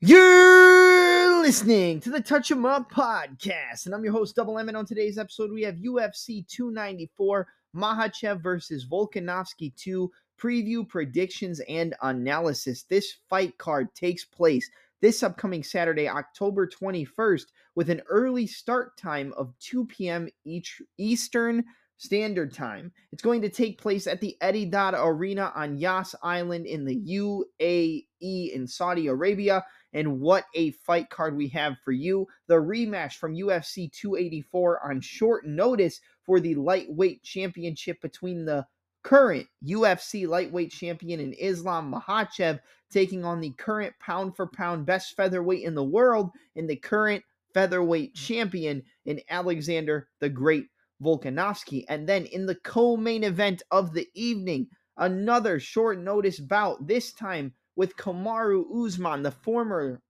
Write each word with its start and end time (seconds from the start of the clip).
You're 0.00 1.40
listening 1.40 2.00
to 2.00 2.10
the 2.10 2.20
Touch 2.20 2.50
'em 2.50 2.66
Up 2.66 2.92
podcast, 2.92 3.86
and 3.86 3.94
I'm 3.94 4.04
your 4.04 4.12
host, 4.12 4.36
Double 4.36 4.58
M. 4.58 4.68
And 4.68 4.76
on 4.76 4.84
today's 4.84 5.16
episode, 5.16 5.50
we 5.50 5.62
have 5.62 5.76
UFC 5.76 6.46
294 6.46 7.46
Makhachev 7.74 8.42
versus 8.42 8.86
Volkanovski 8.86 9.74
2 9.74 10.12
preview, 10.38 10.86
predictions, 10.86 11.60
and 11.66 11.94
analysis. 12.02 12.82
This 12.82 13.16
fight 13.30 13.56
card 13.56 13.94
takes 13.94 14.22
place 14.22 14.70
this 15.00 15.22
upcoming 15.22 15.62
Saturday, 15.62 16.10
October 16.10 16.66
21st, 16.66 17.46
with 17.74 17.88
an 17.88 18.02
early 18.10 18.46
start 18.46 18.98
time 18.98 19.32
of 19.34 19.54
2 19.60 19.86
p.m. 19.86 20.28
each 20.44 20.82
Eastern 20.98 21.64
Standard 21.96 22.52
Time. 22.52 22.92
It's 23.12 23.22
going 23.22 23.40
to 23.40 23.48
take 23.48 23.80
place 23.80 24.06
at 24.06 24.20
the 24.20 24.36
Etihad 24.42 24.92
Arena 24.92 25.52
on 25.54 25.78
Yas 25.78 26.14
Island 26.22 26.66
in 26.66 26.84
the 26.84 26.96
UAE 26.96 28.52
in 28.52 28.66
Saudi 28.66 29.06
Arabia. 29.06 29.64
And 29.96 30.20
what 30.20 30.44
a 30.54 30.72
fight 30.72 31.08
card 31.08 31.34
we 31.34 31.48
have 31.48 31.78
for 31.82 31.92
you. 31.92 32.26
The 32.48 32.56
rematch 32.56 33.14
from 33.14 33.34
UFC 33.34 33.90
284 33.90 34.86
on 34.86 35.00
short 35.00 35.46
notice 35.46 36.00
for 36.26 36.38
the 36.38 36.54
lightweight 36.54 37.22
championship 37.22 38.02
between 38.02 38.44
the 38.44 38.66
current 39.02 39.46
UFC 39.66 40.28
lightweight 40.28 40.70
champion 40.70 41.18
in 41.18 41.32
Islam 41.32 41.90
Makhachev 41.90 42.60
taking 42.90 43.24
on 43.24 43.40
the 43.40 43.52
current 43.52 43.94
pound 43.98 44.36
for 44.36 44.48
pound 44.48 44.84
best 44.84 45.16
featherweight 45.16 45.64
in 45.64 45.74
the 45.74 45.82
world 45.82 46.28
and 46.56 46.68
the 46.68 46.76
current 46.76 47.24
featherweight 47.54 48.14
champion 48.14 48.82
in 49.06 49.22
Alexander 49.30 50.08
the 50.20 50.28
Great 50.28 50.66
Volkanovski. 51.02 51.86
And 51.88 52.06
then 52.06 52.26
in 52.26 52.44
the 52.44 52.56
co 52.56 52.98
main 52.98 53.24
event 53.24 53.62
of 53.70 53.94
the 53.94 54.06
evening, 54.14 54.68
another 54.98 55.58
short 55.58 55.98
notice 55.98 56.38
bout, 56.38 56.86
this 56.86 57.14
time 57.14 57.54
with 57.76 57.96
Kamaru 57.96 58.64
Usman, 58.86 59.22
the 59.22 59.30
former 59.30 60.02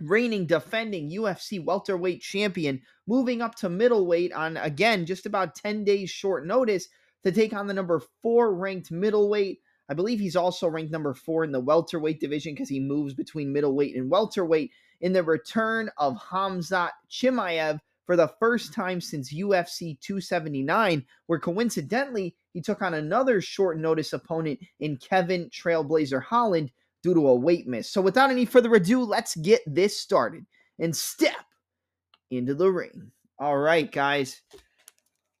reigning 0.00 0.46
defending 0.46 1.10
UFC 1.10 1.62
welterweight 1.62 2.22
champion, 2.22 2.80
moving 3.06 3.42
up 3.42 3.54
to 3.56 3.68
middleweight 3.68 4.32
on 4.32 4.56
again 4.56 5.06
just 5.06 5.26
about 5.26 5.54
10 5.54 5.84
days 5.84 6.10
short 6.10 6.46
notice 6.46 6.88
to 7.22 7.30
take 7.30 7.52
on 7.52 7.66
the 7.66 7.74
number 7.74 8.00
four 8.22 8.54
ranked 8.54 8.90
middleweight. 8.90 9.60
I 9.88 9.94
believe 9.94 10.18
he's 10.18 10.36
also 10.36 10.68
ranked 10.68 10.90
number 10.90 11.14
four 11.14 11.44
in 11.44 11.52
the 11.52 11.60
welterweight 11.60 12.20
division 12.20 12.54
because 12.54 12.68
he 12.68 12.80
moves 12.80 13.14
between 13.14 13.52
middleweight 13.52 13.94
and 13.94 14.10
welterweight 14.10 14.70
in 15.00 15.12
the 15.12 15.22
return 15.22 15.90
of 15.98 16.16
Hamzat 16.16 16.90
Chimaev 17.10 17.78
for 18.06 18.16
the 18.16 18.32
first 18.40 18.72
time 18.72 19.00
since 19.00 19.32
UFC 19.32 19.98
279, 20.00 21.04
where 21.26 21.38
coincidentally 21.38 22.34
he 22.52 22.60
took 22.60 22.82
on 22.82 22.94
another 22.94 23.40
short 23.40 23.78
notice 23.78 24.12
opponent 24.12 24.60
in 24.80 24.96
Kevin 24.96 25.48
Trailblazer 25.50 26.22
Holland 26.22 26.70
due 27.02 27.14
to 27.14 27.28
a 27.28 27.34
weight 27.34 27.66
miss. 27.66 27.90
So 27.90 28.00
without 28.00 28.30
any 28.30 28.44
further 28.44 28.74
ado, 28.74 29.02
let's 29.02 29.34
get 29.36 29.60
this 29.66 29.98
started 29.98 30.46
and 30.78 30.94
step 30.94 31.34
into 32.30 32.54
the 32.54 32.70
ring. 32.70 33.10
All 33.38 33.58
right, 33.58 33.90
guys. 33.90 34.40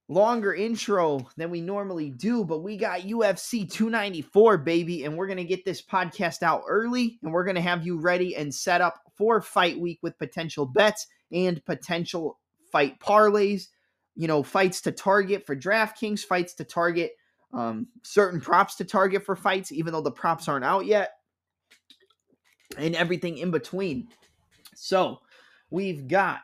Longer 0.08 0.52
intro 0.52 1.28
than 1.36 1.50
we 1.50 1.60
normally 1.60 2.10
do, 2.10 2.44
but 2.44 2.62
we 2.62 2.76
got 2.76 3.00
UFC 3.02 3.70
294, 3.70 4.58
baby, 4.58 5.04
and 5.04 5.16
we're 5.16 5.28
going 5.28 5.38
to 5.38 5.44
get 5.44 5.64
this 5.64 5.80
podcast 5.80 6.42
out 6.42 6.64
early 6.68 7.18
and 7.22 7.32
we're 7.32 7.44
going 7.44 7.54
to 7.54 7.62
have 7.62 7.86
you 7.86 7.98
ready 7.98 8.36
and 8.36 8.54
set 8.54 8.80
up 8.80 9.00
for 9.16 9.40
fight 9.40 9.78
week 9.78 10.00
with 10.02 10.18
potential 10.18 10.66
bets 10.66 11.06
and 11.30 11.64
potential 11.64 12.38
fight 12.72 12.98
parlays, 12.98 13.68
you 14.16 14.26
know, 14.26 14.42
fights 14.42 14.80
to 14.82 14.92
target 14.92 15.46
for 15.46 15.54
DraftKings, 15.54 16.20
fights 16.20 16.54
to 16.54 16.64
target, 16.64 17.12
um, 17.52 17.86
certain 18.02 18.40
props 18.40 18.76
to 18.76 18.84
target 18.84 19.24
for 19.24 19.36
fights, 19.36 19.70
even 19.70 19.92
though 19.92 20.00
the 20.00 20.10
props 20.10 20.48
aren't 20.48 20.64
out 20.64 20.86
yet, 20.86 21.12
and 22.76 22.96
everything 22.96 23.38
in 23.38 23.50
between. 23.50 24.08
So 24.74 25.20
we've 25.70 26.08
got, 26.08 26.40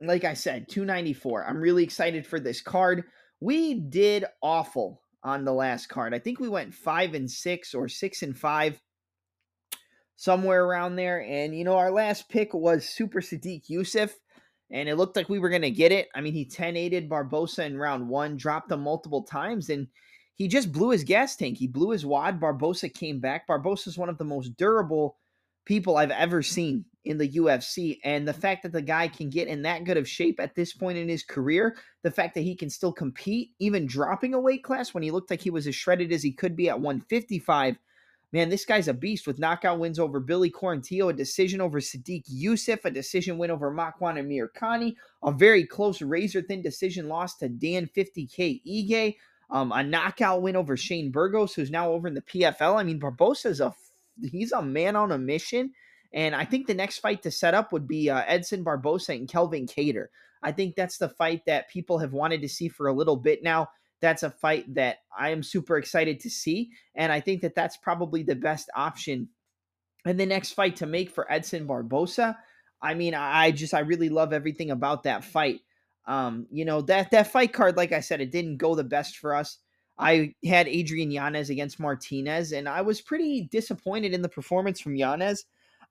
like 0.00 0.24
I 0.24 0.34
said, 0.34 0.68
294. 0.68 1.46
I'm 1.46 1.60
really 1.60 1.82
excited 1.82 2.26
for 2.26 2.38
this 2.38 2.60
card. 2.60 3.04
We 3.40 3.74
did 3.74 4.24
awful 4.42 5.00
on 5.22 5.44
the 5.44 5.52
last 5.52 5.88
card. 5.88 6.14
I 6.14 6.18
think 6.18 6.40
we 6.40 6.48
went 6.48 6.74
five 6.74 7.14
and 7.14 7.30
six 7.30 7.74
or 7.74 7.88
six 7.88 8.22
and 8.22 8.36
five, 8.36 8.80
somewhere 10.16 10.64
around 10.64 10.96
there. 10.96 11.22
And 11.22 11.56
you 11.56 11.64
know, 11.64 11.76
our 11.76 11.90
last 11.90 12.28
pick 12.28 12.52
was 12.54 12.88
Super 12.88 13.20
Sodiq 13.20 13.68
Yusuff 13.70 14.12
and 14.70 14.88
it 14.88 14.96
looked 14.96 15.16
like 15.16 15.28
we 15.28 15.38
were 15.38 15.48
going 15.48 15.62
to 15.62 15.70
get 15.70 15.92
it. 15.92 16.08
I 16.14 16.20
mean, 16.20 16.34
he 16.34 16.44
10 16.44 16.76
8 16.76 17.08
Barbosa 17.08 17.64
in 17.64 17.78
round 17.78 18.08
one, 18.08 18.36
dropped 18.36 18.70
him 18.70 18.80
multiple 18.80 19.22
times, 19.22 19.70
and 19.70 19.86
he 20.34 20.46
just 20.46 20.72
blew 20.72 20.90
his 20.90 21.04
gas 21.04 21.36
tank. 21.36 21.58
He 21.58 21.66
blew 21.66 21.90
his 21.90 22.06
wad. 22.06 22.40
Barbosa 22.40 22.92
came 22.92 23.18
back. 23.20 23.46
Barbosa 23.48 23.88
is 23.88 23.98
one 23.98 24.08
of 24.08 24.18
the 24.18 24.24
most 24.24 24.56
durable 24.56 25.16
people 25.64 25.96
I've 25.96 26.10
ever 26.10 26.42
seen 26.42 26.84
in 27.04 27.18
the 27.18 27.28
UFC. 27.28 27.98
And 28.04 28.26
the 28.26 28.32
fact 28.32 28.62
that 28.62 28.72
the 28.72 28.82
guy 28.82 29.08
can 29.08 29.30
get 29.30 29.48
in 29.48 29.62
that 29.62 29.84
good 29.84 29.96
of 29.96 30.08
shape 30.08 30.38
at 30.40 30.54
this 30.54 30.72
point 30.72 30.96
in 30.96 31.08
his 31.08 31.22
career, 31.22 31.76
the 32.02 32.10
fact 32.10 32.34
that 32.34 32.42
he 32.42 32.54
can 32.54 32.70
still 32.70 32.92
compete, 32.92 33.50
even 33.58 33.86
dropping 33.86 34.34
a 34.34 34.40
weight 34.40 34.62
class 34.62 34.94
when 34.94 35.02
he 35.02 35.10
looked 35.10 35.30
like 35.30 35.40
he 35.40 35.50
was 35.50 35.66
as 35.66 35.74
shredded 35.74 36.12
as 36.12 36.22
he 36.22 36.32
could 36.32 36.54
be 36.54 36.68
at 36.68 36.80
155 36.80 37.76
Man, 38.32 38.50
this 38.50 38.66
guy's 38.66 38.88
a 38.88 38.94
beast 38.94 39.26
with 39.26 39.38
knockout 39.38 39.78
wins 39.78 39.98
over 39.98 40.20
Billy 40.20 40.50
Quarantillo, 40.50 41.08
a 41.08 41.14
decision 41.14 41.62
over 41.62 41.80
Sodiq 41.80 42.24
Yusuff, 42.30 42.84
a 42.84 42.90
decision 42.90 43.38
win 43.38 43.50
over 43.50 43.72
Makwan 43.72 44.18
Amirkhani, 44.18 44.96
a 45.22 45.32
very 45.32 45.64
close 45.64 46.02
razor 46.02 46.42
thin 46.42 46.60
decision 46.60 47.08
loss 47.08 47.36
to 47.36 47.48
Dan 47.48 47.88
50K 47.96 48.60
Ige, 48.66 49.16
um, 49.50 49.72
a 49.72 49.82
knockout 49.82 50.42
win 50.42 50.56
over 50.56 50.76
Shane 50.76 51.10
Burgos, 51.10 51.54
who's 51.54 51.70
now 51.70 51.90
over 51.90 52.06
in 52.06 52.14
the 52.14 52.20
PFL. 52.20 52.76
I 52.76 52.82
mean, 52.82 53.00
Barbosa's 53.00 53.60
a 53.60 53.74
he's 54.30 54.52
a 54.52 54.62
man 54.62 54.96
on 54.96 55.12
a 55.12 55.18
mission. 55.18 55.72
And 56.12 56.34
I 56.34 56.44
think 56.44 56.66
the 56.66 56.74
next 56.74 56.98
fight 56.98 57.22
to 57.22 57.30
set 57.30 57.54
up 57.54 57.72
would 57.72 57.86
be 57.86 58.10
uh, 58.10 58.22
Edson 58.26 58.64
Barbosa 58.64 59.14
and 59.14 59.28
Calvin 59.28 59.66
Kattar. 59.66 60.06
I 60.42 60.52
think 60.52 60.74
that's 60.74 60.98
the 60.98 61.08
fight 61.08 61.42
that 61.46 61.68
people 61.68 61.98
have 61.98 62.12
wanted 62.12 62.40
to 62.42 62.48
see 62.48 62.68
for 62.68 62.88
a 62.88 62.92
little 62.92 63.16
bit 63.16 63.42
now 63.42 63.68
that's 64.00 64.22
a 64.22 64.30
fight 64.30 64.74
that 64.74 64.98
I 65.16 65.30
am 65.30 65.42
super 65.42 65.76
excited 65.76 66.20
to 66.20 66.30
see. 66.30 66.70
And 66.94 67.10
I 67.12 67.20
think 67.20 67.42
that 67.42 67.54
that's 67.54 67.76
probably 67.76 68.22
the 68.22 68.36
best 68.36 68.70
option. 68.74 69.28
And 70.04 70.18
the 70.18 70.26
next 70.26 70.52
fight 70.52 70.76
to 70.76 70.86
make 70.86 71.10
for 71.10 71.30
Edson 71.30 71.66
Barbosa, 71.66 72.36
I 72.80 72.94
mean, 72.94 73.14
I 73.14 73.50
just, 73.50 73.74
I 73.74 73.80
really 73.80 74.08
love 74.08 74.32
everything 74.32 74.70
about 74.70 75.02
that 75.02 75.24
fight. 75.24 75.60
Um, 76.06 76.46
you 76.50 76.64
know, 76.64 76.80
that, 76.82 77.10
that 77.10 77.32
fight 77.32 77.52
card, 77.52 77.76
like 77.76 77.92
I 77.92 78.00
said, 78.00 78.20
it 78.20 78.30
didn't 78.30 78.56
go 78.56 78.74
the 78.74 78.84
best 78.84 79.18
for 79.18 79.34
us. 79.34 79.58
I 79.98 80.34
had 80.44 80.68
Adrian 80.68 81.10
Yanez 81.10 81.50
against 81.50 81.80
Martinez, 81.80 82.52
and 82.52 82.68
I 82.68 82.82
was 82.82 83.00
pretty 83.00 83.48
disappointed 83.50 84.14
in 84.14 84.22
the 84.22 84.28
performance 84.28 84.80
from 84.80 84.94
Yanez. 84.94 85.44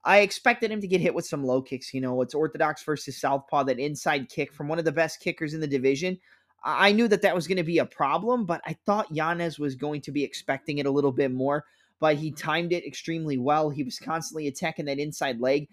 I 0.06 0.19
expected 0.19 0.72
him 0.72 0.79
to 0.79 0.88
get 0.88 1.01
hit 1.01 1.13
with 1.13 1.25
some 1.25 1.44
low 1.44 1.62
kicks. 1.62 1.94
You 1.94 2.00
know, 2.00 2.22
it's 2.22 2.34
orthodox 2.34 2.84
versus 2.84 3.19
southpaw, 3.19 3.66
that 3.66 3.79
inside 3.79 4.29
kick 4.29 4.53
from 4.53 4.69
one 4.69 4.79
of 4.79 4.85
the 4.85 4.91
best 4.94 5.19
kickers 5.19 5.53
in 5.53 5.59
the 5.59 5.67
division. 5.67 6.17
I 6.63 6.91
knew 6.91 7.07
that 7.07 7.22
that 7.22 7.35
was 7.35 7.47
going 7.47 7.57
to 7.57 7.63
be 7.63 7.78
a 7.78 7.85
problem, 7.85 8.45
but 8.45 8.62
I 8.66 8.73
thought 8.85 9.13
Yanez 9.13 9.59
was 9.59 9.75
going 9.75 10.01
to 10.01 10.12
be 10.12 10.23
expecting 10.23 10.79
it 10.79 10.85
a 10.85 10.91
little 10.91 11.12
bit 11.12 11.31
more. 11.31 11.66
But 12.00 12.18
he 12.18 12.31
timed 12.31 12.73
it 12.73 12.85
extremely 12.85 13.38
well. 13.38 13.69
He 13.69 13.84
was 13.84 13.97
constantly 13.97 14.47
attacking 14.47 14.85
that 14.85 15.00
inside 15.00 15.40
leg. 15.40 15.67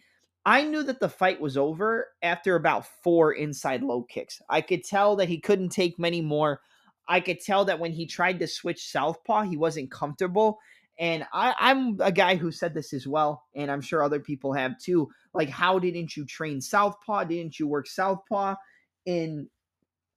I 0.46 0.62
knew 0.64 0.82
that 0.82 1.00
the 1.00 1.08
fight 1.08 1.40
was 1.40 1.56
over 1.56 2.08
after 2.22 2.56
about 2.56 2.86
four 3.02 3.32
inside 3.32 3.82
low 3.82 4.02
kicks. 4.02 4.40
I 4.48 4.60
could 4.60 4.84
tell 4.84 5.16
that 5.16 5.28
he 5.28 5.38
couldn't 5.38 5.70
take 5.70 5.98
many 5.98 6.20
more. 6.20 6.60
I 7.08 7.20
could 7.20 7.40
tell 7.40 7.64
that 7.66 7.78
when 7.78 7.92
he 7.92 8.06
tried 8.06 8.38
to 8.38 8.46
switch 8.46 8.90
southpaw, 8.90 9.42
he 9.42 9.56
wasn't 9.56 9.90
comfortable. 9.90 10.58
And 10.98 11.26
I, 11.32 11.54
I'm 11.58 11.98
a 12.00 12.12
guy 12.12 12.36
who 12.36 12.52
said 12.52 12.72
this 12.72 12.92
as 12.92 13.06
well, 13.06 13.44
and 13.54 13.70
I'm 13.70 13.80
sure 13.80 14.02
other 14.02 14.20
people 14.20 14.52
have 14.52 14.78
too. 14.78 15.10
Like, 15.32 15.48
how 15.48 15.78
didn't 15.78 16.16
you 16.16 16.24
train 16.24 16.60
southpaw? 16.60 17.24
Didn't 17.24 17.58
you 17.58 17.66
work 17.66 17.86
southpaw 17.86 18.54
in 19.06 19.48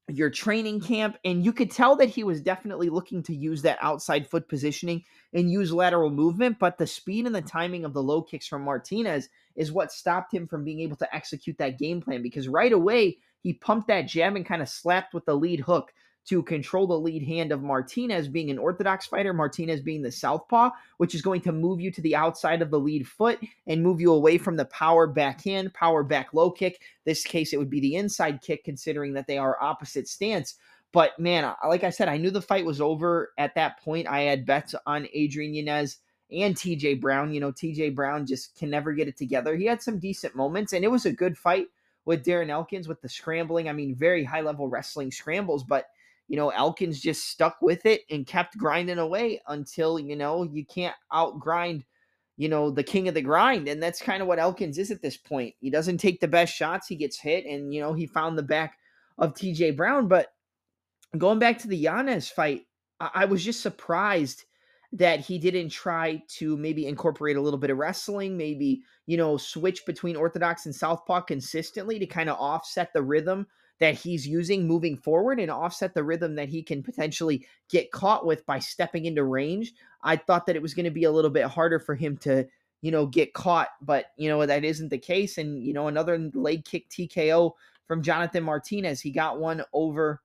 your 0.09 0.29
training 0.29 0.79
camp 0.79 1.17
and 1.25 1.43
you 1.43 1.51
could 1.51 1.69
tell 1.69 1.95
that 1.97 2.09
he 2.09 2.23
was 2.23 2.41
definitely 2.41 2.89
looking 2.89 3.21
to 3.21 3.35
use 3.35 3.61
that 3.61 3.77
outside 3.81 4.25
foot 4.25 4.47
positioning 4.47 5.03
and 5.33 5.51
use 5.51 5.73
lateral 5.73 6.09
movement 6.09 6.57
but 6.59 6.77
the 6.77 6.87
speed 6.87 7.25
and 7.25 7.35
the 7.35 7.41
timing 7.41 7.83
of 7.83 7.93
the 7.93 8.01
low 8.01 8.21
kicks 8.21 8.47
from 8.47 8.63
Martinez 8.63 9.27
is 9.55 9.71
what 9.71 9.91
stopped 9.91 10.33
him 10.33 10.47
from 10.47 10.63
being 10.63 10.79
able 10.79 10.95
to 10.95 11.15
execute 11.15 11.57
that 11.57 11.77
game 11.77 12.01
plan 12.01 12.21
because 12.21 12.47
right 12.47 12.71
away 12.71 13.17
he 13.41 13.53
pumped 13.53 13.87
that 13.87 14.07
jab 14.07 14.35
and 14.35 14.45
kind 14.45 14.61
of 14.61 14.69
slapped 14.69 15.13
with 15.13 15.25
the 15.25 15.35
lead 15.35 15.59
hook 15.59 15.93
to 16.27 16.43
control 16.43 16.87
the 16.87 16.99
lead 16.99 17.23
hand 17.23 17.51
of 17.51 17.63
Martinez 17.63 18.27
being 18.27 18.51
an 18.51 18.57
orthodox 18.57 19.05
fighter, 19.05 19.33
Martinez 19.33 19.81
being 19.81 20.01
the 20.01 20.11
southpaw, 20.11 20.69
which 20.97 21.15
is 21.15 21.21
going 21.21 21.41
to 21.41 21.53
move 21.53 21.79
you 21.79 21.89
to 21.91 22.01
the 22.01 22.15
outside 22.15 22.61
of 22.61 22.69
the 22.69 22.79
lead 22.79 23.07
foot 23.07 23.39
and 23.65 23.81
move 23.81 24.01
you 24.01 24.11
away 24.11 24.37
from 24.37 24.57
the 24.57 24.65
power 24.65 25.07
backhand, 25.07 25.73
power 25.73 26.03
back 26.03 26.33
low 26.33 26.51
kick. 26.51 26.81
This 27.05 27.23
case, 27.23 27.53
it 27.53 27.57
would 27.57 27.69
be 27.69 27.79
the 27.79 27.95
inside 27.95 28.41
kick, 28.41 28.65
considering 28.65 29.13
that 29.13 29.27
they 29.27 29.37
are 29.37 29.61
opposite 29.61 30.07
stance. 30.07 30.55
But 30.91 31.17
man, 31.17 31.53
like 31.65 31.85
I 31.85 31.91
said, 31.91 32.09
I 32.09 32.17
knew 32.17 32.31
the 32.31 32.41
fight 32.41 32.65
was 32.65 32.81
over 32.81 33.31
at 33.37 33.55
that 33.55 33.81
point. 33.81 34.07
I 34.07 34.21
had 34.21 34.45
bets 34.45 34.75
on 34.85 35.07
Adrian 35.13 35.53
Yanez 35.53 35.97
and 36.29 36.55
TJ 36.55 36.99
Brown. 36.99 37.33
You 37.33 37.39
know, 37.39 37.53
TJ 37.53 37.95
Brown 37.95 38.25
just 38.25 38.57
can 38.57 38.69
never 38.69 38.91
get 38.93 39.07
it 39.07 39.17
together. 39.17 39.55
He 39.55 39.65
had 39.65 39.81
some 39.81 39.99
decent 39.99 40.35
moments, 40.35 40.73
and 40.73 40.83
it 40.83 40.91
was 40.91 41.05
a 41.05 41.11
good 41.11 41.37
fight 41.37 41.67
with 42.03 42.25
Darren 42.25 42.49
Elkins 42.49 42.87
with 42.87 43.01
the 43.01 43.09
scrambling. 43.09 43.69
I 43.69 43.73
mean, 43.73 43.95
very 43.95 44.23
high 44.23 44.41
level 44.41 44.67
wrestling 44.67 45.11
scrambles, 45.11 45.63
but 45.63 45.87
you 46.27 46.35
know, 46.35 46.49
Elkins 46.49 46.99
just 46.99 47.29
stuck 47.29 47.57
with 47.61 47.85
it 47.85 48.01
and 48.09 48.27
kept 48.27 48.57
grinding 48.57 48.97
away 48.97 49.41
until, 49.47 49.97
you 49.97 50.15
know, 50.15 50.43
you 50.43 50.65
can't 50.65 50.95
outgrind, 51.11 51.83
you 52.35 52.49
know, 52.49 52.69
the 52.69 52.83
king 52.83 53.07
of 53.07 53.13
the 53.13 53.21
grind. 53.21 53.67
And 53.67 53.81
that's 53.81 54.01
kind 54.01 54.21
of 54.21 54.27
what 54.27 54.39
Elkins 54.39 54.77
is 54.77 54.91
at 54.91 55.01
this 55.01 55.17
point. 55.17 55.55
He 55.59 55.69
doesn't 55.69 55.99
take 55.99 56.19
the 56.19 56.27
best 56.27 56.53
shots, 56.53 56.87
he 56.87 56.95
gets 56.95 57.19
hit, 57.19 57.45
and, 57.45 57.73
you 57.73 57.81
know, 57.81 57.93
he 57.93 58.05
found 58.05 58.37
the 58.37 58.43
back 58.43 58.77
of 59.17 59.33
TJ 59.33 59.77
Brown. 59.77 60.07
But 60.07 60.33
going 61.17 61.39
back 61.39 61.59
to 61.59 61.67
the 61.67 61.77
Yanez 61.77 62.29
fight, 62.29 62.67
I, 62.99 63.09
I 63.13 63.25
was 63.25 63.43
just 63.43 63.61
surprised 63.61 64.43
that 64.93 65.19
he 65.19 65.37
didn't 65.37 65.69
try 65.69 66.21
to 66.27 66.57
maybe 66.57 66.87
incorporate 66.87 67.37
a 67.37 67.41
little 67.41 67.59
bit 67.59 67.69
of 67.69 67.77
wrestling, 67.77 68.37
maybe, 68.37 68.83
you 69.05 69.17
know, 69.17 69.37
switch 69.37 69.85
between 69.85 70.15
Orthodox 70.15 70.65
and 70.65 70.75
Southpaw 70.75 71.21
consistently 71.21 71.99
to 71.99 72.05
kind 72.05 72.29
of 72.29 72.37
offset 72.39 72.93
the 72.93 73.01
rhythm 73.01 73.47
that 73.79 73.95
he's 73.95 74.27
using 74.27 74.67
moving 74.67 74.97
forward 74.97 75.39
and 75.39 75.51
offset 75.51 75.93
the 75.93 76.03
rhythm 76.03 76.35
that 76.35 76.49
he 76.49 76.63
can 76.63 76.81
potentially 76.81 77.45
get 77.69 77.91
caught 77.91 78.25
with 78.25 78.45
by 78.45 78.59
stepping 78.59 79.05
into 79.05 79.23
range. 79.23 79.73
I 80.01 80.15
thought 80.15 80.47
that 80.47 80.55
it 80.55 80.61
was 80.61 80.73
going 80.73 80.85
to 80.85 80.91
be 80.91 81.03
a 81.03 81.11
little 81.11 81.29
bit 81.29 81.45
harder 81.45 81.79
for 81.79 81.95
him 81.95 82.17
to, 82.17 82.47
you 82.81 82.91
know, 82.91 83.05
get 83.05 83.33
caught, 83.33 83.69
but, 83.81 84.07
you 84.17 84.29
know, 84.29 84.45
that 84.45 84.63
isn't 84.63 84.89
the 84.89 84.97
case. 84.97 85.37
And, 85.37 85.63
you 85.63 85.73
know, 85.73 85.87
another 85.87 86.17
leg 86.33 86.65
kick 86.65 86.89
TKO 86.89 87.51
from 87.87 88.01
Jonathan 88.01 88.43
Martinez. 88.43 89.01
He 89.01 89.11
got 89.11 89.39
one 89.39 89.63
over 89.73 90.21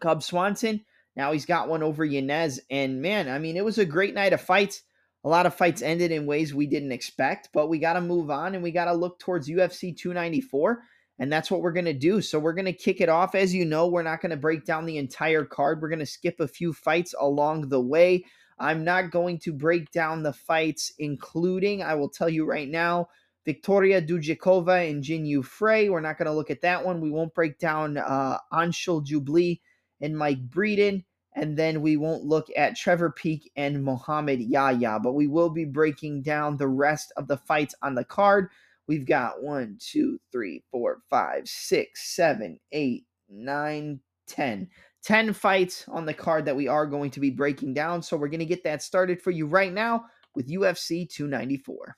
Cub 0.00 0.22
Swanson. 0.22 0.84
Now 1.16 1.32
he's 1.32 1.46
got 1.46 1.68
one 1.68 1.82
over 1.82 2.04
Yanez. 2.04 2.60
And 2.70 3.02
man, 3.02 3.28
I 3.28 3.38
mean, 3.38 3.56
it 3.56 3.64
was 3.64 3.78
a 3.78 3.84
great 3.84 4.14
night 4.14 4.32
of 4.32 4.40
fights. 4.40 4.82
A 5.24 5.28
lot 5.28 5.46
of 5.46 5.54
fights 5.54 5.82
ended 5.82 6.10
in 6.10 6.26
ways 6.26 6.52
we 6.52 6.66
didn't 6.66 6.92
expect, 6.92 7.50
but 7.52 7.68
we 7.68 7.78
got 7.78 7.92
to 7.92 8.00
move 8.00 8.30
on 8.30 8.54
and 8.54 8.62
we 8.62 8.72
got 8.72 8.86
to 8.86 8.92
look 8.92 9.20
towards 9.20 9.48
UFC 9.48 9.96
294. 9.96 10.82
And 11.18 11.32
that's 11.32 11.50
what 11.50 11.60
we're 11.60 11.72
going 11.72 11.84
to 11.84 11.92
do. 11.92 12.20
So 12.20 12.38
we're 12.38 12.54
going 12.54 12.64
to 12.64 12.72
kick 12.72 13.00
it 13.00 13.08
off. 13.08 13.34
As 13.34 13.54
you 13.54 13.64
know, 13.64 13.86
we're 13.86 14.02
not 14.02 14.20
going 14.20 14.30
to 14.30 14.36
break 14.36 14.64
down 14.64 14.86
the 14.86 14.98
entire 14.98 15.44
card. 15.44 15.80
We're 15.80 15.88
going 15.88 15.98
to 15.98 16.06
skip 16.06 16.40
a 16.40 16.48
few 16.48 16.72
fights 16.72 17.14
along 17.20 17.68
the 17.68 17.80
way. 17.80 18.24
I'm 18.58 18.84
not 18.84 19.10
going 19.10 19.38
to 19.40 19.52
break 19.52 19.90
down 19.90 20.22
the 20.22 20.32
fights, 20.32 20.92
including, 20.98 21.82
I 21.82 21.94
will 21.94 22.08
tell 22.08 22.28
you 22.28 22.44
right 22.44 22.68
now, 22.68 23.08
Victoria 23.44 24.00
Dujikova 24.00 24.88
and 24.88 25.02
Jin 25.02 25.26
Yu 25.26 25.42
Frey. 25.42 25.88
We're 25.88 26.00
not 26.00 26.16
going 26.16 26.26
to 26.26 26.32
look 26.32 26.50
at 26.50 26.60
that 26.62 26.84
one. 26.84 27.00
We 27.00 27.10
won't 27.10 27.34
break 27.34 27.58
down 27.58 27.98
uh, 27.98 28.38
Anshul 28.52 29.04
Jubli 29.04 29.60
and 30.00 30.16
Mike 30.16 30.48
Breeden. 30.48 31.04
And 31.34 31.56
then 31.56 31.80
we 31.80 31.96
won't 31.96 32.24
look 32.24 32.48
at 32.56 32.76
Trevor 32.76 33.10
Peek 33.10 33.50
and 33.56 33.82
Mohamed 33.82 34.40
Yahya, 34.42 35.00
but 35.02 35.14
we 35.14 35.26
will 35.26 35.50
be 35.50 35.64
breaking 35.64 36.22
down 36.22 36.56
the 36.56 36.68
rest 36.68 37.12
of 37.16 37.26
the 37.26 37.38
fights 37.38 37.74
on 37.82 37.94
the 37.94 38.04
card. 38.04 38.50
We've 38.92 39.06
got 39.06 39.42
one, 39.42 39.78
two, 39.80 40.20
three, 40.30 40.62
four, 40.70 40.98
five, 41.08 41.48
six, 41.48 42.14
seven, 42.14 42.60
eight, 42.72 43.06
nine, 43.30 44.00
ten. 44.26 44.68
10 45.02 45.32
fights 45.32 45.86
on 45.88 46.04
the 46.04 46.12
card 46.12 46.44
that 46.44 46.54
we 46.54 46.68
are 46.68 46.84
going 46.84 47.10
to 47.12 47.18
be 47.18 47.30
breaking 47.30 47.72
down. 47.72 48.02
So 48.02 48.18
we're 48.18 48.28
going 48.28 48.40
to 48.40 48.44
get 48.44 48.62
that 48.64 48.82
started 48.82 49.22
for 49.22 49.30
you 49.30 49.46
right 49.46 49.72
now 49.72 50.04
with 50.34 50.50
UFC 50.50 51.08
294. 51.08 51.96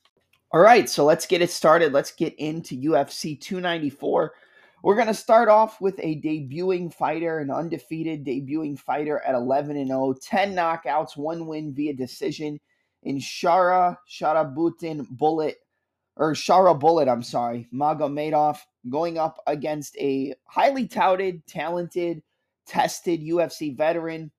All 0.52 0.61
right, 0.61 0.88
so 0.88 1.05
let's 1.05 1.26
get 1.26 1.43
it 1.43 1.50
started. 1.50 1.93
Let's 1.93 2.12
get 2.12 2.32
into 2.37 2.81
UFC 2.81 3.41
294. 3.41 4.32
We're 4.85 4.94
going 4.94 5.08
to 5.08 5.14
start 5.14 5.49
off 5.49 5.81
with 5.81 5.99
a 5.99 6.20
debuting 6.20 6.94
fighter, 6.94 7.41
an 7.41 7.50
undefeated 7.50 8.25
debuting 8.25 8.79
fighter 8.79 9.19
at 9.26 9.35
11 9.35 9.76
and 9.76 9.88
0, 9.88 10.14
10 10.23 10.55
knockouts, 10.55 11.17
one 11.17 11.49
win 11.49 11.75
via 11.75 11.93
decision 11.93 12.61
in 13.02 13.19
Shara 13.19 13.96
Sharabutin 14.08 15.08
Bullet 15.11 15.56
or 16.17 16.33
Shara 16.33 16.79
Bullet, 16.79 17.09
I'm 17.09 17.23
sorry, 17.23 17.69
Magomedov 17.73 18.59
going 18.89 19.19
up 19.19 19.41
against 19.47 19.97
a 19.97 20.35
highly 20.47 20.87
touted, 20.87 21.47
talented, 21.47 22.23
tested 22.67 23.21
UFC 23.21 23.77
veteran 23.77 24.31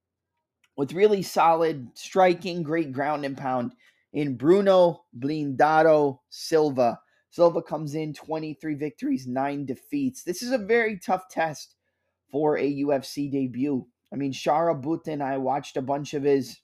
with 0.77 0.93
really 0.93 1.21
solid 1.21 1.87
striking, 1.93 2.63
great 2.63 2.91
ground 2.91 3.25
and 3.25 3.37
pound 3.37 3.73
in 4.13 4.37
Bruno 4.37 5.03
Blindado 5.17 6.19
Silva. 6.29 6.99
Silva 7.29 7.61
comes 7.61 7.95
in 7.95 8.13
23 8.13 8.75
victories, 8.75 9.27
9 9.27 9.65
defeats. 9.65 10.23
This 10.23 10.41
is 10.41 10.51
a 10.51 10.57
very 10.57 10.97
tough 10.97 11.27
test 11.29 11.75
for 12.31 12.57
a 12.57 12.75
UFC 12.75 13.29
debut. 13.29 13.85
I 14.13 14.15
mean, 14.15 14.31
Shara 14.31 14.81
Butin, 14.81 15.21
I 15.21 15.37
watched 15.37 15.75
a 15.75 15.81
bunch 15.81 16.13
of 16.13 16.23
his 16.23 16.57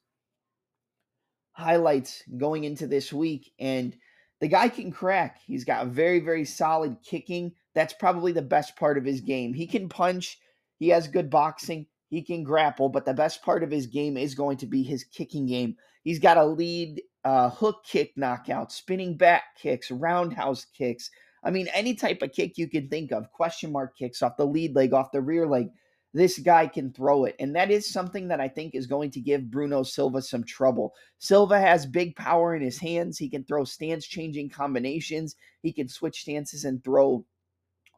highlights 1.52 2.24
going 2.38 2.64
into 2.64 2.88
this 2.88 3.12
week, 3.12 3.52
and 3.60 3.96
the 4.42 4.48
guy 4.48 4.68
can 4.68 4.92
crack. 4.92 5.40
He's 5.46 5.64
got 5.64 5.88
very, 5.88 6.20
very 6.20 6.46
solid 6.46 6.98
kicking. 7.04 7.54
That's 7.74 7.94
probably 7.94 8.32
the 8.34 8.42
best 8.42 8.76
part 8.76 8.98
of 8.98 9.06
his 9.06 9.22
game. 9.22 9.54
He 9.54 9.68
can 9.68 9.88
punch, 9.88 10.40
he 10.80 10.90
has 10.90 11.08
good 11.08 11.30
boxing, 11.30 11.86
he 12.10 12.22
can 12.24 12.44
grapple, 12.44 12.90
but 12.90 13.06
the 13.06 13.14
best 13.14 13.44
part 13.44 13.64
of 13.64 13.72
his 13.72 13.88
game 13.88 14.18
is 14.18 14.36
going 14.36 14.58
to 14.58 14.66
be 14.66 14.84
his 14.84 15.06
kicking 15.06 15.46
game. 15.46 15.78
He's 16.04 16.20
got 16.20 16.38
a 16.38 16.46
lead 16.46 17.02
uh, 17.24 17.52
hook 17.52 17.86
kick 17.86 18.14
knockout, 18.18 18.72
spinning 18.72 19.16
back 19.16 19.44
kicks, 19.62 19.92
roundhouse 19.92 20.66
kicks. 20.76 21.12
I 21.44 21.52
mean, 21.52 21.68
any 21.74 21.94
type 21.94 22.22
of 22.22 22.34
kick 22.34 22.58
you 22.58 22.68
can 22.68 22.90
think 22.90 23.12
of, 23.12 23.32
question 23.32 23.72
mark 23.72 23.96
kicks 23.96 24.22
off 24.22 24.38
the 24.38 24.46
lead 24.46 24.76
leg, 24.76 24.94
off 24.94 25.12
the 25.12 25.22
rear 25.22 25.48
leg. 25.48 25.68
This 26.14 26.40
guy 26.40 26.68
can 26.68 26.92
throw 26.92 27.26
it. 27.26 27.36
And 27.40 27.56
that 27.56 27.72
is 27.72 27.92
something 27.92 28.28
that 28.28 28.42
I 28.42 28.50
think 28.50 28.76
is 28.76 28.86
going 28.86 29.12
to 29.12 29.22
give 29.22 29.50
Bruno 29.50 29.84
Silva 29.84 30.22
some 30.22 30.44
trouble. 30.44 30.94
Silva 31.20 31.60
has 31.60 31.86
big 31.86 32.16
power 32.16 32.56
in 32.56 32.62
his 32.62 32.80
hands. 32.80 33.18
He 33.18 33.30
can 33.30 33.46
throw 33.46 33.64
stance 33.64 34.06
changing 34.06 34.50
combinations, 34.50 35.36
he 35.62 35.72
can 35.72 35.88
switch 35.88 36.22
stances 36.22 36.66
and 36.66 36.84
throw 36.84 37.26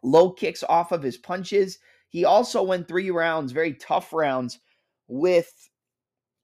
low 0.04 0.32
kicks 0.32 0.64
off 0.70 0.92
of 0.92 1.02
his 1.02 1.18
punches. 1.18 1.80
He 2.10 2.26
also 2.26 2.62
went 2.62 2.88
three 2.88 3.10
rounds, 3.10 3.52
very 3.52 3.74
tough 3.74 4.14
rounds, 4.14 4.60
with 5.08 5.52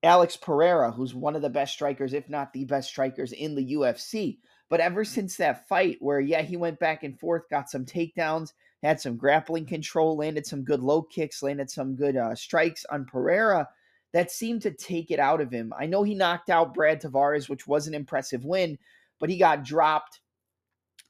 Alex 0.01 0.37
Pereira, 0.37 0.91
who's 0.91 1.13
one 1.13 1.35
of 1.35 1.41
the 1.41 1.49
best 1.49 1.73
strikers, 1.73 2.13
if 2.13 2.29
not 2.29 2.53
the 2.53 2.65
best 2.65 2.89
strikers 2.89 3.33
in 3.33 3.53
the 3.53 3.73
UFC. 3.73 4.39
But 4.69 4.79
ever 4.79 5.03
since 5.03 5.37
that 5.37 5.67
fight, 5.67 5.97
where, 5.99 6.19
yeah, 6.19 6.41
he 6.41 6.57
went 6.57 6.79
back 6.79 7.03
and 7.03 7.19
forth, 7.19 7.49
got 7.49 7.69
some 7.69 7.85
takedowns, 7.85 8.53
had 8.83 9.01
some 9.01 9.17
grappling 9.17 9.65
control, 9.65 10.17
landed 10.17 10.45
some 10.45 10.63
good 10.63 10.81
low 10.81 11.01
kicks, 11.01 11.43
landed 11.43 11.69
some 11.69 11.95
good 11.95 12.15
uh, 12.15 12.35
strikes 12.35 12.85
on 12.89 13.05
Pereira, 13.05 13.67
that 14.13 14.31
seemed 14.31 14.61
to 14.63 14.71
take 14.71 15.11
it 15.11 15.19
out 15.19 15.41
of 15.41 15.51
him. 15.51 15.73
I 15.77 15.85
know 15.85 16.03
he 16.03 16.15
knocked 16.15 16.49
out 16.49 16.73
Brad 16.73 17.01
Tavares, 17.01 17.49
which 17.49 17.67
was 17.67 17.87
an 17.87 17.93
impressive 17.93 18.43
win, 18.43 18.77
but 19.19 19.29
he 19.29 19.37
got 19.37 19.63
dropped 19.63 20.21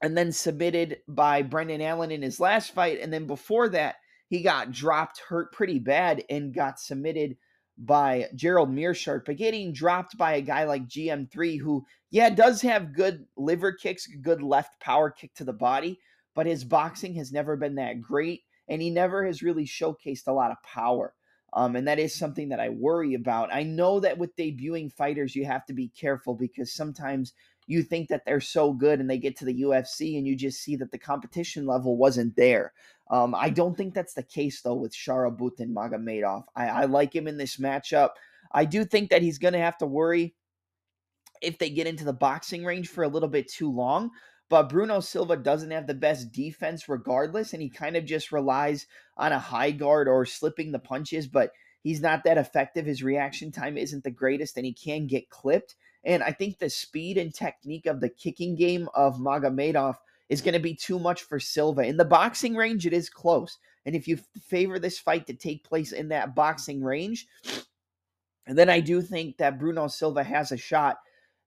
and 0.02 0.18
then 0.18 0.32
submitted 0.32 0.98
by 1.08 1.42
Brendan 1.42 1.82
Allen 1.82 2.12
in 2.12 2.22
his 2.22 2.40
last 2.40 2.74
fight. 2.74 3.00
And 3.02 3.12
then 3.12 3.28
before 3.28 3.70
that, 3.70 3.96
he 4.30 4.42
got 4.42 4.72
dropped, 4.72 5.20
hurt 5.20 5.52
pretty 5.52 5.80
bad, 5.80 6.24
and 6.30 6.54
got 6.54 6.80
submitted 6.80 7.38
by 7.78 8.28
Gerald 8.36 8.70
Meerschaert, 8.70 9.26
but 9.26 9.38
getting 9.38 9.72
dropped 9.72 10.18
by 10.18 10.34
a 10.34 10.42
guy 10.42 10.66
like 10.66 10.88
GM3, 10.88 11.60
who, 11.60 11.86
yeah, 12.12 12.30
does 12.30 12.62
have 12.62 12.94
good 12.94 13.26
liver 13.38 13.72
kicks, 13.72 14.06
good 14.22 14.44
left 14.44 14.80
power 14.82 15.10
kick 15.10 15.34
to 15.36 15.46
the 15.46 15.54
body, 15.54 16.00
but 16.40 16.46
his 16.46 16.64
boxing 16.64 17.16
has 17.16 17.34
never 17.34 17.58
been 17.58 17.76
that 17.76 18.02
great, 18.02 18.44
and 18.70 18.82
he 18.82 18.90
never 18.90 19.26
has 19.26 19.44
really 19.44 19.66
showcased 19.66 20.26
a 20.26 20.32
lot 20.32 20.52
of 20.52 20.64
power. 20.64 21.14
Um, 21.52 21.76
and 21.76 21.86
that 21.90 22.00
is 22.00 22.18
something 22.18 22.48
that 22.48 22.62
I 22.62 22.70
worry 22.70 23.14
about. 23.14 23.54
I 23.54 23.64
know 23.64 24.00
that 24.00 24.18
with 24.18 24.38
debuting 24.38 24.90
fighters, 24.90 25.36
you 25.36 25.44
have 25.44 25.66
to 25.66 25.74
be 25.74 25.90
careful 25.90 26.36
because 26.36 26.72
sometimes 26.72 27.34
you 27.68 27.84
think 27.84 28.08
that 28.08 28.24
they're 28.26 28.40
so 28.40 28.72
good 28.72 29.02
and 29.02 29.10
they 29.10 29.18
get 29.18 29.36
to 29.40 29.44
the 29.44 29.64
UFC 29.64 30.18
and 30.18 30.26
you 30.26 30.34
just 30.38 30.62
see 30.62 30.78
that 30.78 30.92
the 30.92 30.98
competition 30.98 31.66
level 31.66 31.98
wasn't 31.98 32.38
there. 32.38 32.72
Um, 33.12 33.36
I 33.36 33.50
don't 33.50 33.76
think 33.76 33.94
that's 33.94 34.14
the 34.14 34.24
case 34.24 34.62
though 34.62 34.76
with 34.76 34.96
Sharabutin 34.96 35.74
Magomedov. 35.74 36.46
I, 36.56 36.68
I 36.70 36.86
like 36.86 37.14
him 37.14 37.28
in 37.28 37.36
this 37.36 37.58
matchup. 37.58 38.12
I 38.54 38.64
do 38.64 38.86
think 38.86 39.10
that 39.10 39.22
he's 39.22 39.40
going 39.40 39.56
to 39.56 39.60
have 39.60 39.78
to 39.80 39.86
worry 39.86 40.36
if 41.42 41.58
they 41.58 41.70
get 41.70 41.86
into 41.86 42.06
the 42.06 42.14
boxing 42.14 42.64
range 42.64 42.88
for 42.88 43.04
a 43.04 43.10
little 43.10 43.28
bit 43.28 43.52
too 43.52 43.70
long. 43.70 44.12
But 44.50 44.70
Bruno 44.70 45.00
Silva 45.00 45.38
doesn't 45.38 45.72
have 45.72 45.86
the 45.86 45.94
best 45.94 46.32
defense 46.32 46.90
regardless, 46.90 47.54
and 47.54 47.62
he 47.62 47.70
kind 47.70 47.96
of 47.96 48.06
just 48.06 48.32
relies 48.32 48.88
on 49.16 49.32
a 49.32 49.40
high 49.40 49.72
guard 49.72 50.08
or 50.08 50.26
slipping 50.26 50.72
the 50.72 50.80
punches, 50.80 51.28
but 51.28 51.52
he's 51.84 52.02
not 52.02 52.24
that 52.24 52.40
effective. 52.40 52.86
His 52.86 53.04
reaction 53.04 53.52
time 53.52 53.78
isn't 53.78 54.04
the 54.04 54.10
greatest, 54.12 54.58
and 54.58 54.66
he 54.66 54.74
can 54.74 55.06
get 55.06 55.30
clipped. 55.30 55.76
And 56.04 56.24
I 56.24 56.32
think 56.32 56.58
the 56.58 56.70
speed 56.70 57.18
and 57.18 57.34
technique 57.34 57.86
of 57.86 58.00
the 58.00 58.10
kicking 58.10 58.56
game 58.56 58.90
of 58.96 59.20
Magomedov 59.20 59.96
is 60.30 60.42
going 60.42 60.54
to 60.54 60.60
be 60.60 60.76
too 60.76 60.98
much 60.98 61.24
for 61.24 61.40
Silva. 61.40 61.84
In 61.84 61.98
the 61.98 62.06
boxing 62.06 62.56
range, 62.56 62.88
it 62.88 62.94
is 62.94 63.10
close. 63.10 63.58
And 63.86 63.96
if 63.96 64.08
you 64.08 64.18
favor 64.42 64.80
this 64.80 65.00
fight 65.00 65.28
to 65.28 65.34
take 65.34 65.64
place 65.64 65.92
in 65.92 66.10
that 66.10 66.36
boxing 66.36 66.84
range, 66.84 67.28
then 68.48 68.70
I 68.70 68.80
do 68.80 69.02
think 69.02 69.38
that 69.38 69.60
Bruno 69.60 69.88
Silva 69.88 70.24
has 70.24 70.52
a 70.52 70.58
shot 70.58 70.98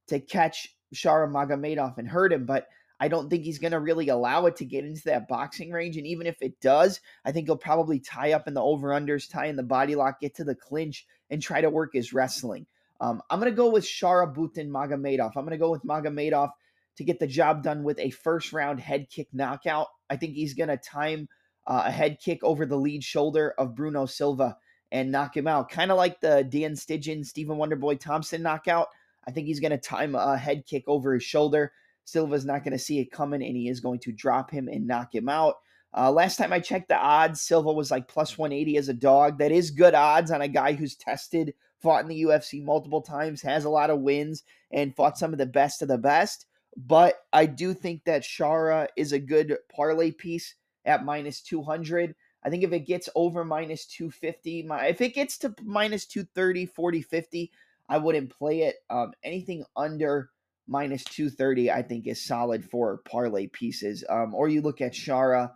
to 0.09 0.21
catch 0.21 0.77
Shara 0.95 1.31
Magomedov 1.31 1.99
and 1.99 2.09
hurt 2.09 2.33
him. 2.33 2.45
But 2.45 2.69
I 3.03 3.09
don't 3.09 3.29
think 3.29 3.43
he's 3.43 3.59
going 3.59 3.73
to 3.73 3.81
really 3.81 4.11
allow 4.11 4.47
it 4.47 4.55
to 4.59 4.65
get 4.65 4.85
into 4.85 5.03
that 5.07 5.27
boxing 5.27 5.73
range. 5.73 5.97
And 5.97 6.07
even 6.07 6.29
if 6.29 6.41
it 6.41 6.61
does, 6.61 7.01
I 7.25 7.33
think 7.33 7.49
he'll 7.49 7.57
probably 7.57 7.99
tie 7.99 8.33
up 8.33 8.47
in 8.47 8.55
the 8.55 8.63
over 8.63 8.91
unders, 8.91 9.29
tie 9.29 9.47
in 9.47 9.57
the 9.57 9.65
body 9.65 9.97
lock, 9.97 10.21
get 10.21 10.37
to 10.37 10.45
the 10.45 10.55
clinch, 10.55 11.05
and 11.29 11.43
try 11.43 11.61
to 11.61 11.69
work 11.69 11.95
his 11.95 12.13
wrestling. 12.13 12.65
Um, 13.01 13.21
I'm 13.29 13.41
going 13.41 13.51
to 13.51 13.57
go 13.57 13.71
with 13.71 13.83
Shara 13.83 14.33
Sharabutin 14.33 14.69
Magomedov. 14.69 15.33
I'm 15.35 15.43
going 15.43 15.51
to 15.51 15.57
go 15.57 15.73
with 15.73 15.83
Magomedov 15.83 16.51
to 16.99 17.03
get 17.03 17.19
the 17.19 17.27
job 17.27 17.65
done 17.65 17.83
with 17.83 17.99
a 17.99 18.11
first 18.11 18.53
round 18.53 18.79
head 18.79 19.11
kick 19.11 19.27
knockout. 19.33 19.89
I 20.09 20.15
think 20.15 20.35
he's 20.35 20.55
going 20.55 20.69
to 20.69 20.77
time 20.77 21.29
uh, 21.67 21.83
a 21.87 21.91
head 21.91 22.21
kick 22.21 22.45
over 22.45 22.67
the 22.67 22.79
lead 22.79 23.03
shoulder 23.03 23.53
of 23.59 23.75
Bruno 23.75 24.07
Silva 24.07 24.59
and 24.93 25.11
knock 25.11 25.37
him 25.37 25.49
out. 25.49 25.71
Kind 25.71 25.91
of 25.91 25.97
like 25.97 26.21
the 26.21 26.47
Dan 26.49 26.75
Stittgen, 26.75 27.27
Stephen 27.27 27.59
Wonderboy 27.59 27.99
Thompson 27.99 28.43
knockout. 28.43 28.87
I 29.27 29.33
think 29.33 29.49
he's 29.49 29.59
going 29.59 29.73
to 29.73 29.79
time 29.79 30.15
a 30.15 30.37
head 30.37 30.67
kick 30.67 30.85
over 30.87 31.15
his 31.15 31.25
shoulder. 31.25 31.73
Silva's 32.05 32.45
not 32.45 32.65
going 32.65 32.73
to 32.73 32.79
see 32.79 32.99
it 32.99 33.13
coming, 33.13 33.43
and 33.43 33.57
he 33.57 33.69
is 33.69 33.81
going 33.81 34.01
to 34.01 34.13
drop 34.13 34.51
him 34.51 34.69
and 34.69 34.87
knock 34.87 35.15
him 35.15 35.29
out. 35.29 35.57
Uh, 35.95 36.11
last 36.11 36.37
time 36.37 36.53
I 36.53 36.61
checked 36.61 36.89
the 36.89 36.97
odds, 36.97 37.43
Silva 37.43 37.73
was 37.73 37.91
like 37.91 38.09
plus 38.09 38.39
180 38.39 38.77
as 38.79 38.89
a 38.89 38.95
dog. 38.95 39.39
That 39.39 39.53
is 39.53 39.71
good 39.71 39.95
odds 39.95 40.31
on 40.31 40.41
a 40.41 40.49
guy 40.49 40.73
who's 40.73 40.97
tested, 40.97 41.55
fought 41.81 42.03
in 42.03 42.09
the 42.09 42.23
UFC 42.23 42.65
multiple 42.65 43.03
times, 43.03 43.43
has 43.43 43.65
a 43.65 43.71
lot 43.71 43.91
of 43.91 44.01
wins, 44.01 44.43
and 44.71 44.97
fought 44.97 45.19
some 45.19 45.33
of 45.33 45.39
the 45.39 45.47
best 45.47 45.83
of 45.83 45.89
the 45.89 45.99
best. 45.99 46.47
But 46.77 47.17
I 47.33 47.47
do 47.47 47.75
think 47.75 48.05
that 48.05 48.23
Shara 48.23 48.89
is 48.97 49.13
a 49.13 49.19
good 49.19 49.57
parlay 49.75 50.11
piece 50.11 50.55
at 50.87 51.05
minus 51.05 51.43
200. 51.43 52.15
I 52.45 52.51
think 52.51 52.65
if 52.65 52.73
it 52.73 52.87
gets 52.87 53.09
over 53.15 53.45
minus 53.45 53.87
250, 53.87 54.63
my, 54.65 54.87
if 54.87 55.01
it 55.01 55.15
gets 55.15 55.39
to 55.39 55.55
minus 55.63 56.07
230, 56.07 56.67
40, 56.67 57.03
50, 57.03 57.53
I 57.89 57.99
wouldn't 57.99 58.31
play 58.31 58.63
it. 58.63 58.77
Um, 58.89 59.13
anything 59.23 59.65
under 59.77 60.31
minus 60.67 61.05
230, 61.05 61.71
I 61.71 61.83
think, 61.83 62.07
is 62.07 62.25
solid 62.25 62.65
for 62.65 63.01
parlay 63.09 63.47
pieces. 63.47 64.05
Um, 64.09 64.35
or 64.35 64.49
you 64.49 64.61
look 64.61 64.81
at 64.81 64.93
Shara 64.93 65.51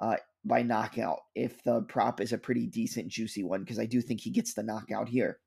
uh, 0.00 0.16
by 0.44 0.62
knockout 0.62 1.20
if 1.34 1.62
the 1.62 1.82
prop 1.82 2.20
is 2.20 2.32
a 2.32 2.38
pretty 2.38 2.66
decent, 2.66 3.08
juicy 3.08 3.44
one, 3.44 3.60
because 3.60 3.78
I 3.78 3.86
do 3.86 4.00
think 4.00 4.20
he 4.20 4.30
gets 4.30 4.54
the 4.54 4.62
knockout 4.62 5.08
here. 5.08 5.38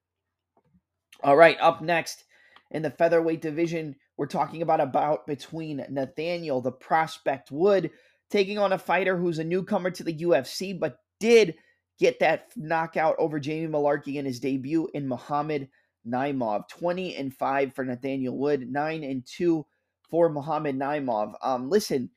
All 1.24 1.36
right, 1.36 1.58
up 1.62 1.82
next 1.82 2.24
in 2.72 2.82
the 2.82 2.92
featherweight 2.92 3.42
division, 3.42 3.96
we're 4.18 4.26
talking 4.26 4.62
about 4.62 4.82
a 4.82 4.86
bout 4.86 5.26
between 5.28 5.86
Nathaniel, 5.90 6.62
the 6.62 6.72
prospect 6.72 7.52
Wood, 7.52 7.92
taking 8.30 8.58
on 8.58 8.74
a 8.74 8.78
fighter 8.78 9.18
who's 9.18 9.40
a 9.40 9.44
newcomer 9.44 9.92
to 9.92 10.04
the 10.04 10.14
UFC, 10.14 10.78
but 10.78 10.98
did 11.20 11.56
get 12.00 12.20
that 12.20 12.48
knockout 12.56 13.16
over 13.20 13.40
Jamie 13.40 13.72
Mullarkey 13.72 14.16
in 14.16 14.26
his 14.26 14.40
debut 14.40 14.90
in 14.94 15.08
Muhammad 15.08 15.70
Naimov. 16.08 16.68
20 16.70 17.16
and 17.16 17.34
5 17.34 17.74
for 17.74 17.86
Nathaniel 17.86 18.38
Wood, 18.38 18.70
9 18.70 19.04
and 19.04 19.26
2 19.26 19.66
for 20.10 20.30
Muhammad 20.30 20.78
Naimov. 20.78 21.34
Um, 21.42 21.70
listen, 21.70 22.10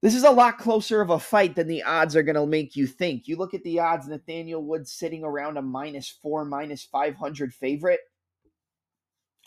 this 0.00 0.14
is 0.14 0.24
a 0.24 0.30
lot 0.30 0.58
closer 0.58 1.00
of 1.00 1.10
a 1.10 1.18
fight 1.18 1.56
than 1.56 1.66
the 1.66 1.82
odds 1.82 2.14
are 2.14 2.22
going 2.22 2.36
to 2.36 2.46
make 2.46 2.76
you 2.76 2.86
think. 2.86 3.26
You 3.26 3.36
look 3.36 3.52
at 3.52 3.64
the 3.64 3.80
odds, 3.80 4.06
Nathaniel 4.06 4.64
Wood 4.64 4.86
sitting 4.86 5.24
around 5.24 5.56
a 5.56 5.62
minus 5.62 6.08
4, 6.08 6.44
minus 6.44 6.84
500 6.84 7.52
favorite. 7.52 8.00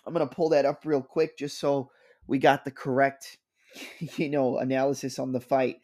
I'm 0.05 0.13
going 0.13 0.27
to 0.27 0.35
pull 0.35 0.49
that 0.49 0.65
up 0.65 0.81
real 0.83 1.01
quick 1.01 1.37
just 1.37 1.59
so 1.59 1.91
we 2.27 2.37
got 2.37 2.65
the 2.65 2.71
correct, 2.71 3.37
you 4.17 4.29
know, 4.29 4.57
analysis 4.57 5.19
on 5.19 5.31
the 5.31 5.39
fight. 5.39 5.77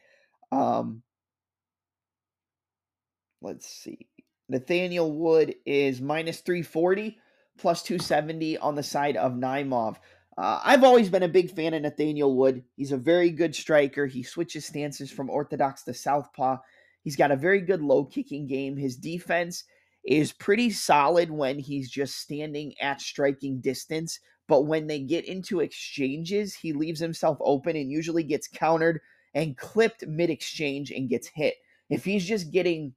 Um, 0.51 1.03
let's 3.41 3.67
see. 3.67 4.07
Nathaniel 4.49 5.11
Wood 5.11 5.55
is 5.65 6.01
minus 6.01 6.41
340, 6.41 7.17
plus 7.57 7.83
270 7.83 8.57
on 8.57 8.75
the 8.75 8.83
side 8.83 9.17
of 9.17 9.33
Naimov. 9.33 9.97
Uh, 10.37 10.59
I've 10.63 10.83
always 10.83 11.09
been 11.09 11.23
a 11.23 11.27
big 11.27 11.51
fan 11.51 11.73
of 11.73 11.81
Nathaniel 11.81 12.35
Wood. 12.35 12.63
He's 12.75 12.91
a 12.91 12.97
very 12.97 13.31
good 13.31 13.55
striker. 13.55 14.05
He 14.05 14.21
switches 14.21 14.65
stances 14.65 15.09
from 15.09 15.29
orthodox 15.29 15.83
to 15.83 15.93
southpaw. 15.93 16.57
He's 17.03 17.15
got 17.15 17.31
a 17.31 17.35
very 17.35 17.61
good 17.61 17.81
low 17.81 18.05
kicking 18.05 18.45
game. 18.45 18.77
His 18.77 18.97
defense 18.97 19.63
is 20.03 20.31
pretty 20.33 20.69
solid 20.69 21.31
when 21.31 21.57
he's 21.57 21.89
just 21.89 22.17
standing 22.17 22.73
at 22.79 23.01
striking 23.01 23.59
distance. 23.61 24.19
But 24.47 24.63
when 24.63 24.87
they 24.87 24.99
get 24.99 25.25
into 25.25 25.59
exchanges, 25.59 26.53
he 26.53 26.71
leaves 26.71 26.99
himself 26.99 27.37
open 27.41 27.75
and 27.75 27.91
usually 27.91 28.23
gets 28.23 28.47
countered 28.47 29.01
and 29.33 29.57
clipped 29.57 30.05
mid 30.07 30.29
exchange 30.29 30.91
and 30.91 31.09
gets 31.09 31.27
hit. 31.27 31.55
If 31.89 32.05
he's 32.05 32.25
just 32.25 32.51
getting 32.51 32.93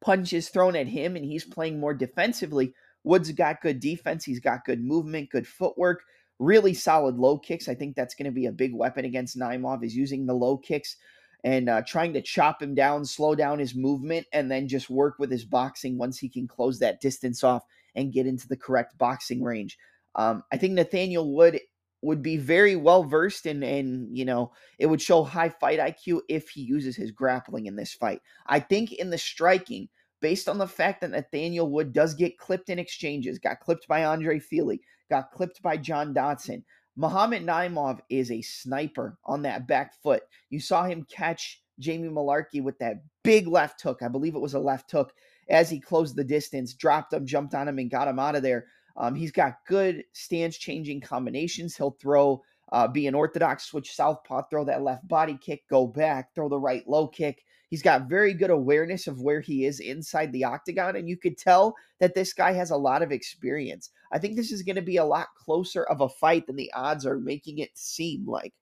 punches 0.00 0.48
thrown 0.48 0.76
at 0.76 0.86
him 0.86 1.16
and 1.16 1.24
he's 1.24 1.44
playing 1.44 1.78
more 1.78 1.94
defensively, 1.94 2.74
Woods 3.04 3.30
got 3.32 3.60
good 3.60 3.80
defense. 3.80 4.24
He's 4.24 4.40
got 4.40 4.64
good 4.64 4.82
movement, 4.82 5.30
good 5.30 5.46
footwork, 5.46 6.02
really 6.38 6.74
solid 6.74 7.16
low 7.16 7.38
kicks. 7.38 7.68
I 7.68 7.74
think 7.74 7.96
that's 7.96 8.14
going 8.14 8.26
to 8.26 8.32
be 8.32 8.46
a 8.46 8.52
big 8.52 8.74
weapon 8.74 9.04
against 9.04 9.38
Naimov 9.38 9.84
is 9.84 9.96
using 9.96 10.26
the 10.26 10.34
low 10.34 10.56
kicks 10.56 10.96
and 11.44 11.68
uh, 11.68 11.82
trying 11.86 12.12
to 12.12 12.22
chop 12.22 12.60
him 12.60 12.74
down, 12.74 13.04
slow 13.04 13.34
down 13.34 13.58
his 13.58 13.74
movement, 13.74 14.26
and 14.32 14.50
then 14.50 14.66
just 14.66 14.90
work 14.90 15.18
with 15.18 15.30
his 15.30 15.44
boxing 15.44 15.96
once 15.96 16.18
he 16.18 16.28
can 16.28 16.48
close 16.48 16.78
that 16.80 17.00
distance 17.00 17.44
off 17.44 17.62
and 17.94 18.12
get 18.12 18.26
into 18.26 18.48
the 18.48 18.56
correct 18.56 18.98
boxing 18.98 19.42
range. 19.42 19.78
Um, 20.14 20.42
I 20.52 20.56
think 20.56 20.74
Nathaniel 20.74 21.32
Wood 21.34 21.60
would 22.02 22.22
be 22.22 22.36
very 22.36 22.76
well 22.76 23.02
versed 23.02 23.46
and 23.46 23.64
and 23.64 24.16
you 24.16 24.24
know 24.24 24.52
it 24.78 24.86
would 24.86 25.02
show 25.02 25.24
high 25.24 25.48
fight 25.48 25.80
IQ 25.80 26.20
if 26.28 26.48
he 26.48 26.60
uses 26.60 26.94
his 26.94 27.10
grappling 27.10 27.66
in 27.66 27.76
this 27.76 27.92
fight. 27.92 28.20
I 28.46 28.60
think 28.60 28.92
in 28.92 29.10
the 29.10 29.18
striking, 29.18 29.88
based 30.20 30.48
on 30.48 30.58
the 30.58 30.66
fact 30.66 31.00
that 31.00 31.10
Nathaniel 31.10 31.70
Wood 31.70 31.92
does 31.92 32.14
get 32.14 32.38
clipped 32.38 32.70
in 32.70 32.78
exchanges, 32.78 33.38
got 33.38 33.60
clipped 33.60 33.86
by 33.88 34.04
Andre 34.04 34.38
Fili, 34.38 34.80
got 35.10 35.30
clipped 35.30 35.62
by 35.62 35.76
John 35.76 36.12
Dodson. 36.12 36.64
Muhammad 36.96 37.46
Naimov 37.46 38.00
is 38.10 38.30
a 38.30 38.42
sniper 38.42 39.16
on 39.24 39.42
that 39.42 39.68
back 39.68 39.94
foot. 40.02 40.22
You 40.50 40.58
saw 40.58 40.84
him 40.84 41.06
catch 41.08 41.62
Jamie 41.78 42.08
Mullarkey 42.08 42.62
with 42.62 42.78
that 42.80 43.04
big 43.22 43.46
left 43.46 43.80
hook. 43.80 44.00
I 44.02 44.08
believe 44.08 44.34
it 44.34 44.40
was 44.40 44.54
a 44.54 44.58
left 44.58 44.90
hook 44.90 45.12
as 45.48 45.70
he 45.70 45.78
closed 45.80 46.16
the 46.16 46.24
distance, 46.24 46.74
dropped 46.74 47.12
him, 47.12 47.24
jumped 47.24 47.54
on 47.54 47.68
him, 47.68 47.78
and 47.78 47.90
got 47.90 48.08
him 48.08 48.18
out 48.18 48.34
of 48.34 48.42
there. 48.42 48.66
Um, 48.96 49.14
he's 49.14 49.30
got 49.30 49.64
good 49.66 50.02
stance 50.12 50.58
changing 50.58 51.00
combinations. 51.00 51.76
He'll 51.76 51.96
throw, 52.00 52.42
uh, 52.72 52.88
be 52.88 53.06
an 53.06 53.14
orthodox 53.14 53.64
switch 53.64 53.94
southpaw, 53.94 54.42
throw 54.50 54.64
that 54.64 54.82
left 54.82 55.06
body 55.06 55.38
kick, 55.40 55.62
go 55.70 55.86
back, 55.86 56.34
throw 56.34 56.48
the 56.48 56.58
right 56.58 56.86
low 56.88 57.06
kick. 57.06 57.44
He's 57.68 57.82
got 57.82 58.08
very 58.08 58.32
good 58.32 58.50
awareness 58.50 59.06
of 59.06 59.20
where 59.20 59.40
he 59.40 59.66
is 59.66 59.80
inside 59.80 60.32
the 60.32 60.44
octagon, 60.44 60.96
and 60.96 61.08
you 61.08 61.16
could 61.16 61.36
tell 61.36 61.74
that 62.00 62.14
this 62.14 62.32
guy 62.32 62.52
has 62.52 62.70
a 62.70 62.76
lot 62.76 63.02
of 63.02 63.12
experience. 63.12 63.90
I 64.10 64.18
think 64.18 64.36
this 64.36 64.52
is 64.52 64.62
going 64.62 64.76
to 64.76 64.82
be 64.82 64.96
a 64.96 65.04
lot 65.04 65.28
closer 65.36 65.84
of 65.84 66.00
a 66.00 66.08
fight 66.08 66.46
than 66.46 66.56
the 66.56 66.72
odds 66.72 67.04
are 67.04 67.18
making 67.18 67.58
it 67.58 67.70
seem 67.74 68.26
like. 68.26 68.54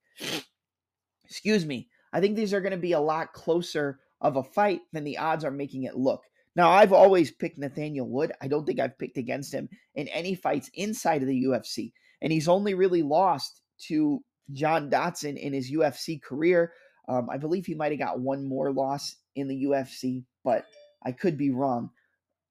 Excuse 1.25 1.65
me. 1.65 1.89
I 2.13 2.21
think 2.21 2.37
these 2.37 2.53
are 2.53 2.61
going 2.61 2.73
to 2.73 2.77
be 2.77 2.93
a 2.93 3.01
lot 3.01 3.33
closer 3.33 4.01
of 4.21 4.37
a 4.37 4.43
fight 4.43 4.81
than 4.93 5.05
the 5.05 5.19
odds 5.19 5.45
are 5.45 5.51
making 5.51 5.85
it 5.85 5.97
look. 5.97 6.25
Now, 6.57 6.71
I've 6.71 6.93
always 6.93 7.31
picked 7.31 7.59
Nathaniel 7.59 8.09
Wood. 8.09 8.33
I 8.41 8.49
don't 8.49 8.65
think 8.65 8.81
I've 8.81 8.99
picked 8.99 9.19
against 9.19 9.53
him 9.53 9.69
in 9.95 10.09
any 10.09 10.35
fights 10.35 10.71
inside 10.75 11.21
of 11.21 11.29
the 11.29 11.45
UFC. 11.45 11.93
And 12.23 12.33
he's 12.33 12.49
only 12.49 12.75
really 12.75 13.03
lost 13.03 13.61
to 13.89 14.25
John 14.53 14.89
Dodson 14.89 15.37
in 15.37 15.53
his 15.53 15.71
UFC 15.71 16.21
career. 16.21 16.73
Um, 17.09 17.29
I 17.31 17.37
believe 17.37 17.67
he 17.67 17.75
might 17.75 17.93
have 17.93 18.01
got 18.01 18.21
one 18.21 18.45
more 18.45 18.73
loss 18.73 19.17
in 19.37 19.49
the 19.49 19.65
UFC, 19.65 20.25
but 20.45 20.67
I 21.05 21.13
could 21.13 21.37
be 21.37 21.51
wrong. 21.51 21.91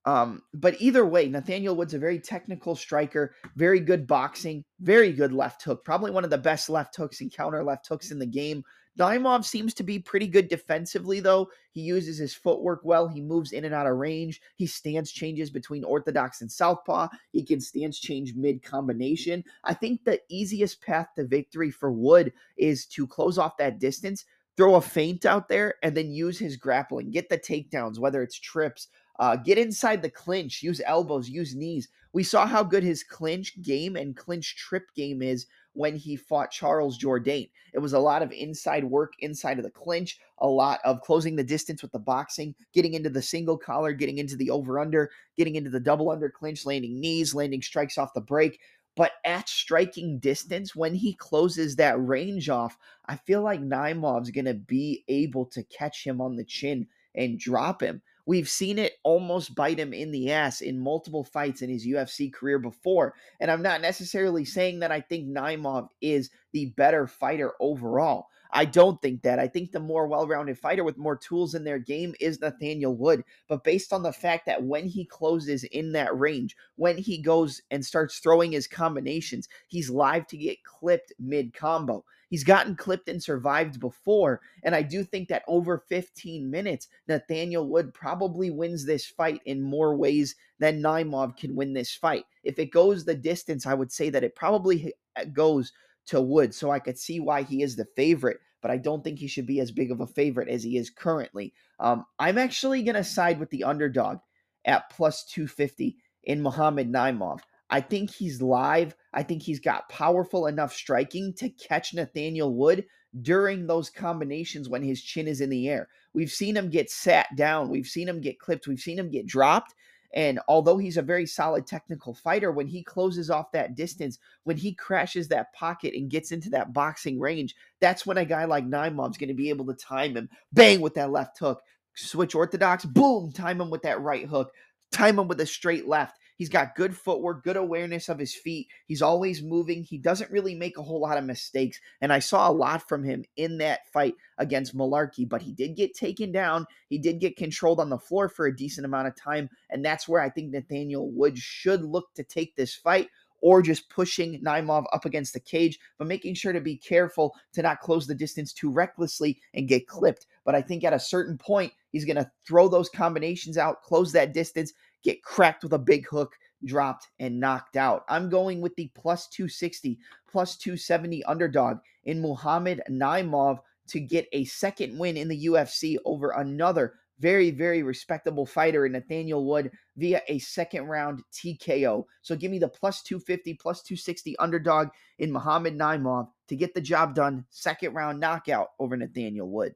Um, 0.05 0.43
but 0.53 0.79
either 0.79 1.05
way, 1.05 1.27
Nathaniel 1.27 1.75
Wood's 1.75 1.95
a 1.95 2.00
very 2.00 2.19
technical 2.19 2.75
striker, 2.75 3.33
very 3.55 3.79
good 3.79 4.05
boxing, 4.05 4.63
very 4.79 5.12
good 5.12 5.33
left 5.33 5.63
hook, 5.63 5.83
probably 5.83 6.12
one 6.12 6.24
of 6.24 6.29
the 6.29 6.38
best 6.38 6.69
left 6.69 6.95
hooks 6.95 7.21
and 7.21 7.33
counter 7.33 7.63
left 7.63 7.88
hooks 7.88 8.12
in 8.12 8.19
the 8.19 8.25
game. 8.25 8.63
Naimov 8.97 9.43
seems 9.43 9.74
to 9.74 9.83
be 9.83 10.00
pretty 10.00 10.27
good 10.27 10.47
defensively, 10.47 11.19
though. 11.19 11.50
He 11.71 11.81
uses 11.81 12.17
his 12.17 12.33
footwork 12.33 12.81
well. 12.83 13.07
He 13.07 13.19
moves 13.19 13.51
in 13.51 13.65
and 13.65 13.75
out 13.75 13.88
of 13.88 13.97
range. 13.97 14.41
He 14.55 14.65
stance 14.67 15.12
changes 15.12 15.50
between 15.50 15.83
orthodox 15.83 16.41
and 16.41 16.50
southpaw. 16.50 17.09
He 17.31 17.43
can 17.43 17.59
stance 17.59 18.00
change 18.00 18.35
mid 18.35 18.63
combination. 18.63 19.43
I 19.65 19.74
think 19.74 20.03
the 20.03 20.21
easiest 20.29 20.81
path 20.81 21.07
to 21.15 21.25
victory 21.25 21.71
for 21.71 21.91
Wood 21.91 22.31
is 22.55 22.85
to 22.88 23.05
close 23.05 23.38
off 23.38 23.57
that 23.57 23.79
distance, 23.79 24.24
throw 24.57 24.75
a 24.75 24.81
feint 24.81 25.25
out 25.25 25.50
there, 25.50 25.75
and 25.83 25.95
then 25.95 26.12
use 26.12 26.39
his 26.39 26.57
grappling, 26.57 27.12
get 27.12 27.29
the 27.29 27.38
takedowns, 27.38 28.00
whether 28.00 28.24
it's 28.24 28.39
trips, 28.39 28.88
uh, 29.19 29.35
get 29.35 29.57
inside 29.57 30.01
the 30.01 30.09
clinch, 30.09 30.62
use 30.62 30.81
elbows, 30.85 31.29
use 31.29 31.55
knees. 31.55 31.89
We 32.13 32.24
saw 32.24 32.45
how 32.45 32.63
good 32.63 32.83
his 32.83 33.03
clinch 33.03 33.62
game 33.62 33.95
and 33.95 34.15
clinch 34.15 34.55
trip 34.55 34.88
game 34.95 35.21
is 35.21 35.47
when 35.74 35.97
he 35.97 36.15
fought 36.15 36.51
Charles 36.51 36.97
Jourdain. 36.97 37.50
It 37.74 37.79
was 37.79 37.91
a 37.91 38.00
lot 38.00 38.21
of 38.21 38.31
inside 38.31 38.85
work 38.85 39.13
inside 39.19 39.57
of 39.57 39.65
the 39.65 39.71
clinch, 39.71 40.17
a 40.39 40.47
lot 40.47 40.79
of 40.85 41.01
closing 41.01 41.35
the 41.35 41.43
distance 41.43 41.81
with 41.81 41.91
the 41.91 42.00
boxing, 42.00 42.55
getting 42.74 42.93
into 42.93 43.09
the 43.09 43.21
single 43.21 43.57
collar, 43.57 43.91
getting 43.91 44.17
into 44.17 44.38
the 44.38 44.50
over 44.50 44.79
under, 44.79 45.12
getting 45.38 45.55
into 45.55 45.69
the 45.69 45.79
double 45.79 46.09
under 46.09 46.29
clinch, 46.29 46.65
landing 46.65 47.01
knees, 47.01 47.35
landing 47.35 47.62
strikes 47.62 47.97
off 47.97 48.13
the 48.13 48.21
break. 48.21 48.59
But 48.96 49.12
at 49.25 49.50
striking 49.50 50.20
distance, 50.20 50.75
when 50.75 50.96
he 50.96 51.14
closes 51.14 51.75
that 51.75 52.00
range 52.00 52.50
off, 52.50 52.78
I 53.06 53.18
feel 53.18 53.42
like 53.42 53.62
Naimov's 53.62 54.32
going 54.32 54.46
to 54.46 54.54
be 54.54 55.04
able 55.08 55.46
to 55.48 55.64
catch 55.64 56.06
him 56.06 56.22
on 56.22 56.38
the 56.38 56.46
chin 56.46 56.88
and 57.14 57.40
drop 57.40 57.82
him. 57.82 58.02
We've 58.25 58.50
seen 58.50 58.80
it 58.80 58.94
almost 59.04 59.54
bite 59.54 59.78
him 59.78 59.94
in 59.94 60.12
the 60.12 60.32
ass 60.32 60.62
in 60.62 60.80
multiple 60.80 61.24
fights 61.24 61.62
in 61.62 61.70
his 61.70 61.86
UFC 61.86 62.34
career 62.34 62.58
before. 62.58 63.14
And 63.40 63.52
I'm 63.52 63.62
not 63.62 63.82
necessarily 63.82 64.46
saying 64.46 64.80
that 64.80 64.92
I 64.92 65.02
think 65.02 65.28
Naimov 65.28 65.90
is 66.02 66.32
the 66.52 66.68
better 66.78 67.06
fighter 67.06 67.54
overall. 67.60 68.28
I 68.55 68.63
don't 68.63 69.01
think 69.01 69.21
that. 69.24 69.38
I 69.38 69.50
think 69.50 69.71
the 69.71 69.81
more 69.81 70.07
well 70.07 70.25
rounded 70.25 70.57
fighter 70.57 70.85
with 70.85 70.97
more 70.97 71.17
tools 71.17 71.55
in 71.55 71.65
their 71.65 71.77
game 71.77 72.15
is 72.21 72.39
Nathaniel 72.39 72.95
Wood. 72.95 73.25
But 73.50 73.65
based 73.65 73.91
on 73.91 74.01
the 74.01 74.13
fact 74.13 74.45
that 74.45 74.63
when 74.63 74.88
he 74.88 75.03
closes 75.03 75.65
in 75.65 75.91
that 75.91 76.17
range, 76.17 76.55
when 76.77 76.97
he 76.97 77.21
goes 77.21 77.62
and 77.69 77.85
starts 77.85 78.19
throwing 78.19 78.53
his 78.53 78.65
combinations, 78.65 79.50
he's 79.67 79.89
live 79.89 80.25
to 80.27 80.38
get 80.38 80.63
clipped 80.63 81.12
mid 81.19 81.53
combo. 81.53 82.05
He's 82.29 82.45
gotten 82.45 82.77
clipped 82.77 83.09
and 83.09 83.21
survived 83.21 83.79
before. 83.79 84.39
And 84.63 84.74
I 84.74 84.81
do 84.81 85.03
think 85.03 85.27
that 85.29 85.43
over 85.50 85.77
15 85.89 86.50
minutes, 86.50 86.88
Nathaniel 87.09 87.67
Wood 87.67 87.93
probably 87.93 88.51
wins 88.51 88.85
this 88.85 89.05
fight 89.05 89.41
in 89.45 89.62
more 89.62 89.97
ways 89.97 90.35
than 90.59 90.81
Naimov 90.81 91.35
can 91.35 91.55
win 91.55 91.74
this 91.74 91.93
fight. 91.93 92.24
If 92.43 92.57
it 92.57 92.71
goes 92.71 93.03
the 93.03 93.15
distance, 93.15 93.65
I 93.65 93.74
would 93.74 93.91
say 93.91 94.09
that 94.12 94.24
it 94.24 94.35
probably 94.35 94.93
eh, 95.17 95.25
goes 95.25 95.74
to 96.07 96.21
Wood. 96.21 96.53
So 96.53 96.71
I 96.71 96.79
could 96.79 96.97
see 96.97 97.19
why 97.19 97.43
he 97.43 97.62
is 97.62 97.75
the 97.75 97.88
favorite, 97.95 98.39
but 98.62 98.71
I 98.71 98.77
don't 98.77 99.03
think 99.03 99.19
he 99.19 99.27
should 99.27 99.47
be 99.47 99.59
as 99.59 99.71
big 99.71 99.91
of 99.91 100.01
a 100.01 100.07
favorite 100.07 100.50
as 100.50 100.63
he 100.63 100.77
is 100.77 100.89
currently. 100.89 101.53
Um, 101.79 102.05
I'm 102.19 102.38
actually 102.38 102.83
going 102.83 102.95
to 102.95 103.03
side 103.03 103.39
with 103.39 103.50
the 103.50 103.63
underdog 103.63 104.19
at 104.65 104.89
plus 104.89 105.25
250 105.25 105.97
in 106.24 106.41
Muhammad 106.41 106.91
Naimov. 106.91 107.39
I 107.69 107.81
think 107.81 108.12
he's 108.12 108.41
live. 108.41 108.95
I 109.13 109.24
think 109.24 109.41
he's 109.41 109.59
got 109.59 109.89
powerful 109.89 110.47
enough 110.47 110.74
striking 110.74 111.33
to 111.35 111.50
catch 111.50 111.93
Nathaniel 111.93 112.53
Wood 112.53 112.85
during 113.21 113.65
those 113.65 113.89
combinations 113.89 114.69
when 114.69 114.83
his 114.83 115.01
chin 115.01 115.27
is 115.27 115.41
in 115.41 115.50
the 115.50 115.69
air. 115.69 115.88
We've 116.13 116.31
seen 116.31 116.55
him 116.55 116.69
get 116.69 116.89
sat 116.89 117.27
down, 117.35 117.69
we've 117.69 117.88
seen 117.88 118.07
him 118.07 118.21
get 118.21 118.39
clipped, 118.39 118.67
we've 118.67 118.79
seen 118.79 119.00
him 119.00 119.09
get 119.09 119.25
dropped. 119.25 119.74
And 120.15 120.39
although 120.48 120.77
he's 120.77 120.95
a 120.95 121.01
very 121.01 121.25
solid 121.25 121.67
technical 121.67 122.13
fighter, 122.13 122.51
when 122.51 122.67
he 122.67 122.81
closes 122.84 123.29
off 123.29 123.51
that 123.51 123.75
distance, 123.75 124.17
when 124.45 124.55
he 124.55 124.74
crashes 124.74 125.27
that 125.27 125.53
pocket 125.53 125.93
and 125.93 126.10
gets 126.10 126.31
into 126.31 126.50
that 126.51 126.72
boxing 126.72 127.19
range, 127.19 127.53
that's 127.81 128.05
when 128.05 128.17
a 128.17 128.25
guy 128.25 128.45
like 128.45 128.65
Naimov's 128.65 129.17
going 129.17 129.27
to 129.27 129.34
be 129.34 129.50
able 129.50 129.65
to 129.65 129.74
time 129.74 130.15
him, 130.15 130.29
bang 130.53 130.79
with 130.79 130.93
that 130.93 131.12
left 131.12 131.38
hook, 131.38 131.62
switch 131.95 132.34
orthodox, 132.34 132.86
boom, 132.86 133.31
time 133.34 133.60
him 133.60 133.69
with 133.69 133.81
that 133.81 134.00
right 134.01 134.25
hook, 134.25 134.51
time 134.91 135.19
him 135.19 135.27
with 135.27 135.41
a 135.41 135.45
straight 135.45 135.86
left. 135.86 136.17
He's 136.38 136.50
got 136.50 136.75
good 136.75 136.96
footwork, 136.96 137.44
good 137.44 137.58
awareness 137.58 138.10
of 138.10 138.20
his 138.20 138.36
feet. 138.36 138.68
He's 138.88 139.01
always 139.01 139.42
moving. 139.42 139.84
He 139.84 139.98
doesn't 139.98 140.32
really 140.32 140.56
make 140.56 140.77
a 140.77 140.84
whole 140.84 141.00
lot 141.00 141.18
of 141.18 141.24
mistakes. 141.24 141.80
And 142.01 142.12
I 142.12 142.20
saw 142.20 142.50
a 142.50 142.51
lot 142.51 142.88
from 142.88 143.04
him 143.04 143.24
in 143.38 143.58
that 143.60 143.88
fight 143.92 144.15
against 144.38 144.75
Mullarkey, 144.75 145.27
but 145.27 145.42
he 145.42 145.54
did 145.54 145.75
get 145.75 145.94
taken 145.94 146.32
down. 146.32 146.65
He 146.89 146.98
did 146.98 147.20
get 147.20 147.38
controlled 147.38 147.80
on 147.80 147.89
the 147.89 147.98
floor 147.98 148.27
for 148.27 148.46
a 148.46 148.56
decent 148.56 148.86
amount 148.86 149.08
of 149.08 149.15
time. 149.15 149.50
And 149.70 149.84
that's 149.84 150.08
where 150.08 150.22
I 150.22 150.30
think 150.30 150.51
Nathaniel 150.51 151.10
Wood 151.10 151.38
should 151.38 151.84
look 151.84 152.13
to 152.15 152.24
take 152.24 152.56
this 152.56 152.75
fight 152.75 153.10
or 153.42 153.62
just 153.62 153.89
pushing 153.89 154.42
Naimov 154.42 154.86
up 154.92 155.06
against 155.06 155.34
the 155.34 155.39
cage, 155.39 155.80
but 156.00 156.08
making 156.08 156.34
sure 156.34 156.51
to 156.51 156.62
be 156.62 156.75
careful 156.75 157.36
to 157.54 157.62
not 157.62 157.80
close 157.80 158.08
the 158.08 158.15
distance 158.15 158.51
too 158.51 158.72
recklessly 158.72 159.39
and 159.54 159.68
get 159.68 159.88
clipped. 159.88 160.25
But 160.46 160.56
I 160.56 160.62
think 160.62 160.84
at 160.84 160.94
a 160.94 161.00
certain 161.00 161.38
point, 161.38 161.72
he's 161.92 162.06
going 162.06 162.15
to 162.15 162.32
throw 162.48 162.68
those 162.68 162.89
combinations 162.89 163.58
out, 163.58 163.84
close 163.84 164.12
that 164.13 164.34
distance, 164.34 164.74
get 165.05 165.24
cracked 165.24 165.63
with 165.63 165.71
a 165.74 165.79
big 165.79 166.05
hook, 166.07 166.33
dropped, 166.65 167.07
and 167.19 167.39
knocked 167.39 167.77
out. 167.77 168.03
I'm 168.09 168.27
going 168.27 168.59
with 168.59 168.75
the 168.75 168.91
plus 168.95 169.27
260, 169.29 169.97
plus 170.29 170.57
270 170.57 171.24
underdog 171.24 171.77
in 172.03 172.21
Muhammad 172.21 172.81
Naimov 172.89 173.59
to 173.88 174.00
get 174.00 174.27
a 174.33 174.43
second 174.45 174.97
win 174.97 175.15
in 175.15 175.27
the 175.27 175.45
UFC 175.45 175.95
over 176.03 176.31
another 176.31 176.95
very, 177.19 177.51
very 177.51 177.83
respectable 177.83 178.45
fighter 178.45 178.85
in 178.85 178.91
Nathaniel 178.91 179.45
Wood 179.45 179.71
via 179.95 180.21
a 180.27 180.39
second 180.39 180.88
round 180.88 181.21
TKO. 181.31 182.03
So 182.21 182.35
give 182.35 182.51
me 182.51 182.59
the 182.59 182.67
plus 182.67 183.03
250, 183.03 183.53
plus 183.53 183.83
260 183.83 184.38
underdog 184.39 184.89
in 185.19 185.31
Muhammad 185.31 185.77
Naimov 185.77 186.27
to 186.50 186.55
get 186.55 186.74
the 186.74 186.81
job 186.81 187.15
done. 187.15 187.45
Second 187.51 187.93
round 187.93 188.19
knockout 188.19 188.69
over 188.79 188.97
Nathaniel 188.97 189.50
Wood. 189.50 189.75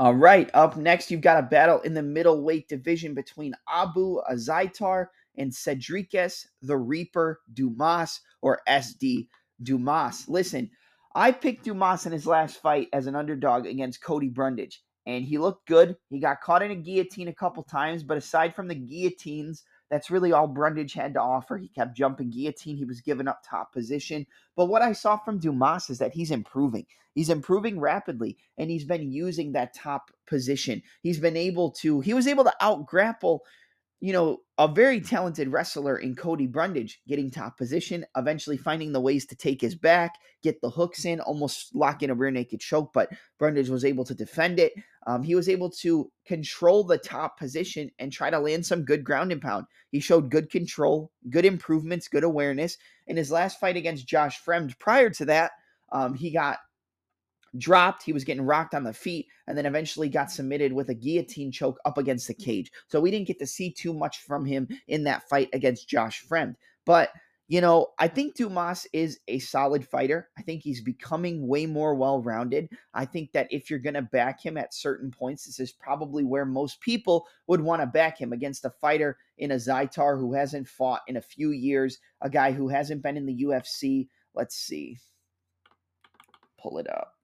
All 0.00 0.14
right, 0.14 0.48
up 0.54 0.78
next, 0.78 1.10
you've 1.10 1.20
got 1.20 1.38
a 1.38 1.46
battle 1.46 1.80
in 1.80 1.92
the 1.92 2.02
middleweight 2.02 2.68
division 2.68 3.12
between 3.12 3.52
Abu 3.68 4.18
Azaitar 4.32 5.08
and 5.36 5.52
Sedriques 5.52 6.46
the 6.62 6.78
Reaper 6.78 7.42
Dumas 7.52 8.22
or 8.40 8.62
SD 8.66 9.28
Dumas. 9.62 10.26
Listen, 10.26 10.70
I 11.14 11.32
picked 11.32 11.66
Dumas 11.66 12.06
in 12.06 12.12
his 12.12 12.26
last 12.26 12.62
fight 12.62 12.88
as 12.94 13.08
an 13.08 13.14
underdog 13.14 13.66
against 13.66 14.02
Cody 14.02 14.30
Brundage, 14.30 14.82
and 15.04 15.22
he 15.22 15.36
looked 15.36 15.68
good. 15.68 15.98
He 16.08 16.18
got 16.18 16.40
caught 16.40 16.62
in 16.62 16.70
a 16.70 16.76
guillotine 16.76 17.28
a 17.28 17.34
couple 17.34 17.62
times, 17.62 18.02
but 18.02 18.16
aside 18.16 18.54
from 18.54 18.68
the 18.68 18.74
guillotines, 18.74 19.64
that's 19.90 20.10
really 20.10 20.32
all 20.32 20.46
Brundage 20.46 20.94
had 20.94 21.14
to 21.14 21.20
offer. 21.20 21.58
He 21.58 21.68
kept 21.68 21.96
jumping 21.96 22.30
guillotine. 22.30 22.76
He 22.76 22.84
was 22.84 23.00
giving 23.00 23.28
up 23.28 23.42
top 23.44 23.72
position. 23.72 24.26
But 24.56 24.66
what 24.66 24.82
I 24.82 24.92
saw 24.92 25.16
from 25.16 25.38
Dumas 25.38 25.90
is 25.90 25.98
that 25.98 26.14
he's 26.14 26.30
improving. 26.30 26.86
He's 27.14 27.28
improving 27.28 27.80
rapidly, 27.80 28.38
and 28.56 28.70
he's 28.70 28.84
been 28.84 29.10
using 29.10 29.52
that 29.52 29.74
top 29.74 30.12
position. 30.28 30.80
He's 31.02 31.18
been 31.18 31.36
able 31.36 31.72
to, 31.72 32.00
he 32.00 32.14
was 32.14 32.28
able 32.28 32.44
to 32.44 32.54
out 32.60 32.86
grapple 32.86 33.42
you 34.00 34.14
know, 34.14 34.38
a 34.56 34.66
very 34.66 35.00
talented 35.00 35.48
wrestler 35.48 35.98
in 35.98 36.14
Cody 36.14 36.46
Brundage 36.46 37.00
getting 37.06 37.30
top 37.30 37.58
position, 37.58 38.04
eventually 38.16 38.56
finding 38.56 38.92
the 38.92 39.00
ways 39.00 39.26
to 39.26 39.36
take 39.36 39.60
his 39.60 39.74
back, 39.74 40.14
get 40.42 40.60
the 40.62 40.70
hooks 40.70 41.04
in, 41.04 41.20
almost 41.20 41.74
lock 41.74 42.02
in 42.02 42.10
a 42.10 42.14
rear 42.14 42.30
naked 42.30 42.60
choke, 42.60 42.92
but 42.94 43.10
Brundage 43.38 43.68
was 43.68 43.84
able 43.84 44.04
to 44.04 44.14
defend 44.14 44.58
it. 44.58 44.72
Um, 45.06 45.22
he 45.22 45.34
was 45.34 45.48
able 45.50 45.70
to 45.70 46.10
control 46.26 46.82
the 46.82 46.98
top 46.98 47.38
position 47.38 47.90
and 47.98 48.10
try 48.10 48.30
to 48.30 48.38
land 48.38 48.64
some 48.64 48.84
good 48.84 49.04
ground 49.04 49.32
and 49.32 49.40
pound. 49.42 49.66
He 49.90 50.00
showed 50.00 50.30
good 50.30 50.50
control, 50.50 51.10
good 51.28 51.44
improvements, 51.44 52.08
good 52.08 52.24
awareness. 52.24 52.78
In 53.06 53.16
his 53.16 53.30
last 53.30 53.60
fight 53.60 53.76
against 53.76 54.06
Josh 54.06 54.42
Fremd, 54.42 54.78
prior 54.78 55.10
to 55.10 55.24
that, 55.26 55.52
um, 55.92 56.14
he 56.14 56.30
got 56.30 56.58
dropped. 57.58 58.02
He 58.02 58.12
was 58.12 58.24
getting 58.24 58.44
rocked 58.44 58.74
on 58.74 58.84
the 58.84 58.92
feet 58.92 59.26
and 59.46 59.56
then 59.56 59.66
eventually 59.66 60.08
got 60.08 60.30
submitted 60.30 60.72
with 60.72 60.88
a 60.88 60.94
guillotine 60.94 61.52
choke 61.52 61.78
up 61.84 61.98
against 61.98 62.28
the 62.28 62.34
cage. 62.34 62.70
So 62.88 63.00
we 63.00 63.10
didn't 63.10 63.26
get 63.26 63.38
to 63.40 63.46
see 63.46 63.72
too 63.72 63.92
much 63.92 64.18
from 64.22 64.44
him 64.44 64.68
in 64.88 65.04
that 65.04 65.28
fight 65.28 65.48
against 65.52 65.88
Josh 65.88 66.24
Fremd. 66.24 66.54
But, 66.84 67.10
you 67.48 67.60
know, 67.60 67.88
I 67.98 68.06
think 68.06 68.36
Dumas 68.36 68.86
is 68.92 69.18
a 69.26 69.40
solid 69.40 69.86
fighter. 69.86 70.28
I 70.38 70.42
think 70.42 70.62
he's 70.62 70.80
becoming 70.80 71.48
way 71.48 71.66
more 71.66 71.94
well 71.94 72.22
rounded. 72.22 72.68
I 72.94 73.04
think 73.04 73.32
that 73.32 73.48
if 73.50 73.68
you're 73.68 73.80
going 73.80 73.94
to 73.94 74.02
back 74.02 74.44
him 74.44 74.56
at 74.56 74.72
certain 74.72 75.10
points, 75.10 75.46
this 75.46 75.58
is 75.58 75.72
probably 75.72 76.24
where 76.24 76.46
most 76.46 76.80
people 76.80 77.26
would 77.48 77.60
want 77.60 77.82
to 77.82 77.86
back 77.86 78.20
him 78.20 78.32
against 78.32 78.64
a 78.64 78.70
fighter 78.70 79.18
in 79.38 79.50
Azaitar 79.50 80.18
who 80.18 80.32
hasn't 80.32 80.68
fought 80.68 81.02
in 81.08 81.16
a 81.16 81.22
few 81.22 81.50
years, 81.50 81.98
a 82.20 82.30
guy 82.30 82.52
who 82.52 82.68
hasn't 82.68 83.02
been 83.02 83.16
in 83.16 83.26
the 83.26 83.42
UFC. 83.44 84.06
Let's 84.34 84.54
see. 84.54 84.98
Pull 86.60 86.78
it 86.78 86.88
up. 86.88 87.14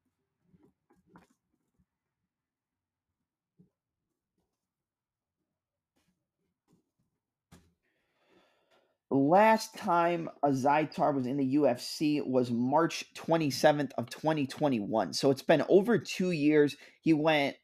Last 9.11 9.77
time 9.77 10.29
Azaitar 10.45 11.15
was 11.15 11.27
in 11.27 11.37
the 11.37 11.55
UFC 11.55 12.27
was 12.27 12.51
March 12.51 13.05
27th 13.15 13.93
of 13.99 14.11
2021. 14.11 15.13
So 15.13 15.31
it's 15.31 15.43
been 15.43 15.63
over 15.69 15.97
two 15.97 16.33
years. 16.33 16.77
He 17.03 17.13
went 17.13 17.57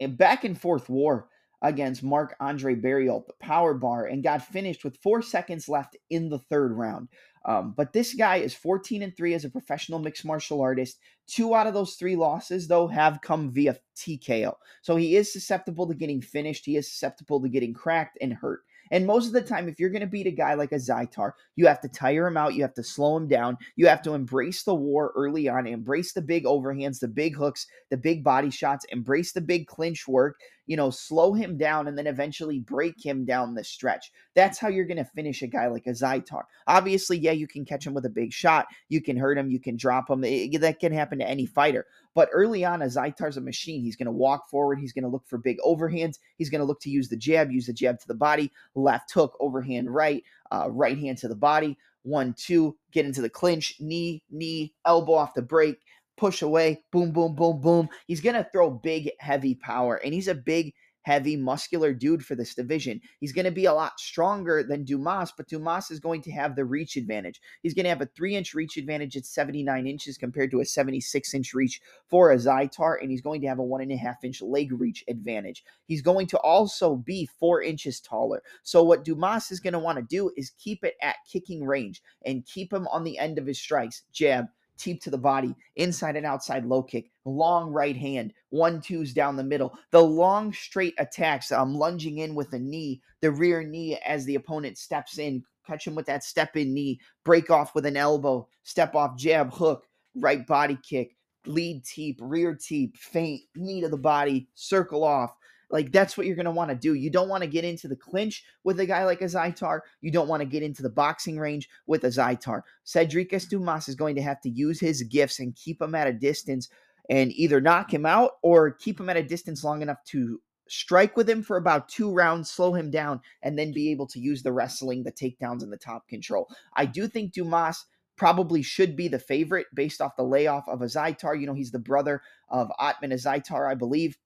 back 0.00 0.44
and 0.44 0.60
forth 0.60 0.88
war 0.88 1.28
against 1.62 2.04
Marc 2.04 2.36
Andre 2.38 2.76
Barriault, 2.76 3.26
the 3.26 3.32
power 3.40 3.74
bar, 3.74 4.06
and 4.06 4.22
got 4.22 4.46
finished 4.46 4.84
with 4.84 4.98
four 5.02 5.20
seconds 5.20 5.68
left 5.68 5.96
in 6.10 6.28
the 6.28 6.38
third 6.38 6.72
round. 6.72 7.08
Um, 7.44 7.74
but 7.76 7.92
this 7.92 8.14
guy 8.14 8.36
is 8.36 8.54
14 8.54 9.02
and 9.02 9.16
3 9.16 9.34
as 9.34 9.44
a 9.44 9.50
professional 9.50 9.98
mixed 9.98 10.24
martial 10.24 10.60
artist. 10.60 10.98
Two 11.26 11.54
out 11.54 11.66
of 11.66 11.74
those 11.74 11.94
three 11.94 12.16
losses, 12.16 12.68
though, 12.68 12.86
have 12.86 13.20
come 13.20 13.50
via 13.50 13.76
TKO. 13.96 14.54
So 14.82 14.96
he 14.96 15.16
is 15.16 15.32
susceptible 15.32 15.88
to 15.88 15.94
getting 15.94 16.22
finished. 16.22 16.64
He 16.64 16.76
is 16.76 16.90
susceptible 16.90 17.42
to 17.42 17.48
getting 17.48 17.74
cracked 17.74 18.18
and 18.20 18.32
hurt. 18.32 18.60
And 18.90 19.06
most 19.06 19.26
of 19.26 19.32
the 19.32 19.42
time, 19.42 19.68
if 19.68 19.78
you're 19.78 19.90
going 19.90 20.00
to 20.00 20.06
beat 20.06 20.26
a 20.26 20.30
guy 20.30 20.54
like 20.54 20.70
Azaitar, 20.70 21.32
you 21.56 21.66
have 21.66 21.80
to 21.80 21.88
tire 21.88 22.26
him 22.26 22.36
out. 22.36 22.54
You 22.54 22.62
have 22.62 22.74
to 22.74 22.82
slow 22.82 23.16
him 23.16 23.28
down. 23.28 23.56
You 23.76 23.86
have 23.86 24.02
to 24.02 24.14
embrace 24.14 24.62
the 24.62 24.74
war 24.74 25.12
early 25.16 25.48
on, 25.48 25.66
embrace 25.66 26.12
the 26.12 26.22
big 26.22 26.44
overhands, 26.44 27.00
the 27.00 27.08
big 27.08 27.36
hooks, 27.36 27.66
the 27.90 27.96
big 27.96 28.22
body 28.22 28.50
shots, 28.50 28.84
embrace 28.90 29.32
the 29.32 29.40
big 29.40 29.66
clinch 29.66 30.06
work, 30.06 30.36
you 30.66 30.76
know, 30.76 30.90
slow 30.90 31.32
him 31.32 31.56
down 31.56 31.88
and 31.88 31.96
then 31.96 32.06
eventually 32.06 32.58
break 32.58 32.94
him 33.04 33.24
down 33.24 33.54
the 33.54 33.64
stretch. 33.64 34.12
That's 34.34 34.58
how 34.58 34.68
you're 34.68 34.86
going 34.86 34.96
to 34.96 35.04
finish 35.04 35.42
a 35.42 35.46
guy 35.46 35.66
like 35.66 35.84
Azaitar. 35.84 36.42
Obviously, 36.66 37.18
yeah, 37.18 37.32
you 37.32 37.46
can 37.46 37.64
catch 37.64 37.86
him 37.86 37.94
with 37.94 38.06
a 38.06 38.10
big 38.10 38.32
shot. 38.32 38.66
You 38.88 39.02
can 39.02 39.16
hurt 39.16 39.38
him. 39.38 39.50
You 39.50 39.60
can 39.60 39.76
drop 39.76 40.08
him. 40.08 40.24
It, 40.24 40.60
that 40.60 40.80
can 40.80 40.92
happen 40.92 41.18
to 41.18 41.28
any 41.28 41.46
fighter. 41.46 41.86
But 42.14 42.28
early 42.32 42.64
on, 42.64 42.80
Azaitar's 42.80 43.36
a 43.36 43.40
machine. 43.40 43.82
He's 43.82 43.96
going 43.96 44.06
to 44.06 44.12
walk 44.12 44.48
forward. 44.48 44.78
He's 44.78 44.92
going 44.92 45.02
to 45.02 45.08
look 45.08 45.26
for 45.26 45.38
big 45.38 45.58
overhands. 45.58 46.18
He's 46.38 46.50
going 46.50 46.60
to 46.60 46.64
look 46.64 46.80
to 46.82 46.90
use 46.90 47.08
the 47.08 47.16
jab, 47.16 47.50
use 47.50 47.66
the 47.66 47.72
jab 47.72 47.98
to 48.00 48.08
the 48.08 48.14
body, 48.14 48.52
left 48.74 49.12
hook, 49.12 49.36
overhand 49.40 49.92
right, 49.92 50.22
uh, 50.52 50.68
right 50.70 50.98
hand 50.98 51.18
to 51.18 51.28
the 51.28 51.34
body. 51.34 51.76
One, 52.02 52.34
two, 52.36 52.76
get 52.92 53.06
into 53.06 53.22
the 53.22 53.30
clinch, 53.30 53.76
knee, 53.80 54.22
knee, 54.30 54.74
elbow 54.86 55.14
off 55.14 55.34
the 55.34 55.42
break, 55.42 55.80
push 56.16 56.42
away, 56.42 56.82
boom, 56.92 57.12
boom, 57.12 57.34
boom, 57.34 57.60
boom. 57.60 57.88
He's 58.06 58.20
going 58.20 58.36
to 58.36 58.48
throw 58.52 58.70
big, 58.70 59.10
heavy 59.18 59.54
power, 59.54 59.96
and 59.96 60.12
he's 60.12 60.28
a 60.28 60.34
big, 60.34 60.74
heavy, 61.04 61.36
muscular 61.36 61.92
dude 61.92 62.24
for 62.24 62.34
this 62.34 62.54
division. 62.54 63.00
He's 63.20 63.32
going 63.32 63.44
to 63.44 63.50
be 63.50 63.66
a 63.66 63.72
lot 63.72 64.00
stronger 64.00 64.62
than 64.62 64.84
Dumas, 64.84 65.32
but 65.36 65.48
Dumas 65.48 65.90
is 65.90 66.00
going 66.00 66.22
to 66.22 66.32
have 66.32 66.56
the 66.56 66.64
reach 66.64 66.96
advantage. 66.96 67.40
He's 67.62 67.74
going 67.74 67.84
to 67.84 67.90
have 67.90 68.00
a 68.00 68.06
three 68.06 68.34
inch 68.34 68.54
reach 68.54 68.76
advantage 68.76 69.16
at 69.16 69.26
79 69.26 69.86
inches 69.86 70.18
compared 70.18 70.50
to 70.50 70.60
a 70.60 70.64
76 70.64 71.34
inch 71.34 71.54
reach 71.54 71.80
for 72.08 72.34
Azaitar, 72.34 72.96
and 73.00 73.10
he's 73.10 73.20
going 73.20 73.42
to 73.42 73.46
have 73.46 73.58
a 73.58 73.62
one 73.62 73.82
and 73.82 73.92
a 73.92 73.96
half 73.96 74.24
inch 74.24 74.40
leg 74.40 74.72
reach 74.72 75.04
advantage. 75.06 75.62
He's 75.86 76.02
going 76.02 76.26
to 76.28 76.38
also 76.38 76.96
be 76.96 77.28
four 77.38 77.62
inches 77.62 78.00
taller. 78.00 78.42
So, 78.62 78.82
what 78.82 79.04
Dumas 79.04 79.50
is 79.50 79.60
going 79.60 79.74
to 79.74 79.78
want 79.78 79.98
to 79.98 80.04
do 80.04 80.30
is 80.36 80.52
keep 80.58 80.84
it 80.84 80.94
at 81.02 81.16
kicking 81.30 81.64
range 81.64 82.02
and 82.24 82.46
keep 82.46 82.72
him 82.72 82.88
on 82.88 83.04
the 83.04 83.18
end 83.18 83.38
of 83.38 83.46
his 83.46 83.60
strikes, 83.60 84.04
jab, 84.12 84.46
teep 84.78 85.02
to 85.02 85.10
the 85.10 85.18
body, 85.18 85.54
inside 85.76 86.16
and 86.16 86.26
outside 86.26 86.64
low 86.64 86.82
kick, 86.82 87.10
long 87.24 87.70
right 87.70 87.96
hand, 87.96 88.32
one 88.50 88.80
twos 88.80 89.12
down 89.12 89.36
the 89.36 89.44
middle, 89.44 89.76
the 89.90 90.02
long 90.02 90.52
straight 90.52 90.94
attacks, 90.98 91.52
um, 91.52 91.74
lunging 91.74 92.18
in 92.18 92.34
with 92.34 92.52
a 92.52 92.58
knee, 92.58 93.00
the 93.20 93.30
rear 93.30 93.62
knee 93.62 93.98
as 94.06 94.24
the 94.24 94.34
opponent 94.34 94.78
steps 94.78 95.18
in, 95.18 95.42
catch 95.66 95.86
him 95.86 95.94
with 95.94 96.06
that 96.06 96.24
step 96.24 96.56
in 96.56 96.74
knee, 96.74 97.00
break 97.24 97.50
off 97.50 97.74
with 97.74 97.86
an 97.86 97.96
elbow, 97.96 98.46
step 98.62 98.94
off 98.94 99.16
jab, 99.16 99.52
hook, 99.52 99.86
right 100.14 100.46
body 100.46 100.78
kick, 100.82 101.16
lead 101.46 101.84
teep, 101.84 102.18
rear 102.20 102.54
teep, 102.54 102.96
feint, 102.96 103.42
knee 103.54 103.80
to 103.80 103.88
the 103.88 103.96
body, 103.96 104.48
circle 104.54 105.04
off, 105.04 105.34
like 105.74 105.90
that's 105.90 106.16
what 106.16 106.24
you're 106.24 106.36
going 106.36 106.44
to 106.44 106.52
want 106.52 106.70
to 106.70 106.76
do. 106.76 106.94
You 106.94 107.10
don't 107.10 107.28
want 107.28 107.42
to 107.42 107.48
get 107.48 107.64
into 107.64 107.88
the 107.88 107.96
clinch 107.96 108.44
with 108.62 108.78
a 108.78 108.86
guy 108.86 109.04
like 109.04 109.18
Azaitar. 109.18 109.80
You 110.00 110.12
don't 110.12 110.28
want 110.28 110.40
to 110.40 110.46
get 110.46 110.62
into 110.62 110.82
the 110.84 110.88
boxing 110.88 111.36
range 111.36 111.68
with 111.88 112.02
Azaitar. 112.02 112.62
Cedric 112.84 113.36
Dumas 113.48 113.88
is 113.88 113.96
going 113.96 114.14
to 114.14 114.22
have 114.22 114.40
to 114.42 114.48
use 114.48 114.78
his 114.78 115.02
gifts 115.02 115.40
and 115.40 115.56
keep 115.56 115.82
him 115.82 115.96
at 115.96 116.06
a 116.06 116.12
distance 116.12 116.68
and 117.10 117.32
either 117.32 117.60
knock 117.60 117.92
him 117.92 118.06
out 118.06 118.34
or 118.40 118.70
keep 118.70 119.00
him 119.00 119.10
at 119.10 119.16
a 119.16 119.22
distance 119.24 119.64
long 119.64 119.82
enough 119.82 119.98
to 120.04 120.40
strike 120.68 121.16
with 121.16 121.28
him 121.28 121.42
for 121.42 121.56
about 121.56 121.88
two 121.88 122.12
rounds, 122.12 122.52
slow 122.52 122.72
him 122.72 122.88
down, 122.88 123.20
and 123.42 123.58
then 123.58 123.72
be 123.72 123.90
able 123.90 124.06
to 124.06 124.20
use 124.20 124.44
the 124.44 124.52
wrestling, 124.52 125.02
the 125.02 125.10
takedowns, 125.10 125.64
and 125.64 125.72
the 125.72 125.76
top 125.76 126.06
control. 126.06 126.48
I 126.76 126.86
do 126.86 127.08
think 127.08 127.32
Dumas 127.32 127.84
probably 128.16 128.62
should 128.62 128.94
be 128.94 129.08
the 129.08 129.18
favorite 129.18 129.66
based 129.74 130.00
off 130.00 130.14
the 130.16 130.22
layoff 130.22 130.68
of 130.68 130.78
Azaitar. 130.78 131.38
You 131.38 131.48
know, 131.48 131.52
he's 131.52 131.72
the 131.72 131.80
brother 131.80 132.22
of 132.48 132.70
Ottman 132.80 133.12
Azaitar, 133.12 133.68
I 133.68 133.74
believe. 133.74 134.16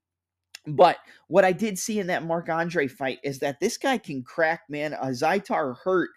But 0.67 0.99
what 1.29 1.45
I 1.45 1.53
did 1.53 1.79
see 1.79 1.99
in 1.99 2.09
that 2.09 2.25
Marc 2.25 2.49
Andre 2.49 2.87
fight 2.89 3.19
is 3.23 3.39
that 3.41 3.61
this 3.61 3.77
guy 3.77 3.99
can 3.99 4.23
crack, 4.23 4.63
man. 4.69 4.95
Uh, 4.95 5.07
Zaitar 5.07 5.77
hurt 5.79 6.11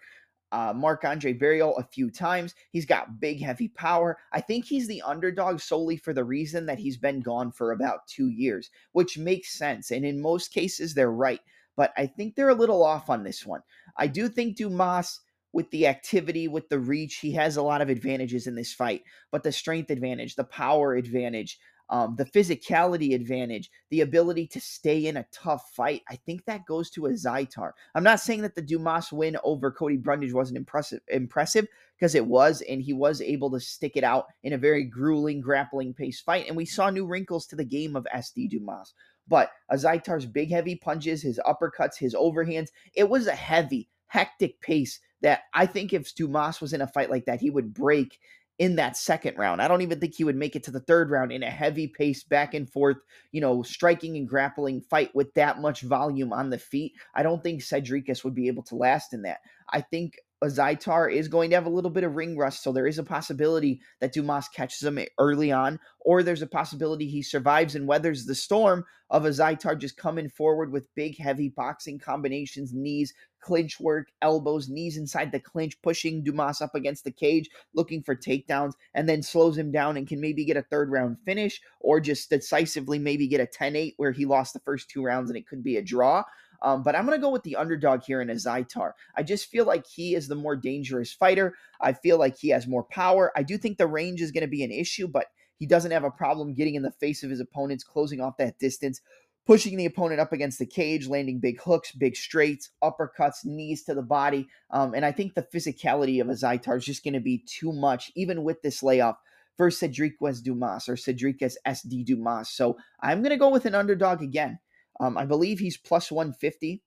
uh, 0.52 0.72
Marc 0.76 1.04
Andre 1.04 1.32
Barriault 1.32 1.78
a 1.78 1.84
few 1.84 2.10
times. 2.10 2.54
He's 2.70 2.84
got 2.84 3.18
big, 3.18 3.40
heavy 3.40 3.68
power. 3.68 4.18
I 4.32 4.40
think 4.40 4.66
he's 4.66 4.86
the 4.86 5.02
underdog 5.02 5.60
solely 5.60 5.96
for 5.96 6.12
the 6.12 6.24
reason 6.24 6.66
that 6.66 6.78
he's 6.78 6.98
been 6.98 7.20
gone 7.20 7.50
for 7.50 7.72
about 7.72 8.06
two 8.06 8.28
years, 8.28 8.70
which 8.92 9.16
makes 9.16 9.56
sense. 9.56 9.90
And 9.90 10.04
in 10.04 10.20
most 10.20 10.52
cases, 10.52 10.92
they're 10.92 11.10
right. 11.10 11.40
But 11.74 11.92
I 11.96 12.06
think 12.06 12.34
they're 12.34 12.50
a 12.50 12.54
little 12.54 12.84
off 12.84 13.08
on 13.08 13.24
this 13.24 13.46
one. 13.46 13.62
I 13.96 14.06
do 14.06 14.28
think 14.28 14.56
Dumas 14.56 15.20
with 15.54 15.70
the 15.70 15.86
activity, 15.86 16.48
with 16.48 16.68
the 16.68 16.78
reach, 16.78 17.16
he 17.16 17.32
has 17.32 17.56
a 17.56 17.62
lot 17.62 17.82
of 17.82 17.88
advantages 17.88 18.46
in 18.46 18.54
this 18.54 18.72
fight. 18.72 19.02
But 19.30 19.42
the 19.42 19.52
strength 19.52 19.90
advantage, 19.90 20.34
the 20.34 20.44
power 20.44 20.94
advantage, 20.94 21.58
um, 21.92 22.16
the 22.16 22.24
physicality 22.24 23.14
advantage, 23.14 23.70
the 23.90 24.00
ability 24.00 24.46
to 24.46 24.60
stay 24.60 25.06
in 25.06 25.18
a 25.18 25.26
tough 25.30 25.72
fight. 25.74 26.00
I 26.08 26.16
think 26.16 26.46
that 26.46 26.64
goes 26.64 26.88
to 26.92 27.02
Azaitar. 27.02 27.72
I'm 27.94 28.02
not 28.02 28.18
saying 28.18 28.40
that 28.42 28.54
the 28.54 28.62
Dumas 28.62 29.12
win 29.12 29.36
over 29.44 29.70
Cody 29.70 29.98
Brundage 29.98 30.32
wasn't 30.32 30.56
impressive, 30.56 31.00
impressive 31.08 31.68
because 31.94 32.14
it 32.14 32.24
was, 32.24 32.62
and 32.62 32.80
he 32.80 32.94
was 32.94 33.20
able 33.20 33.50
to 33.50 33.60
stick 33.60 33.92
it 33.96 34.04
out 34.04 34.24
in 34.42 34.54
a 34.54 34.58
very 34.58 34.84
grueling, 34.84 35.42
grappling 35.42 35.92
pace 35.92 36.18
fight. 36.18 36.48
And 36.48 36.56
we 36.56 36.64
saw 36.64 36.88
new 36.88 37.04
wrinkles 37.04 37.46
to 37.48 37.56
the 37.56 37.64
game 37.64 37.94
of 37.94 38.06
SD 38.16 38.48
Dumas. 38.48 38.94
But 39.28 39.50
Azaitar's 39.70 40.24
big, 40.24 40.50
heavy 40.50 40.76
punches, 40.76 41.20
his 41.20 41.38
uppercuts, 41.46 41.98
his 41.98 42.14
overhands, 42.14 42.70
it 42.94 43.10
was 43.10 43.26
a 43.26 43.34
heavy, 43.34 43.90
hectic 44.06 44.58
pace 44.62 44.98
that 45.20 45.42
I 45.52 45.66
think 45.66 45.92
if 45.92 46.14
Dumas 46.14 46.60
was 46.62 46.72
in 46.72 46.80
a 46.80 46.86
fight 46.86 47.10
like 47.10 47.26
that, 47.26 47.40
he 47.40 47.50
would 47.50 47.74
break 47.74 48.18
in 48.62 48.76
that 48.76 48.96
second 48.96 49.36
round. 49.36 49.60
I 49.60 49.66
don't 49.66 49.82
even 49.82 49.98
think 49.98 50.14
he 50.14 50.22
would 50.22 50.36
make 50.36 50.54
it 50.54 50.62
to 50.62 50.70
the 50.70 50.78
third 50.78 51.10
round 51.10 51.32
in 51.32 51.42
a 51.42 51.50
heavy 51.50 51.88
pace, 51.88 52.22
back 52.22 52.54
and 52.54 52.70
forth, 52.70 52.98
you 53.32 53.40
know, 53.40 53.64
striking 53.64 54.16
and 54.16 54.28
grappling 54.28 54.80
fight 54.82 55.12
with 55.16 55.34
that 55.34 55.60
much 55.60 55.80
volume 55.80 56.32
on 56.32 56.48
the 56.48 56.60
feet. 56.60 56.92
I 57.12 57.24
don't 57.24 57.42
think 57.42 57.60
Cedricus 57.60 58.22
would 58.22 58.36
be 58.36 58.46
able 58.46 58.62
to 58.62 58.76
last 58.76 59.14
in 59.14 59.22
that. 59.22 59.40
I 59.68 59.80
think 59.80 60.14
Azaitar 60.42 61.12
is 61.12 61.28
going 61.28 61.50
to 61.50 61.56
have 61.56 61.66
a 61.66 61.70
little 61.70 61.90
bit 61.90 62.04
of 62.04 62.16
ring 62.16 62.36
rust, 62.36 62.62
so 62.62 62.72
there 62.72 62.86
is 62.86 62.98
a 62.98 63.04
possibility 63.04 63.80
that 64.00 64.12
Dumas 64.12 64.48
catches 64.48 64.82
him 64.82 64.98
early 65.18 65.52
on, 65.52 65.78
or 66.00 66.22
there's 66.22 66.42
a 66.42 66.46
possibility 66.46 67.06
he 67.06 67.22
survives 67.22 67.74
and 67.74 67.86
weathers 67.86 68.26
the 68.26 68.34
storm 68.34 68.84
of 69.10 69.24
Azaitar 69.24 69.78
just 69.78 69.96
coming 69.96 70.28
forward 70.28 70.72
with 70.72 70.92
big, 70.94 71.18
heavy 71.18 71.48
boxing 71.48 71.98
combinations, 71.98 72.72
knees, 72.72 73.12
clinch 73.40 73.78
work, 73.78 74.08
elbows, 74.22 74.68
knees 74.68 74.96
inside 74.96 75.30
the 75.30 75.38
clinch, 75.38 75.80
pushing 75.82 76.24
Dumas 76.24 76.60
up 76.60 76.74
against 76.74 77.04
the 77.04 77.10
cage, 77.10 77.48
looking 77.74 78.02
for 78.02 78.16
takedowns, 78.16 78.72
and 78.94 79.08
then 79.08 79.22
slows 79.22 79.58
him 79.58 79.70
down 79.70 79.96
and 79.96 80.08
can 80.08 80.20
maybe 80.20 80.44
get 80.44 80.56
a 80.56 80.62
third 80.62 80.90
round 80.90 81.18
finish 81.24 81.60
or 81.80 82.00
just 82.00 82.30
decisively 82.30 82.98
maybe 82.98 83.28
get 83.28 83.40
a 83.40 83.46
10 83.46 83.76
8 83.76 83.94
where 83.96 84.12
he 84.12 84.24
lost 84.24 84.54
the 84.54 84.60
first 84.60 84.88
two 84.88 85.04
rounds 85.04 85.28
and 85.28 85.36
it 85.36 85.46
could 85.46 85.62
be 85.62 85.76
a 85.76 85.82
draw. 85.82 86.22
Um, 86.62 86.82
but 86.82 86.96
I'm 86.96 87.04
going 87.04 87.18
to 87.18 87.22
go 87.22 87.30
with 87.30 87.42
the 87.42 87.56
underdog 87.56 88.02
here 88.02 88.20
in 88.20 88.28
Azaitar. 88.28 88.92
I 89.16 89.22
just 89.22 89.50
feel 89.50 89.66
like 89.66 89.86
he 89.86 90.14
is 90.14 90.28
the 90.28 90.34
more 90.34 90.56
dangerous 90.56 91.12
fighter. 91.12 91.54
I 91.80 91.92
feel 91.92 92.18
like 92.18 92.38
he 92.38 92.48
has 92.50 92.66
more 92.66 92.84
power. 92.84 93.32
I 93.36 93.42
do 93.42 93.58
think 93.58 93.78
the 93.78 93.86
range 93.86 94.20
is 94.20 94.30
going 94.30 94.42
to 94.42 94.48
be 94.48 94.64
an 94.64 94.70
issue, 94.70 95.08
but 95.08 95.26
he 95.58 95.66
doesn't 95.66 95.90
have 95.90 96.04
a 96.04 96.10
problem 96.10 96.54
getting 96.54 96.74
in 96.74 96.82
the 96.82 96.92
face 96.92 97.22
of 97.22 97.30
his 97.30 97.40
opponents, 97.40 97.84
closing 97.84 98.20
off 98.20 98.36
that 98.38 98.58
distance 98.58 99.00
pushing 99.46 99.76
the 99.76 99.86
opponent 99.86 100.20
up 100.20 100.32
against 100.32 100.58
the 100.58 100.66
cage, 100.66 101.08
landing 101.08 101.40
big 101.40 101.60
hooks, 101.60 101.92
big 101.92 102.16
straights, 102.16 102.70
uppercuts, 102.82 103.44
knees 103.44 103.82
to 103.84 103.94
the 103.94 104.02
body. 104.02 104.48
Um, 104.70 104.94
and 104.94 105.04
I 105.04 105.12
think 105.12 105.34
the 105.34 105.46
physicality 105.54 106.20
of 106.20 106.28
Azaitar 106.28 106.76
is 106.76 106.84
just 106.84 107.04
going 107.04 107.14
to 107.14 107.20
be 107.20 107.44
too 107.46 107.72
much, 107.72 108.12
even 108.14 108.44
with 108.44 108.62
this 108.62 108.82
layoff 108.82 109.16
for 109.56 109.68
Sedriques 109.70 110.42
Dumas 110.42 110.88
or 110.88 110.94
Sedriques 110.94 111.56
SD 111.66 112.04
Dumas. 112.04 112.50
So 112.50 112.78
I'm 113.00 113.20
going 113.20 113.30
to 113.30 113.36
go 113.36 113.50
with 113.50 113.66
an 113.66 113.74
underdog 113.74 114.22
again. 114.22 114.58
Um, 115.02 115.18
I 115.18 115.24
believe 115.26 115.58
he's 115.58 115.76
plus 115.76 116.12
150. 116.12 116.80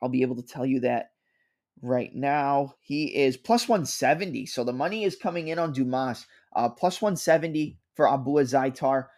I'll 0.00 0.08
be 0.08 0.22
able 0.22 0.36
to 0.36 0.42
tell 0.42 0.64
you 0.64 0.80
that 0.80 1.10
right 1.82 2.10
now. 2.14 2.74
He 2.80 3.14
is 3.14 3.36
plus 3.36 3.68
170. 3.68 4.46
So 4.46 4.64
the 4.64 4.72
money 4.72 5.04
is 5.04 5.14
coming 5.14 5.48
in 5.48 5.58
on 5.58 5.74
Dumas. 5.74 6.26
Uh, 6.56 6.70
plus 6.70 7.02
170 7.02 7.78
for 7.94 8.10
Abu 8.10 8.32
Zaitar. 8.44 9.08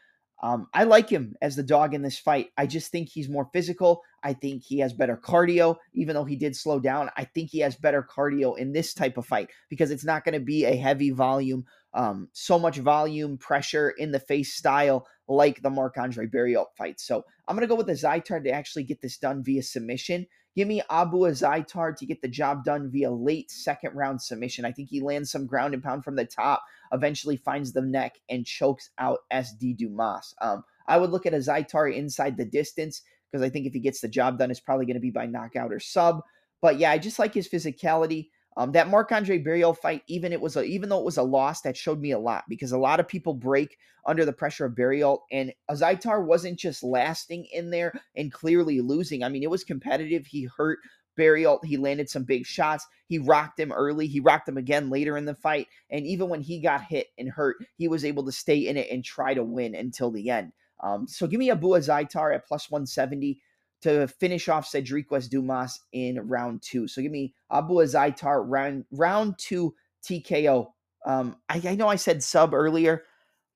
Um, 0.43 0.67
I 0.75 0.85
like 0.85 1.09
him 1.09 1.37
as 1.41 1.55
the 1.55 1.63
dog 1.63 1.95
in 1.95 2.03
this 2.03 2.19
fight. 2.19 2.49
I 2.59 2.67
just 2.67 2.91
think 2.91 3.09
he's 3.09 3.29
more 3.29 3.49
physical. 3.53 4.03
I 4.25 4.33
think 4.33 4.65
he 4.65 4.81
has 4.81 4.93
better 4.93 5.17
cardio, 5.17 5.77
even 5.95 6.15
though 6.15 6.25
he 6.25 6.37
did 6.37 6.57
slow 6.57 6.81
down. 6.81 7.11
I 7.17 7.25
think 7.25 7.51
he 7.51 7.61
has 7.61 7.77
better 7.77 8.03
cardio 8.03 8.59
in 8.59 8.73
this 8.73 8.93
type 8.93 9.17
of 9.17 9.25
fight 9.25 9.51
because 9.71 9.93
it's 9.93 10.05
not 10.05 10.25
going 10.25 10.35
to 10.35 10.45
be 10.45 10.65
a 10.65 10.77
heavy 10.77 11.11
volume, 11.11 11.65
um, 11.95 12.29
so 12.33 12.59
much 12.59 12.79
volume, 12.79 13.39
pressure 13.39 13.91
in 13.91 14.13
the 14.13 14.21
face 14.21 14.55
style 14.55 15.07
like 15.29 15.63
the 15.63 15.71
Marc 15.71 15.97
Andre 15.97 16.27
Barriault 16.27 16.67
fight. 16.77 17.01
So 17.01 17.25
I'm 17.49 17.57
going 17.57 17.67
to 17.67 17.73
go 17.73 17.77
with 17.77 17.87
the 17.87 17.93
Zaitar 17.93 18.43
to 18.43 18.51
actually 18.51 18.85
get 18.85 19.01
this 19.01 19.17
done 19.17 19.43
via 19.43 19.63
submission. 19.63 20.27
Give 20.57 20.69
me 20.69 20.83
Abu 20.89 21.19
Azaitar 21.19 21.97
to 21.97 22.07
get 22.07 22.23
the 22.23 22.29
job 22.29 22.65
done 22.65 22.91
via 22.91 23.11
late 23.11 23.51
second 23.51 23.95
round 23.95 24.23
submission. 24.23 24.65
I 24.65 24.73
think 24.73 24.89
he 24.89 25.01
lands 25.01 25.31
some 25.31 25.47
ground 25.47 25.75
and 25.75 25.83
pound 25.83 26.05
from 26.05 26.15
the 26.15 26.25
top, 26.25 26.63
eventually 26.93 27.37
finds 27.37 27.73
the 27.73 27.83
neck 27.83 28.21
and 28.29 28.47
chokes 28.47 28.91
out 28.99 29.21
SD 29.33 29.77
Dumas. 29.77 30.35
Um, 30.41 30.63
I 30.87 30.99
would 30.99 31.11
look 31.11 31.27
at 31.27 31.33
Azaitar 31.33 31.93
inside 31.93 32.37
the 32.37 32.45
distance 32.45 33.03
because 33.31 33.45
I 33.45 33.49
think 33.49 33.67
if 33.67 33.73
he 33.73 33.81
gets 33.81 34.01
the 34.01 34.09
job 34.09 34.39
done, 34.39 34.51
it's 34.51 34.61
probably 34.61 34.87
going 34.87 34.95
to 34.95 35.01
be 35.01 35.11
by 35.11 35.27
knockout 35.27 35.73
or 35.73 35.81
sub. 35.81 36.21
But 36.63 36.79
yeah, 36.79 36.93
I 36.93 36.99
just 36.99 37.19
like 37.19 37.35
his 37.35 37.49
physicality. 37.49 38.29
Um, 38.57 38.73
that 38.73 38.89
Marc 38.89 39.11
Andre 39.11 39.43
Barriault 39.43 39.79
fight, 39.79 40.03
even 40.07 40.33
it 40.33 40.41
was 40.41 40.57
a, 40.57 40.63
even 40.63 40.89
though 40.89 41.01
it 41.01 41.05
was 41.05 41.17
a 41.17 41.23
loss, 41.23 41.63
that 41.63 41.77
showed 41.77 42.01
me 42.01 42.13
a 42.13 42.19
lot 42.19 42.45
because 42.49 42.73
a 42.73 42.79
lot 42.79 43.01
of 43.01 43.09
people 43.09 43.35
break 43.35 43.77
under 44.07 44.25
the 44.25 44.33
pressure 44.33 44.67
of 44.67 44.75
Barriault, 44.75 45.21
and 45.33 45.53
Azaitar 45.71 46.25
wasn't 46.25 46.59
just 46.59 46.83
lasting 46.83 47.47
in 47.53 47.71
there 47.71 48.01
and 48.17 48.33
clearly 48.33 48.81
losing. 48.81 49.25
I 49.25 49.29
mean, 49.29 49.43
it 49.43 49.51
was 49.51 49.65
competitive. 49.65 50.27
He 50.27 50.49
hurt 50.57 50.79
Barriault. 51.19 51.65
He 51.65 51.77
landed 51.77 52.09
some 52.09 52.25
big 52.25 52.47
shots. 52.47 52.87
He 53.07 53.19
rocked 53.19 53.59
him 53.59 53.73
early. 53.73 54.07
He 54.07 54.21
rocked 54.21 54.49
him 54.49 54.57
again 54.57 54.91
later 54.91 55.17
in 55.17 55.25
the 55.25 55.35
fight, 55.35 55.67
and 55.91 56.07
even 56.07 56.29
when 56.29 56.41
he 56.41 56.61
got 56.61 56.83
hit 56.83 57.09
and 57.19 57.29
hurt, 57.29 57.57
he 57.77 57.89
was 57.89 58.05
able 58.05 58.25
to 58.25 58.33
stay 58.33 58.69
in 58.69 58.77
it 58.77 58.89
and 58.91 59.05
try 59.05 59.35
to 59.35 59.43
win 59.43 59.75
until 59.75 60.11
the 60.11 60.31
end. 60.31 60.53
Um, 60.81 61.07
so 61.09 61.27
give 61.27 61.39
me 61.39 61.51
Abu 61.51 61.69
Azaitar 61.69 62.35
at 62.35 62.47
plus 62.47 62.71
170 62.71 63.41
to 63.85 64.09
finish 64.09 64.49
off 64.49 64.71
Sedriques 64.71 65.29
Dumas 65.29 65.79
in 65.93 66.19
round 66.27 66.63
two. 66.63 66.89
So 66.89 67.03
give 67.03 67.13
me 67.13 67.35
Abu 67.53 67.75
Azaitar 67.75 68.43
round 68.47 68.87
round 68.91 69.35
two 69.39 69.75
TKO. 70.03 70.69
Um, 71.07 71.37
I, 71.51 71.61
I 71.63 71.75
know 71.75 71.89
I 71.89 71.97
said 71.97 72.23
sub 72.23 72.55
earlier, 72.55 73.03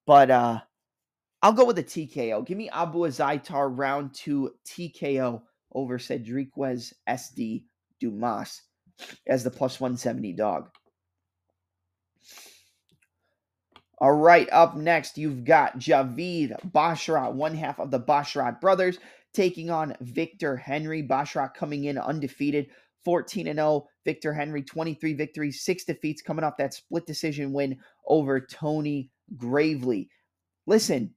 but 0.07 0.31
uh, 0.31 0.61
I'll 1.43 1.55
go 1.55 1.65
with 1.65 1.79
a 1.79 1.83
TKO. 1.83 2.47
Give 2.47 2.59
me 2.59 2.69
Abu 2.69 3.01
Azaitar 3.01 3.73
round 3.75 4.15
two 4.15 4.51
TKO 4.67 5.41
over 5.73 5.97
Sedriques 5.97 6.93
SD 7.09 7.65
Dumas 7.99 8.61
as 9.27 9.45
the 9.45 9.51
plus 9.51 9.81
170 9.81 10.35
dog. 10.35 10.69
All 14.01 14.13
right, 14.13 14.49
up 14.53 14.77
next, 14.77 15.19
you've 15.19 15.45
got 15.45 15.79
Javid 15.79 16.55
Basharat, 16.71 17.33
one 17.33 17.55
half 17.55 17.81
of 17.81 17.91
the 17.91 17.99
Basharat 17.99 18.61
brothers, 18.61 18.99
taking 19.39 19.71
on 19.71 19.95
Victor 20.01 20.57
Henry. 20.57 21.01
Basharat 21.01 21.55
coming 21.55 21.85
in 21.85 21.97
undefeated, 21.97 22.67
14 23.05 23.47
and 23.47 23.59
0. 23.59 23.87
Victor 24.05 24.35
Henry, 24.35 24.65
23 24.65 25.15
victories, 25.15 25.63
six 25.63 25.85
defeats, 25.85 26.21
coming 26.21 26.45
off 26.45 26.57
that 26.57 26.75
split 26.75 27.07
decision 27.07 27.53
win 27.53 27.79
over 28.05 28.41
Tony 28.41 29.13
Gravely. 29.37 30.11
Listen, 30.67 31.15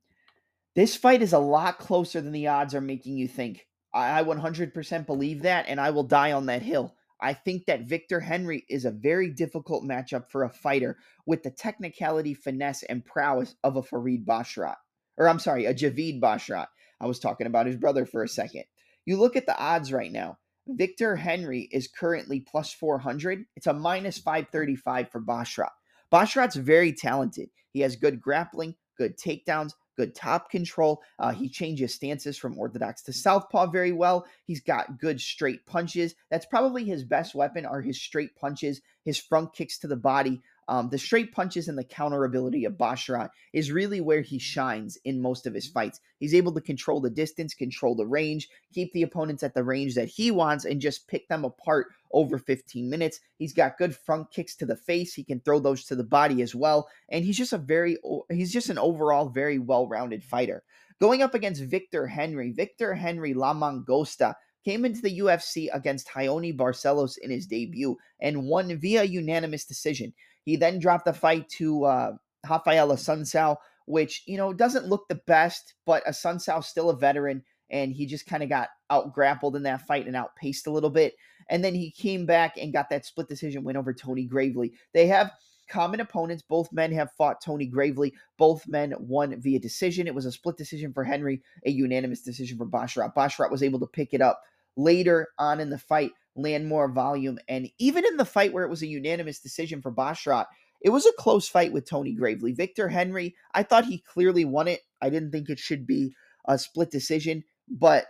this 0.75 0.95
fight 0.95 1.23
is 1.23 1.33
a 1.33 1.39
lot 1.39 1.79
closer 1.79 2.21
than 2.21 2.31
the 2.31 2.47
odds 2.47 2.75
are 2.75 2.81
making 2.81 3.17
you 3.17 3.27
think. 3.27 3.65
I 3.91 4.23
100% 4.23 5.05
believe 5.07 5.41
that, 5.41 5.65
and 5.67 5.81
I 5.81 5.89
will 5.89 6.03
die 6.03 6.33
on 6.33 6.45
that 6.45 6.61
hill. 6.61 6.95
I 7.19 7.33
think 7.33 7.65
that 7.65 7.87
Victor 7.87 8.19
Henry 8.19 8.65
is 8.69 8.85
a 8.85 8.91
very 8.91 9.31
difficult 9.31 9.83
matchup 9.83 10.29
for 10.29 10.43
a 10.43 10.49
fighter 10.49 10.97
with 11.25 11.41
the 11.41 11.51
technicality, 11.51 12.35
finesse, 12.35 12.83
and 12.83 13.03
prowess 13.03 13.55
of 13.63 13.77
a 13.77 13.83
Farid 13.83 14.27
Basharat. 14.27 14.75
Or 15.17 15.27
I'm 15.27 15.39
sorry, 15.39 15.65
a 15.65 15.73
Javid 15.73 16.21
Basharat. 16.21 16.67
I 17.01 17.07
was 17.07 17.19
talking 17.19 17.47
about 17.47 17.65
his 17.65 17.75
brother 17.75 18.05
for 18.05 18.23
a 18.23 18.27
second. 18.27 18.63
You 19.05 19.17
look 19.17 19.35
at 19.35 19.47
the 19.47 19.57
odds 19.57 19.91
right 19.91 20.11
now. 20.11 20.37
Victor 20.67 21.15
Henry 21.15 21.67
is 21.71 21.87
currently 21.87 22.39
plus 22.39 22.71
400. 22.71 23.45
It's 23.55 23.67
a 23.67 23.73
minus 23.73 24.19
535 24.19 25.09
for 25.09 25.19
Basharat. 25.19 25.71
Basharat's 26.13 26.55
very 26.55 26.93
talented. 26.93 27.49
He 27.71 27.79
has 27.79 27.95
good 27.95 28.21
grappling, 28.21 28.75
good 28.97 29.17
takedowns, 29.17 29.73
good 29.97 30.13
top 30.13 30.51
control. 30.51 31.01
Uh, 31.17 31.31
he 31.31 31.49
changes 31.49 31.95
stances 31.95 32.37
from 32.37 32.57
orthodox 32.59 33.01
to 33.03 33.13
southpaw 33.13 33.67
very 33.71 33.91
well. 33.91 34.25
He's 34.45 34.61
got 34.61 34.99
good 34.99 35.19
straight 35.19 35.65
punches. 35.65 36.13
That's 36.29 36.45
probably 36.45 36.83
his 36.83 37.03
best 37.03 37.33
weapon 37.33 37.65
are 37.65 37.81
his 37.81 37.99
straight 37.99 38.35
punches, 38.35 38.81
his 39.03 39.17
front 39.17 39.53
kicks 39.53 39.79
to 39.79 39.87
the 39.87 39.95
body. 39.95 40.41
Um, 40.71 40.87
the 40.87 40.97
straight 40.97 41.33
punches 41.33 41.67
and 41.67 41.77
the 41.77 41.83
counter 41.83 42.23
ability 42.23 42.63
of 42.63 42.77
Basharat 42.77 43.31
is 43.51 43.73
really 43.73 43.99
where 43.99 44.21
he 44.21 44.39
shines 44.39 44.97
in 45.03 45.21
most 45.21 45.45
of 45.45 45.53
his 45.53 45.67
fights. 45.67 45.99
He's 46.17 46.33
able 46.33 46.53
to 46.53 46.61
control 46.61 47.01
the 47.01 47.09
distance, 47.09 47.53
control 47.53 47.93
the 47.93 48.07
range, 48.07 48.47
keep 48.73 48.93
the 48.93 49.01
opponents 49.01 49.43
at 49.43 49.53
the 49.53 49.65
range 49.65 49.95
that 49.95 50.07
he 50.07 50.31
wants, 50.31 50.63
and 50.63 50.79
just 50.79 51.09
pick 51.09 51.27
them 51.27 51.43
apart 51.43 51.87
over 52.13 52.37
15 52.37 52.89
minutes. 52.89 53.19
He's 53.37 53.51
got 53.51 53.77
good 53.77 53.93
front 53.93 54.31
kicks 54.31 54.55
to 54.55 54.65
the 54.65 54.77
face. 54.77 55.13
He 55.13 55.25
can 55.25 55.41
throw 55.41 55.59
those 55.59 55.83
to 55.87 55.95
the 55.97 56.05
body 56.05 56.41
as 56.41 56.55
well. 56.55 56.87
And 57.09 57.25
he's 57.25 57.37
just 57.37 57.51
a 57.51 57.57
very, 57.57 57.97
he's 58.29 58.53
just 58.53 58.69
an 58.69 58.77
overall 58.77 59.27
very 59.27 59.59
well 59.59 59.89
rounded 59.89 60.23
fighter. 60.23 60.63
Going 61.01 61.21
up 61.21 61.33
against 61.33 61.63
Victor 61.63 62.07
Henry, 62.07 62.53
Victor 62.53 62.93
Henry 62.93 63.33
La 63.33 63.53
Mangosta 63.53 64.35
came 64.63 64.85
into 64.85 65.01
the 65.01 65.19
UFC 65.19 65.67
against 65.73 66.07
Raoni 66.09 66.55
Barcelos 66.55 67.17
in 67.17 67.31
his 67.31 67.47
debut 67.47 67.97
and 68.21 68.45
won 68.45 68.77
via 68.77 69.03
unanimous 69.03 69.65
decision. 69.65 70.13
He 70.43 70.55
then 70.55 70.79
dropped 70.79 71.05
the 71.05 71.13
fight 71.13 71.47
to 71.49 71.85
uh, 71.85 72.11
Rafael 72.49 72.89
Assunção, 72.89 73.57
which, 73.85 74.23
you 74.25 74.37
know, 74.37 74.53
doesn't 74.53 74.87
look 74.87 75.07
the 75.07 75.21
best, 75.27 75.75
but 75.85 76.05
Assunção's 76.05 76.67
still 76.67 76.89
a 76.89 76.97
veteran, 76.97 77.43
and 77.69 77.91
he 77.91 78.05
just 78.05 78.25
kind 78.25 78.43
of 78.43 78.49
got 78.49 78.69
out 78.89 79.13
grappled 79.13 79.55
in 79.55 79.63
that 79.63 79.85
fight 79.87 80.07
and 80.07 80.15
outpaced 80.15 80.67
a 80.67 80.71
little 80.71 80.89
bit. 80.89 81.15
And 81.49 81.63
then 81.63 81.75
he 81.75 81.91
came 81.91 82.25
back 82.25 82.57
and 82.57 82.73
got 82.73 82.89
that 82.89 83.05
split 83.05 83.27
decision 83.27 83.63
win 83.63 83.77
over 83.77 83.93
Tony 83.93 84.25
Gravely. 84.25 84.73
They 84.93 85.07
have 85.07 85.31
common 85.69 86.01
opponents. 86.01 86.43
Both 86.47 86.71
men 86.71 86.91
have 86.91 87.11
fought 87.13 87.41
Tony 87.41 87.65
Gravely. 87.65 88.13
Both 88.37 88.67
men 88.67 88.93
won 88.99 89.39
via 89.41 89.59
decision. 89.59 90.07
It 90.07 90.15
was 90.15 90.25
a 90.25 90.31
split 90.31 90.57
decision 90.57 90.93
for 90.93 91.03
Henry, 91.03 91.41
a 91.65 91.71
unanimous 91.71 92.21
decision 92.21 92.57
for 92.57 92.65
Basharat. 92.65 93.15
Basharat 93.15 93.51
was 93.51 93.63
able 93.63 93.79
to 93.79 93.87
pick 93.87 94.13
it 94.13 94.21
up 94.21 94.41
later 94.75 95.29
on 95.37 95.59
in 95.59 95.69
the 95.69 95.77
fight 95.77 96.11
land 96.35 96.67
more 96.67 96.87
volume. 96.87 97.39
And 97.47 97.69
even 97.77 98.05
in 98.05 98.17
the 98.17 98.25
fight 98.25 98.53
where 98.53 98.63
it 98.63 98.69
was 98.69 98.81
a 98.81 98.87
unanimous 98.87 99.39
decision 99.39 99.81
for 99.81 99.91
Basharat, 99.91 100.45
it 100.81 100.89
was 100.89 101.05
a 101.05 101.13
close 101.17 101.47
fight 101.47 101.73
with 101.73 101.85
Tony 101.85 102.13
Gravely. 102.13 102.53
Victor 102.53 102.89
Henry, 102.89 103.35
I 103.53 103.63
thought 103.63 103.85
he 103.85 103.99
clearly 103.99 104.45
won 104.45 104.67
it. 104.67 104.81
I 105.01 105.09
didn't 105.09 105.31
think 105.31 105.49
it 105.49 105.59
should 105.59 105.85
be 105.85 106.13
a 106.45 106.57
split 106.57 106.89
decision, 106.89 107.43
but 107.69 108.05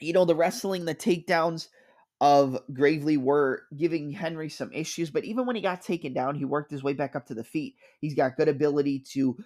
you 0.00 0.12
know, 0.12 0.24
the 0.24 0.34
wrestling, 0.34 0.84
the 0.84 0.94
takedowns 0.94 1.68
of 2.20 2.58
Gravely 2.72 3.16
were 3.16 3.64
giving 3.76 4.10
Henry 4.10 4.48
some 4.48 4.72
issues, 4.72 5.10
but 5.10 5.24
even 5.24 5.46
when 5.46 5.56
he 5.56 5.62
got 5.62 5.82
taken 5.82 6.12
down, 6.12 6.34
he 6.34 6.44
worked 6.44 6.70
his 6.70 6.82
way 6.82 6.94
back 6.94 7.14
up 7.14 7.26
to 7.26 7.34
the 7.34 7.44
feet. 7.44 7.76
He's 8.00 8.14
got 8.14 8.36
good 8.36 8.48
ability 8.48 9.04
to 9.12 9.36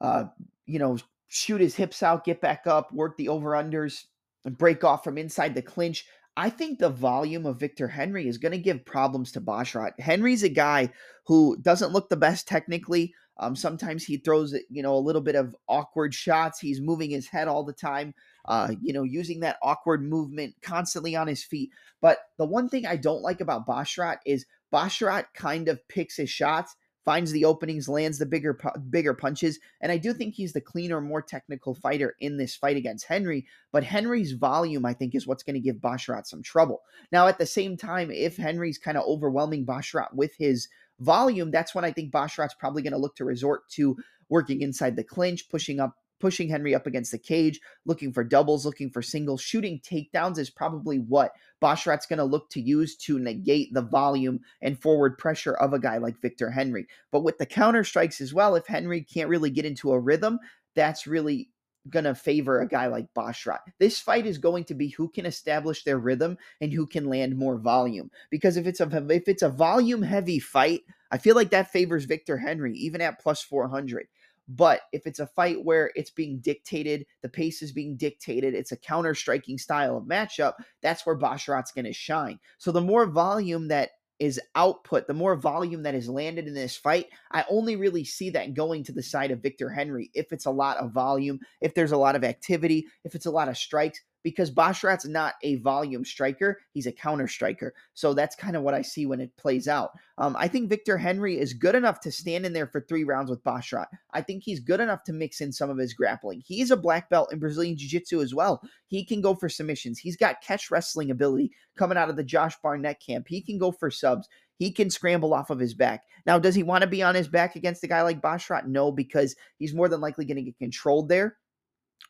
uh, 0.00 0.24
you 0.66 0.78
know, 0.78 0.98
shoot 1.28 1.60
his 1.60 1.74
hips 1.74 2.02
out, 2.02 2.24
get 2.24 2.40
back 2.40 2.66
up, 2.66 2.92
work 2.92 3.16
the 3.16 3.28
over-unders, 3.28 4.04
and 4.44 4.56
break 4.56 4.84
off 4.84 5.04
from 5.04 5.18
inside 5.18 5.54
the 5.54 5.62
clinch. 5.62 6.06
I 6.36 6.50
think 6.50 6.78
the 6.78 6.90
volume 6.90 7.46
of 7.46 7.58
Victor 7.58 7.88
Henry 7.88 8.28
is 8.28 8.38
going 8.38 8.52
to 8.52 8.58
give 8.58 8.84
problems 8.84 9.32
to 9.32 9.40
Basharat. 9.40 9.98
Henry's 9.98 10.42
a 10.42 10.50
guy 10.50 10.90
who 11.26 11.56
doesn't 11.60 11.92
look 11.92 12.08
the 12.08 12.16
best 12.16 12.46
technically. 12.46 13.14
Um, 13.38 13.56
sometimes 13.56 14.04
he 14.04 14.18
throws, 14.18 14.54
you 14.70 14.82
know, 14.82 14.94
a 14.94 14.98
little 14.98 15.22
bit 15.22 15.34
of 15.34 15.54
awkward 15.68 16.14
shots. 16.14 16.58
He's 16.58 16.80
moving 16.80 17.10
his 17.10 17.26
head 17.26 17.48
all 17.48 17.64
the 17.64 17.72
time, 17.72 18.14
uh, 18.46 18.72
you 18.82 18.92
know, 18.92 19.02
using 19.02 19.40
that 19.40 19.58
awkward 19.62 20.02
movement 20.02 20.54
constantly 20.62 21.16
on 21.16 21.26
his 21.26 21.42
feet. 21.42 21.70
But 22.00 22.18
the 22.38 22.46
one 22.46 22.68
thing 22.68 22.86
I 22.86 22.96
don't 22.96 23.22
like 23.22 23.40
about 23.40 23.66
Basharat 23.66 24.18
is 24.24 24.46
Basharat 24.72 25.26
kind 25.34 25.68
of 25.68 25.86
picks 25.88 26.16
his 26.16 26.30
shots 26.30 26.76
finds 27.06 27.32
the 27.32 27.46
openings, 27.46 27.88
lands 27.88 28.18
the 28.18 28.26
bigger 28.26 28.58
bigger 28.90 29.14
punches, 29.14 29.58
and 29.80 29.90
I 29.90 29.96
do 29.96 30.12
think 30.12 30.34
he's 30.34 30.52
the 30.52 30.60
cleaner, 30.60 31.00
more 31.00 31.22
technical 31.22 31.74
fighter 31.74 32.16
in 32.20 32.36
this 32.36 32.54
fight 32.54 32.76
against 32.76 33.06
Henry. 33.06 33.46
But 33.72 33.84
Henry's 33.84 34.32
volume, 34.32 34.84
I 34.84 34.92
think, 34.92 35.14
is 35.14 35.26
what's 35.26 35.42
going 35.42 35.54
to 35.54 35.60
give 35.60 35.76
Basharat 35.76 36.26
some 36.26 36.42
trouble. 36.42 36.82
Now, 37.12 37.28
at 37.28 37.38
the 37.38 37.46
same 37.46 37.78
time, 37.78 38.10
if 38.10 38.36
Henry's 38.36 38.76
kind 38.76 38.98
of 38.98 39.04
overwhelming 39.04 39.64
Basharat 39.64 40.12
with 40.12 40.34
his 40.36 40.68
volume, 41.00 41.50
that's 41.50 41.74
when 41.74 41.84
I 41.84 41.92
think 41.92 42.12
Basharat's 42.12 42.56
probably 42.58 42.82
going 42.82 42.92
to 42.92 42.98
look 42.98 43.16
to 43.16 43.24
resort 43.24 43.68
to 43.70 43.96
working 44.28 44.60
inside 44.60 44.96
the 44.96 45.04
clinch, 45.04 45.48
pushing 45.48 45.80
up 45.80 45.94
pushing 46.20 46.48
Henry 46.48 46.74
up 46.74 46.86
against 46.86 47.12
the 47.12 47.18
cage, 47.18 47.60
looking 47.84 48.12
for 48.12 48.24
doubles, 48.24 48.64
looking 48.64 48.90
for 48.90 49.02
singles, 49.02 49.40
shooting 49.40 49.80
takedowns 49.80 50.38
is 50.38 50.50
probably 50.50 50.98
what 50.98 51.32
Basharat's 51.62 52.06
going 52.06 52.18
to 52.18 52.24
look 52.24 52.50
to 52.50 52.60
use 52.60 52.96
to 52.96 53.18
negate 53.18 53.72
the 53.72 53.82
volume 53.82 54.40
and 54.62 54.80
forward 54.80 55.18
pressure 55.18 55.54
of 55.54 55.72
a 55.72 55.78
guy 55.78 55.98
like 55.98 56.20
Victor 56.20 56.50
Henry. 56.50 56.86
But 57.12 57.24
with 57.24 57.38
the 57.38 57.46
counter 57.46 57.84
strikes 57.84 58.20
as 58.20 58.34
well, 58.34 58.54
if 58.54 58.66
Henry 58.66 59.02
can't 59.02 59.28
really 59.28 59.50
get 59.50 59.64
into 59.64 59.92
a 59.92 60.00
rhythm, 60.00 60.38
that's 60.74 61.06
really 61.06 61.50
going 61.90 62.04
to 62.04 62.14
favor 62.14 62.60
a 62.60 62.68
guy 62.68 62.86
like 62.86 63.12
Basharat. 63.14 63.60
This 63.78 64.00
fight 64.00 64.26
is 64.26 64.38
going 64.38 64.64
to 64.64 64.74
be 64.74 64.88
who 64.88 65.08
can 65.08 65.26
establish 65.26 65.84
their 65.84 65.98
rhythm 65.98 66.36
and 66.60 66.72
who 66.72 66.86
can 66.86 67.08
land 67.08 67.36
more 67.36 67.58
volume. 67.58 68.10
Because 68.30 68.56
if 68.56 68.66
it's 68.66 68.80
a 68.80 69.06
if 69.10 69.28
it's 69.28 69.42
a 69.42 69.48
volume 69.48 70.02
heavy 70.02 70.38
fight, 70.38 70.82
I 71.10 71.18
feel 71.18 71.36
like 71.36 71.50
that 71.50 71.70
favors 71.70 72.04
Victor 72.04 72.36
Henry 72.38 72.74
even 72.74 73.00
at 73.00 73.20
plus 73.20 73.42
400. 73.42 74.06
But 74.48 74.82
if 74.92 75.06
it's 75.06 75.18
a 75.18 75.26
fight 75.26 75.64
where 75.64 75.90
it's 75.94 76.10
being 76.10 76.38
dictated, 76.38 77.06
the 77.22 77.28
pace 77.28 77.62
is 77.62 77.72
being 77.72 77.96
dictated, 77.96 78.54
it's 78.54 78.72
a 78.72 78.76
counter 78.76 79.14
striking 79.14 79.58
style 79.58 79.96
of 79.96 80.04
matchup, 80.04 80.54
that's 80.82 81.04
where 81.04 81.18
Basharat's 81.18 81.72
going 81.72 81.84
to 81.84 81.92
shine. 81.92 82.38
So 82.58 82.70
the 82.70 82.80
more 82.80 83.06
volume 83.06 83.68
that 83.68 83.90
is 84.18 84.40
output, 84.54 85.06
the 85.06 85.14
more 85.14 85.36
volume 85.36 85.82
that 85.82 85.94
is 85.94 86.08
landed 86.08 86.46
in 86.46 86.54
this 86.54 86.76
fight, 86.76 87.06
I 87.32 87.44
only 87.50 87.76
really 87.76 88.04
see 88.04 88.30
that 88.30 88.54
going 88.54 88.82
to 88.84 88.92
the 88.92 89.02
side 89.02 89.30
of 89.30 89.42
Victor 89.42 89.68
Henry 89.68 90.10
if 90.14 90.32
it's 90.32 90.46
a 90.46 90.50
lot 90.50 90.78
of 90.78 90.92
volume, 90.92 91.40
if 91.60 91.74
there's 91.74 91.92
a 91.92 91.98
lot 91.98 92.16
of 92.16 92.24
activity, 92.24 92.86
if 93.04 93.14
it's 93.14 93.26
a 93.26 93.30
lot 93.30 93.48
of 93.48 93.58
strikes 93.58 94.00
because 94.26 94.50
Basharat's 94.50 95.06
not 95.06 95.34
a 95.44 95.54
volume 95.58 96.04
striker. 96.04 96.58
He's 96.72 96.88
a 96.88 96.92
counter 96.92 97.28
striker. 97.28 97.72
So 97.94 98.12
that's 98.12 98.34
kind 98.34 98.56
of 98.56 98.64
what 98.64 98.74
I 98.74 98.82
see 98.82 99.06
when 99.06 99.20
it 99.20 99.30
plays 99.36 99.68
out. 99.68 99.92
Um, 100.18 100.34
I 100.36 100.48
think 100.48 100.68
Victor 100.68 100.98
Henry 100.98 101.38
is 101.38 101.52
good 101.52 101.76
enough 101.76 102.00
to 102.00 102.10
stand 102.10 102.44
in 102.44 102.52
there 102.52 102.66
for 102.66 102.80
three 102.80 103.04
rounds 103.04 103.30
with 103.30 103.44
Basharat. 103.44 103.86
I 104.14 104.22
think 104.22 104.42
he's 104.42 104.58
good 104.58 104.80
enough 104.80 105.04
to 105.04 105.12
mix 105.12 105.40
in 105.40 105.52
some 105.52 105.70
of 105.70 105.78
his 105.78 105.94
grappling. 105.94 106.42
He's 106.44 106.72
a 106.72 106.76
black 106.76 107.08
belt 107.08 107.32
in 107.32 107.38
Brazilian 107.38 107.76
Jiu 107.76 107.88
Jitsu 107.88 108.20
as 108.20 108.34
well. 108.34 108.60
He 108.88 109.04
can 109.04 109.20
go 109.20 109.32
for 109.32 109.48
submissions. 109.48 110.00
He's 110.00 110.16
got 110.16 110.42
catch 110.42 110.72
wrestling 110.72 111.12
ability 111.12 111.52
coming 111.76 111.96
out 111.96 112.10
of 112.10 112.16
the 112.16 112.24
Josh 112.24 112.56
Barnett 112.60 113.00
camp. 113.00 113.28
He 113.28 113.40
can 113.40 113.58
go 113.58 113.70
for 113.70 113.92
subs. 113.92 114.28
He 114.58 114.72
can 114.72 114.90
scramble 114.90 115.34
off 115.34 115.50
of 115.50 115.60
his 115.60 115.74
back. 115.74 116.02
Now, 116.26 116.40
does 116.40 116.56
he 116.56 116.64
want 116.64 116.82
to 116.82 116.88
be 116.88 117.00
on 117.00 117.14
his 117.14 117.28
back 117.28 117.54
against 117.54 117.84
a 117.84 117.86
guy 117.86 118.02
like 118.02 118.20
Basharat? 118.20 118.66
No, 118.66 118.90
because 118.90 119.36
he's 119.60 119.72
more 119.72 119.88
than 119.88 120.00
likely 120.00 120.24
going 120.24 120.38
to 120.38 120.42
get 120.42 120.58
controlled 120.58 121.08
there 121.08 121.36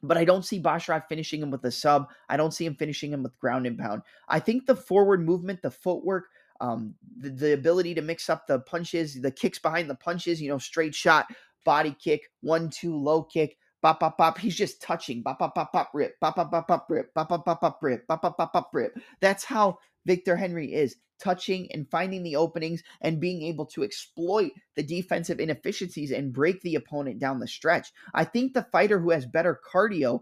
but 0.02 0.16
I 0.16 0.24
don't 0.24 0.44
see 0.44 0.62
Basharat 0.62 1.08
finishing 1.08 1.42
him 1.42 1.50
with 1.50 1.64
a 1.64 1.70
sub. 1.70 2.08
I 2.28 2.36
don't 2.36 2.52
see 2.52 2.66
him 2.66 2.74
finishing 2.74 3.12
him 3.12 3.22
with 3.22 3.38
ground 3.38 3.66
and 3.66 3.78
pound. 3.78 4.02
I 4.28 4.40
think 4.40 4.66
the 4.66 4.76
forward 4.76 5.24
movement, 5.24 5.62
the 5.62 5.70
footwork, 5.70 6.26
um, 6.60 6.94
the, 7.18 7.30
the 7.30 7.52
ability 7.54 7.94
to 7.94 8.02
mix 8.02 8.28
up 8.30 8.46
the 8.46 8.60
punches, 8.60 9.20
the 9.20 9.30
kicks 9.30 9.58
behind 9.58 9.90
the 9.90 9.94
punches, 9.94 10.40
you 10.40 10.48
know, 10.48 10.58
straight 10.58 10.94
shot, 10.94 11.26
body 11.64 11.94
kick, 11.98 12.22
one, 12.40 12.70
two, 12.70 12.96
low 12.96 13.22
kick, 13.22 13.56
bop, 13.82 14.00
bop, 14.00 14.16
bop. 14.16 14.38
He's 14.38 14.56
just 14.56 14.80
touching, 14.80 15.22
bop, 15.22 15.38
bop, 15.38 15.54
bop, 15.54 15.72
bop, 15.72 15.90
rip, 15.92 16.18
bop, 16.20 16.36
bop, 16.36 16.50
bop, 16.50 16.66
bop, 16.66 16.86
rip, 16.88 17.12
bop, 17.14 17.28
bop, 17.28 17.44
bop, 17.44 17.60
bop, 17.60 17.78
rip, 17.82 18.06
bop, 18.06 18.22
bop, 18.22 18.36
bop, 18.36 18.52
bop, 18.52 18.70
rip. 18.72 18.98
That's 19.20 19.44
how 19.44 19.78
Victor 20.06 20.36
Henry 20.36 20.72
is 20.72 20.96
touching 21.22 21.70
and 21.72 21.88
finding 21.90 22.22
the 22.22 22.36
openings 22.36 22.82
and 23.00 23.20
being 23.20 23.42
able 23.42 23.66
to 23.66 23.82
exploit 23.82 24.52
the 24.74 24.82
defensive 24.82 25.40
inefficiencies 25.40 26.10
and 26.10 26.32
break 26.32 26.60
the 26.62 26.74
opponent 26.74 27.18
down 27.18 27.40
the 27.40 27.48
stretch. 27.48 27.92
I 28.14 28.24
think 28.24 28.52
the 28.52 28.66
fighter 28.72 28.98
who 28.98 29.10
has 29.10 29.26
better 29.26 29.60
cardio 29.72 30.20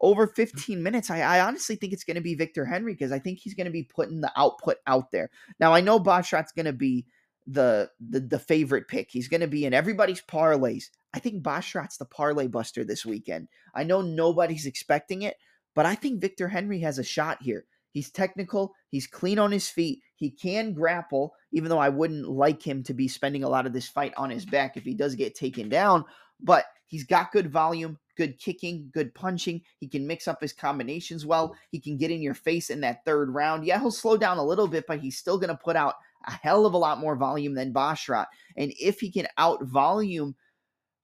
over 0.00 0.26
15 0.26 0.82
minutes, 0.82 1.10
I, 1.10 1.20
I 1.20 1.40
honestly 1.40 1.76
think 1.76 1.92
it's 1.92 2.04
going 2.04 2.16
to 2.16 2.20
be 2.20 2.34
Victor 2.34 2.64
Henry 2.64 2.92
because 2.92 3.12
I 3.12 3.20
think 3.20 3.38
he's 3.38 3.54
going 3.54 3.66
to 3.66 3.70
be 3.70 3.84
putting 3.84 4.20
the 4.20 4.32
output 4.36 4.78
out 4.86 5.12
there. 5.12 5.30
Now, 5.60 5.72
I 5.72 5.80
know 5.80 6.00
Basharat's 6.00 6.52
going 6.52 6.66
to 6.66 6.72
be 6.72 7.06
the, 7.46 7.90
the 8.00 8.20
the 8.20 8.38
favorite 8.38 8.86
pick. 8.88 9.10
He's 9.10 9.28
going 9.28 9.40
to 9.40 9.48
be 9.48 9.64
in 9.64 9.74
everybody's 9.74 10.22
parlays. 10.22 10.90
I 11.14 11.18
think 11.18 11.42
Basharat's 11.42 11.96
the 11.96 12.04
parlay 12.04 12.46
buster 12.46 12.84
this 12.84 13.04
weekend. 13.04 13.48
I 13.74 13.84
know 13.84 14.00
nobody's 14.00 14.66
expecting 14.66 15.22
it, 15.22 15.36
but 15.74 15.86
I 15.86 15.94
think 15.94 16.20
Victor 16.20 16.48
Henry 16.48 16.80
has 16.80 16.98
a 16.98 17.04
shot 17.04 17.38
here. 17.42 17.64
He's 17.92 18.10
technical, 18.10 18.72
he's 18.88 19.06
clean 19.06 19.38
on 19.38 19.52
his 19.52 19.68
feet, 19.68 20.00
he 20.16 20.30
can 20.30 20.72
grapple, 20.72 21.34
even 21.52 21.68
though 21.68 21.78
I 21.78 21.88
wouldn't 21.88 22.28
like 22.28 22.62
him 22.62 22.82
to 22.84 22.94
be 22.94 23.06
spending 23.06 23.44
a 23.44 23.48
lot 23.48 23.66
of 23.66 23.72
this 23.72 23.88
fight 23.88 24.14
on 24.16 24.30
his 24.30 24.44
back 24.44 24.76
if 24.76 24.84
he 24.84 24.94
does 24.94 25.14
get 25.14 25.34
taken 25.34 25.68
down. 25.68 26.04
But 26.40 26.64
he's 26.86 27.04
got 27.04 27.32
good 27.32 27.50
volume, 27.50 27.98
good 28.16 28.38
kicking, 28.38 28.90
good 28.92 29.14
punching. 29.14 29.62
He 29.78 29.88
can 29.88 30.06
mix 30.06 30.26
up 30.26 30.40
his 30.40 30.52
combinations 30.52 31.24
well. 31.24 31.54
He 31.70 31.80
can 31.80 31.96
get 31.96 32.10
in 32.10 32.22
your 32.22 32.34
face 32.34 32.70
in 32.70 32.80
that 32.80 33.04
third 33.04 33.30
round. 33.30 33.64
Yeah, 33.64 33.78
he'll 33.78 33.90
slow 33.90 34.16
down 34.16 34.38
a 34.38 34.44
little 34.44 34.68
bit, 34.68 34.84
but 34.88 35.00
he's 35.00 35.18
still 35.18 35.38
going 35.38 35.48
to 35.48 35.62
put 35.62 35.76
out 35.76 35.94
a 36.26 36.32
hell 36.32 36.66
of 36.66 36.74
a 36.74 36.78
lot 36.78 37.00
more 37.00 37.16
volume 37.16 37.54
than 37.54 37.72
Basharat. 37.72 38.26
And 38.56 38.72
if 38.80 39.00
he 39.00 39.10
can 39.10 39.26
out 39.38 39.64
volume 39.64 40.34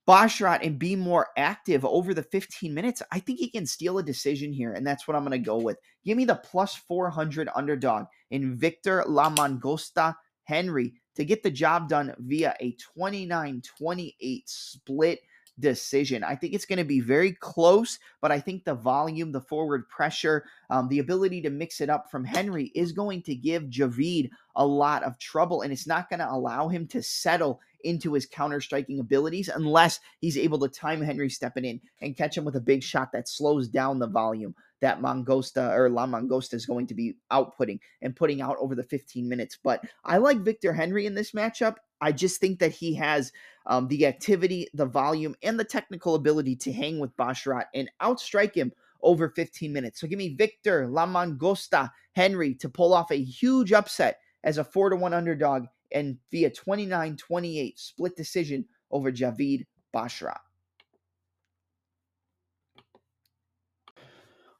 Basharat 0.08 0.64
and 0.64 0.78
be 0.78 0.96
more 0.96 1.28
active 1.36 1.84
over 1.84 2.14
the 2.14 2.22
15 2.22 2.72
minutes, 2.72 3.02
I 3.12 3.18
think 3.18 3.38
he 3.38 3.50
can 3.50 3.66
steal 3.66 3.98
a 3.98 4.02
decision 4.02 4.52
here. 4.52 4.72
And 4.72 4.86
that's 4.86 5.06
what 5.06 5.14
I'm 5.14 5.22
going 5.22 5.32
to 5.32 5.38
go 5.38 5.58
with. 5.58 5.76
Give 6.04 6.16
me 6.16 6.24
the 6.24 6.36
plus 6.36 6.74
400 6.74 7.50
underdog 7.54 8.06
in 8.30 8.56
Victor 8.56 9.04
La 9.06 9.28
Mangosta 9.28 10.14
Henry 10.44 10.94
to 11.16 11.26
get 11.26 11.42
the 11.42 11.50
job 11.50 11.90
done 11.90 12.14
via 12.20 12.54
a 12.60 12.74
29 12.94 13.62
28 13.76 14.48
split 14.48 15.20
decision. 15.60 16.24
I 16.24 16.36
think 16.36 16.54
it's 16.54 16.64
going 16.64 16.78
to 16.78 16.84
be 16.84 17.00
very 17.00 17.32
close, 17.32 17.98
but 18.22 18.32
I 18.32 18.40
think 18.40 18.64
the 18.64 18.74
volume, 18.74 19.32
the 19.32 19.40
forward 19.40 19.88
pressure, 19.88 20.44
um, 20.70 20.88
the 20.88 21.00
ability 21.00 21.42
to 21.42 21.50
mix 21.50 21.80
it 21.80 21.90
up 21.90 22.10
from 22.10 22.24
Henry 22.24 22.66
is 22.74 22.92
going 22.92 23.22
to 23.22 23.34
give 23.34 23.64
Javid 23.64 24.30
a 24.58 24.66
lot 24.66 25.04
of 25.04 25.18
trouble, 25.18 25.62
and 25.62 25.72
it's 25.72 25.86
not 25.86 26.10
going 26.10 26.18
to 26.20 26.30
allow 26.30 26.68
him 26.68 26.86
to 26.88 27.02
settle 27.02 27.60
into 27.84 28.12
his 28.12 28.26
counter 28.26 28.60
striking 28.60 28.98
abilities 28.98 29.48
unless 29.48 30.00
he's 30.20 30.36
able 30.36 30.58
to 30.58 30.68
time 30.68 31.00
Henry 31.00 31.30
stepping 31.30 31.64
in 31.64 31.80
and 32.02 32.16
catch 32.16 32.36
him 32.36 32.44
with 32.44 32.56
a 32.56 32.60
big 32.60 32.82
shot 32.82 33.12
that 33.12 33.28
slows 33.28 33.68
down 33.68 33.98
the 33.98 34.06
volume 34.06 34.54
that 34.80 35.00
Mangosta 35.00 35.74
or 35.76 35.88
La 35.88 36.06
Mangosta 36.06 36.54
is 36.54 36.66
going 36.66 36.86
to 36.88 36.94
be 36.94 37.14
outputting 37.32 37.78
and 38.02 38.16
putting 38.16 38.40
out 38.40 38.56
over 38.60 38.74
the 38.74 38.82
15 38.82 39.28
minutes. 39.28 39.58
But 39.62 39.84
I 40.04 40.18
like 40.18 40.38
Victor 40.38 40.72
Henry 40.72 41.06
in 41.06 41.14
this 41.14 41.32
matchup. 41.32 41.76
I 42.00 42.12
just 42.12 42.40
think 42.40 42.58
that 42.58 42.72
he 42.72 42.94
has 42.94 43.32
um, 43.66 43.88
the 43.88 44.06
activity, 44.06 44.68
the 44.74 44.86
volume, 44.86 45.34
and 45.42 45.58
the 45.58 45.64
technical 45.64 46.14
ability 46.14 46.56
to 46.56 46.72
hang 46.72 46.98
with 46.98 47.16
Basharat 47.16 47.66
and 47.74 47.90
outstrike 48.00 48.54
him 48.54 48.72
over 49.02 49.28
15 49.28 49.72
minutes. 49.72 50.00
So 50.00 50.08
give 50.08 50.18
me 50.18 50.34
Victor 50.34 50.88
La 50.88 51.06
Mangosta 51.06 51.90
Henry 52.14 52.54
to 52.54 52.68
pull 52.68 52.92
off 52.92 53.10
a 53.12 53.22
huge 53.22 53.72
upset 53.72 54.18
as 54.44 54.58
a 54.58 54.64
4 54.64 54.90
to 54.90 54.96
1 54.96 55.12
underdog 55.12 55.66
and 55.92 56.18
via 56.30 56.50
29 56.50 57.16
28 57.16 57.78
split 57.78 58.16
decision 58.16 58.64
over 58.90 59.10
Javid 59.10 59.66
Basharat. 59.94 60.38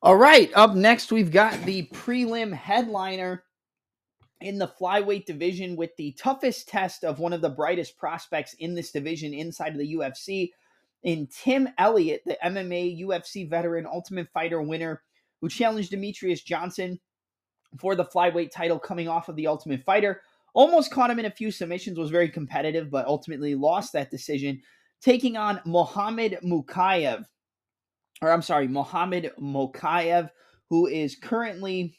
All 0.00 0.16
right, 0.16 0.50
up 0.54 0.74
next, 0.74 1.10
we've 1.10 1.32
got 1.32 1.60
the 1.64 1.88
prelim 1.92 2.52
headliner 2.52 3.42
in 4.40 4.58
the 4.58 4.72
flyweight 4.80 5.26
division 5.26 5.74
with 5.74 5.90
the 5.96 6.12
toughest 6.12 6.68
test 6.68 7.02
of 7.02 7.18
one 7.18 7.32
of 7.32 7.40
the 7.40 7.48
brightest 7.48 7.98
prospects 7.98 8.54
in 8.54 8.76
this 8.76 8.92
division 8.92 9.34
inside 9.34 9.72
of 9.72 9.78
the 9.78 9.94
UFC 9.94 10.50
in 11.02 11.26
Tim 11.26 11.68
Elliott, 11.78 12.22
the 12.26 12.38
MMA 12.44 13.00
UFC 13.02 13.48
veteran, 13.48 13.86
Ultimate 13.86 14.28
Fighter 14.32 14.62
winner, 14.62 15.02
who 15.40 15.48
challenged 15.48 15.92
Demetrious 15.92 16.44
Johnson 16.44 17.00
for 17.78 17.94
the 17.94 18.04
flyweight 18.04 18.50
title 18.50 18.78
coming 18.78 19.09
off 19.09 19.28
of 19.28 19.37
the 19.37 19.46
Ultimate 19.46 19.85
Fighter. 19.85 20.22
Almost 20.54 20.90
caught 20.90 21.11
him 21.11 21.18
in 21.18 21.26
a 21.26 21.31
few 21.31 21.50
submissions, 21.50 21.98
was 21.98 22.11
very 22.11 22.28
competitive, 22.28 22.90
but 22.90 23.07
ultimately 23.07 23.54
lost 23.54 23.92
that 23.92 24.11
decision, 24.11 24.61
taking 25.00 25.37
on 25.37 25.61
Mohamed 25.64 26.38
Mukayev 26.42 27.24
or 28.20 28.31
I'm 28.31 28.42
sorry, 28.42 28.68
Mohamed 28.68 29.33
Mokayev, 29.40 30.31
who 30.70 30.87
is 30.87 31.16
currently, 31.16 31.94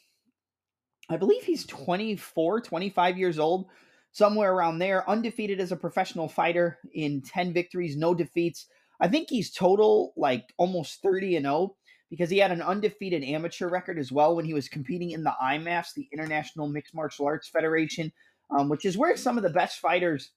I 1.08 1.16
believe 1.16 1.42
he's 1.44 1.66
24, 1.66 2.60
25 2.60 3.18
years 3.18 3.38
old, 3.38 3.66
somewhere 4.12 4.52
around 4.52 4.78
there, 4.78 5.08
undefeated 5.08 5.60
as 5.60 5.72
a 5.72 5.76
professional 5.76 6.28
fighter 6.28 6.78
in 6.94 7.22
10 7.22 7.52
victories, 7.52 7.96
no 7.96 8.14
defeats. 8.14 8.66
I 9.00 9.08
think 9.08 9.28
he's 9.30 9.52
total 9.52 10.12
like 10.16 10.52
almost 10.58 11.00
30 11.02 11.36
and 11.36 11.46
0 11.46 11.76
because 12.10 12.28
he 12.28 12.38
had 12.38 12.50
an 12.50 12.60
undefeated 12.60 13.22
amateur 13.22 13.68
record 13.68 13.98
as 13.98 14.10
well 14.10 14.34
when 14.34 14.44
he 14.44 14.52
was 14.52 14.68
competing 14.68 15.12
in 15.12 15.22
the 15.22 15.32
IMMAFs, 15.42 15.94
the 15.94 16.08
International 16.12 16.68
Mixed 16.68 16.94
Martial 16.94 17.26
Arts 17.26 17.48
Federation, 17.48 18.12
um, 18.50 18.68
which 18.68 18.84
is 18.84 18.98
where 18.98 19.16
some 19.16 19.36
of 19.36 19.44
the 19.44 19.50
best 19.50 19.78
fighters 19.78 20.32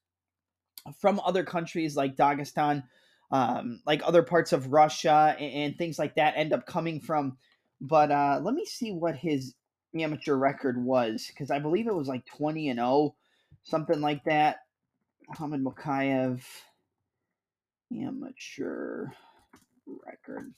from 1.00 1.20
other 1.22 1.44
countries 1.44 1.96
like 1.96 2.16
Dagestan, 2.16 2.84
um, 3.32 3.82
like 3.86 4.02
other 4.06 4.22
parts 4.22 4.54
of 4.54 4.72
Russia 4.72 5.36
and, 5.40 5.54
and, 5.54 5.78
things 5.78 5.98
like 5.98 6.16
that 6.16 6.36
end 6.38 6.54
up 6.54 6.68
coming 6.68 7.00
from. 7.00 7.38
But 7.82 8.12
uh, 8.12 8.40
let 8.44 8.54
me 8.54 8.66
see 8.66 8.92
what 8.92 9.16
his 9.16 9.56
amateur 10.00 10.36
record 10.36 10.78
was 10.84 11.26
because 11.28 11.50
I 11.50 11.60
believe 11.60 11.88
it 11.88 11.96
was 11.96 12.08
like 12.08 12.26
20 12.26 12.70
and 12.70 12.78
0, 12.78 13.16
something 13.64 14.02
like 14.02 14.24
that. 14.26 14.58
Muhammad 15.30 15.64
Mukayev 15.64 16.44
amateur 17.92 19.08
record. 19.88 20.54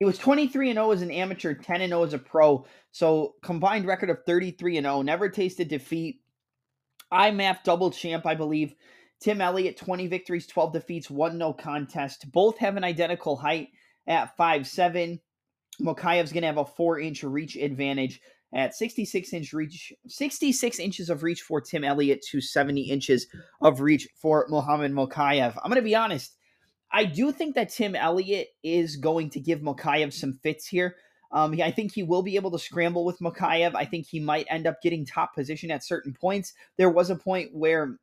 He 0.00 0.06
was 0.06 0.16
23 0.16 0.70
and 0.70 0.76
0 0.78 0.90
as 0.92 1.02
an 1.02 1.10
amateur, 1.10 1.54
10 1.54 1.82
and 1.82 1.90
0 1.90 2.02
as 2.02 2.14
a 2.14 2.18
pro. 2.18 2.64
So 2.90 3.34
combined 3.42 3.86
record 3.86 4.08
of 4.08 4.24
33 4.24 4.78
and 4.78 4.86
0. 4.86 5.02
Never 5.02 5.28
tasted 5.28 5.68
defeat. 5.68 6.22
IMMAF 7.12 7.62
double 7.62 7.90
champ, 7.90 8.24
I 8.26 8.34
believe. 8.34 8.74
Tim 9.20 9.42
Elliott, 9.42 9.76
20 9.76 10.06
victories, 10.06 10.46
12 10.46 10.72
defeats, 10.72 11.10
one 11.10 11.36
no 11.36 11.52
contest. 11.52 12.32
Both 12.32 12.56
have 12.58 12.78
an 12.78 12.84
identical 12.84 13.36
height 13.36 13.68
at 14.06 14.34
five 14.38 14.66
seven. 14.66 15.20
Mokayev's 15.82 16.32
going 16.32 16.42
to 16.42 16.48
have 16.48 16.56
a 16.56 16.64
four 16.64 16.98
inch 16.98 17.22
reach 17.22 17.56
advantage 17.56 18.22
at 18.54 18.74
66 18.74 19.32
inch 19.34 19.52
reach, 19.52 19.92
66 20.06 20.78
inches 20.78 21.10
of 21.10 21.22
reach 21.22 21.42
for 21.42 21.60
Tim 21.60 21.84
Elliott 21.84 22.24
to 22.30 22.40
70 22.40 22.80
inches 22.80 23.26
of 23.60 23.82
reach 23.82 24.08
for 24.16 24.46
Mohamed 24.48 24.92
Mokayev. 24.92 25.54
I'm 25.62 25.70
going 25.70 25.76
to 25.76 25.82
be 25.82 25.94
honest. 25.94 26.36
I 26.92 27.04
do 27.04 27.32
think 27.32 27.54
that 27.54 27.70
Tim 27.70 27.94
Elliott 27.94 28.48
is 28.62 28.96
going 28.96 29.30
to 29.30 29.40
give 29.40 29.60
Mokayev 29.60 30.12
some 30.12 30.34
fits 30.42 30.66
here. 30.66 30.96
Um, 31.32 31.54
I 31.62 31.70
think 31.70 31.92
he 31.92 32.02
will 32.02 32.22
be 32.22 32.36
able 32.36 32.50
to 32.50 32.58
scramble 32.58 33.04
with 33.04 33.20
Mokayev. 33.20 33.74
I 33.74 33.84
think 33.84 34.06
he 34.06 34.18
might 34.18 34.46
end 34.50 34.66
up 34.66 34.82
getting 34.82 35.06
top 35.06 35.34
position 35.34 35.70
at 35.70 35.84
certain 35.84 36.12
points. 36.12 36.52
There 36.76 36.90
was 36.90 37.10
a 37.10 37.16
point 37.16 37.50
where 37.54 37.98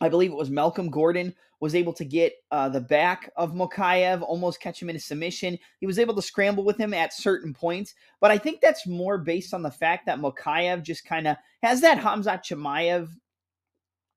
I 0.00 0.08
believe 0.08 0.30
it 0.30 0.36
was 0.36 0.50
Malcolm 0.50 0.90
Gordon 0.90 1.34
was 1.60 1.74
able 1.74 1.94
to 1.94 2.04
get 2.04 2.34
uh, 2.50 2.68
the 2.68 2.80
back 2.80 3.30
of 3.36 3.54
Mokayev, 3.54 4.20
almost 4.20 4.60
catch 4.60 4.82
him 4.82 4.90
in 4.90 4.96
a 4.96 5.00
submission. 5.00 5.58
He 5.80 5.86
was 5.86 5.98
able 5.98 6.14
to 6.14 6.20
scramble 6.20 6.64
with 6.64 6.76
him 6.76 6.92
at 6.92 7.14
certain 7.14 7.54
points, 7.54 7.94
but 8.20 8.30
I 8.30 8.36
think 8.36 8.60
that's 8.60 8.86
more 8.86 9.16
based 9.16 9.54
on 9.54 9.62
the 9.62 9.70
fact 9.70 10.04
that 10.06 10.18
Mokayev 10.18 10.82
just 10.82 11.06
kind 11.06 11.26
of 11.26 11.36
has 11.62 11.80
that 11.80 12.02
Khamzat 12.02 12.44
Chimaev, 12.44 13.08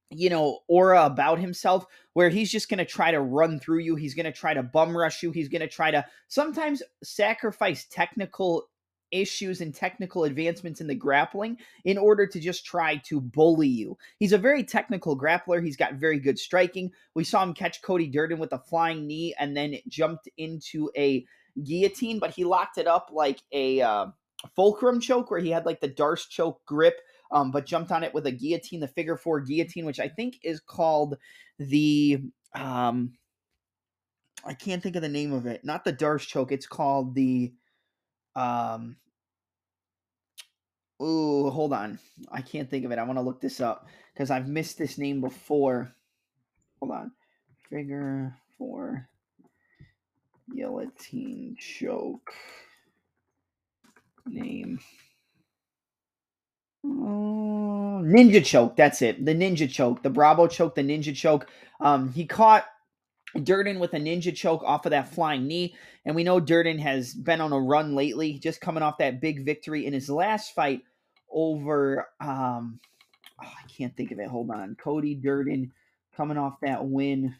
you 0.10 0.30
know, 0.30 0.60
aura 0.68 1.06
about 1.06 1.40
himself 1.40 1.86
where 2.14 2.30
he's 2.30 2.52
just 2.52 2.70
going 2.70 2.78
to 2.78 2.86
try 2.86 3.12
to 3.12 3.22
run 3.22 3.60
through 3.60 3.80
you. 3.80 3.96
He's 3.96 4.14
going 4.14 4.26
to 4.26 4.32
try 4.32 4.54
to 4.54 4.64
bum 4.64 4.96
rush 4.96 5.22
you. 5.22 5.32
He's 5.32 5.50
going 5.50 5.62
to 5.62 5.68
try 5.68 5.92
to 5.92 6.06
sometimes 6.28 6.82
sacrifice 7.04 7.86
technical 7.90 8.70
issues 9.12 9.62
and 9.62 9.74
technical 9.74 10.26
advancements 10.26 10.82
in 10.82 10.88
the 10.88 10.96
grappling 10.96 11.58
in 11.86 11.98
order 11.98 12.28
to 12.28 12.40
just 12.40 12.66
try 12.66 12.98
to 12.98 13.22
bully 13.22 13.68
you. 13.68 13.98
He's 14.20 14.34
a 14.34 14.38
very 14.38 14.64
technical 14.64 15.18
grappler. 15.18 15.64
He's 15.64 15.78
got 15.78 15.94
very 15.96 16.20
good 16.20 16.38
striking. 16.38 16.92
We 17.14 17.24
saw 17.24 17.44
him 17.44 17.54
catch 17.54 17.82
Cody 17.82 18.08
Durden 18.08 18.40
with 18.40 18.54
a 18.54 18.60
flying 18.60 19.08
knee 19.08 19.34
and 19.40 19.56
then 19.56 19.76
jumped 19.88 20.30
into 20.38 20.92
a 20.98 21.26
guillotine, 21.64 22.20
but 22.20 22.32
he 22.32 22.44
locked 22.44 22.78
it 22.78 22.88
up 22.88 23.10
like 23.12 23.42
a 23.52 23.82
uh, 23.82 24.08
fulcrum 24.56 25.00
choke 25.00 25.32
where 25.32 25.40
he 25.40 25.50
had 25.50 25.66
like 25.66 25.80
the 25.80 25.88
D'Arce 25.88 26.28
choke 26.28 26.64
grip. 26.66 27.00
Um, 27.32 27.52
but 27.52 27.66
jumped 27.66 27.92
on 27.92 28.04
it 28.04 28.14
with 28.14 28.26
a 28.26 28.32
guillotine, 28.32 28.80
the 28.80 28.88
figure 28.88 29.18
four 29.18 29.42
guillotine, 29.42 29.86
which 29.86 30.00
I 30.00 30.08
think 30.08 30.40
is 30.44 30.60
called 30.60 31.18
the 31.60 32.22
um, 32.56 33.14
I 34.46 34.54
can't 34.54 34.82
think 34.82 34.96
of 34.96 35.02
the 35.02 35.10
name 35.10 35.34
of 35.34 35.46
it. 35.46 35.66
Not 35.66 35.84
the 35.84 35.92
D'Arce 35.92 36.26
choke. 36.26 36.52
It's 36.52 36.68
called 36.68 37.16
the 37.16 37.54
um, 38.36 38.96
ooh, 41.02 41.50
hold 41.50 41.74
on. 41.74 42.00
I 42.32 42.42
can't 42.42 42.70
think 42.70 42.86
of 42.86 42.92
it. 42.92 43.00
I 43.00 43.04
want 43.04 43.18
to 43.18 43.24
look 43.24 43.42
this 43.42 43.60
up 43.60 43.88
because 44.14 44.32
I've 44.32 44.48
missed 44.48 44.78
this 44.78 44.98
name 44.98 45.22
before. 45.22 45.94
Hold 46.80 46.92
on. 46.92 47.12
Figure 47.70 48.36
four 48.58 49.10
guillotine 50.56 51.58
choke 51.60 52.32
name. 54.26 54.80
Uh, 56.88 58.04
ninja 58.04 58.46
choke. 58.46 58.78
That's 58.78 59.02
it. 59.04 59.26
The 59.26 59.36
ninja 59.36 59.70
choke. 59.70 60.04
The 60.04 60.12
Bravo 60.12 60.48
choke. 60.48 60.76
The 60.76 60.84
ninja 60.84 61.16
choke. 61.16 61.48
Um, 61.82 62.12
he 62.14 62.26
caught 62.26 62.66
Durden 63.44 63.80
with 63.80 63.94
a 63.94 64.00
ninja 64.00 64.36
choke 64.36 64.64
off 64.66 64.86
of 64.86 64.92
that 64.92 65.10
flying 65.14 65.48
knee. 65.48 65.76
And 66.06 66.16
we 66.16 66.24
know 66.26 66.40
Durden 66.40 66.80
has 66.80 67.14
been 67.14 67.42
on 67.42 67.54
a 67.54 67.60
run 67.60 67.96
lately, 67.96 68.40
just 68.40 68.62
coming 68.62 68.84
off 68.84 69.00
that 69.00 69.22
big 69.22 69.46
victory 69.46 69.86
in 69.86 69.94
his 69.94 70.10
last 70.10 70.56
fight 70.56 70.82
over 71.32 72.10
um 72.22 72.80
oh, 73.44 73.48
I 73.48 73.68
can't 73.78 73.96
think 73.98 74.12
of 74.12 74.20
it. 74.20 74.30
Hold 74.30 74.52
on. 74.52 74.76
Cody 74.82 75.16
Durden 75.16 75.74
coming 76.18 76.38
off 76.38 76.60
that 76.62 76.86
win. 76.86 77.36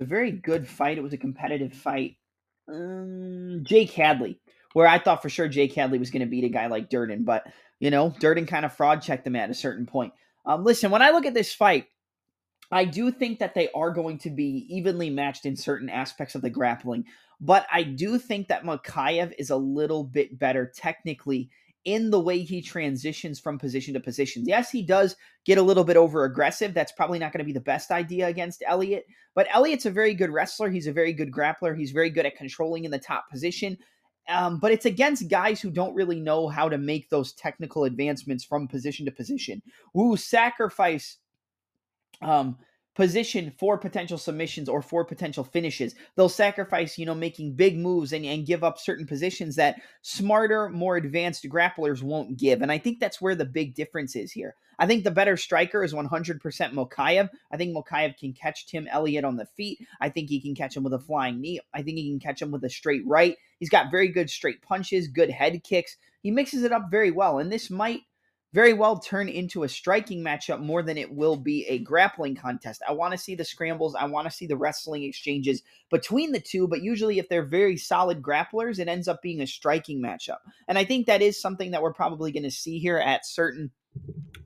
A 0.00 0.06
very 0.06 0.32
good 0.32 0.68
fight. 0.68 0.98
It 0.98 1.02
was 1.02 1.14
a 1.14 1.18
competitive 1.18 1.74
fight. 1.74 2.16
um, 2.68 3.60
Jake 3.64 3.92
Hadley, 3.92 4.40
where 4.72 4.86
I 4.86 4.98
thought 4.98 5.22
for 5.22 5.28
sure 5.28 5.48
Jake 5.48 5.74
Hadley 5.74 5.98
was 5.98 6.10
going 6.10 6.20
to 6.20 6.26
beat 6.26 6.44
a 6.44 6.48
guy 6.48 6.66
like 6.66 6.90
Durden, 6.90 7.24
but 7.24 7.44
you 7.78 7.90
know, 7.90 8.14
Durden 8.20 8.46
kind 8.46 8.64
of 8.64 8.74
fraud 8.74 9.02
checked 9.02 9.26
him 9.26 9.36
at 9.36 9.50
a 9.50 9.54
certain 9.54 9.86
point. 9.86 10.12
Um, 10.46 10.64
listen, 10.64 10.90
when 10.90 11.02
I 11.02 11.10
look 11.10 11.26
at 11.26 11.34
this 11.34 11.52
fight, 11.52 11.86
I 12.70 12.84
do 12.84 13.10
think 13.10 13.38
that 13.40 13.54
they 13.54 13.68
are 13.74 13.90
going 13.90 14.18
to 14.18 14.30
be 14.30 14.66
evenly 14.68 15.10
matched 15.10 15.44
in 15.44 15.56
certain 15.56 15.88
aspects 15.88 16.34
of 16.34 16.42
the 16.42 16.50
grappling, 16.50 17.04
but 17.40 17.66
I 17.72 17.82
do 17.82 18.18
think 18.18 18.48
that 18.48 18.64
Mokaev 18.64 19.32
is 19.38 19.50
a 19.50 19.56
little 19.56 20.04
bit 20.04 20.38
better 20.38 20.70
technically 20.74 21.50
in 21.84 22.10
the 22.10 22.20
way 22.20 22.42
he 22.42 22.60
transitions 22.60 23.40
from 23.40 23.58
position 23.58 23.94
to 23.94 24.00
position. 24.00 24.44
Yes, 24.46 24.70
he 24.70 24.82
does 24.82 25.16
get 25.46 25.58
a 25.58 25.62
little 25.62 25.84
bit 25.84 25.96
over 25.96 26.24
aggressive. 26.24 26.74
That's 26.74 26.92
probably 26.92 27.18
not 27.18 27.32
going 27.32 27.38
to 27.38 27.44
be 27.44 27.54
the 27.54 27.60
best 27.60 27.90
idea 27.90 28.26
against 28.26 28.62
Elliott, 28.66 29.06
but 29.34 29.48
Elliott's 29.50 29.86
a 29.86 29.90
very 29.90 30.12
good 30.12 30.30
wrestler. 30.30 30.68
He's 30.68 30.86
a 30.86 30.92
very 30.92 31.12
good 31.12 31.32
grappler. 31.32 31.76
He's 31.76 31.90
very 31.90 32.10
good 32.10 32.26
at 32.26 32.36
controlling 32.36 32.84
in 32.84 32.90
the 32.90 32.98
top 32.98 33.30
position. 33.30 33.78
Um, 34.30 34.58
but 34.58 34.72
it's 34.72 34.86
against 34.86 35.28
guys 35.28 35.60
who 35.60 35.70
don't 35.70 35.94
really 35.94 36.20
know 36.20 36.48
how 36.48 36.68
to 36.68 36.78
make 36.78 37.10
those 37.10 37.32
technical 37.32 37.84
advancements 37.84 38.44
from 38.44 38.68
position 38.68 39.04
to 39.06 39.12
position, 39.12 39.60
who 39.92 40.16
sacrifice 40.16 41.18
um, 42.22 42.56
position 42.94 43.52
for 43.58 43.78
potential 43.78 44.18
submissions 44.18 44.68
or 44.68 44.82
for 44.82 45.04
potential 45.04 45.44
finishes. 45.44 45.94
They'll 46.16 46.28
sacrifice, 46.28 46.98
you 46.98 47.06
know, 47.06 47.14
making 47.14 47.54
big 47.54 47.78
moves 47.78 48.12
and, 48.12 48.24
and 48.24 48.46
give 48.46 48.62
up 48.62 48.78
certain 48.78 49.06
positions 49.06 49.56
that 49.56 49.80
smarter, 50.02 50.68
more 50.68 50.96
advanced 50.96 51.44
grapplers 51.44 52.02
won't 52.02 52.36
give. 52.36 52.62
And 52.62 52.70
I 52.70 52.78
think 52.78 53.00
that's 53.00 53.20
where 53.20 53.34
the 53.34 53.44
big 53.44 53.74
difference 53.74 54.16
is 54.16 54.32
here. 54.32 54.54
I 54.80 54.86
think 54.86 55.04
the 55.04 55.10
better 55.10 55.36
striker 55.36 55.84
is 55.84 55.92
100% 55.92 56.40
Mokaev. 56.40 57.28
I 57.52 57.56
think 57.56 57.76
Mokaev 57.76 58.16
can 58.16 58.32
catch 58.32 58.66
Tim 58.66 58.88
Elliott 58.88 59.24
on 59.24 59.36
the 59.36 59.44
feet. 59.44 59.78
I 60.00 60.08
think 60.08 60.30
he 60.30 60.40
can 60.40 60.54
catch 60.54 60.74
him 60.74 60.82
with 60.82 60.94
a 60.94 60.98
flying 60.98 61.40
knee. 61.40 61.60
I 61.74 61.82
think 61.82 61.98
he 61.98 62.10
can 62.10 62.18
catch 62.18 62.40
him 62.40 62.50
with 62.50 62.64
a 62.64 62.70
straight 62.70 63.06
right. 63.06 63.36
He's 63.58 63.68
got 63.68 63.90
very 63.90 64.08
good 64.08 64.30
straight 64.30 64.62
punches, 64.62 65.06
good 65.06 65.30
head 65.30 65.62
kicks. 65.62 65.98
He 66.22 66.30
mixes 66.30 66.64
it 66.64 66.72
up 66.72 66.90
very 66.90 67.10
well. 67.10 67.38
And 67.38 67.52
this 67.52 67.70
might 67.70 68.00
very 68.52 68.72
well 68.72 68.98
turn 68.98 69.28
into 69.28 69.62
a 69.62 69.68
striking 69.68 70.24
matchup 70.24 70.60
more 70.60 70.82
than 70.82 70.98
it 70.98 71.14
will 71.14 71.36
be 71.36 71.66
a 71.66 71.78
grappling 71.78 72.34
contest. 72.34 72.82
I 72.88 72.92
want 72.92 73.12
to 73.12 73.18
see 73.18 73.34
the 73.34 73.44
scrambles, 73.44 73.94
I 73.94 74.06
want 74.06 74.28
to 74.28 74.34
see 74.34 74.46
the 74.46 74.56
wrestling 74.56 75.04
exchanges 75.04 75.62
between 75.90 76.32
the 76.32 76.40
two, 76.40 76.66
but 76.66 76.82
usually 76.82 77.18
if 77.18 77.28
they're 77.28 77.44
very 77.44 77.76
solid 77.76 78.22
grapplers, 78.22 78.78
it 78.78 78.88
ends 78.88 79.06
up 79.06 79.22
being 79.22 79.40
a 79.40 79.46
striking 79.46 80.02
matchup. 80.02 80.38
And 80.66 80.78
I 80.78 80.84
think 80.84 81.06
that 81.06 81.22
is 81.22 81.40
something 81.40 81.70
that 81.70 81.82
we're 81.82 81.92
probably 81.92 82.32
going 82.32 82.42
to 82.42 82.50
see 82.50 82.78
here 82.78 82.98
at 82.98 83.24
certain 83.24 83.70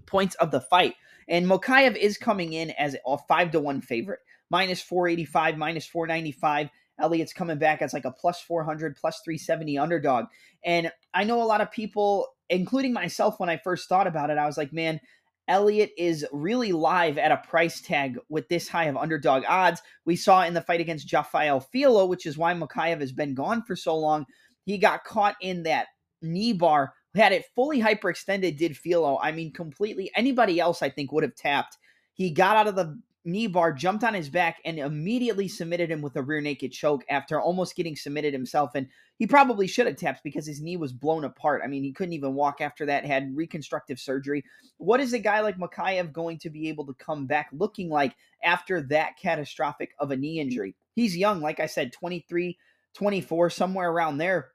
points 0.07 0.34
of 0.36 0.51
the 0.51 0.61
fight. 0.61 0.95
And 1.28 1.47
Mokaev 1.47 1.97
is 1.97 2.18
coming 2.18 2.53
in 2.53 2.70
as 2.72 2.97
a 3.07 3.18
5 3.18 3.51
to 3.53 3.61
1 3.61 3.80
favorite, 3.80 4.20
minus 4.51 4.82
485, 4.82 5.57
minus 5.57 5.86
495. 5.86 6.68
Elliott's 7.01 7.32
coming 7.32 7.59
back 7.59 7.82
as 7.82 7.92
like 7.92 8.05
a 8.05 8.12
plus 8.12 8.40
400, 8.42 8.97
plus 8.97 9.20
370 9.24 9.78
underdog. 9.78 10.26
And 10.64 10.92
I 11.12 11.24
know 11.24 11.42
a 11.42 11.45
lot 11.45 11.61
of 11.61 11.72
people 11.72 12.28
including 12.49 12.92
myself 12.92 13.40
when 13.40 13.49
I 13.49 13.57
first 13.57 13.88
thought 13.88 14.07
about 14.07 14.30
it, 14.30 14.38
I 14.38 14.47
was 14.47 14.57
like, 14.57 14.72
man, 14.72 15.01
Elliott 15.49 15.92
is 15.99 16.26
really 16.32 16.72
live 16.72 17.18
at 17.18 17.32
a 17.32 17.42
price 17.49 17.80
tag 17.80 18.18
with 18.28 18.49
this 18.49 18.68
high 18.68 18.84
of 18.84 18.97
underdog 18.97 19.45
odds. 19.47 19.82
We 20.05 20.16
saw 20.16 20.42
in 20.42 20.55
the 20.55 20.62
fight 20.62 20.80
against 20.80 21.09
Jafel 21.09 21.64
Filho, 21.70 22.07
which 22.07 22.26
is 22.26 22.38
why 22.38 22.55
Mokaev 22.55 23.01
has 23.01 23.12
been 23.12 23.34
gone 23.34 23.62
for 23.62 23.76
so 23.76 23.97
long. 23.97 24.24
He 24.64 24.78
got 24.78 25.05
caught 25.05 25.36
in 25.40 25.64
that 25.64 25.88
knee 26.22 26.55
bar, 26.55 26.95
had 27.14 27.32
it 27.32 27.46
fully 27.54 27.80
hyperextended, 27.80 28.56
did 28.56 28.76
Filho. 28.76 29.18
I 29.22 29.32
mean, 29.32 29.52
completely. 29.52 30.10
Anybody 30.16 30.60
else, 30.60 30.82
I 30.82 30.90
think, 30.90 31.12
would 31.12 31.22
have 31.22 31.34
tapped. 31.34 31.78
He 32.14 32.30
got 32.30 32.56
out 32.56 32.68
of 32.68 32.76
the 32.76 33.00
knee 33.24 33.46
bar, 33.46 33.72
jumped 33.72 34.04
on 34.04 34.14
his 34.14 34.28
back, 34.28 34.60
and 34.64 34.78
immediately 34.78 35.48
submitted 35.48 35.90
him 35.90 36.02
with 36.02 36.16
a 36.16 36.22
rear 36.22 36.40
naked 36.40 36.72
choke 36.72 37.04
after 37.08 37.40
almost 37.40 37.76
getting 37.76 37.96
submitted 37.96 38.32
himself. 38.32 38.72
And 38.74 38.88
he 39.18 39.26
probably 39.26 39.66
should 39.66 39.86
have 39.86 39.96
tapped 39.96 40.22
because 40.22 40.46
his 40.46 40.60
knee 40.60 40.76
was 40.76 40.92
blown 40.92 41.24
apart. 41.24 41.62
I 41.64 41.68
mean, 41.68 41.82
he 41.82 41.92
couldn't 41.92 42.12
even 42.12 42.34
walk 42.34 42.60
after 42.60 42.84
that, 42.86 43.06
had 43.06 43.34
reconstructive 43.36 43.98
surgery. 43.98 44.44
What 44.76 45.00
is 45.00 45.12
a 45.12 45.18
guy 45.18 45.40
like 45.40 45.58
Mokaev 45.58 46.12
going 46.12 46.38
to 46.38 46.50
be 46.50 46.68
able 46.68 46.86
to 46.86 46.94
come 46.94 47.26
back 47.26 47.48
looking 47.52 47.88
like 47.88 48.14
after 48.42 48.82
that 48.82 49.16
catastrophic 49.20 49.92
of 49.98 50.10
a 50.10 50.16
knee 50.16 50.40
injury? 50.40 50.74
He's 50.94 51.16
young, 51.16 51.40
like 51.40 51.60
I 51.60 51.66
said, 51.66 51.92
23, 51.92 52.58
24, 52.94 53.50
somewhere 53.50 53.90
around 53.90 54.18
there. 54.18 54.50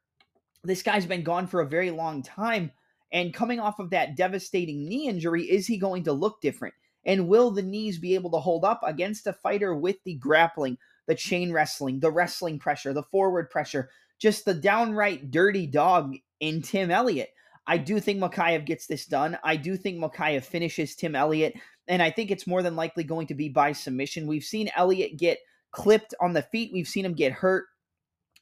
This 0.64 0.84
guy's 0.84 1.06
been 1.06 1.24
gone 1.24 1.48
for 1.48 1.62
a 1.62 1.68
very 1.68 1.92
long 1.92 2.22
time. 2.22 2.72
And 3.12 3.34
coming 3.34 3.60
off 3.60 3.80
of 3.80 3.90
that 3.90 4.16
devastating 4.16 4.88
knee 4.88 5.08
injury, 5.08 5.44
is 5.44 5.66
he 5.66 5.78
going 5.78 6.04
to 6.04 6.14
look 6.14 6.42
different? 6.42 6.76
And 7.06 7.28
will 7.28 7.52
the 7.52 7.64
knees 7.64 7.98
be 7.98 8.14
able 8.16 8.32
to 8.32 8.40
hold 8.40 8.66
up 8.66 8.82
against 8.84 9.26
a 9.26 9.34
fighter 9.34 9.74
with 9.74 9.96
the 10.04 10.16
grappling, 10.16 10.78
the 11.08 11.16
chain 11.16 11.52
wrestling, 11.52 12.02
the 12.02 12.12
wrestling 12.12 12.60
pressure, 12.60 12.94
the 12.94 13.04
forward 13.04 13.50
pressure, 13.50 13.90
just 14.20 14.46
the 14.46 14.54
downright 14.54 15.32
dirty 15.32 15.66
dog 15.66 16.16
in 16.40 16.62
Tim 16.62 16.92
Elliott? 16.92 17.30
I 17.66 17.78
do 17.78 18.00
think 18.00 18.20
Mokaev 18.20 18.66
gets 18.66 18.88
this 18.88 19.06
done. 19.06 19.38
I 19.44 19.56
do 19.56 19.78
think 19.78 19.98
Mokaev 19.98 20.44
finishes 20.44 20.96
Tim 20.96 21.16
Elliott, 21.16 21.54
and 21.88 22.02
I 22.02 22.12
think 22.12 22.32
it's 22.32 22.48
more 22.48 22.64
than 22.64 22.76
likely 22.76 23.04
going 23.04 23.28
to 23.28 23.36
be 23.36 23.48
by 23.48 23.72
submission. 23.72 24.28
We've 24.28 24.44
seen 24.44 24.72
Elliott 24.76 25.18
get 25.18 25.40
clipped 25.72 26.16
on 26.20 26.34
the 26.34 26.42
feet, 26.42 26.72
we've 26.74 26.88
seen 26.88 27.06
him 27.06 27.14
get 27.14 27.32
hurt, 27.32 27.66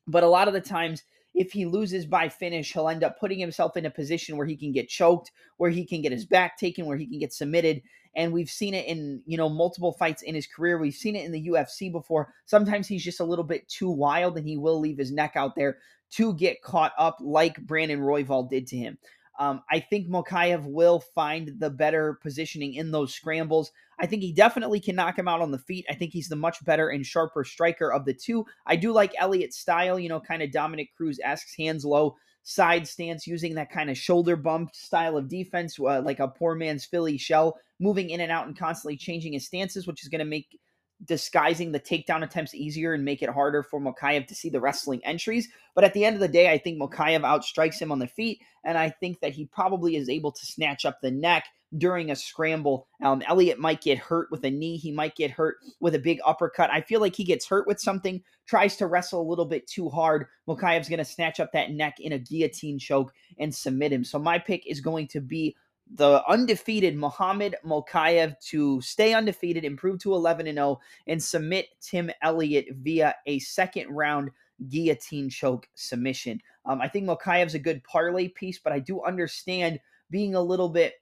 but 0.07 0.23
a 0.23 0.29
lot 0.29 0.47
of 0.47 0.53
the 0.53 0.61
times 0.61 1.03
if 1.37 1.51
he 1.51 1.65
loses 1.65 2.07
by 2.07 2.29
finish, 2.29 2.73
he'll 2.73 2.89
end 2.89 3.03
up 3.03 3.19
putting 3.19 3.37
himself 3.37 3.77
in 3.77 3.85
a 3.85 3.91
position 3.91 4.37
where 4.37 4.47
he 4.47 4.57
can 4.57 4.71
get 4.71 4.89
choked, 4.89 5.31
where 5.57 5.69
he 5.69 5.85
can 5.85 6.01
get 6.01 6.11
his 6.11 6.25
back 6.25 6.57
taken, 6.57 6.87
where 6.87 6.97
he 6.97 7.05
can 7.05 7.19
get 7.19 7.31
submitted. 7.31 7.83
And 8.15 8.33
we've 8.33 8.49
seen 8.49 8.73
it 8.73 8.87
in, 8.87 9.21
you 9.27 9.37
know, 9.37 9.47
multiple 9.47 9.91
fights 9.91 10.23
in 10.23 10.33
his 10.33 10.47
career. 10.47 10.79
We've 10.79 10.95
seen 10.95 11.15
it 11.15 11.25
in 11.25 11.31
the 11.31 11.49
UFC 11.49 11.91
before. 11.91 12.33
Sometimes 12.47 12.87
he's 12.87 13.03
just 13.03 13.19
a 13.19 13.23
little 13.23 13.43
bit 13.43 13.69
too 13.69 13.91
wild 13.91 14.35
and 14.35 14.47
he 14.47 14.57
will 14.57 14.79
leave 14.79 14.97
his 14.97 15.11
neck 15.11 15.33
out 15.35 15.55
there 15.55 15.77
to 16.13 16.33
get 16.33 16.63
caught 16.63 16.93
up 16.97 17.17
like 17.21 17.61
Brandon 17.61 17.99
Royval 17.99 18.49
did 18.49 18.65
to 18.67 18.77
him. 18.77 18.97
Um, 19.37 19.61
I 19.69 19.79
think 19.79 20.09
Mokaev 20.09 20.65
will 20.65 20.99
find 20.99 21.59
the 21.59 21.69
better 21.69 22.17
positioning 22.23 22.73
in 22.73 22.89
those 22.89 23.13
scrambles. 23.13 23.71
I 23.99 24.05
think 24.05 24.21
he 24.21 24.31
definitely 24.31 24.79
can 24.79 24.95
knock 24.95 25.17
him 25.17 25.27
out 25.27 25.41
on 25.41 25.51
the 25.51 25.57
feet. 25.57 25.85
I 25.89 25.95
think 25.95 26.11
he's 26.11 26.29
the 26.29 26.35
much 26.35 26.63
better 26.63 26.89
and 26.89 27.05
sharper 27.05 27.43
striker 27.43 27.91
of 27.91 28.05
the 28.05 28.13
two. 28.13 28.45
I 28.65 28.75
do 28.75 28.91
like 28.91 29.13
Elliott's 29.17 29.57
style, 29.57 29.99
you 29.99 30.09
know, 30.09 30.19
kind 30.19 30.43
of 30.43 30.51
Dominick 30.51 30.95
Cruz 30.95 31.19
asks 31.23 31.55
hands 31.57 31.83
low, 31.83 32.15
side 32.43 32.87
stance, 32.87 33.27
using 33.27 33.55
that 33.55 33.71
kind 33.71 33.89
of 33.89 33.97
shoulder 33.97 34.35
bump 34.35 34.75
style 34.75 35.17
of 35.17 35.27
defense, 35.27 35.79
uh, 35.79 36.01
like 36.01 36.19
a 36.19 36.27
poor 36.27 36.55
man's 36.55 36.85
Philly 36.85 37.17
shell, 37.17 37.57
moving 37.79 38.09
in 38.09 38.21
and 38.21 38.31
out 38.31 38.47
and 38.47 38.57
constantly 38.57 38.97
changing 38.97 39.33
his 39.33 39.45
stances, 39.45 39.87
which 39.87 40.03
is 40.03 40.09
going 40.09 40.19
to 40.19 40.25
make 40.25 40.59
disguising 41.05 41.71
the 41.71 41.79
takedown 41.79 42.23
attempts 42.23 42.55
easier 42.55 42.93
and 42.93 43.05
make 43.05 43.21
it 43.21 43.29
harder 43.29 43.63
for 43.63 43.79
Mokaev 43.79 44.27
to 44.27 44.35
see 44.35 44.49
the 44.49 44.59
wrestling 44.59 44.99
entries. 45.05 45.47
But 45.75 45.83
at 45.83 45.93
the 45.93 46.05
end 46.05 46.15
of 46.15 46.19
the 46.19 46.27
day, 46.27 46.51
I 46.51 46.57
think 46.57 46.81
Mokaev 46.81 47.21
outstrikes 47.21 47.79
him 47.79 47.91
on 47.91 47.99
the 47.99 48.07
feet, 48.07 48.41
and 48.63 48.77
I 48.77 48.89
think 48.89 49.19
that 49.19 49.33
he 49.33 49.45
probably 49.45 49.95
is 49.95 50.09
able 50.09 50.31
to 50.31 50.45
snatch 50.45 50.85
up 50.85 50.99
the 51.01 51.11
neck 51.11 51.45
during 51.77 52.09
a 52.11 52.15
scramble. 52.15 52.87
Um, 53.03 53.21
Elliott 53.27 53.59
might 53.59 53.81
get 53.81 53.97
hurt 53.97 54.29
with 54.31 54.43
a 54.45 54.49
knee. 54.49 54.77
He 54.77 54.91
might 54.91 55.15
get 55.15 55.31
hurt 55.31 55.57
with 55.79 55.95
a 55.95 55.99
big 55.99 56.19
uppercut. 56.25 56.71
I 56.71 56.81
feel 56.81 57.01
like 57.01 57.15
he 57.15 57.25
gets 57.25 57.45
hurt 57.45 57.67
with 57.67 57.79
something, 57.79 58.23
tries 58.45 58.77
to 58.77 58.87
wrestle 58.87 59.21
a 59.21 59.29
little 59.29 59.45
bit 59.45 59.67
too 59.67 59.89
hard. 59.89 60.27
Mokaev's 60.47 60.89
going 60.89 60.99
to 60.99 61.05
snatch 61.05 61.39
up 61.39 61.51
that 61.51 61.71
neck 61.71 61.99
in 61.99 62.13
a 62.13 62.19
guillotine 62.19 62.79
choke 62.79 63.13
and 63.37 63.53
submit 63.53 63.91
him. 63.91 64.03
So 64.03 64.17
my 64.17 64.39
pick 64.39 64.65
is 64.65 64.79
going 64.79 65.07
to 65.09 65.19
be 65.19 65.55
the 65.93 66.23
undefeated 66.27 66.95
Muhammad 66.95 67.55
Mokaev 67.65 68.35
to 68.49 68.81
stay 68.81 69.13
undefeated, 69.13 69.63
improve 69.63 69.99
to 69.99 70.13
11 70.13 70.47
and 70.47 70.57
0, 70.57 70.79
and 71.07 71.21
submit 71.21 71.67
Tim 71.81 72.11
Elliott 72.21 72.67
via 72.81 73.15
a 73.25 73.39
second 73.39 73.89
round 73.89 74.31
guillotine 74.69 75.29
choke 75.29 75.67
submission. 75.75 76.39
Um, 76.65 76.81
I 76.81 76.87
think 76.87 77.07
Mokaev's 77.07 77.53
a 77.53 77.59
good 77.59 77.83
parlay 77.83 78.27
piece, 78.27 78.59
but 78.59 78.73
I 78.73 78.79
do 78.79 79.03
understand 79.03 79.79
being 80.09 80.35
a 80.35 80.41
little 80.41 80.69
bit 80.69 80.93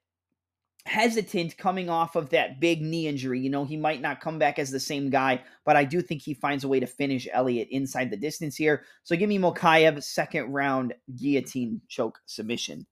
hesitant 0.86 1.58
coming 1.58 1.90
off 1.90 2.16
of 2.16 2.30
that 2.30 2.60
big 2.60 2.82
knee 2.82 3.08
injury. 3.08 3.40
You 3.40 3.50
know, 3.50 3.66
he 3.66 3.78
might 3.78 4.02
not 4.02 4.22
come 4.22 4.38
back 4.38 4.60
as 4.60 4.70
the 4.70 4.80
same 4.80 5.10
guy, 5.10 5.42
but 5.66 5.76
I 5.76 5.84
do 5.84 6.02
think 6.02 6.22
he 6.22 6.34
finds 6.34 6.64
a 6.64 6.68
way 6.68 6.80
to 6.80 6.86
finish 6.86 7.28
Elliott 7.32 7.70
inside 7.72 8.12
the 8.12 8.18
distance 8.18 8.56
here. 8.56 8.84
So 9.04 9.16
give 9.16 9.30
me 9.30 9.40
Mokaev 9.40 10.04
second 10.04 10.52
round 10.52 10.94
guillotine 11.16 11.82
choke 11.88 12.20
submission. 12.26 12.86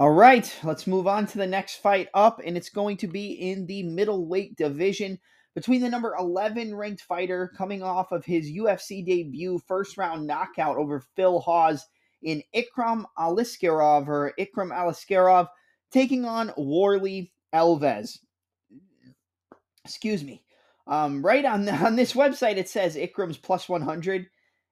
All 0.00 0.12
right, 0.12 0.50
let's 0.64 0.86
move 0.86 1.06
on 1.06 1.26
to 1.26 1.36
the 1.36 1.46
next 1.46 1.82
fight 1.82 2.08
up, 2.14 2.40
and 2.42 2.56
it's 2.56 2.70
going 2.70 2.96
to 2.96 3.06
be 3.06 3.32
in 3.32 3.66
the 3.66 3.82
middleweight 3.82 4.56
division 4.56 5.18
between 5.54 5.82
the 5.82 5.90
number 5.90 6.16
11 6.18 6.74
ranked 6.74 7.02
fighter 7.02 7.52
coming 7.54 7.82
off 7.82 8.10
of 8.10 8.24
his 8.24 8.50
UFC 8.50 9.04
debut, 9.04 9.60
first 9.68 9.98
round 9.98 10.26
knockout 10.26 10.78
over 10.78 11.04
Phil 11.16 11.38
Hawes 11.40 11.84
in 12.22 12.42
Ikram 12.56 13.04
Aliskerov 13.18 14.08
or 14.08 14.32
Ikram 14.38 14.72
Aliskerov 14.72 15.48
taking 15.92 16.24
on 16.24 16.50
Warley 16.56 17.34
Alves. 17.54 18.20
Excuse 19.84 20.24
me. 20.24 20.42
Um, 20.86 21.22
right 21.22 21.44
on 21.44 21.66
the, 21.66 21.74
on 21.86 21.96
this 21.96 22.14
website, 22.14 22.56
it 22.56 22.70
says 22.70 22.96
Ikram's 22.96 23.36
plus 23.36 23.68
100 23.68 24.28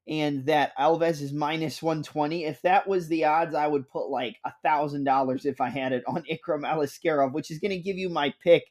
and 0.08 0.46
that 0.46 0.76
Alves 0.78 1.20
is 1.20 1.32
minus 1.32 1.82
120. 1.82 2.44
If 2.44 2.62
that 2.62 2.88
was 2.88 3.08
the 3.08 3.26
odds, 3.26 3.54
I 3.54 3.66
would 3.66 3.88
put 3.88 4.08
like 4.08 4.36
a 4.44 4.52
thousand 4.62 5.04
dollars 5.04 5.44
if 5.44 5.60
I 5.60 5.68
had 5.68 5.92
it 5.92 6.02
on 6.06 6.22
Ikram 6.30 6.64
Aliskerov, 6.64 7.32
which 7.32 7.50
is 7.50 7.58
going 7.58 7.72
to 7.72 7.78
give 7.78 7.96
you 7.96 8.08
my 8.08 8.32
pick. 8.42 8.64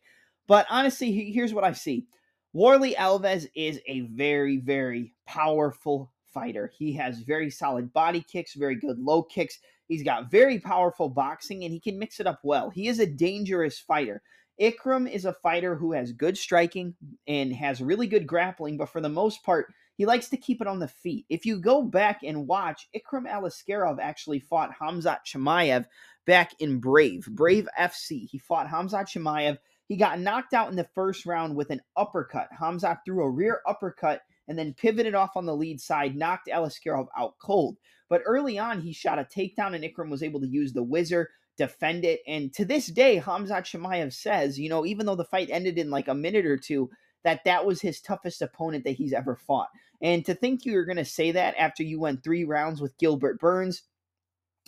But 0.47 0.65
honestly, 0.69 1.11
here's 1.31 1.53
what 1.53 1.63
I 1.63 1.73
see. 1.73 2.07
Warley 2.53 2.95
Alves 2.95 3.47
is 3.55 3.79
a 3.85 4.01
very, 4.01 4.57
very 4.57 5.13
powerful 5.27 6.11
fighter. 6.33 6.71
He 6.75 6.93
has 6.93 7.19
very 7.19 7.51
solid 7.51 7.93
body 7.93 8.21
kicks, 8.21 8.55
very 8.55 8.75
good 8.75 8.97
low 8.97 9.21
kicks. 9.21 9.59
He's 9.87 10.03
got 10.03 10.31
very 10.31 10.59
powerful 10.59 11.09
boxing 11.09 11.63
and 11.63 11.73
he 11.73 11.79
can 11.79 11.99
mix 11.99 12.19
it 12.19 12.27
up 12.27 12.39
well. 12.43 12.69
He 12.69 12.87
is 12.87 12.99
a 12.99 13.05
dangerous 13.05 13.77
fighter. 13.77 14.21
Ikram 14.59 15.11
is 15.11 15.25
a 15.25 15.33
fighter 15.33 15.75
who 15.75 15.91
has 15.91 16.11
good 16.11 16.37
striking 16.37 16.95
and 17.27 17.53
has 17.53 17.81
really 17.81 18.07
good 18.07 18.25
grappling, 18.25 18.77
but 18.77 18.89
for 18.89 19.01
the 19.01 19.09
most 19.09 19.43
part, 19.43 19.71
he 19.97 20.05
likes 20.05 20.29
to 20.29 20.37
keep 20.37 20.61
it 20.61 20.67
on 20.67 20.79
the 20.79 20.87
feet. 20.87 21.25
If 21.27 21.45
you 21.45 21.59
go 21.59 21.81
back 21.81 22.21
and 22.23 22.47
watch, 22.47 22.87
Ikram 22.95 23.27
Aliskerov 23.27 23.97
actually 23.99 24.39
fought 24.39 24.77
Khamzat 24.79 25.19
Chimaev 25.25 25.85
back 26.27 26.51
in 26.59 26.79
Brave, 26.79 27.25
Brave 27.31 27.67
FC. 27.77 28.29
He 28.29 28.37
fought 28.37 28.67
Khamzat 28.67 29.07
Chimaev. 29.07 29.57
He 29.87 29.97
got 29.97 30.19
knocked 30.19 30.53
out 30.53 30.69
in 30.69 30.75
the 30.75 30.87
first 30.93 31.25
round 31.25 31.55
with 31.55 31.71
an 31.71 31.81
uppercut. 31.95 32.49
Khamzat 32.59 32.99
threw 33.03 33.23
a 33.23 33.29
rear 33.29 33.61
uppercut 33.67 34.21
and 34.47 34.57
then 34.57 34.75
pivoted 34.75 35.15
off 35.15 35.35
on 35.35 35.45
the 35.45 35.55
lead 35.55 35.81
side, 35.81 36.15
knocked 36.15 36.47
Aliskerov 36.47 37.07
out 37.17 37.33
cold. 37.41 37.77
But 38.07 38.21
early 38.25 38.59
on, 38.59 38.81
he 38.81 38.93
shot 38.93 39.19
a 39.19 39.23
takedown, 39.23 39.75
and 39.75 39.83
Ikram 39.83 40.09
was 40.09 40.23
able 40.23 40.39
to 40.41 40.47
use 40.47 40.73
the 40.73 40.83
whizzer, 40.83 41.29
defend 41.57 42.05
it. 42.05 42.21
And 42.27 42.53
to 42.53 42.65
this 42.65 42.87
day, 42.87 43.19
Khamzat 43.19 43.63
Chimaev 43.63 44.13
says, 44.13 44.59
you 44.59 44.69
know, 44.69 44.85
even 44.85 45.05
though 45.05 45.15
the 45.15 45.25
fight 45.25 45.49
ended 45.51 45.77
in 45.77 45.89
like 45.89 46.07
a 46.07 46.13
minute 46.13 46.45
or 46.45 46.57
two, 46.57 46.89
that 47.23 47.43
that 47.45 47.65
was 47.65 47.81
his 47.81 48.01
toughest 48.01 48.41
opponent 48.41 48.83
that 48.83 48.95
he's 48.95 49.13
ever 49.13 49.35
fought. 49.35 49.69
And 50.01 50.25
to 50.25 50.35
think 50.35 50.65
you 50.65 50.73
were 50.73 50.85
going 50.85 50.97
to 50.97 51.05
say 51.05 51.31
that 51.31 51.55
after 51.57 51.83
you 51.83 51.99
went 51.99 52.23
three 52.23 52.43
rounds 52.43 52.81
with 52.81 52.97
Gilbert 52.97 53.39
Burns, 53.39 53.83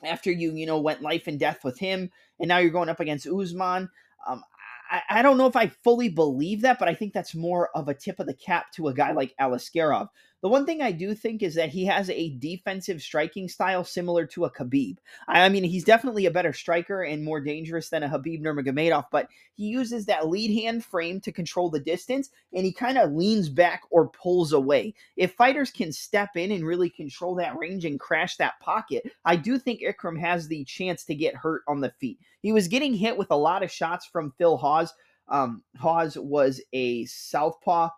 after 0.04 0.32
you, 0.32 0.56
you 0.56 0.66
know, 0.66 0.80
went 0.80 1.02
life 1.02 1.28
and 1.28 1.39
death 1.39 1.64
with 1.64 1.78
him, 1.78 2.10
and 2.39 2.47
now 2.47 2.58
you're 2.58 2.72
going 2.72 2.89
up 2.89 3.00
against 3.00 3.28
Usman. 3.28 3.89
Um, 4.28 4.43
I, 4.89 5.02
I 5.10 5.22
don't 5.22 5.38
know 5.38 5.47
if 5.47 5.56
I 5.56 5.68
fully 5.68 6.10
believe 6.10 6.62
that, 6.62 6.80
but 6.80 6.88
I 6.88 6.93
think 6.93 7.14
that's 7.14 7.36
more 7.36 7.70
of 7.76 7.88
a 7.88 7.93
tip 7.93 8.20
of 8.20 8.26
the 8.26 8.34
cap 8.34 8.72
to 8.74 8.88
a 8.88 8.93
guy 8.93 9.12
like 9.12 9.36
Aliskerov. 9.39 10.10
The 10.42 10.48
one 10.48 10.66
thing 10.66 10.82
I 10.82 10.94
do 10.94 11.14
think 11.14 11.44
is 11.44 11.56
that 11.56 11.70
he 11.70 11.86
has 11.86 12.10
a 12.10 12.30
defensive 12.38 13.02
striking 13.02 13.50
style 13.50 13.84
similar 13.84 14.26
to 14.28 14.46
a 14.46 14.52
Khabib. 14.52 14.98
I 15.28 15.50
mean, 15.50 15.66
he's 15.66 15.84
definitely 15.84 16.28
a 16.28 16.32
better 16.32 16.54
striker 16.54 17.04
and 17.04 17.24
more 17.24 17.42
dangerous 17.42 17.90
than 17.90 18.04
a 18.04 18.10
Khabib 18.10 18.42
Nurmagomedov, 18.42 19.06
but 19.12 19.28
he 19.54 19.66
uses 19.66 20.06
that 20.06 20.30
lead 20.30 20.62
hand 20.62 20.86
frame 20.86 21.20
to 21.22 21.34
control 21.34 21.70
the 21.70 21.80
distance, 21.82 22.30
and 22.54 22.66
he 22.66 22.72
kind 22.72 22.98
of 22.98 23.12
leans 23.12 23.50
back 23.50 23.82
or 23.90 24.08
pulls 24.10 24.54
away. 24.54 24.94
If 25.18 25.34
fighters 25.34 25.72
can 25.72 25.92
step 25.92 26.30
in 26.38 26.54
and 26.54 26.66
really 26.66 26.90
control 26.90 27.36
that 27.36 27.58
range 27.58 27.84
and 27.84 28.00
crash 28.00 28.38
that 28.38 28.60
pocket, 28.62 29.12
I 29.26 29.36
do 29.36 29.60
think 29.60 29.82
Ikram 29.82 30.18
has 30.22 30.48
the 30.48 30.64
chance 30.64 31.04
to 31.06 31.16
get 31.16 31.36
hurt 31.36 31.64
on 31.68 31.82
the 31.82 31.92
feet. 32.00 32.18
He 32.42 32.54
was 32.54 32.70
getting 32.70 32.94
hit 32.94 33.18
with 33.18 33.32
a 33.32 33.36
lot 33.36 33.62
of 33.62 33.72
shots 33.72 34.06
from 34.06 34.34
Phil 34.38 34.56
Hawes. 34.56 34.94
Um, 35.28 35.64
Hawes 35.78 36.18
was 36.18 36.62
a 36.72 37.04
southpaw 37.06 37.90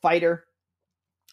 fighter 0.00 0.44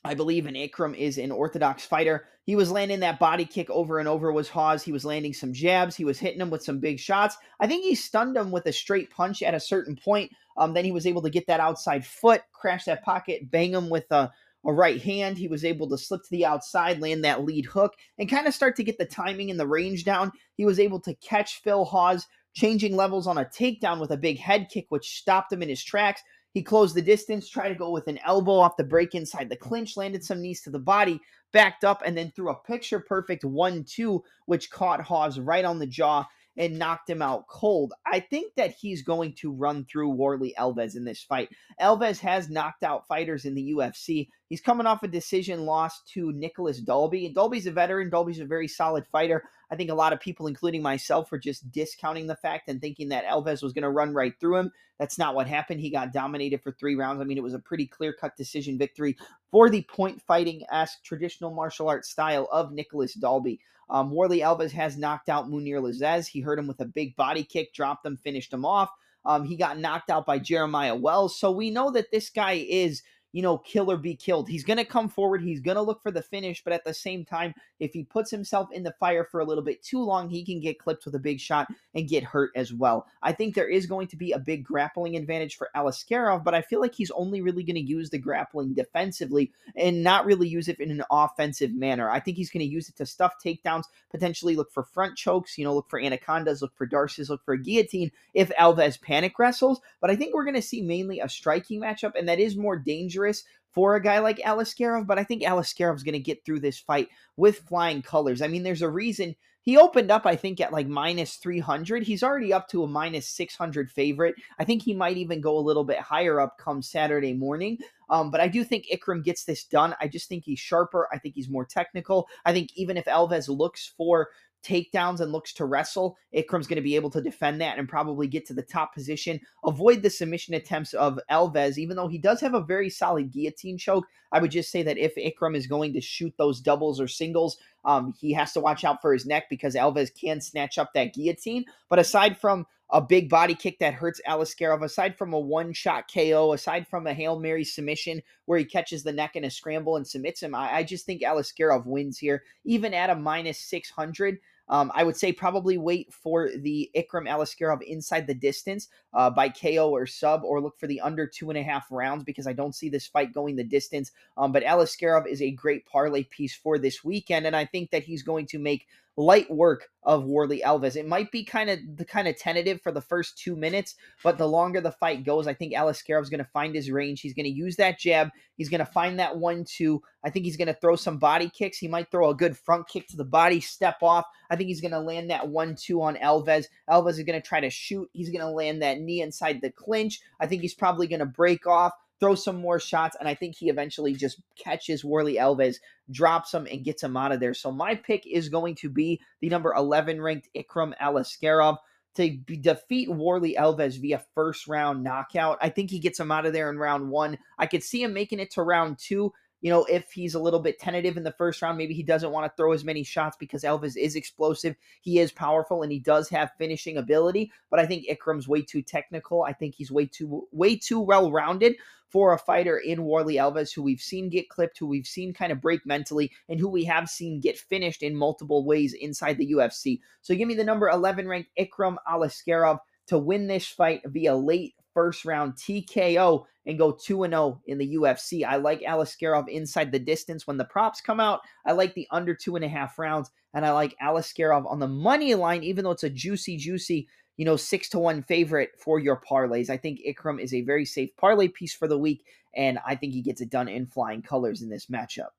I 0.06 0.14
believe 0.14 0.46
an 0.46 0.54
Ikram 0.54 0.96
is 0.96 1.18
an 1.18 1.32
orthodox 1.32 1.86
fighter. 1.86 2.28
He 2.44 2.56
was 2.56 2.72
landing 2.72 3.00
that 3.00 3.20
body 3.20 3.44
kick 3.44 3.70
over 3.72 3.98
and 3.98 4.08
over 4.08 4.32
was 4.32 4.50
Hawes. 4.50 4.84
He 4.84 4.92
was 4.92 5.04
landing 5.04 5.34
some 5.34 5.52
jabs. 5.52 5.96
He 5.96 6.06
was 6.06 6.20
hitting 6.20 6.40
him 6.40 6.52
with 6.52 6.64
some 6.64 6.80
big 6.80 7.00
shots. 7.00 7.38
I 7.60 7.66
think 7.66 7.84
he 7.84 7.96
stunned 7.96 8.38
him 8.38 8.52
with 8.52 8.68
a 8.68 8.74
straight 8.74 9.10
punch 9.10 9.42
at 9.42 9.56
a 9.56 9.60
certain 9.60 9.96
point. 9.96 10.32
Um, 10.58 10.74
then 10.74 10.86
he 10.86 10.92
was 10.92 11.08
able 11.08 11.24
to 11.24 11.30
get 11.30 11.48
that 11.48 11.60
outside 11.60 12.06
foot, 12.06 12.44
crash 12.54 12.86
that 12.86 13.04
pocket, 13.04 13.50
bang 13.50 13.74
him 13.74 13.90
with 13.90 14.06
a, 14.12 14.32
a 14.64 14.72
right 14.72 15.02
hand. 15.02 15.38
He 15.38 15.48
was 15.48 15.66
able 15.66 15.90
to 15.90 15.98
slip 15.98 16.22
to 16.22 16.32
the 16.32 16.46
outside, 16.46 17.02
land 17.02 17.24
that 17.26 17.44
lead 17.44 17.66
hook, 17.66 17.96
and 18.20 18.30
kind 18.30 18.48
of 18.48 18.54
start 18.54 18.76
to 18.76 18.84
get 18.84 19.00
the 19.00 19.06
timing 19.06 19.50
and 19.50 19.60
the 19.60 19.68
range 19.68 20.04
down. 20.04 20.32
He 20.56 20.66
was 20.66 20.80
able 20.80 21.00
to 21.02 21.16
catch 21.16 21.62
Phil 21.64 21.84
Hawes 21.84 22.28
changing 22.54 22.96
levels 22.96 23.28
on 23.28 23.38
a 23.38 23.46
takedown 23.46 24.00
with 24.00 24.12
a 24.12 24.18
big 24.18 24.40
head 24.40 24.70
kick, 24.72 24.86
which 24.90 25.18
stopped 25.18 25.52
him 25.52 25.62
in 25.62 25.70
his 25.70 25.84
tracks. 25.84 26.22
He 26.56 26.64
closed 26.64 26.96
the 26.96 27.02
distance, 27.02 27.50
tried 27.50 27.68
to 27.68 27.76
go 27.76 27.90
with 27.90 28.08
an 28.08 28.18
elbow 28.26 28.54
off 28.54 28.78
the 28.78 28.84
break 28.86 29.14
inside 29.14 29.50
the 29.50 29.58
clinch, 29.58 29.98
landed 29.98 30.24
some 30.24 30.42
knees 30.42 30.62
to 30.62 30.70
the 30.70 30.80
body, 30.80 31.20
backed 31.52 31.84
up, 31.84 32.02
and 32.06 32.18
then 32.18 32.32
threw 32.32 32.50
a 32.50 32.56
picture 32.56 33.02
perfect 33.02 33.44
1 33.44 33.84
2, 33.84 34.24
which 34.46 34.72
caught 34.72 35.02
Hawes 35.02 35.38
right 35.38 35.66
on 35.66 35.80
the 35.80 35.86
jaw 35.86 36.26
and 36.58 36.80
knocked 36.80 37.10
him 37.10 37.22
out 37.22 37.48
cold. 37.48 37.94
I 38.06 38.20
think 38.20 38.54
that 38.56 38.72
he's 38.72 39.02
going 39.02 39.34
to 39.40 39.52
run 39.52 39.86
through 39.86 40.10
Warley 40.10 40.54
Alves 40.58 40.96
in 40.96 41.06
this 41.06 41.22
fight. 41.22 41.50
Alves 41.82 42.20
has 42.20 42.50
knocked 42.50 42.84
out 42.84 43.08
fighters 43.08 43.46
in 43.46 43.56
the 43.56 43.74
UFC. 43.74 44.30
He's 44.48 44.62
coming 44.62 44.88
off 44.88 45.04
a 45.04 45.08
decision 45.08 45.66
loss 45.66 46.02
to 46.14 46.32
Nicholas 46.32 46.80
Dalby. 46.80 47.26
And 47.26 47.36
Dalby's 47.36 47.68
a 47.68 47.72
veteran. 47.72 48.10
Dalby's 48.10 48.40
a 48.40 48.46
very 48.46 48.68
solid 48.68 49.06
fighter. 49.08 49.44
I 49.72 49.76
think 49.76 49.90
a 49.90 49.96
lot 49.96 50.14
of 50.14 50.20
people, 50.20 50.48
including 50.48 50.82
myself, 50.82 51.32
were 51.32 51.40
just 51.40 51.72
discounting 51.72 52.28
the 52.28 52.36
fact 52.36 52.70
and 52.70 52.80
thinking 52.80 53.10
that 53.10 53.26
Alves 53.26 53.64
was 53.64 53.74
going 53.74 53.84
to 53.84 53.90
run 53.90 54.14
right 54.14 54.34
through 54.40 54.58
him. 54.58 54.72
That's 55.00 55.18
not 55.18 55.36
what 55.36 55.48
happened. 55.48 55.82
He 55.82 55.90
got 55.90 56.14
dominated 56.14 56.62
for 56.62 56.72
three 56.72 56.96
rounds. 56.96 57.20
I 57.20 57.26
mean, 57.26 57.38
it 57.38 57.44
was 57.44 57.56
a 57.56 57.60
pretty 57.60 57.88
clear 57.88 58.14
cut 58.14 58.38
decision 58.38 58.78
victory 58.78 59.18
for 59.52 59.70
the 59.70 59.82
point 59.84 60.22
fighting 60.22 60.64
esque 60.72 61.04
traditional 61.04 61.52
martial 61.52 61.90
arts 61.90 62.10
style 62.10 62.48
of 62.52 62.72
Nicholas 62.72 63.14
Dalby. 63.14 63.60
Um, 63.90 64.12
Warley 64.12 64.40
Alves 64.40 64.72
has 64.72 64.98
knocked 64.98 65.30
out 65.30 65.48
Munir 65.48 65.82
Lazzez. 65.82 66.28
He 66.28 66.42
hurt 66.42 66.60
him 66.60 66.68
with 66.68 66.82
a 66.82 66.86
big 66.86 67.16
body 67.16 67.44
kick, 67.44 67.74
dropped 67.74 68.06
him, 68.06 68.18
finished 68.18 68.52
him 68.52 68.66
off. 68.66 68.90
Um, 69.26 69.44
he 69.44 69.56
got 69.56 69.80
knocked 69.80 70.10
out 70.10 70.26
by 70.26 70.40
Jeremiah 70.40 70.96
Wells. 70.96 71.40
So 71.40 71.52
we 71.52 71.70
know 71.72 71.92
that 71.92 72.12
this 72.12 72.30
guy 72.30 72.66
is 72.68 73.02
you 73.36 73.42
know, 73.42 73.58
kill 73.58 73.92
or 73.92 73.98
be 73.98 74.16
killed. 74.16 74.48
He's 74.48 74.64
going 74.64 74.78
to 74.78 74.86
come 74.86 75.10
forward. 75.10 75.42
He's 75.42 75.60
going 75.60 75.76
to 75.76 75.82
look 75.82 76.02
for 76.02 76.10
the 76.10 76.22
finish. 76.22 76.64
But 76.64 76.72
at 76.72 76.86
the 76.86 76.94
same 76.94 77.26
time, 77.26 77.54
if 77.82 77.92
he 77.92 78.06
puts 78.06 78.32
himself 78.32 78.70
in 78.72 78.84
the 78.84 78.96
fire 78.98 79.28
for 79.30 79.42
a 79.42 79.44
little 79.44 79.62
bit 79.62 79.84
too 79.84 80.02
long, 80.02 80.30
he 80.30 80.46
can 80.46 80.62
get 80.62 80.80
clipped 80.80 81.04
with 81.04 81.16
a 81.16 81.20
big 81.20 81.42
shot 81.42 81.68
and 81.94 82.08
get 82.08 82.24
hurt 82.24 82.52
as 82.56 82.72
well. 82.72 83.08
I 83.22 83.34
think 83.34 83.54
there 83.54 83.68
is 83.68 83.88
going 83.88 84.08
to 84.08 84.16
be 84.16 84.32
a 84.32 84.40
big 84.40 84.64
grappling 84.64 85.18
advantage 85.18 85.58
for 85.58 85.70
Aliskerov, 85.76 86.46
but 86.46 86.56
I 86.56 86.62
feel 86.62 86.80
like 86.80 86.96
he's 86.96 87.12
only 87.12 87.42
really 87.42 87.66
going 87.66 87.76
to 87.76 87.82
use 87.82 88.10
the 88.10 88.18
grappling 88.18 88.74
defensively 88.74 89.52
and 89.76 90.02
not 90.02 90.26
really 90.26 90.48
use 90.48 90.70
it 90.70 90.80
in 90.80 90.90
an 90.90 91.04
offensive 91.12 91.74
manner. 91.74 92.10
I 92.10 92.22
think 92.22 92.38
he's 92.38 92.50
going 92.50 92.66
to 92.66 92.74
use 92.74 92.88
it 92.88 92.96
to 92.96 93.06
stuff 93.06 93.34
takedowns, 93.44 93.84
potentially 94.12 94.56
look 94.56 94.72
for 94.72 94.84
front 94.84 95.18
chokes, 95.18 95.58
you 95.58 95.66
know, 95.66 95.76
look 95.76 95.90
for 95.90 96.00
anacondas, 96.00 96.62
look 96.62 96.74
for 96.78 96.86
darces, 96.86 97.30
look 97.30 97.44
for 97.44 97.58
guillotine 97.58 98.14
if 98.34 98.50
Alves 98.52 99.02
panic 99.02 99.38
wrestles. 99.38 99.82
But 100.00 100.10
I 100.10 100.16
think 100.16 100.34
we're 100.34 100.46
going 100.46 100.56
to 100.56 100.62
see 100.62 100.82
mainly 100.82 101.20
a 101.20 101.28
striking 101.28 101.82
matchup, 101.82 102.14
and 102.18 102.30
that 102.30 102.40
is 102.40 102.56
more 102.56 102.78
dangerous 102.78 103.25
dangerous 103.26 103.44
for 103.72 103.96
a 103.96 104.02
guy 104.02 104.20
like 104.20 104.38
Aliskerov, 104.38 105.06
but 105.06 105.20
I 105.20 105.24
think 105.24 105.44
Aliskerov's 105.44 106.04
going 106.04 106.14
to 106.14 106.20
get 106.20 106.46
through 106.46 106.62
this 106.62 106.80
fight 106.80 107.10
with 107.36 107.60
flying 107.60 108.02
colors. 108.02 108.42
I 108.42 108.48
mean, 108.48 108.64
there's 108.64 108.82
a 108.82 108.90
reason 108.90 109.36
he 109.64 109.78
opened 109.78 110.12
up, 110.12 110.26
I 110.26 110.36
think, 110.36 110.62
at 110.62 110.72
like 110.72 110.88
minus 110.88 111.36
300. 111.38 112.04
He's 112.04 112.24
already 112.24 112.54
up 112.54 112.70
to 112.70 112.84
a 112.84 112.88
minus 112.88 113.28
600 113.28 113.92
favorite. 113.92 114.36
I 114.60 114.64
think 114.64 114.84
he 114.84 114.94
might 114.94 115.18
even 115.18 115.42
go 115.42 115.58
a 115.58 115.60
little 115.60 115.84
bit 115.84 116.00
higher 116.00 116.40
up 116.40 116.58
come 116.58 116.82
Saturday 116.82 117.34
morning. 117.34 117.80
Um, 118.10 118.30
but 118.30 118.40
I 118.40 118.48
do 118.48 118.64
think 118.64 118.86
Ikram 118.94 119.24
gets 119.24 119.44
this 119.44 119.64
done. 119.66 119.96
I 120.00 120.08
just 120.08 120.30
think 120.30 120.46
he's 120.46 120.60
sharper. 120.60 121.10
I 121.12 121.18
think 121.18 121.34
he's 121.34 121.50
more 121.50 121.66
technical. 121.66 122.28
I 122.46 122.54
think 122.54 122.70
even 122.76 122.96
if 122.96 123.06
Alves 123.06 123.50
looks 123.50 123.92
for 123.98 124.30
takedowns 124.66 125.20
and 125.20 125.32
looks 125.32 125.54
to 125.54 125.66
wrestle, 125.66 126.18
Ikram's 126.34 126.68
going 126.68 126.78
to 126.78 126.82
be 126.82 126.96
able 126.96 127.10
to 127.12 127.22
defend 127.22 127.62
that 127.62 127.78
and 127.78 127.88
probably 127.88 128.28
get 128.28 128.46
to 128.48 128.54
the 128.54 128.62
top 128.62 128.94
position, 128.94 129.40
avoid 129.64 130.02
the 130.02 130.10
submission 130.10 130.54
attempts 130.54 130.94
of 130.94 131.20
Alves, 131.30 131.78
even 131.78 131.96
though 131.96 132.08
he 132.08 132.18
does 132.18 132.42
have 132.42 132.54
a 132.54 132.64
very 132.64 132.90
solid 132.90 133.32
guillotine 133.32 133.78
choke. 133.78 134.06
I 134.32 134.40
would 134.40 134.52
just 134.52 134.72
say 134.72 134.84
that 134.84 134.98
if 134.98 135.16
Ikram 135.16 135.56
is 135.56 135.68
going 135.68 135.94
to 135.94 136.02
shoot 136.02 136.34
those 136.38 136.60
doubles 136.60 137.00
or 137.00 137.08
singles, 137.08 137.58
um, 137.86 138.14
he 138.20 138.34
has 138.34 138.54
to 138.54 138.60
watch 138.60 138.84
out 138.84 139.02
for 139.02 139.14
his 139.14 139.26
neck 139.26 139.46
because 139.50 139.76
Alves 139.76 140.10
can 140.14 140.42
snatch 140.42 140.78
up 140.78 140.94
that 140.94 141.14
guillotine. 141.14 141.66
But 141.90 142.00
aside 142.00 142.38
from 142.38 142.66
a 142.92 143.02
big 143.02 143.30
body 143.30 143.56
kick 143.56 143.80
that 143.80 143.94
hurts 143.94 144.22
Aliskerov, 144.28 144.84
aside 144.84 145.18
from 145.18 145.34
a 145.34 145.40
one 145.40 145.74
shot 145.74 146.10
KO, 146.14 146.54
aside 146.54 146.88
from 146.88 147.08
a 147.08 147.14
Hail 147.14 147.40
Mary 147.40 147.64
submission 147.64 148.22
where 148.46 148.60
he 148.60 148.66
catches 148.66 149.04
the 149.04 149.12
neck 149.12 149.36
in 149.36 149.46
a 149.46 149.50
scramble 149.50 149.96
and 149.96 150.08
submits 150.08 150.42
him, 150.42 150.54
I, 150.54 150.76
I 150.78 150.84
just 150.84 151.06
think 151.06 151.22
Aliskerov 151.22 151.86
wins 151.86 152.18
here, 152.18 152.44
even 152.64 152.94
at 152.94 153.10
a 153.10 153.16
minus 153.16 153.60
600. 153.60 154.40
Um, 154.68 154.92
I 154.96 155.04
would 155.04 155.16
say 155.16 155.32
probably 155.32 155.78
wait 155.78 156.14
for 156.14 156.50
the 156.56 156.90
Ikram 156.96 157.30
Aliskerov 157.30 157.82
inside 157.84 158.28
the 158.28 158.34
distance 158.34 158.88
uh, 159.14 159.30
by 159.30 159.50
KO 159.50 159.92
or 159.92 160.06
sub, 160.08 160.44
or 160.44 160.62
look 160.62 160.80
for 160.80 160.88
the 160.88 161.02
under 161.02 161.28
two 161.28 161.50
and 161.50 161.58
a 161.58 161.64
half 161.64 161.86
rounds 161.92 162.24
because 162.24 162.48
I 162.48 162.54
don't 162.54 162.76
see 162.76 162.90
this 162.90 163.08
fight 163.08 163.34
going 163.34 163.56
the 163.56 163.64
distance. 163.64 164.12
Um, 164.38 164.52
but 164.52 164.64
Aliskerov 164.64 165.28
is 165.28 165.42
a 165.42 165.52
great 165.52 165.86
parlay 165.86 166.24
piece 166.24 166.56
for 166.56 166.78
this 166.78 167.04
weekend, 167.04 167.46
and 167.46 167.56
I 167.56 167.66
think 167.66 167.92
that 167.92 168.04
he's 168.04 168.24
going 168.24 168.48
to 168.48 168.60
make 168.60 168.88
light 169.18 169.50
work 169.50 169.88
of 170.04 170.26
Warley 170.26 170.62
Alves. 170.66 170.96
It 170.96 171.08
might 171.08 171.32
be 171.32 171.44
kind 171.44 171.70
of 171.70 171.80
the 171.96 172.06
kind 172.06 172.28
of 172.28 172.38
tentative 172.38 172.82
for 172.82 172.92
the 172.92 173.02
first 173.02 173.38
two 173.38 173.56
minutes, 173.56 173.96
but 174.24 174.38
the 174.38 174.48
longer 174.48 174.82
the 174.82 174.92
fight 174.92 175.24
goes, 175.24 175.48
I 175.48 175.54
think 175.54 175.74
Aliskerov 175.74 176.22
is 176.22 176.30
going 176.30 176.44
to 176.44 176.50
find 176.52 176.76
his 176.76 176.92
range. 176.92 177.22
He's 177.22 177.34
going 177.34 177.46
to 177.46 177.52
use 177.52 177.76
that 177.78 178.00
jab. 178.00 178.30
He's 178.56 178.70
going 178.70 178.80
to 178.80 178.86
find 178.86 179.20
that 179.20 179.38
one 179.38 179.64
two. 179.66 180.02
I 180.24 180.30
think 180.30 180.46
he's 180.46 180.58
going 180.58 180.68
to 180.68 180.74
throw 180.74 180.96
some 180.96 181.18
body 181.18 181.50
kicks. 181.50 181.78
He 181.78 181.88
might 181.88 182.12
throw 182.12 182.30
a 182.30 182.36
good 182.36 182.58
front 182.58 182.88
kick 182.88 183.08
to 183.10 183.18
the 183.18 183.26
body, 183.26 183.62
step 183.62 183.98
off. 184.02 184.26
I 184.50 184.56
think 184.56 184.68
he's 184.68 184.82
going 184.82 184.92
to 184.92 185.00
land 185.00 185.30
that 185.30 185.48
one 185.48 185.76
two 185.76 186.02
on 186.02 186.16
Alves. 186.16 186.66
Alves 186.90 187.12
is 187.12 187.24
going 187.24 187.42
to 187.42 187.48
try 187.48 187.62
to 187.62 187.70
shoot. 187.70 188.10
He's 188.14 188.30
going 188.30 188.42
to 188.42 188.50
land 188.50 188.82
that 188.82 189.00
knee 189.00 189.22
inside 189.22 189.62
the 189.62 189.72
clinch. 189.72 190.20
I 190.40 190.48
think 190.48 190.62
he's 190.62 190.76
probably 190.76 191.08
going 191.08 191.20
to 191.20 191.26
break 191.26 191.66
off 191.66 191.94
throw 192.20 192.36
some 192.36 192.62
more 192.62 192.80
shots, 192.80 193.16
and 193.20 193.28
I 193.28 193.36
think 193.36 193.56
he 193.56 193.70
eventually 193.70 194.14
just 194.14 194.42
catches 194.58 195.04
Warley 195.04 195.36
Alves, 195.36 195.78
drops 196.10 196.54
him, 196.54 196.68
and 196.72 196.84
gets 196.84 197.04
him 197.04 197.18
out 197.18 197.32
of 197.32 197.40
there. 197.40 197.54
So 197.54 197.72
my 197.72 197.96
pick 197.96 198.26
is 198.26 198.50
going 198.50 198.76
to 198.76 198.90
be 198.90 199.22
the 199.42 199.50
number 199.50 199.74
11 199.74 200.22
ranked 200.22 200.50
Ikram 200.56 200.94
Aliskerov 201.02 201.78
to 202.16 202.38
defeat 202.38 203.10
Warlley 203.10 203.56
Alves 203.58 204.00
via 204.00 204.24
first 204.34 204.68
round 204.68 205.04
knockout. 205.04 205.58
I 205.62 205.70
think 205.70 205.92
he 205.92 206.00
gets 206.00 206.20
him 206.20 206.32
out 206.32 206.46
of 206.46 206.54
there 206.54 206.70
in 206.70 206.78
round 206.78 207.10
one. 207.10 207.38
I 207.60 207.68
could 207.68 207.84
see 207.84 208.02
him 208.04 208.14
making 208.14 208.40
it 208.40 208.52
to 208.52 208.64
round 208.64 208.98
two 208.98 209.34
you 209.66 209.72
know, 209.72 209.84
if 209.86 210.12
he's 210.12 210.36
a 210.36 210.40
little 210.40 210.60
bit 210.60 210.78
tentative 210.78 211.18
in 211.18 211.24
the 211.24 211.32
first 211.32 211.60
round, 211.60 211.76
maybe 211.76 211.96
he 211.96 212.04
doesn't 212.04 212.32
want 212.32 212.46
to 212.46 212.56
throw 212.56 212.72
as 212.72 212.86
many 212.86 213.04
shots 213.04 213.36
because 213.40 213.64
Alves 213.64 213.98
is 213.98 214.16
explosive. 214.16 214.76
He 215.02 215.18
is 215.18 215.32
powerful 215.32 215.82
and 215.82 215.92
he 215.92 215.98
does 215.98 216.30
have 216.30 216.52
finishing 216.60 216.98
ability, 216.98 217.52
but 217.72 217.80
I 217.80 217.88
think 217.88 218.06
Ikram's 218.08 218.48
way 218.48 218.62
too 218.62 218.84
technical. 218.84 219.42
I 219.42 219.54
think 219.54 219.74
he's 219.74 219.92
way 219.92 220.06
too 220.06 220.48
way 220.52 220.76
too 220.76 221.00
well 221.00 221.32
rounded 221.32 221.78
for 222.10 222.32
a 222.32 222.38
fighter 222.38 222.78
in 222.78 223.06
Warley 223.06 223.38
Alves, 223.38 223.74
who 223.74 223.82
we've 223.82 224.00
seen 224.00 224.30
get 224.30 224.50
clipped, 224.50 224.78
who 224.78 224.86
we've 224.86 225.08
seen 225.08 225.34
kind 225.34 225.52
of 225.52 225.62
break 225.62 225.84
mentally, 225.84 226.32
and 226.48 226.60
who 226.60 226.70
we 226.70 226.84
have 226.84 227.10
seen 227.10 227.40
get 227.40 227.58
finished 227.58 228.04
in 228.04 228.16
multiple 228.16 228.68
ways 228.68 228.94
inside 228.94 229.40
the 229.40 229.52
UFC. 229.52 230.00
So 230.22 230.36
give 230.36 230.48
me 230.48 230.54
the 230.54 230.64
number 230.64 230.90
11 230.90 231.28
ranked 231.28 231.50
Ikram 231.60 231.96
Aliskerov 232.08 232.82
to 233.08 233.18
win 233.18 233.48
this 233.48 233.66
fight 233.66 234.02
via 234.06 234.36
late 234.36 234.76
first 234.96 235.26
round 235.26 235.54
TKO 235.54 236.46
and 236.66 236.80
go 236.80 236.92
2 236.92 237.26
0 237.28 237.62
in 237.68 237.78
the 237.78 237.96
UFC. 237.96 238.44
I 238.44 238.56
like 238.56 238.82
Aliskerov 238.82 239.48
inside 239.48 239.92
the 239.92 240.00
distance 240.00 240.48
when 240.48 240.58
the 240.58 240.66
props 240.66 241.02
come 241.02 241.20
out. 241.20 241.42
I 241.68 241.74
like 241.74 241.94
the 241.94 242.08
under 242.10 242.34
two 242.34 242.56
and 242.56 242.66
a 242.66 242.70
half 242.70 242.98
rounds, 242.98 243.30
and 243.54 243.64
I 243.64 243.72
like 243.74 243.96
Aliskerov 244.02 244.66
on 244.66 244.80
the 244.80 244.88
money 244.88 245.36
line, 245.36 245.64
even 245.64 245.84
though 245.84 245.92
it's 245.92 246.04
a 246.04 246.10
juicy, 246.10 246.58
juicy, 246.58 247.08
you 247.38 247.46
know, 247.46 247.58
six 247.58 247.90
to 247.90 248.00
one 248.00 248.24
favorite 248.24 248.72
for 248.80 249.00
your 249.00 249.22
parlays. 249.22 249.70
I 249.70 249.78
think 249.78 250.00
Ikram 250.08 250.42
is 250.42 250.54
a 250.54 250.62
very 250.62 250.86
safe 250.86 251.10
parlay 251.18 251.50
piece 251.50 251.76
for 251.76 251.88
the 251.88 252.00
week, 252.00 252.26
and 252.56 252.80
I 252.88 252.96
think 252.96 253.14
he 253.14 253.22
gets 253.22 253.42
it 253.42 253.52
done 253.52 253.68
in 253.68 253.86
flying 253.86 254.24
colors 254.24 254.64
in 254.64 254.70
this 254.70 254.88
matchup. 254.88 255.30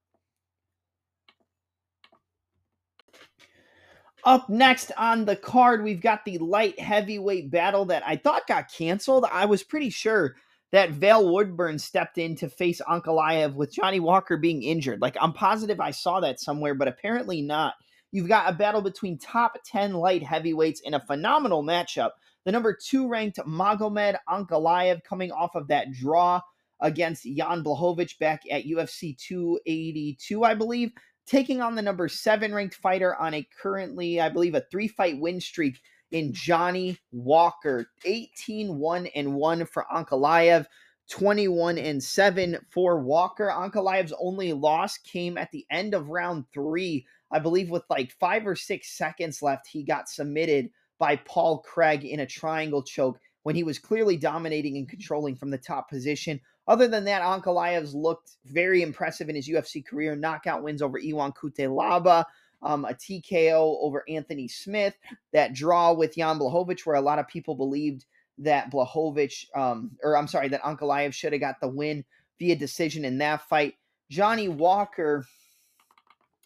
Up 4.27 4.49
next 4.49 4.91
on 4.97 5.25
the 5.25 5.37
card, 5.37 5.85
we've 5.85 6.01
got 6.01 6.25
the 6.25 6.39
light 6.39 6.81
heavyweight 6.81 7.49
battle 7.49 7.85
that 7.85 8.03
I 8.05 8.17
thought 8.17 8.49
got 8.49 8.73
canceled. 8.73 9.25
I 9.31 9.45
was 9.45 9.63
pretty 9.63 9.89
sure 9.89 10.35
that 10.73 10.91
Vail 10.91 11.33
Woodburn 11.33 11.79
stepped 11.79 12.19
in 12.19 12.35
to 12.37 12.49
face 12.49 12.81
Ankalaev 12.89 13.55
with 13.55 13.73
Johnny 13.73 14.01
Walker 14.01 14.37
being 14.37 14.65
injured. 14.65 15.01
Like, 15.01 15.17
I'm 15.21 15.33
positive 15.33 15.79
I 15.79 15.93
saw 15.93 16.19
that 16.19 16.41
somewhere, 16.41 16.75
but 16.75 16.89
apparently 16.89 17.41
not. 17.41 17.75
You've 18.11 18.27
got 18.27 18.51
a 18.51 18.57
battle 18.57 18.83
between 18.83 19.17
top 19.17 19.59
10 19.65 19.95
light 19.95 20.25
heavyweights 20.25 20.81
in 20.81 20.95
a 20.95 21.07
phenomenal 21.07 21.63
matchup. 21.63 22.11
The 22.45 22.51
number 22.51 22.77
two 22.77 23.09
ranked 23.09 23.39
Magomed 23.47 24.17
Ankalaev 24.29 25.05
coming 25.05 25.31
off 25.31 25.55
of 25.55 25.69
that 25.69 25.93
draw 25.93 26.41
against 26.81 27.23
Jan 27.23 27.63
Blachowicz 27.63 28.19
back 28.19 28.43
at 28.51 28.65
UFC 28.65 29.17
282, 29.17 30.43
I 30.43 30.55
believe 30.55 30.91
taking 31.27 31.61
on 31.61 31.75
the 31.75 31.83
number 31.83 32.09
seven 32.09 32.55
ranked 32.55 32.77
fighter 32.77 33.15
on 33.17 33.35
a 33.35 33.49
currently, 33.61 34.21
I 34.21 34.29
believe, 34.29 34.55
a 34.55 34.65
three 34.71 34.89
fight 34.89 35.21
win 35.21 35.41
streak 35.41 35.81
in 36.13 36.33
Johnny 36.33 36.99
Walker. 37.13 37.91
18 38.05 38.79
1 38.79 39.07
and 39.07 39.35
1 39.35 39.67
for 39.67 39.87
Ankalaev. 39.93 40.67
21 41.09 41.79
and 41.79 42.03
7 42.03 42.59
for 42.71 43.01
Walker. 43.01 43.49
Ankalaev's 43.49 44.13
only 44.21 44.53
loss 44.53 44.99
came 44.99 45.39
at 45.39 45.51
the 45.53 45.65
end 45.71 45.95
of 45.95 46.09
round 46.09 46.45
three. 46.53 47.07
I 47.31 47.39
believe 47.39 47.71
with 47.71 47.85
like 47.89 48.13
five 48.19 48.47
or 48.47 48.57
six 48.57 48.97
seconds 48.97 49.41
left, 49.43 49.69
he 49.69 49.85
got 49.85 50.09
submitted 50.09 50.71
by 50.99 51.17
Paul 51.17 51.59
Craig 51.59 52.05
in 52.05 52.21
a 52.21 52.27
triangle 52.27 52.83
choke 52.83 53.19
when 53.45 53.55
he 53.55 53.63
was 53.63 53.79
clearly 53.79 54.17
dominating 54.17 54.77
and 54.77 54.89
controlling 54.89 55.37
from 55.37 55.51
the 55.51 55.59
top 55.59 55.89
position. 55.89 56.41
Other 56.69 56.89
than 56.89 57.05
that, 57.05 57.23
Ankalaev's 57.23 57.95
looked 57.95 58.33
very 58.45 58.83
impressive 58.83 59.29
in 59.29 59.37
his 59.37 59.49
UFC 59.49 59.85
career. 59.87 60.17
Knockout 60.17 60.63
wins 60.63 60.83
over 60.83 60.99
Ion 60.99 61.33
Cutelaba, 61.33 62.25
um, 62.63 62.85
a 62.85 62.93
TKO 62.95 63.77
over 63.81 64.05
Anthony 64.09 64.49
Smith, 64.49 64.97
that 65.33 65.55
draw 65.55 65.93
with 65.93 66.17
Jan 66.17 66.39
Blachowicz, 66.39 66.85
where 66.85 66.97
a 66.97 67.01
lot 67.01 67.19
of 67.19 67.29
people 67.29 67.55
believed 67.55 68.05
that 68.39 68.71
Blachowicz, 68.71 69.47
um, 69.57 69.93
or 70.03 70.17
I'm 70.17 70.29
sorry, 70.29 70.49
that 70.49 70.63
Ankalaev 70.63 71.13
should 71.15 71.33
have 71.33 71.41
got 71.41 71.61
the 71.61 71.69
win 71.69 72.05
via 72.39 72.57
decision 72.57 73.05
in 73.05 73.19
that 73.19 73.43
fight. 73.49 73.75
Johnny 74.11 74.49
Walker 74.49 75.25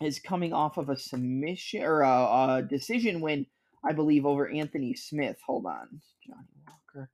is 0.00 0.18
coming 0.18 0.52
off 0.52 0.76
of 0.78 0.88
a 0.88 0.96
submission 0.96 1.82
or 1.82 2.02
a, 2.02 2.08
a 2.08 2.66
decision 2.68 3.20
win, 3.20 3.46
I 3.84 3.92
believe, 3.92 4.24
over 4.24 4.48
Anthony 4.48 4.94
Smith. 4.94 5.36
Hold 5.46 5.66
on, 5.66 6.00
Johnny 6.26 6.48
Walker. 6.66 7.10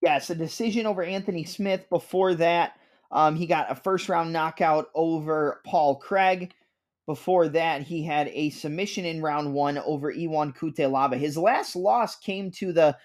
Yes, 0.00 0.30
a 0.30 0.34
decision 0.34 0.86
over 0.86 1.02
Anthony 1.02 1.44
Smith. 1.44 1.88
Before 1.90 2.34
that, 2.34 2.72
um, 3.10 3.36
he 3.36 3.46
got 3.46 3.70
a 3.70 3.74
first 3.74 4.08
round 4.08 4.32
knockout 4.32 4.86
over 4.94 5.60
Paul 5.66 5.96
Craig. 5.96 6.52
Before 7.06 7.48
that, 7.48 7.82
he 7.82 8.04
had 8.04 8.28
a 8.28 8.50
submission 8.50 9.04
in 9.04 9.20
round 9.20 9.52
one 9.52 9.78
over 9.78 10.12
Ion 10.12 10.52
Cutelaba. 10.52 11.16
His 11.16 11.36
last 11.36 11.74
loss 11.74 12.16
came 12.16 12.50
to 12.52 12.72
the, 12.72 12.96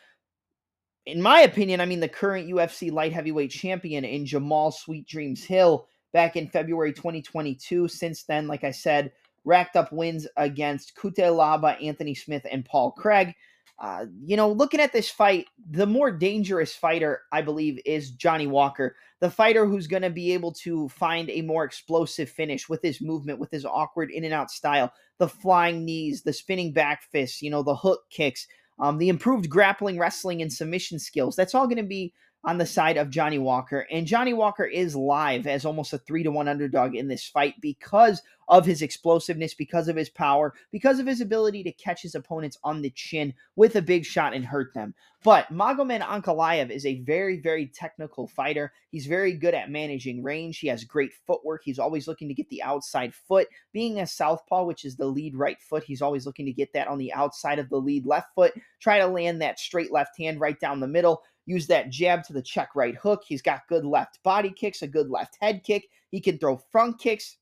in 1.05 1.21
my 1.21 1.41
opinion, 1.41 1.81
I 1.81 1.85
mean, 1.85 1.99
the 1.99 2.07
current 2.07 2.47
UFC 2.47 2.91
light 2.91 3.13
heavyweight 3.13 3.51
champion 3.51 4.05
in 4.05 4.25
Jamahal 4.25 4.73
Sweet 4.73 5.07
Dreams 5.07 5.43
Hill 5.43 5.87
back 6.13 6.35
in 6.35 6.47
February 6.47 6.93
2022. 6.93 7.87
Since 7.87 8.23
then, 8.23 8.47
like 8.47 8.63
I 8.63 8.71
said, 8.71 9.11
racked 9.43 9.75
up 9.75 9.91
wins 9.91 10.27
against 10.37 10.95
Cutelaba, 10.95 11.81
Anthony 11.83 12.13
Smith, 12.13 12.45
and 12.49 12.63
Paul 12.63 12.91
Craig. 12.91 13.33
Uh, 13.77 14.05
you 14.23 14.37
know, 14.37 14.49
looking 14.49 14.79
at 14.79 14.93
this 14.93 15.09
fight, 15.09 15.47
the 15.69 15.85
more 15.85 16.09
dangerous 16.09 16.73
fighter, 16.73 17.23
I 17.33 17.41
believe, 17.41 17.79
is 17.85 18.11
Johnny 18.11 18.47
Walker. 18.47 18.95
The 19.19 19.29
fighter 19.29 19.65
who's 19.65 19.87
going 19.87 20.03
to 20.03 20.09
be 20.09 20.33
able 20.33 20.53
to 20.53 20.87
find 20.89 21.29
a 21.29 21.41
more 21.41 21.65
explosive 21.65 22.29
finish 22.29 22.69
with 22.69 22.81
his 22.81 23.01
movement, 23.01 23.39
with 23.39 23.51
his 23.51 23.65
awkward 23.65 24.11
in 24.11 24.23
and 24.23 24.33
out 24.33 24.49
style, 24.49 24.93
the 25.17 25.27
flying 25.27 25.83
knees, 25.83 26.23
the 26.23 26.31
spinning 26.31 26.71
back 26.71 27.03
fists, 27.03 27.41
you 27.41 27.49
know, 27.49 27.63
the 27.63 27.75
hook 27.75 28.03
kicks, 28.09 28.47
um, 28.79 28.97
the 28.97 29.09
improved 29.09 29.49
grappling, 29.49 29.97
wrestling, 29.99 30.41
and 30.41 30.51
submission 30.51 30.99
skills. 30.99 31.35
That's 31.35 31.55
all 31.55 31.67
going 31.67 31.77
to 31.77 31.83
be 31.83 32.13
on 32.45 32.59
the 32.59 32.65
side 32.65 32.97
of 32.97 33.09
Johnny 33.09 33.39
Walker. 33.39 33.87
And 33.91 34.05
Johnny 34.05 34.33
Walker 34.33 34.65
is 34.65 34.95
live 34.95 35.47
as 35.47 35.65
almost 35.65 35.93
a 35.93 35.97
three 35.97 36.23
to 36.23 36.31
one 36.31 36.47
underdog 36.47 36.95
in 36.95 37.07
this 37.07 37.27
fight 37.27 37.55
because 37.59 38.21
of 38.47 38.65
his 38.65 38.83
explosiveness, 38.83 39.55
because 39.55 39.87
of 39.87 39.95
his 39.95 40.09
power, 40.09 40.53
because 40.71 40.99
of 40.99 41.07
his 41.07 41.19
ability 41.19 41.63
to 41.63 41.71
catch 41.71 42.03
his 42.03 42.13
opponents 42.13 42.59
on 42.63 42.83
the 42.83 42.91
chin 42.91 43.33
with 43.55 43.75
a 43.75 43.81
big 43.81 44.05
shot 44.05 44.35
and 44.35 44.45
hurt 44.45 44.71
them. 44.75 44.93
But 45.23 45.51
Magomed 45.51 46.03
Ankalaev 46.03 46.69
is 46.69 46.85
a 46.85 47.01
very, 47.01 47.39
very 47.39 47.65
technical 47.65 48.27
fighter. 48.27 48.71
He's 48.91 49.07
very 49.07 49.33
good 49.33 49.55
at 49.55 49.71
managing 49.71 50.21
range. 50.21 50.59
He 50.59 50.67
has 50.67 50.83
great 50.83 51.11
footwork. 51.25 51.63
He's 51.65 51.79
always 51.79 52.07
looking 52.07 52.27
to 52.27 52.35
get 52.35 52.47
the 52.49 52.61
outside 52.61 53.15
foot. 53.15 53.47
Being 53.73 53.99
a 53.99 54.05
southpaw, 54.05 54.65
which 54.65 54.85
is 54.85 54.95
the 54.95 55.07
lead 55.07 55.35
right 55.35 55.59
foot, 55.59 55.83
he's 55.83 56.03
always 56.03 56.27
looking 56.27 56.45
to 56.45 56.53
get 56.53 56.71
that 56.73 56.87
on 56.87 56.99
the 56.99 57.11
outside 57.13 57.57
of 57.57 57.69
the 57.69 57.77
lead 57.81 58.05
left 58.05 58.35
foot. 58.35 58.53
Try 58.79 58.99
to 58.99 59.07
land 59.07 59.41
that 59.41 59.59
straight 59.59 59.91
left 59.91 60.19
hand 60.19 60.39
right 60.39 60.59
down 60.59 60.79
the 60.79 60.87
middle 60.87 61.23
use 61.45 61.67
that 61.67 61.89
jab 61.89 62.23
to 62.23 62.33
the 62.33 62.41
check 62.41 62.69
right 62.75 62.95
hook. 62.95 63.23
He's 63.25 63.41
got 63.41 63.67
good 63.67 63.85
left 63.85 64.21
body 64.23 64.51
kicks, 64.51 64.81
a 64.81 64.87
good 64.87 65.09
left 65.09 65.37
head 65.41 65.63
kick. 65.63 65.89
He 66.09 66.19
can 66.19 66.37
throw 66.37 66.57
front 66.57 66.99
kicks 66.99 67.37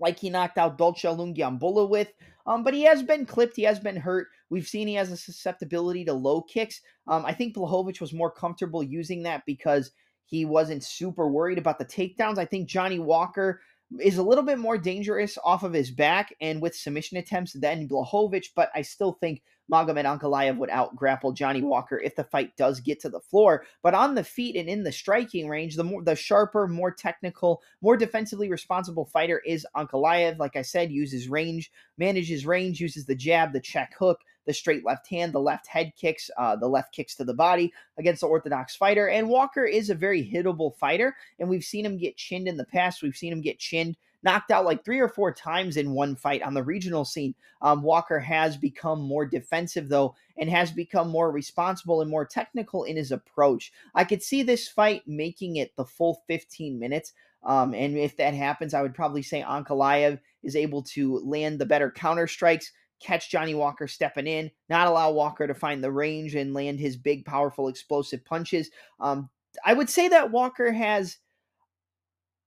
like 0.00 0.18
he 0.18 0.30
knocked 0.30 0.58
out 0.58 0.78
Dalcha 0.78 1.16
Lungiambula 1.16 1.88
with. 1.88 2.12
Um, 2.46 2.62
but 2.62 2.74
he 2.74 2.82
has 2.82 3.02
been 3.02 3.24
clipped. 3.24 3.56
He 3.56 3.62
has 3.62 3.78
been 3.78 3.96
hurt. 3.96 4.28
We've 4.50 4.66
seen 4.66 4.86
he 4.86 4.94
has 4.94 5.10
a 5.10 5.16
susceptibility 5.16 6.04
to 6.04 6.12
low 6.12 6.42
kicks. 6.42 6.80
Um, 7.06 7.24
I 7.24 7.32
think 7.32 7.54
Blachowicz 7.54 8.00
was 8.00 8.12
more 8.12 8.30
comfortable 8.30 8.82
using 8.82 9.22
that 9.22 9.44
because 9.46 9.92
he 10.26 10.44
wasn't 10.44 10.84
super 10.84 11.28
worried 11.28 11.58
about 11.58 11.78
the 11.78 11.84
takedowns. 11.84 12.38
I 12.38 12.44
think 12.44 12.68
Johnny 12.68 12.98
Walker 12.98 13.60
is 14.00 14.18
a 14.18 14.22
little 14.22 14.44
bit 14.44 14.58
more 14.58 14.78
dangerous 14.78 15.38
off 15.44 15.62
of 15.62 15.72
his 15.72 15.90
back 15.90 16.34
and 16.40 16.60
with 16.60 16.74
submission 16.74 17.18
attempts 17.18 17.52
than 17.52 17.88
Blachowicz, 17.88 18.48
but 18.54 18.70
I 18.74 18.82
still 18.82 19.12
think 19.12 19.42
Magomed 19.72 20.04
Ankalaev 20.04 20.58
would 20.58 20.70
out 20.70 20.94
grapple 20.94 21.32
Johnny 21.32 21.62
Walker 21.62 21.98
if 21.98 22.16
the 22.16 22.24
fight 22.24 22.56
does 22.56 22.80
get 22.80 23.00
to 23.00 23.08
the 23.08 23.20
floor. 23.20 23.64
But 23.82 23.94
on 23.94 24.14
the 24.14 24.24
feet 24.24 24.56
and 24.56 24.68
in 24.68 24.82
the 24.82 24.92
striking 24.92 25.48
range, 25.48 25.76
the 25.76 25.84
more 25.84 26.02
the 26.02 26.16
sharper, 26.16 26.68
more 26.68 26.90
technical, 26.90 27.62
more 27.80 27.96
defensively 27.96 28.50
responsible 28.50 29.06
fighter 29.06 29.40
is 29.46 29.66
Ankalaev. 29.76 30.38
Like 30.38 30.56
I 30.56 30.62
said, 30.62 30.90
uses 30.90 31.28
range, 31.28 31.70
manages 31.96 32.44
range, 32.44 32.80
uses 32.80 33.06
the 33.06 33.14
jab, 33.14 33.52
the 33.52 33.60
check 33.60 33.94
hook, 33.98 34.20
the 34.46 34.52
straight 34.52 34.84
left 34.84 35.08
hand, 35.08 35.32
the 35.32 35.40
left 35.40 35.66
head 35.66 35.92
kicks, 35.96 36.30
uh, 36.38 36.56
the 36.56 36.68
left 36.68 36.94
kicks 36.94 37.14
to 37.16 37.24
the 37.24 37.34
body 37.34 37.72
against 37.98 38.20
the 38.20 38.26
orthodox 38.26 38.76
fighter. 38.76 39.08
And 39.08 39.28
Walker 39.28 39.64
is 39.64 39.90
a 39.90 39.94
very 39.94 40.28
hittable 40.28 40.76
fighter, 40.76 41.16
and 41.38 41.48
we've 41.48 41.64
seen 41.64 41.86
him 41.86 41.98
get 41.98 42.16
chinned 42.16 42.48
in 42.48 42.56
the 42.56 42.64
past. 42.64 43.02
We've 43.02 43.16
seen 43.16 43.32
him 43.32 43.40
get 43.40 43.58
chinned 43.58 43.96
knocked 44.24 44.50
out 44.50 44.64
like 44.64 44.84
three 44.84 44.98
or 44.98 45.08
four 45.08 45.32
times 45.32 45.76
in 45.76 45.92
one 45.92 46.16
fight 46.16 46.42
on 46.42 46.54
the 46.54 46.62
regional 46.64 47.04
scene. 47.04 47.34
Um, 47.60 47.82
Walker 47.82 48.18
has 48.18 48.56
become 48.56 49.00
more 49.00 49.26
defensive, 49.26 49.88
though, 49.88 50.16
and 50.38 50.50
has 50.50 50.72
become 50.72 51.10
more 51.10 51.30
responsible 51.30 52.00
and 52.00 52.10
more 52.10 52.24
technical 52.24 52.84
in 52.84 52.96
his 52.96 53.12
approach. 53.12 53.70
I 53.94 54.04
could 54.04 54.22
see 54.22 54.42
this 54.42 54.66
fight 54.66 55.02
making 55.06 55.56
it 55.56 55.76
the 55.76 55.84
full 55.84 56.22
15 56.26 56.78
minutes. 56.78 57.12
Um, 57.44 57.74
and 57.74 57.96
if 57.98 58.16
that 58.16 58.32
happens, 58.32 58.72
I 58.72 58.80
would 58.80 58.94
probably 58.94 59.22
say 59.22 59.42
Ankalaev 59.42 60.18
is 60.42 60.56
able 60.56 60.82
to 60.82 61.18
land 61.18 61.58
the 61.58 61.66
better 61.66 61.90
counter 61.90 62.26
strikes, 62.26 62.72
catch 63.00 63.30
Johnny 63.30 63.54
Walker 63.54 63.86
stepping 63.86 64.26
in, 64.26 64.50
not 64.68 64.86
allow 64.86 65.10
Walker 65.10 65.46
to 65.46 65.54
find 65.54 65.82
the 65.82 65.92
range 65.92 66.34
and 66.34 66.54
land 66.54 66.80
his 66.80 66.96
big, 66.96 67.24
powerful, 67.24 67.68
explosive 67.68 68.24
punches. 68.24 68.70
Um, 69.00 69.28
I 69.64 69.74
would 69.74 69.90
say 69.90 70.08
that 70.08 70.30
Walker 70.30 70.72
has 70.72 71.18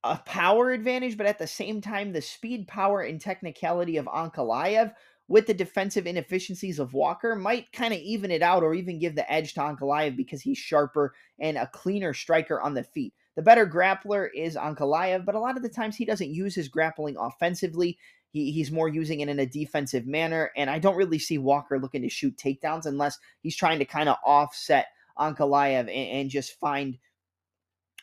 a 0.03 0.17
power 0.17 0.71
advantage, 0.71 1.17
but 1.17 1.27
at 1.27 1.39
the 1.39 1.47
same 1.47 1.81
time, 1.81 2.13
the 2.13 2.21
speed, 2.21 2.67
power, 2.67 3.01
and 3.01 3.19
technicality 3.19 3.97
of 3.97 4.05
Ankalaev 4.05 4.93
with 5.27 5.47
the 5.47 5.53
defensive 5.53 6.07
inefficiencies 6.07 6.79
of 6.79 6.93
Walker 6.93 7.35
might 7.35 7.71
kind 7.73 7.93
of 7.93 7.99
even 7.99 8.31
it 8.31 8.41
out 8.41 8.63
or 8.63 8.73
even 8.73 8.99
give 8.99 9.15
the 9.15 9.29
edge 9.31 9.53
to 9.53 9.59
Ankalaev 9.59 10.15
because 10.15 10.41
he's 10.41 10.57
sharper 10.57 11.13
and 11.39 11.57
a 11.57 11.67
cleaner 11.67 12.13
striker 12.13 12.61
on 12.61 12.73
the 12.73 12.83
feet. 12.83 13.13
The 13.35 13.41
better 13.43 13.67
grappler 13.67 14.29
is 14.33 14.55
Ankalaev, 14.55 15.25
but 15.25 15.35
a 15.35 15.39
lot 15.39 15.57
of 15.57 15.63
the 15.63 15.69
times 15.69 15.95
he 15.95 16.05
doesn't 16.05 16.33
use 16.33 16.55
his 16.55 16.69
grappling 16.69 17.17
offensively. 17.19 17.99
He, 18.37 18.51
he's 18.51 18.71
more 18.71 18.87
using 18.87 19.21
it 19.21 19.29
in 19.29 19.39
a 19.39 19.45
defensive 19.47 20.05
manner, 20.05 20.51
and 20.55 20.69
I 20.69 20.77
don't 20.77 20.95
really 20.95 21.17
see 21.17 21.39
Walker 21.39 21.79
looking 21.79 22.03
to 22.03 22.09
shoot 22.09 22.37
takedowns 22.37 22.85
unless 22.85 23.17
he's 23.41 23.55
trying 23.55 23.79
to 23.79 23.85
kind 23.85 24.07
of 24.07 24.17
offset 24.23 24.87
Ankalaev 25.17 25.79
and, 25.79 25.89
and 25.89 26.29
just 26.29 26.59
find 26.59 26.99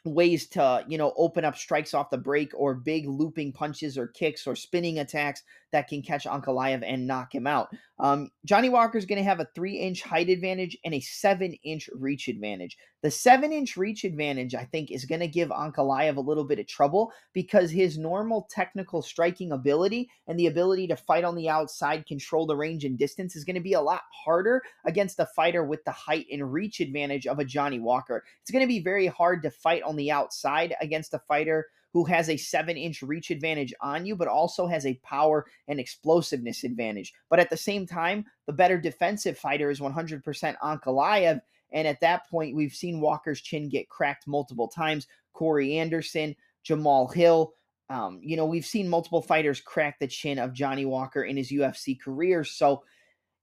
ways 0.05 0.49
to 0.49 0.85
you 0.89 0.99
know 0.99 1.15
open 1.17 1.45
up 1.45 1.57
strikes 1.57 1.95
off 1.95 2.11
the 2.11 2.19
break 2.19 2.51
or 2.55 2.75
big 2.75 3.07
looping 3.07 3.53
punches 3.53 3.97
or 3.97 4.09
kicks 4.09 4.45
or 4.45 4.57
spinning 4.57 4.99
attacks 4.99 5.45
that 5.75 5.89
can 5.89 6.03
catch 6.03 6.25
Ankalaev 6.25 6.85
and 6.87 7.05
knock 7.05 7.35
him 7.35 7.49
out. 7.49 7.69
Um, 7.99 8.31
Johnny 8.45 8.69
Walker 8.69 8.97
is 8.97 9.07
going 9.07 9.19
to 9.19 9.29
have 9.29 9.41
a 9.41 9.49
three 9.57 9.75
inch 9.77 10.03
height 10.03 10.29
advantage 10.29 10.79
and 10.85 10.95
a 10.95 11.01
seven 11.01 11.53
inch 11.65 11.91
reach 11.93 12.29
advantage. 12.29 12.79
The 13.03 13.11
seven 13.11 13.53
inch 13.53 13.77
reach 13.77 14.05
advantage, 14.05 14.55
I 14.55 14.67
think, 14.67 14.93
is 14.93 15.05
going 15.05 15.21
to 15.21 15.27
give 15.27 15.49
Ankalaev 15.49 16.17
a 16.17 16.21
little 16.21 16.45
bit 16.45 16.61
of 16.61 16.69
trouble 16.69 17.13
because 17.33 17.73
his 17.73 17.99
normal 17.99 18.47
technical 18.49 19.03
striking 19.03 19.51
ability 19.51 20.09
and 20.29 20.39
the 20.39 20.47
ability 20.47 20.87
to 20.87 20.97
fight 20.97 21.25
on 21.25 21.35
the 21.35 21.49
outside, 21.49 22.07
control 22.07 22.47
the 22.47 22.57
range 22.57 22.85
and 22.85 22.97
distance 22.97 23.35
is 23.35 23.45
going 23.45 23.57
to 23.57 23.61
be 23.61 23.73
a 23.73 23.81
lot 23.81 24.03
harder 24.25 24.63
against 24.87 25.19
a 25.19 25.27
fighter 25.27 25.65
with 25.65 25.85
the 25.85 25.91
height 25.91 26.27
and 26.31 26.53
reach 26.53 26.79
advantage 26.79 27.27
of 27.27 27.41
a 27.41 27.45
Johnny 27.45 27.81
Walker. 27.81 28.23
It's 28.43 28.53
going 28.53 28.65
to 28.65 28.69
be 28.69 28.81
very 28.81 29.09
hard 29.09 29.43
to 29.43 29.51
fight 29.51 29.83
on 29.83 29.97
the 29.97 30.13
outside 30.13 30.77
against 30.81 31.15
a 31.15 31.19
fighter 31.19 31.67
who 31.95 32.05
has 32.05 32.29
a 32.29 32.37
seven 32.37 32.77
inch 32.77 33.03
reach 33.03 33.31
advantage 33.31 33.73
on 33.81 34.05
you, 34.05 34.17
but 34.17 34.29
also 34.29 34.67
has 34.67 34.85
a 34.85 35.01
power 35.05 35.47
and 35.69 35.79
explosiveness 35.79 36.65
advantage. 36.65 37.15
But 37.31 37.39
at 37.39 37.49
the 37.49 37.57
same 37.57 37.87
time, 37.87 38.27
the 38.47 38.53
better 38.53 38.77
defensive 38.77 39.39
fighter 39.39 39.71
is 39.71 39.81
100% 39.81 40.23
Ankalaev. 40.63 41.41
And 41.71 41.89
at 41.89 42.01
that 42.01 42.29
point, 42.29 42.57
we've 42.57 42.75
seen 42.75 43.01
Walker's 43.01 43.41
chin 43.41 43.69
get 43.69 43.89
cracked 43.89 44.27
multiple 44.27 44.69
times. 44.69 45.07
Corey 45.33 45.79
Anderson, 45.79 46.35
Jamahal 46.69 47.15
Hill. 47.15 47.55
Um, 47.89 48.19
you 48.23 48.37
know, 48.37 48.47
we've 48.47 48.67
seen 48.67 48.89
multiple 48.89 49.23
fighters 49.23 49.61
crack 49.61 50.01
the 50.01 50.09
chin 50.09 50.41
of 50.41 50.53
Johnny 50.53 50.87
Walker 50.87 51.23
in 51.23 51.37
his 51.37 51.53
UFC 51.53 52.01
career. 52.01 52.43
So, 52.43 52.83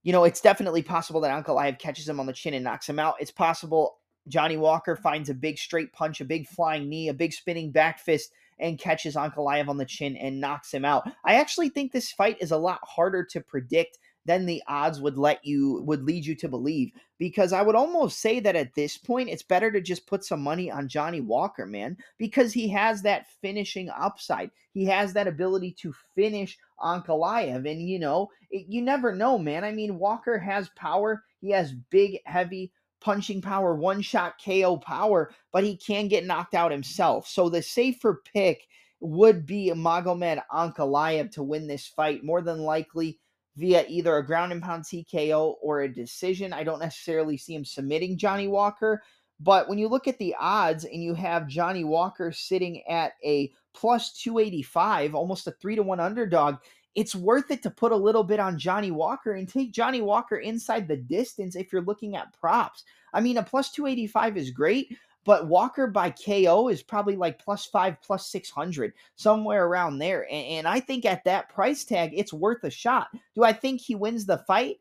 you 0.04 0.12
know, 0.12 0.26
it's 0.26 0.42
definitely 0.42 0.82
possible 0.82 1.22
that 1.22 1.32
Uncle 1.32 1.56
Ankalaev 1.56 1.80
catches 1.80 2.10
him 2.10 2.20
on 2.20 2.26
the 2.26 2.34
chin 2.34 2.54
and 2.54 2.66
knocks 2.66 2.90
him 2.90 3.00
out. 3.00 3.16
It's 3.22 3.32
possible 3.32 4.01
Johnny 4.28 4.58
Walker 4.58 4.96
finds 4.96 5.30
a 5.30 5.34
big 5.34 5.58
straight 5.58 5.92
punch, 5.94 6.22
a 6.22 6.26
big 6.26 6.48
flying 6.48 6.90
knee, 6.90 7.10
a 7.10 7.14
big 7.14 7.34
spinning 7.34 7.72
back 7.72 8.00
fist 8.00 8.32
and 8.60 8.80
catches 8.80 9.16
Ankalaev 9.16 9.68
on 9.68 9.78
the 9.78 9.86
chin 9.86 10.16
and 10.16 10.40
knocks 10.40 10.74
him 10.74 10.86
out. 10.86 11.10
I 11.26 11.36
actually 11.36 11.70
think 11.70 11.92
this 11.92 12.12
fight 12.12 12.38
is 12.40 12.52
a 12.52 12.58
lot 12.58 12.80
harder 12.84 13.24
to 13.26 13.42
predict 13.42 13.98
than 14.26 14.46
the 14.46 14.62
odds 14.68 15.02
would 15.02 15.18
let 15.18 15.44
you 15.44 15.82
would 15.84 16.04
lead 16.04 16.24
you 16.24 16.36
to 16.36 16.48
believe 16.48 16.92
because 17.18 17.54
I 17.54 17.64
would 17.64 17.76
almost 17.76 18.20
say 18.20 18.40
that 18.40 18.56
at 18.56 18.76
this 18.76 18.96
point 18.96 19.30
it's 19.30 19.42
better 19.42 19.72
to 19.72 19.82
just 19.82 20.06
put 20.06 20.24
some 20.24 20.42
money 20.42 20.70
on 20.70 20.88
Johnny 20.88 21.22
Walker, 21.22 21.66
man, 21.66 21.98
because 22.20 22.54
he 22.54 22.70
has 22.70 23.02
that 23.02 23.26
finishing 23.42 23.90
upside. 23.90 24.52
He 24.74 24.86
has 24.86 25.14
that 25.14 25.28
ability 25.28 25.76
to 25.80 25.94
finish 26.16 26.58
Ankalaev 26.80 27.70
and 27.70 27.82
you 27.82 27.98
know, 27.98 28.30
it, 28.52 28.68
you 28.70 28.84
never 28.84 29.16
know, 29.16 29.40
man. 29.40 29.64
I 29.64 29.72
mean, 29.72 29.98
Walker 29.98 30.38
has 30.38 30.70
power. 30.76 31.24
He 31.42 31.50
has 31.50 31.74
big 31.74 32.20
heavy 32.26 32.72
punching 33.02 33.42
power, 33.42 33.76
one 33.76 34.02
shot 34.02 34.36
KO 34.44 34.78
power, 34.78 35.32
but 35.52 35.64
he 35.64 35.76
can 35.76 36.08
get 36.08 36.26
knocked 36.26 36.54
out 36.54 36.72
himself. 36.72 37.28
So 37.28 37.50
the 37.50 37.62
safer 37.62 38.22
pick 38.34 38.68
would 39.02 39.46
be 39.46 39.72
Magomed 39.76 40.42
Ankalaev 40.54 41.32
to 41.32 41.44
win 41.44 41.68
this 41.68 41.88
fight, 41.88 42.24
more 42.24 42.42
than 42.42 42.60
likely 42.60 43.20
via 43.58 43.84
either 43.90 44.16
a 44.16 44.26
ground 44.26 44.52
and 44.52 44.62
pound 44.62 44.84
TKO 44.84 45.56
or 45.62 45.82
a 45.82 45.94
decision. 45.94 46.54
I 46.54 46.64
don't 46.64 46.80
necessarily 46.80 47.36
see 47.36 47.56
him 47.56 47.66
submitting 47.66 48.18
Johnny 48.18 48.48
Walker, 48.48 49.02
but 49.40 49.68
when 49.68 49.80
you 49.80 49.88
look 49.88 50.08
at 50.08 50.20
the 50.20 50.36
odds 50.40 50.86
and 50.86 51.04
you 51.04 51.16
have 51.16 51.48
Johnny 51.48 51.84
Walker 51.84 52.32
sitting 52.32 52.84
at 52.88 53.14
a 53.26 53.52
plus 53.74 54.14
285, 54.14 55.16
almost 55.16 55.48
a 55.48 55.52
three 55.52 55.76
to 55.76 55.84
one 55.84 56.00
underdog, 56.00 56.58
it's 56.96 57.16
worth 57.16 57.52
it 57.52 57.64
to 57.64 57.70
put 57.70 57.92
a 57.92 57.98
little 57.98 58.24
bit 58.24 58.40
on 58.40 58.60
Johnny 58.60 58.92
Walker 58.92 59.34
and 59.34 59.48
take 59.48 59.72
Johnny 59.72 60.02
Walker 60.02 60.38
inside 60.38 60.88
the 60.88 60.98
distance 60.98 61.56
if 61.56 61.72
you're 61.72 61.82
looking 61.82 62.16
at 62.16 62.34
props. 62.34 62.84
I 63.14 63.22
mean, 63.22 63.38
a 63.38 63.44
plus 63.44 63.72
285 63.72 64.38
is 64.38 64.52
great, 64.52 64.98
but 65.24 65.48
Walker 65.48 65.88
by 65.88 66.10
KO 66.10 66.68
is 66.70 66.84
probably 66.84 67.16
like 67.16 67.40
plus 67.40 67.66
five, 67.66 68.02
plus 68.02 68.28
600, 68.30 68.94
somewhere 69.16 69.66
around 69.66 70.00
there. 70.00 70.24
And, 70.24 70.46
and, 70.48 70.68
I 70.68 70.80
think 70.80 71.06
at 71.06 71.24
that 71.26 71.50
price 71.50 71.86
tag, 71.86 72.12
it's 72.14 72.34
worth 72.34 72.64
a 72.64 72.70
shot. 72.70 73.08
Do 73.36 73.44
I 73.44 73.54
think 73.54 73.82
he 73.82 73.96
wins 73.96 74.26
the 74.26 74.40
fight? 74.40 74.78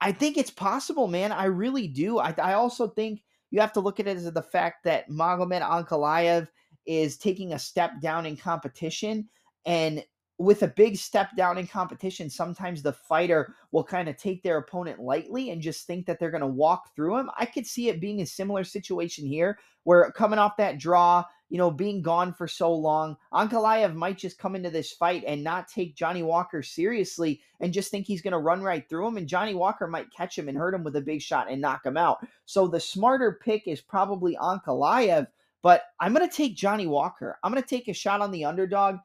I 0.00 0.12
think 0.12 0.36
it's 0.36 0.50
possible, 0.50 1.08
man. 1.08 1.32
I 1.32 1.44
really 1.46 1.88
do. 1.88 2.18
I, 2.18 2.34
I 2.38 2.54
also 2.54 2.88
think 2.88 3.22
you 3.50 3.60
have 3.60 3.72
to 3.74 3.80
look 3.80 4.00
at 4.00 4.06
it 4.06 4.16
as 4.16 4.30
the 4.32 4.42
fact 4.42 4.84
that 4.84 5.10
Magomed 5.10 5.62
Ankalaev 5.62 6.48
is 6.86 7.18
taking 7.18 7.52
a 7.52 7.58
step 7.58 8.00
down 8.00 8.24
in 8.26 8.36
competition. 8.36 9.28
And 9.66 10.04
with 10.40 10.62
a 10.62 10.68
big 10.68 10.96
step 10.96 11.36
down 11.36 11.58
in 11.58 11.66
competition, 11.66 12.30
sometimes 12.30 12.80
the 12.80 12.94
fighter 12.94 13.54
will 13.72 13.84
kind 13.84 14.08
of 14.08 14.16
take 14.16 14.42
their 14.42 14.56
opponent 14.56 14.98
lightly 14.98 15.50
and 15.50 15.60
just 15.60 15.86
think 15.86 16.06
that 16.06 16.18
they're 16.18 16.30
going 16.30 16.40
to 16.40 16.46
walk 16.46 16.96
through 16.96 17.18
him. 17.18 17.30
I 17.36 17.44
could 17.44 17.66
see 17.66 17.90
it 17.90 18.00
being 18.00 18.22
a 18.22 18.26
similar 18.26 18.64
situation 18.64 19.26
here 19.26 19.58
where 19.84 20.10
coming 20.12 20.38
off 20.38 20.56
that 20.56 20.78
draw, 20.78 21.24
you 21.50 21.58
know, 21.58 21.70
being 21.70 22.00
gone 22.00 22.32
for 22.32 22.48
so 22.48 22.72
long, 22.72 23.18
Ankalaev 23.34 23.94
might 23.94 24.16
just 24.16 24.38
come 24.38 24.56
into 24.56 24.70
this 24.70 24.92
fight 24.92 25.24
and 25.26 25.44
not 25.44 25.68
take 25.68 25.94
Johnny 25.94 26.22
Walker 26.22 26.62
seriously 26.62 27.42
and 27.60 27.70
just 27.70 27.90
think 27.90 28.06
he's 28.06 28.22
going 28.22 28.32
to 28.32 28.38
run 28.38 28.62
right 28.62 28.88
through 28.88 29.08
him. 29.08 29.18
And 29.18 29.28
Johnny 29.28 29.54
Walker 29.54 29.88
might 29.88 30.10
catch 30.10 30.38
him 30.38 30.48
and 30.48 30.56
hurt 30.56 30.72
him 30.72 30.84
with 30.84 30.96
a 30.96 31.02
big 31.02 31.20
shot 31.20 31.50
and 31.50 31.60
knock 31.60 31.84
him 31.84 31.98
out. 31.98 32.26
So 32.46 32.66
the 32.66 32.80
smarter 32.80 33.38
pick 33.44 33.68
is 33.68 33.82
probably 33.82 34.36
Ankalaev. 34.36 35.26
But 35.62 35.82
I'm 36.00 36.14
going 36.14 36.26
to 36.26 36.34
take 36.34 36.56
Johnny 36.56 36.86
Walker. 36.86 37.38
I'm 37.44 37.52
going 37.52 37.62
to 37.62 37.68
take 37.68 37.88
a 37.88 37.92
shot 37.92 38.22
on 38.22 38.30
the 38.30 38.46
underdog 38.46 38.96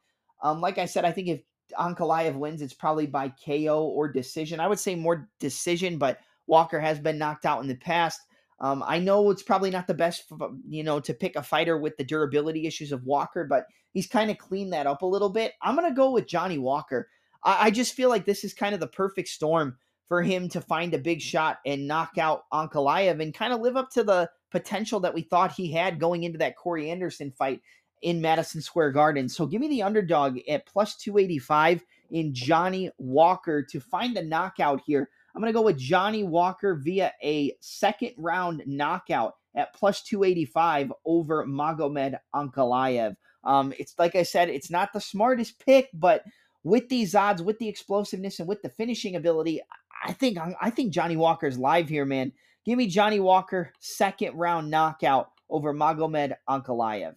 um, 0.41 0.61
like 0.61 0.77
I 0.77 0.85
said, 0.85 1.05
I 1.05 1.11
think 1.11 1.27
if 1.27 1.41
Ankalaev 1.79 2.35
wins, 2.35 2.61
it's 2.61 2.73
probably 2.73 3.07
by 3.07 3.29
KO 3.29 3.85
or 3.85 4.11
decision. 4.11 4.59
I 4.59 4.67
would 4.67 4.79
say 4.79 4.95
more 4.95 5.29
decision, 5.39 5.97
but 5.97 6.19
Walker 6.47 6.79
has 6.79 6.99
been 6.99 7.17
knocked 7.17 7.45
out 7.45 7.61
in 7.61 7.67
the 7.67 7.75
past. 7.75 8.21
Um, 8.59 8.83
I 8.85 8.99
know 8.99 9.29
it's 9.31 9.43
probably 9.43 9.69
not 9.69 9.87
the 9.87 9.93
best, 9.93 10.31
you 10.67 10.83
know, 10.83 10.99
to 11.01 11.13
pick 11.13 11.35
a 11.35 11.43
fighter 11.43 11.77
with 11.77 11.97
the 11.97 12.03
durability 12.03 12.67
issues 12.67 12.91
of 12.91 13.03
Walker, 13.03 13.45
but 13.45 13.65
he's 13.91 14.07
kind 14.07 14.31
of 14.31 14.37
cleaned 14.37 14.73
that 14.73 14.87
up 14.87 15.01
a 15.01 15.07
little 15.07 15.29
bit. 15.29 15.53
I'm 15.61 15.75
gonna 15.75 15.93
go 15.93 16.11
with 16.11 16.27
Johnny 16.27 16.57
Walker. 16.57 17.09
I, 17.43 17.67
I 17.67 17.71
just 17.71 17.93
feel 17.95 18.09
like 18.09 18.25
this 18.25 18.43
is 18.43 18.53
kind 18.53 18.73
of 18.73 18.79
the 18.79 18.87
perfect 18.87 19.27
storm 19.27 19.77
for 20.07 20.21
him 20.21 20.47
to 20.49 20.61
find 20.61 20.93
a 20.93 20.99
big 20.99 21.19
shot 21.19 21.57
and 21.65 21.87
knock 21.87 22.17
out 22.17 22.43
Ankalaev 22.53 23.21
and 23.21 23.33
kind 23.33 23.51
of 23.51 23.59
live 23.59 23.75
up 23.75 23.89
to 23.91 24.03
the 24.03 24.29
potential 24.51 24.99
that 25.01 25.13
we 25.13 25.21
thought 25.23 25.51
he 25.51 25.71
had 25.71 25.99
going 25.99 26.23
into 26.23 26.37
that 26.37 26.55
Corey 26.55 26.89
Anderson 26.89 27.31
fight 27.31 27.61
in 28.05 28.21
Madison 28.21 28.61
Square 28.61 28.91
Garden. 28.91 29.27
So 29.27 29.47
give 29.47 29.59
me 29.59 29.67
the 29.67 29.81
underdog 29.81 30.37
at 30.47 30.67
plus 30.67 30.95
285 30.95 31.83
in 32.11 32.35
Johnny 32.35 32.91
Walker 32.99 33.63
to 33.63 33.79
find 33.79 34.15
a 34.15 34.23
knockout 34.23 34.79
here. 34.85 35.09
I'm 35.33 35.41
going 35.41 35.51
to 35.51 35.57
go 35.57 35.65
with 35.65 35.79
Johnny 35.79 36.23
Walker 36.23 36.75
via 36.75 37.11
a 37.23 37.53
second 37.61 38.11
round 38.17 38.61
knockout 38.67 39.33
at 39.55 39.73
plus 39.73 40.03
285 40.03 40.93
over 41.03 41.47
Magomed 41.47 42.19
Ankalaev. 42.35 43.15
Um, 43.43 43.73
it's 43.79 43.95
like 43.97 44.15
I 44.15 44.21
said, 44.21 44.49
it's 44.49 44.69
not 44.69 44.93
the 44.93 45.01
smartest 45.01 45.59
pick, 45.65 45.89
but 45.91 46.23
with 46.63 46.87
these 46.89 47.15
odds, 47.15 47.41
with 47.41 47.57
the 47.57 47.67
explosiveness 47.67 48.39
and 48.39 48.47
with 48.47 48.61
the 48.61 48.69
finishing 48.69 49.15
ability, 49.15 49.61
I 50.05 50.13
think 50.13 50.37
I 50.61 50.69
think 50.69 50.93
Johnny 50.93 51.17
Walker's 51.17 51.57
live 51.57 51.89
here, 51.89 52.05
man. 52.05 52.33
Give 52.65 52.77
me 52.77 52.85
Johnny 52.85 53.19
Walker 53.19 53.73
second 53.79 54.35
round 54.35 54.69
knockout 54.69 55.31
over 55.49 55.73
Magomed 55.73 56.35
Ankalaev. 56.47 57.15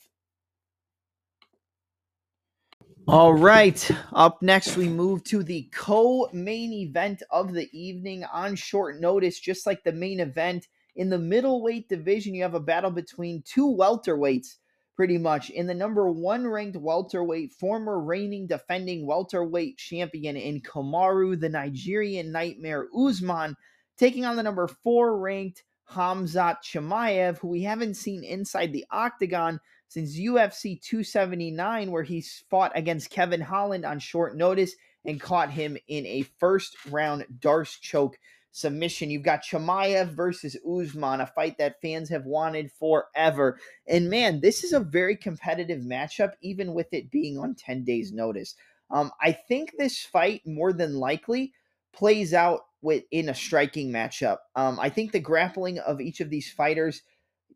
All 3.08 3.32
right. 3.32 3.90
Up 4.12 4.42
next, 4.42 4.76
we 4.76 4.86
move 4.86 5.24
to 5.24 5.42
the 5.42 5.62
co 5.72 6.28
main 6.34 6.74
event 6.74 7.22
of 7.30 7.54
the 7.54 7.66
evening 7.72 8.22
on 8.24 8.54
short 8.54 9.00
notice, 9.00 9.40
just 9.40 9.66
like 9.66 9.82
the 9.82 9.92
main 9.92 10.20
event. 10.20 10.68
In 10.94 11.08
the 11.08 11.18
middleweight 11.18 11.88
division, 11.88 12.34
you 12.34 12.42
have 12.42 12.52
a 12.52 12.60
battle 12.60 12.90
between 12.90 13.42
two 13.46 13.74
welterweights, 13.74 14.56
pretty 14.94 15.16
much. 15.16 15.48
In 15.48 15.66
the 15.66 15.72
number 15.72 16.10
one 16.10 16.46
ranked 16.46 16.76
welterweight, 16.76 17.54
former 17.54 17.98
reigning 17.98 18.46
defending 18.46 19.06
welterweight 19.06 19.78
champion 19.78 20.36
in 20.36 20.60
Kamaru, 20.60 21.40
the 21.40 21.48
Nigerian 21.48 22.30
Nightmare 22.30 22.88
Usman, 22.94 23.56
taking 23.96 24.26
on 24.26 24.36
the 24.36 24.42
number 24.42 24.68
four 24.68 25.18
ranked 25.18 25.64
Khamzat 25.90 26.56
Chimaev, 26.62 27.38
who 27.38 27.48
we 27.48 27.62
haven't 27.62 27.94
seen 27.94 28.22
inside 28.22 28.74
the 28.74 28.84
octagon 28.90 29.60
since 29.88 30.18
UFC 30.18 30.80
279, 30.80 31.90
where 31.90 32.02
he 32.02 32.22
fought 32.50 32.72
against 32.74 33.10
Kevin 33.10 33.40
Holland 33.40 33.84
on 33.84 33.98
short 33.98 34.36
notice 34.36 34.74
and 35.04 35.20
caught 35.20 35.50
him 35.50 35.76
in 35.88 36.06
a 36.06 36.22
first 36.38 36.76
round 36.90 37.24
D'Arce 37.40 37.78
choke 37.78 38.18
submission. 38.52 39.10
You've 39.10 39.22
got 39.22 39.44
Chimaev 39.44 40.10
versus 40.10 40.56
Usman, 40.66 41.20
a 41.20 41.26
fight 41.26 41.58
that 41.58 41.80
fans 41.80 42.08
have 42.10 42.26
wanted 42.26 42.70
forever. 42.72 43.58
And 43.86 44.10
man, 44.10 44.40
this 44.40 44.64
is 44.64 44.72
a 44.72 44.80
very 44.80 45.16
competitive 45.16 45.82
matchup, 45.82 46.32
even 46.42 46.74
with 46.74 46.92
it 46.92 47.10
being 47.10 47.38
on 47.38 47.54
10 47.54 47.84
days' 47.84 48.12
notice. 48.12 48.54
Um, 48.90 49.10
I 49.20 49.32
think 49.32 49.72
this 49.78 50.02
fight, 50.02 50.42
more 50.46 50.72
than 50.72 50.96
likely, 50.96 51.52
plays 51.92 52.34
out 52.34 52.66
with 52.80 53.04
in 53.10 53.28
a 53.28 53.34
striking 53.34 53.90
matchup. 53.90 54.38
Um, 54.54 54.78
I 54.80 54.88
think 54.88 55.12
the 55.12 55.20
grappling 55.20 55.78
of 55.80 56.00
each 56.00 56.20
of 56.20 56.30
these 56.30 56.50
fighters 56.50 57.02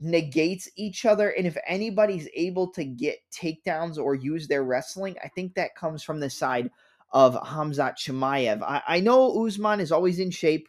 negates 0.00 0.68
each 0.76 1.04
other. 1.04 1.30
And 1.30 1.46
if 1.46 1.56
anybody's 1.66 2.28
able 2.34 2.68
to 2.72 2.84
get 2.84 3.18
takedowns 3.32 3.98
or 3.98 4.14
use 4.14 4.48
their 4.48 4.64
wrestling, 4.64 5.16
I 5.22 5.28
think 5.28 5.54
that 5.54 5.76
comes 5.76 6.02
from 6.02 6.20
the 6.20 6.30
side 6.30 6.70
of 7.12 7.34
Khamzat 7.34 7.96
Chimaev. 7.98 8.62
I, 8.62 8.82
I 8.86 9.00
know 9.00 9.44
Usman 9.46 9.80
is 9.80 9.92
always 9.92 10.18
in 10.18 10.30
shape. 10.30 10.68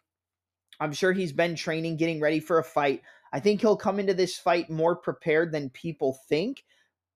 I'm 0.79 0.93
sure 0.93 1.13
he's 1.13 1.31
been 1.31 1.55
training, 1.55 1.97
getting 1.97 2.19
ready 2.19 2.39
for 2.39 2.59
a 2.59 2.63
fight. 2.63 3.01
I 3.31 3.39
think 3.39 3.61
he'll 3.61 3.77
come 3.77 3.99
into 3.99 4.13
this 4.13 4.37
fight 4.37 4.69
more 4.69 4.95
prepared 4.95 5.51
than 5.51 5.69
people 5.69 6.19
think, 6.27 6.63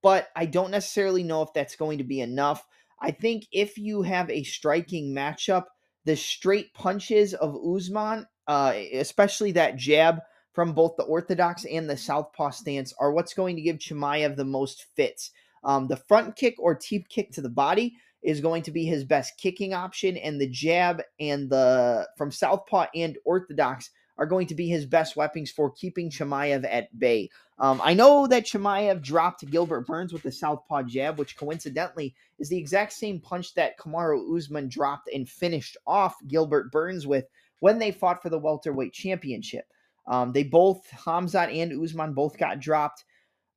but 0.01 0.29
I 0.35 0.45
don't 0.45 0.71
necessarily 0.71 1.23
know 1.23 1.41
if 1.41 1.53
that's 1.53 1.75
going 1.75 1.99
to 1.99 2.03
be 2.03 2.21
enough. 2.21 2.65
I 2.99 3.11
think 3.11 3.45
if 3.51 3.77
you 3.77 4.01
have 4.01 4.29
a 4.29 4.43
striking 4.43 5.13
matchup, 5.13 5.65
the 6.05 6.15
straight 6.15 6.73
punches 6.73 7.33
of 7.33 7.55
Usman, 7.55 8.25
uh, 8.47 8.73
especially 8.93 9.51
that 9.53 9.75
jab 9.75 10.19
from 10.57 10.73
both 10.73 10.95
the 10.97 11.03
orthodox 11.03 11.65
and 11.65 11.87
the 11.87 11.95
southpaw 11.95 12.49
stance, 12.49 12.91
are 12.99 13.11
what's 13.11 13.35
going 13.35 13.55
to 13.55 13.61
give 13.61 13.77
Chimaev 13.77 14.35
the 14.35 14.43
most 14.43 14.87
fits. 14.95 15.29
Um, 15.63 15.85
the 15.87 15.97
front 15.97 16.35
kick 16.35 16.55
or 16.57 16.73
teep 16.73 17.09
kick 17.09 17.31
to 17.33 17.41
the 17.41 17.49
body 17.49 17.95
is 18.23 18.41
going 18.41 18.63
to 18.63 18.71
be 18.71 18.83
his 18.83 19.03
best 19.03 19.37
kicking 19.37 19.75
option, 19.75 20.17
and 20.17 20.41
the 20.41 20.49
jab 20.49 21.03
and 21.19 21.47
the 21.47 22.07
from 22.17 22.31
southpaw 22.31 22.87
and 22.95 23.19
orthodox 23.23 23.91
are 24.17 24.25
going 24.25 24.47
to 24.47 24.55
be 24.55 24.67
his 24.67 24.87
best 24.87 25.15
weapons 25.15 25.51
for 25.51 25.69
keeping 25.69 26.09
Chimaev 26.09 26.67
at 26.67 26.87
bay. 26.97 27.29
Um, 27.59 27.79
I 27.83 27.93
know 27.93 28.25
that 28.25 28.47
Chimaev 28.47 29.03
dropped 29.03 29.47
Gilbert 29.51 29.85
Burns 29.85 30.11
with 30.11 30.23
the 30.23 30.31
southpaw 30.31 30.81
jab, 30.81 31.19
which 31.19 31.37
coincidentally 31.37 32.15
is 32.39 32.49
the 32.49 32.57
exact 32.57 32.93
same 32.93 33.19
punch 33.19 33.53
that 33.53 33.77
Kamaru 33.77 34.35
Usman 34.35 34.69
dropped 34.69 35.07
and 35.13 35.29
finished 35.29 35.77
off 35.85 36.15
Gilbert 36.27 36.71
Burns 36.71 37.05
with 37.05 37.25
when 37.59 37.77
they 37.77 37.91
fought 37.91 38.23
for 38.23 38.29
the 38.29 38.39
welterweight 38.39 38.93
championship. 38.93 39.67
Um, 40.07 40.31
they 40.31 40.43
both, 40.43 40.87
Khamzat 41.05 41.53
and 41.53 41.83
Usman, 41.83 42.13
both 42.13 42.37
got 42.37 42.59
dropped 42.59 43.03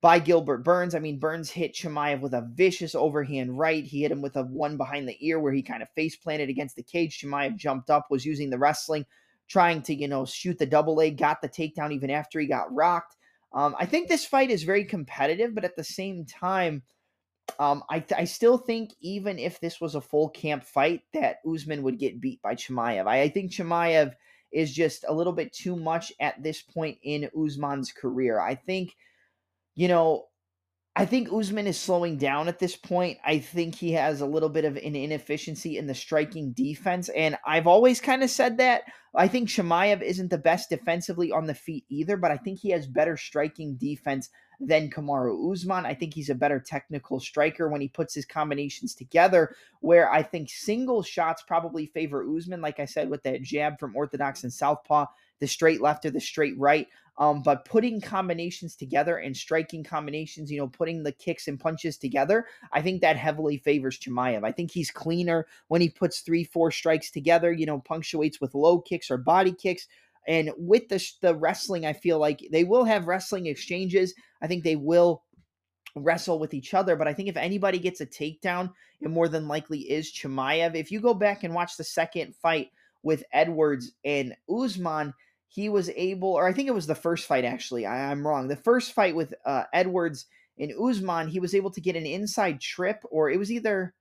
by 0.03 0.18
Gilbert 0.18 0.64
Burns. 0.64 0.94
I 0.94 0.98
mean, 0.98 1.18
Burns 1.18 1.51
hit 1.51 1.74
Chimaev 1.74 2.20
with 2.20 2.32
a 2.32 2.48
vicious 2.55 2.94
overhand 2.94 3.59
right. 3.59 3.84
He 3.84 4.03
hit 4.03 4.11
him 4.11 4.22
with 4.22 4.36
a 4.36 4.42
one 4.42 4.76
behind 4.76 5.09
the 5.09 5.16
ear 5.20 5.38
where 5.38 5.53
he 5.53 5.62
kind 5.62 5.82
of 5.82 5.90
face 5.90 6.16
planted 6.16 6.48
against 6.48 6.76
the 6.76 6.82
cage. 6.82 7.20
Chimaev 7.20 7.57
jumped 7.57 7.90
up, 7.90 8.07
was 8.11 8.24
using 8.24 8.51
the 8.51 8.59
wrestling, 8.59 9.05
trying 9.48 9.82
to, 9.82 9.94
you 9.94 10.09
know, 10.09 10.24
shoot 10.24 10.59
the 10.59 10.66
double 10.66 10.96
leg, 10.96 11.18
got 11.18 11.42
the 11.42 11.48
takedown 11.48 11.92
even 11.92 12.11
after 12.11 12.40
he 12.40 12.46
got 12.46 12.74
rocked. 12.74 13.14
Um, 13.53 13.74
I 13.78 13.86
think 13.86 14.09
this 14.09 14.24
fight 14.24 14.51
is 14.51 14.62
very 14.62 14.84
competitive, 14.84 15.55
but 15.55 15.64
at 15.64 15.76
the 15.76 15.84
same 15.84 16.24
time, 16.24 16.82
um, 17.59 17.82
I, 17.90 18.05
I 18.16 18.24
still 18.24 18.59
think 18.59 18.92
even 19.01 19.38
if 19.38 19.61
this 19.61 19.80
was 19.80 19.94
a 19.96 20.01
full 20.01 20.30
camp 20.30 20.64
fight, 20.64 21.03
that 21.12 21.38
Usman 21.48 21.82
would 21.82 21.98
get 21.98 22.20
beat 22.20 22.40
by 22.42 22.55
Chimaev. 22.55 23.07
I, 23.07 23.22
I 23.22 23.28
think 23.28 23.53
Chimaev 23.53 24.14
is 24.53 24.72
just 24.72 25.05
a 25.09 25.12
little 25.12 25.32
bit 25.32 25.53
too 25.53 25.76
much 25.76 26.12
at 26.20 26.42
this 26.42 26.62
point 26.62 26.98
in 27.03 27.30
Usman's 27.36 27.92
career. 27.92 28.40
I 28.40 28.55
think– 28.55 28.96
you 29.76 29.88
know, 29.88 30.26
I 31.01 31.07
think 31.07 31.32
Usman 31.32 31.66
is 31.66 31.80
slowing 31.80 32.18
down 32.18 32.46
at 32.46 32.59
this 32.59 32.76
point. 32.76 33.16
I 33.24 33.38
think 33.38 33.74
he 33.74 33.92
has 33.92 34.20
a 34.20 34.26
little 34.26 34.51
bit 34.51 34.66
of 34.66 34.76
an 34.76 34.94
inefficiency 34.94 35.78
in 35.78 35.86
the 35.86 35.94
striking 35.94 36.53
defense. 36.53 37.09
And 37.09 37.38
I've 37.46 37.66
always 37.66 38.03
kind 38.03 38.22
of 38.22 38.28
said 38.28 38.59
that. 38.59 38.82
I 39.14 39.26
think 39.26 39.48
Chimaev 39.48 40.03
isn't 40.03 40.28
the 40.28 40.36
best 40.36 40.68
defensively 40.68 41.32
on 41.32 41.46
the 41.46 41.55
feet 41.55 41.86
either, 41.88 42.18
but 42.18 42.30
I 42.30 42.36
think 42.36 42.59
he 42.59 42.68
has 42.72 42.86
better 42.86 43.16
striking 43.16 43.76
defense 43.76 44.28
than 44.61 44.90
Kamaru 44.90 45.51
Usman. 45.51 45.86
I 45.86 45.94
think 45.94 46.12
he's 46.12 46.28
a 46.28 46.34
better 46.34 46.61
technical 46.61 47.18
striker 47.18 47.70
when 47.70 47.80
he 47.80 47.88
puts 47.88 48.14
his 48.14 48.26
combinations 48.26 48.94
together, 48.94 49.57
where 49.80 50.12
I 50.12 50.22
think 50.22 50.51
single 50.51 51.03
shots 51.03 51.42
probably 51.42 51.86
favor 51.86 52.22
Usman, 52.36 52.61
like 52.61 52.78
I 52.78 52.84
said, 52.84 53.09
with 53.09 53.22
that 53.22 53.40
jab 53.40 53.80
from 53.80 53.96
Orthodox 53.96 54.44
and 54.44 54.53
Southpaw, 54.53 55.07
the 55.41 55.47
straight 55.47 55.80
left 55.80 56.05
or 56.05 56.11
the 56.11 56.20
straight 56.20 56.59
right. 56.59 56.86
Um, 57.18 57.43
but 57.43 57.66
putting 57.66 58.01
combinations 58.01 58.76
together 58.76 59.18
and 59.18 59.36
striking 59.36 59.84
combinations, 59.84 60.51
you 60.51 60.59
know, 60.59 60.68
putting 60.68 61.03
the 61.03 61.12
kicks 61.12 61.49
and 61.49 61.61
punches 61.61 61.99
together, 61.99 62.47
I 62.72 62.80
think 62.80 63.03
that 63.03 63.16
heavily 63.16 63.59
favors 63.59 63.99
Chimaev. 63.99 64.43
I 64.43 64.53
think 64.53 64.70
he's 64.70 64.91
cleaner 64.91 65.47
when 65.68 65.82
he 65.82 65.91
puts 65.91 66.20
three, 66.20 66.45
four 66.45 66.70
strikes 66.70 67.11
together, 67.11 67.53
you 67.53 67.66
know, 67.66 67.80
punctuates 67.80 68.41
with 68.41 68.55
low 68.55 68.80
kicks 68.80 69.11
or 69.11 69.18
body 69.18 69.53
kicks. 69.53 69.86
And 70.26 70.51
with 70.57 70.88
the, 70.88 71.05
the 71.20 71.34
wrestling, 71.34 71.84
I 71.84 71.93
feel 71.93 72.18
like 72.18 72.47
they 72.53 72.64
will 72.64 72.84
have 72.84 73.07
wrestling 73.07 73.47
exchanges. 73.47 74.14
I 74.41 74.47
think 74.47 74.64
they 74.64 74.76
will 74.76 75.22
wrestle 75.97 76.38
with 76.38 76.55
each 76.55 76.72
other. 76.72 76.97
But 76.97 77.09
I 77.09 77.12
think 77.12 77.28
if 77.28 77.36
anybody 77.36 77.78
gets 77.78 78.01
a 78.01 78.07
takedown, 78.07 78.72
it 79.01 79.11
more 79.11 79.28
than 79.28 79.49
likely 79.49 79.80
is 79.80 80.12
Chimaev. 80.12 80.74
If 80.74 80.91
you 80.91 81.01
go 81.01 81.14
back 81.14 81.45
and 81.45 81.55
watch 81.55 81.76
the 81.76 81.84
second 81.84 82.34
fight 82.36 82.68
with 83.03 83.24
Edwards 83.32 83.93
and 84.05 84.34
Usman, 84.49 85.12
he 85.53 85.68
was 85.68 85.90
able, 85.96 86.28
or 86.28 86.46
I 86.46 86.53
think 86.53 86.68
it 86.68 86.74
was 86.74 86.86
the 86.86 86.94
first 86.94 87.26
fight 87.26 87.44
actually. 87.44 87.84
I, 87.84 88.12
am 88.12 88.24
wrong. 88.24 88.46
The 88.46 88.55
first 88.55 88.92
fight 88.92 89.16
with 89.16 89.34
uh, 89.44 89.64
Edwards 89.74 90.26
and 90.57 90.72
Usman, 90.80 91.26
he 91.26 91.40
was 91.40 91.57
able 91.57 91.72
to 91.72 91.80
get 91.80 91.96
an 91.96 92.07
inside 92.07 92.61
trip, 92.61 93.03
or 93.11 93.30
it 93.30 93.36
was 93.36 93.51
either, 93.51 93.92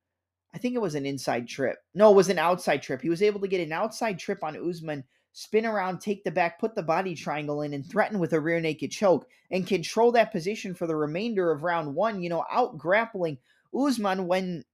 I 0.54 0.60
think 0.60 0.76
it 0.76 0.82
was 0.82 0.94
an 0.94 1.08
inside 1.08 1.48
trip. 1.48 1.80
No, 1.96 2.12
it 2.12 2.16
was 2.16 2.30
an 2.30 2.38
outside 2.38 2.84
trip. 2.84 3.02
He 3.02 3.10
was 3.10 3.24
able 3.24 3.40
to 3.40 3.48
get 3.48 3.62
an 3.62 3.72
outside 3.72 4.20
trip 4.20 4.44
on 4.44 4.70
Usman, 4.70 5.04
spin 5.34 5.66
around, 5.66 6.02
take 6.02 6.24
the 6.24 6.30
back, 6.30 6.60
put 6.60 6.76
the 6.76 6.84
body 6.84 7.16
triangle 7.16 7.64
in, 7.64 7.74
and 7.74 7.84
threaten 7.84 8.20
with 8.20 8.34
a 8.34 8.40
rear 8.40 8.60
naked 8.60 8.92
choke 8.92 9.28
and 9.50 9.66
control 9.66 10.12
that 10.12 10.32
position 10.32 10.76
for 10.76 10.86
the 10.86 10.96
remainder 10.96 11.52
of 11.52 11.64
round 11.64 11.96
one. 11.96 12.22
You 12.22 12.30
know, 12.30 12.46
out 12.52 12.78
grappling 12.78 13.40
Usman 13.76 14.28
when 14.28 14.66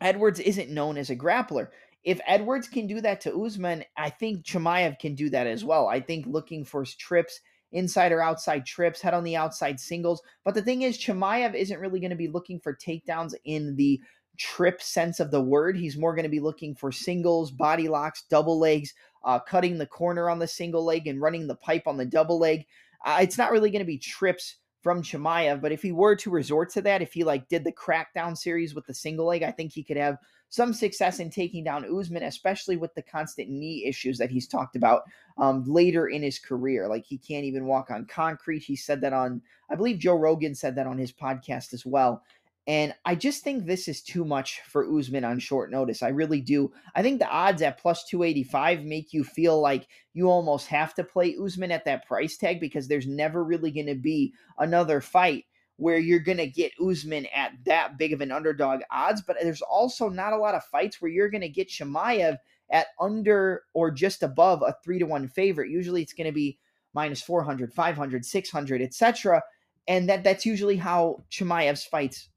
Edwards 0.00 0.40
isn't 0.40 0.70
known 0.70 0.96
as 0.96 1.10
a 1.10 1.16
grappler 1.16 1.68
if 2.04 2.20
Edwards 2.26 2.68
can 2.68 2.86
do 2.86 3.00
that 3.00 3.20
to 3.22 3.36
Usman, 3.36 3.84
I 3.96 4.10
think 4.10 4.44
Chimaev 4.44 4.98
can 4.98 5.14
do 5.14 5.30
that 5.30 5.46
as 5.46 5.64
well. 5.64 5.88
I 5.88 6.00
think 6.00 6.26
looking 6.26 6.64
for 6.64 6.84
trips, 6.84 7.40
inside 7.72 8.12
or 8.12 8.22
outside 8.22 8.64
trips, 8.64 9.00
head 9.00 9.14
on 9.14 9.24
the 9.24 9.36
outside 9.36 9.78
singles. 9.78 10.22
But 10.44 10.54
the 10.54 10.62
thing 10.62 10.82
is, 10.82 10.98
Chimaev 10.98 11.54
isn't 11.54 11.80
really 11.80 12.00
going 12.00 12.10
to 12.10 12.16
be 12.16 12.28
looking 12.28 12.60
for 12.60 12.74
takedowns 12.74 13.34
in 13.44 13.76
the 13.76 14.00
trip 14.38 14.80
sense 14.80 15.20
of 15.20 15.30
the 15.30 15.40
word. 15.40 15.76
He's 15.76 15.98
more 15.98 16.14
going 16.14 16.22
to 16.22 16.30
be 16.30 16.40
looking 16.40 16.74
for 16.74 16.92
singles, 16.92 17.50
body 17.50 17.88
locks, 17.88 18.24
double 18.30 18.58
legs, 18.58 18.94
uh, 19.24 19.40
cutting 19.40 19.78
the 19.78 19.86
corner 19.86 20.30
on 20.30 20.38
the 20.38 20.46
single 20.46 20.84
leg 20.84 21.06
and 21.06 21.20
running 21.20 21.46
the 21.46 21.56
pipe 21.56 21.86
on 21.86 21.96
the 21.96 22.06
double 22.06 22.38
leg. 22.38 22.64
Uh, 23.04 23.18
it's 23.20 23.36
not 23.36 23.50
really 23.50 23.70
going 23.70 23.80
to 23.80 23.86
be 23.86 23.98
trips 23.98 24.56
from 24.82 25.02
Chimaev, 25.02 25.60
but 25.60 25.72
if 25.72 25.82
he 25.82 25.92
were 25.92 26.14
to 26.16 26.30
resort 26.30 26.70
to 26.70 26.82
that, 26.82 27.02
if 27.02 27.12
he 27.12 27.24
like 27.24 27.48
did 27.48 27.64
the 27.64 27.72
crackdown 27.72 28.36
series 28.36 28.74
with 28.74 28.86
the 28.86 28.94
single 28.94 29.26
leg, 29.26 29.42
I 29.42 29.50
think 29.50 29.72
he 29.72 29.82
could 29.82 29.96
have 29.96 30.18
some 30.48 30.72
success 30.72 31.20
in 31.20 31.30
taking 31.30 31.64
down 31.64 31.84
Usman, 31.84 32.22
especially 32.22 32.76
with 32.76 32.94
the 32.94 33.02
constant 33.02 33.48
knee 33.50 33.84
issues 33.86 34.18
that 34.18 34.30
he's 34.30 34.48
talked 34.48 34.76
about 34.76 35.02
um, 35.36 35.64
later 35.66 36.08
in 36.08 36.22
his 36.22 36.38
career. 36.38 36.88
Like 36.88 37.04
he 37.04 37.18
can't 37.18 37.44
even 37.44 37.66
walk 37.66 37.90
on 37.90 38.06
concrete. 38.06 38.62
He 38.62 38.76
said 38.76 39.00
that 39.02 39.12
on, 39.12 39.42
I 39.70 39.74
believe 39.74 39.98
Joe 39.98 40.16
Rogan 40.16 40.54
said 40.54 40.74
that 40.76 40.86
on 40.86 40.98
his 40.98 41.12
podcast 41.12 41.74
as 41.74 41.84
well. 41.84 42.22
And 42.68 42.94
I 43.06 43.14
just 43.14 43.42
think 43.42 43.64
this 43.64 43.88
is 43.88 44.02
too 44.02 44.26
much 44.26 44.60
for 44.60 44.84
Usman 44.94 45.24
on 45.24 45.38
short 45.38 45.70
notice. 45.70 46.02
I 46.02 46.08
really 46.08 46.42
do. 46.42 46.70
I 46.94 47.00
think 47.00 47.18
the 47.18 47.26
odds 47.26 47.62
at 47.62 47.78
plus 47.78 48.04
285 48.04 48.84
make 48.84 49.14
you 49.14 49.24
feel 49.24 49.58
like 49.58 49.88
you 50.12 50.28
almost 50.28 50.66
have 50.66 50.94
to 50.96 51.04
play 51.04 51.34
Usman 51.42 51.72
at 51.72 51.86
that 51.86 52.06
price 52.06 52.36
tag 52.36 52.60
because 52.60 52.86
there's 52.86 53.06
never 53.06 53.42
really 53.42 53.70
going 53.70 53.86
to 53.86 53.94
be 53.94 54.34
another 54.58 55.00
fight 55.00 55.46
where 55.78 55.98
you're 55.98 56.18
going 56.18 56.38
to 56.38 56.46
get 56.46 56.72
Usman 56.84 57.26
at 57.34 57.52
that 57.64 57.96
big 57.96 58.12
of 58.12 58.20
an 58.20 58.32
underdog 58.32 58.80
odds, 58.90 59.22
but 59.22 59.36
there's 59.40 59.62
also 59.62 60.08
not 60.08 60.32
a 60.32 60.36
lot 60.36 60.56
of 60.56 60.64
fights 60.64 61.00
where 61.00 61.10
you're 61.10 61.30
going 61.30 61.40
to 61.40 61.48
get 61.48 61.68
Chimaev 61.68 62.36
at 62.70 62.88
under 63.00 63.62
or 63.72 63.90
just 63.90 64.24
above 64.24 64.60
a 64.62 64.74
3 64.84 64.98
to 64.98 65.06
1 65.06 65.28
favorite. 65.28 65.70
Usually 65.70 66.02
it's 66.02 66.12
going 66.12 66.26
to 66.26 66.32
be 66.32 66.58
minus 66.94 67.22
400, 67.22 67.72
500, 67.72 68.24
600, 68.24 68.82
etc. 68.82 69.42
And 69.86 70.08
that 70.08 70.24
that's 70.24 70.44
usually 70.44 70.76
how 70.76 71.24
Chimaev's 71.30 71.84
fights 71.84 72.28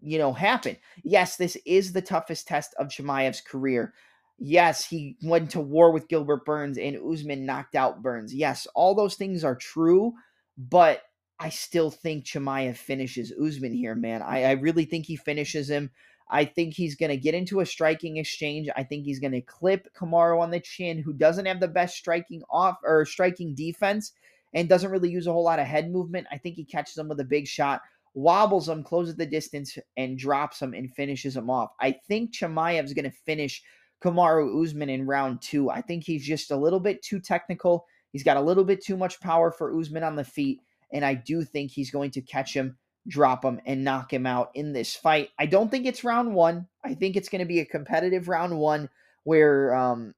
you 0.00 0.18
know 0.18 0.32
happen. 0.32 0.76
Yes, 1.02 1.36
this 1.36 1.56
is 1.66 1.92
the 1.92 2.02
toughest 2.02 2.48
test 2.48 2.74
of 2.78 2.88
Chimaev's 2.88 3.40
career. 3.42 3.92
Yes, 4.38 4.86
he 4.86 5.16
went 5.22 5.50
to 5.50 5.60
war 5.60 5.92
with 5.92 6.08
Gilbert 6.08 6.44
Burns 6.44 6.78
and 6.78 6.96
Usman 6.96 7.46
knocked 7.46 7.74
out 7.74 8.02
Burns. 8.02 8.34
Yes, 8.34 8.66
all 8.74 8.94
those 8.94 9.14
things 9.14 9.44
are 9.44 9.54
true, 9.54 10.12
but 10.56 11.02
I 11.38 11.48
still 11.48 11.90
think 11.90 12.24
Chimaev 12.24 12.76
finishes 12.76 13.32
Usman 13.32 13.72
here, 13.72 13.94
man. 13.94 14.22
I, 14.22 14.44
I 14.44 14.52
really 14.52 14.84
think 14.84 15.06
he 15.06 15.16
finishes 15.16 15.68
him. 15.68 15.90
I 16.30 16.44
think 16.44 16.74
he's 16.74 16.94
going 16.94 17.10
to 17.10 17.16
get 17.16 17.34
into 17.34 17.60
a 17.60 17.66
striking 17.66 18.16
exchange. 18.16 18.68
I 18.76 18.82
think 18.82 19.04
he's 19.04 19.18
going 19.18 19.32
to 19.32 19.40
clip 19.40 19.88
Kamaru 19.94 20.40
on 20.40 20.50
the 20.50 20.60
chin, 20.60 20.98
who 20.98 21.12
doesn't 21.12 21.46
have 21.46 21.60
the 21.60 21.68
best 21.68 21.96
striking 21.96 22.42
off 22.50 22.78
or 22.82 23.04
striking 23.04 23.54
defense 23.54 24.12
and 24.54 24.68
doesn't 24.68 24.90
really 24.90 25.10
use 25.10 25.26
a 25.26 25.32
whole 25.32 25.44
lot 25.44 25.58
of 25.58 25.66
head 25.66 25.90
movement. 25.90 26.26
I 26.30 26.38
think 26.38 26.56
he 26.56 26.64
catches 26.64 26.96
him 26.96 27.08
with 27.08 27.20
a 27.20 27.24
big 27.24 27.46
shot, 27.46 27.82
wobbles 28.14 28.68
him, 28.68 28.82
closes 28.82 29.16
the 29.16 29.26
distance, 29.26 29.76
and 29.96 30.16
drops 30.16 30.62
him 30.62 30.72
and 30.72 30.94
finishes 30.94 31.36
him 31.36 31.50
off. 31.50 31.72
I 31.80 31.96
think 32.08 32.32
Chimaev's 32.32 32.94
going 32.94 33.10
to 33.10 33.16
finish 33.26 33.62
Kamaru 34.02 34.62
Usman 34.62 34.88
in 34.88 35.06
round 35.06 35.42
two. 35.42 35.70
I 35.70 35.82
think 35.82 36.04
he's 36.04 36.24
just 36.24 36.50
a 36.50 36.56
little 36.56 36.80
bit 36.80 37.02
too 37.02 37.20
technical. 37.20 37.86
He's 38.12 38.22
got 38.24 38.36
a 38.36 38.42
little 38.42 38.64
bit 38.64 38.82
too 38.82 38.96
much 38.96 39.20
power 39.20 39.50
for 39.50 39.78
Usman 39.78 40.04
on 40.04 40.14
the 40.14 40.24
feet 40.24 40.60
and 40.94 41.04
I 41.04 41.14
do 41.14 41.42
think 41.42 41.72
he's 41.72 41.90
going 41.90 42.12
to 42.12 42.22
catch 42.22 42.54
him, 42.54 42.78
drop 43.08 43.44
him, 43.44 43.60
and 43.66 43.84
knock 43.84 44.12
him 44.12 44.24
out 44.24 44.50
in 44.54 44.72
this 44.72 44.94
fight. 44.94 45.28
I 45.38 45.46
don't 45.46 45.70
think 45.70 45.84
it's 45.84 46.04
round 46.04 46.32
one. 46.32 46.68
I 46.84 46.94
think 46.94 47.16
it's 47.16 47.28
going 47.28 47.40
to 47.40 47.46
be 47.46 47.58
a 47.58 47.66
competitive 47.66 48.28
round 48.28 48.56
one 48.56 48.88
where 49.24 49.74
um, 49.74 50.14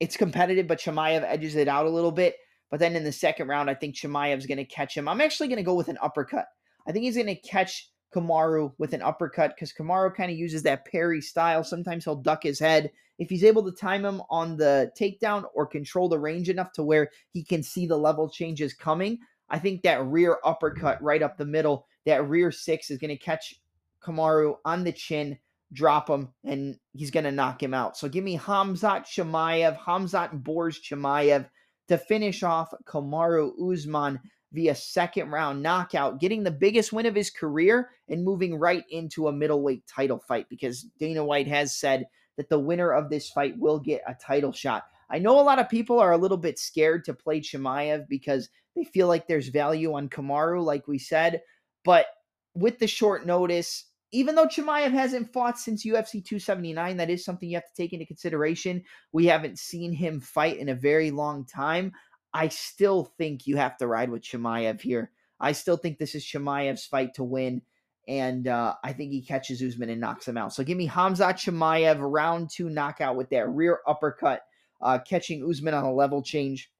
it's 0.00 0.16
competitive, 0.16 0.66
but 0.66 0.80
Chimaev 0.80 1.22
edges 1.22 1.54
it 1.54 1.68
out 1.68 1.86
a 1.86 1.90
little 1.90 2.12
bit. 2.12 2.36
But 2.70 2.80
then 2.80 2.96
in 2.96 3.04
the 3.04 3.12
second 3.12 3.48
round, 3.48 3.70
I 3.70 3.74
think 3.74 3.94
Chimaev's 3.94 4.46
going 4.46 4.58
to 4.58 4.64
catch 4.64 4.96
him. 4.96 5.06
I'm 5.06 5.20
actually 5.20 5.48
going 5.48 5.58
to 5.58 5.62
go 5.62 5.74
with 5.74 5.88
an 5.88 5.98
uppercut. 6.02 6.46
I 6.88 6.92
think 6.92 7.04
he's 7.04 7.16
going 7.16 7.26
to 7.26 7.36
catch 7.36 7.90
Kamaru 8.14 8.72
with 8.78 8.94
an 8.94 9.02
uppercut 9.02 9.54
because 9.54 9.72
Kamaru 9.72 10.14
kind 10.14 10.30
of 10.30 10.38
uses 10.38 10.62
that 10.62 10.86
parry 10.86 11.20
style. 11.20 11.62
Sometimes 11.62 12.04
he'll 12.04 12.16
duck 12.16 12.42
his 12.42 12.58
head. 12.58 12.90
If 13.18 13.30
he's 13.30 13.44
able 13.44 13.64
to 13.64 13.72
time 13.72 14.04
him 14.04 14.22
on 14.30 14.56
the 14.56 14.90
takedown 14.98 15.44
or 15.54 15.66
control 15.66 16.08
the 16.08 16.18
range 16.18 16.48
enough 16.48 16.72
to 16.72 16.82
where 16.82 17.10
he 17.30 17.44
can 17.44 17.62
see 17.62 17.86
the 17.86 17.96
level 17.96 18.28
changes 18.28 18.74
coming, 18.74 19.18
I 19.48 19.58
think 19.58 19.82
that 19.82 20.04
rear 20.04 20.38
uppercut 20.44 21.02
right 21.02 21.22
up 21.22 21.36
the 21.36 21.46
middle, 21.46 21.86
that 22.04 22.28
rear 22.28 22.50
six 22.50 22.90
is 22.90 22.98
going 22.98 23.16
to 23.16 23.16
catch 23.16 23.60
Kamaru 24.02 24.56
on 24.64 24.84
the 24.84 24.92
chin, 24.92 25.38
drop 25.72 26.08
him, 26.08 26.28
and 26.44 26.78
he's 26.92 27.10
going 27.10 27.24
to 27.24 27.32
knock 27.32 27.62
him 27.62 27.74
out. 27.74 27.96
So 27.96 28.08
give 28.08 28.24
me 28.24 28.38
Khamzat 28.38 29.04
Chimaev, 29.04 29.78
Khamzat 29.78 30.42
Borz 30.42 30.80
Chimaev 30.80 31.48
to 31.88 31.98
finish 31.98 32.42
off 32.42 32.72
Kamaru 32.84 33.52
Usman 33.72 34.20
via 34.52 34.74
second 34.74 35.30
round 35.30 35.62
knockout, 35.62 36.20
getting 36.20 36.42
the 36.42 36.50
biggest 36.50 36.92
win 36.92 37.06
of 37.06 37.14
his 37.14 37.30
career 37.30 37.90
and 38.08 38.24
moving 38.24 38.58
right 38.58 38.84
into 38.90 39.28
a 39.28 39.32
middleweight 39.32 39.86
title 39.86 40.18
fight 40.18 40.48
because 40.48 40.86
Dana 40.98 41.24
White 41.24 41.48
has 41.48 41.76
said 41.76 42.06
that 42.36 42.48
the 42.48 42.58
winner 42.58 42.90
of 42.90 43.10
this 43.10 43.28
fight 43.28 43.58
will 43.58 43.78
get 43.78 44.02
a 44.06 44.14
title 44.14 44.52
shot. 44.52 44.84
I 45.10 45.18
know 45.18 45.40
a 45.40 45.42
lot 45.42 45.58
of 45.58 45.68
people 45.68 46.00
are 46.00 46.12
a 46.12 46.18
little 46.18 46.36
bit 46.36 46.58
scared 46.58 47.04
to 47.04 47.14
play 47.14 47.40
Chimaev 47.40 48.08
because 48.08 48.48
they 48.74 48.84
feel 48.84 49.08
like 49.08 49.26
there's 49.26 49.48
value 49.48 49.94
on 49.94 50.08
Kamaru, 50.08 50.64
like 50.64 50.88
we 50.88 50.98
said, 50.98 51.42
but 51.84 52.06
with 52.54 52.78
the 52.78 52.86
short 52.86 53.26
notice, 53.26 53.84
even 54.12 54.34
though 54.34 54.46
Chimaev 54.46 54.92
hasn't 54.92 55.32
fought 55.32 55.58
since 55.58 55.84
UFC 55.84 56.24
279, 56.24 56.96
that 56.96 57.10
is 57.10 57.24
something 57.24 57.48
you 57.48 57.56
have 57.56 57.66
to 57.66 57.82
take 57.82 57.92
into 57.92 58.06
consideration. 58.06 58.82
We 59.12 59.26
haven't 59.26 59.58
seen 59.58 59.92
him 59.92 60.20
fight 60.20 60.58
in 60.58 60.68
a 60.68 60.74
very 60.74 61.10
long 61.10 61.44
time. 61.44 61.92
I 62.32 62.48
still 62.48 63.12
think 63.18 63.46
you 63.46 63.56
have 63.56 63.76
to 63.78 63.86
ride 63.86 64.10
with 64.10 64.22
Chimaev 64.22 64.80
here. 64.80 65.10
I 65.40 65.52
still 65.52 65.76
think 65.76 65.98
this 65.98 66.14
is 66.14 66.24
Chimaev's 66.24 66.86
fight 66.86 67.14
to 67.14 67.24
win. 67.24 67.62
And 68.08 68.46
uh, 68.46 68.74
I 68.84 68.92
think 68.92 69.10
he 69.10 69.22
catches 69.22 69.62
Usman 69.62 69.90
and 69.90 70.00
knocks 70.00 70.28
him 70.28 70.36
out. 70.36 70.52
So 70.52 70.62
give 70.62 70.78
me 70.78 70.88
Khamzat 70.88 71.34
Chimaev, 71.34 71.98
round 72.00 72.50
two 72.50 72.70
knockout 72.70 73.16
with 73.16 73.30
that 73.30 73.48
rear 73.48 73.80
uppercut, 73.86 74.42
uh, 74.80 74.98
catching 74.98 75.48
Usman 75.48 75.74
on 75.74 75.84
a 75.84 75.92
level 75.92 76.22
change 76.22 76.70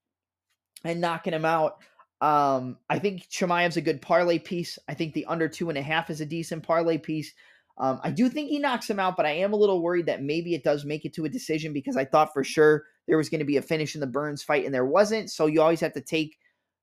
and 0.85 1.01
knocking 1.01 1.33
him 1.33 1.45
out. 1.45 1.79
Um, 2.21 2.79
I 2.89 2.99
think 2.99 3.29
Chimaev's 3.29 3.77
a 3.77 3.83
good 3.83 4.01
parlay 4.01 4.39
piece. 4.39 4.79
I 4.89 4.95
think 4.95 5.15
the 5.15 5.27
under 5.27 5.49
two 5.49 5.69
and 5.69 5.79
a 5.79 5.83
half 5.83 6.11
is 6.11 6.21
a 6.21 6.27
decent 6.27 6.63
parlay 6.63 6.99
piece. 6.99 7.33
Um, 7.79 8.01
I 8.03 8.11
do 8.11 8.29
think 8.29 8.49
he 8.49 8.59
knocks 8.59 8.89
him 8.89 8.99
out, 8.99 9.17
but 9.17 9.27
I 9.27 9.33
am 9.33 9.53
a 9.53 9.57
little 9.57 9.83
worried 9.83 10.07
that 10.07 10.23
maybe 10.23 10.55
it 10.55 10.65
does 10.65 10.85
make 10.85 11.05
it 11.05 11.13
to 11.15 11.27
a 11.27 11.31
decision 11.31 11.75
because 11.75 11.97
I 11.97 12.07
thought 12.07 12.33
for 12.33 12.43
sure 12.43 12.85
there 13.07 13.19
was 13.19 13.29
going 13.29 13.41
to 13.41 13.45
be 13.45 13.59
a 13.59 13.63
finish 13.63 13.95
in 13.95 14.01
the 14.01 14.07
Burns 14.07 14.43
fight, 14.43 14.65
and 14.65 14.75
there 14.75 14.87
wasn't. 14.87 15.31
So 15.31 15.47
you 15.47 15.61
always 15.61 15.81
have 15.81 15.93
to 15.93 16.01
take 16.01 16.39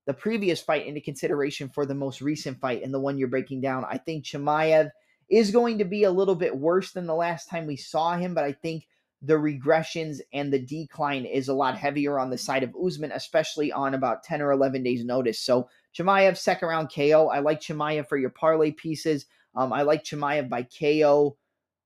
the 0.05 0.13
previous 0.13 0.61
fight 0.61 0.85
into 0.85 1.01
consideration 1.01 1.69
for 1.69 1.85
the 1.85 1.95
most 1.95 2.21
recent 2.21 2.59
fight 2.59 2.83
and 2.83 2.93
the 2.93 2.99
one 2.99 3.17
you're 3.17 3.27
breaking 3.27 3.61
down. 3.61 3.85
I 3.89 3.97
think 3.97 4.25
Chimaev 4.25 4.91
is 5.29 5.51
going 5.51 5.79
to 5.79 5.85
be 5.85 6.03
a 6.03 6.11
little 6.11 6.35
bit 6.35 6.55
worse 6.55 6.91
than 6.91 7.07
the 7.07 7.15
last 7.15 7.49
time 7.49 7.65
we 7.65 7.77
saw 7.77 8.15
him, 8.15 8.35
but 8.35 8.43
I 8.43 8.51
think 8.51 8.85
the 9.23 9.35
regressions 9.35 10.19
and 10.33 10.51
the 10.51 10.59
decline 10.59 11.25
is 11.25 11.47
a 11.47 11.53
lot 11.53 11.77
heavier 11.77 12.19
on 12.19 12.29
the 12.29 12.37
side 12.37 12.61
of 12.61 12.75
Usman, 12.75 13.13
especially 13.13 13.71
on 13.71 13.93
about 13.93 14.23
10 14.23 14.41
or 14.41 14.51
11 14.51 14.83
days' 14.83 15.05
notice. 15.05 15.39
So 15.39 15.69
Chimaev, 15.97 16.37
second 16.37 16.67
round 16.67 16.91
KO. 16.93 17.29
I 17.29 17.39
like 17.39 17.61
Chimaev 17.61 18.07
for 18.07 18.17
your 18.17 18.31
parlay 18.31 18.71
pieces. 18.71 19.25
Um, 19.55 19.71
I 19.71 19.83
like 19.83 20.03
Chimaev 20.03 20.49
by 20.49 20.63
KO 20.63 21.37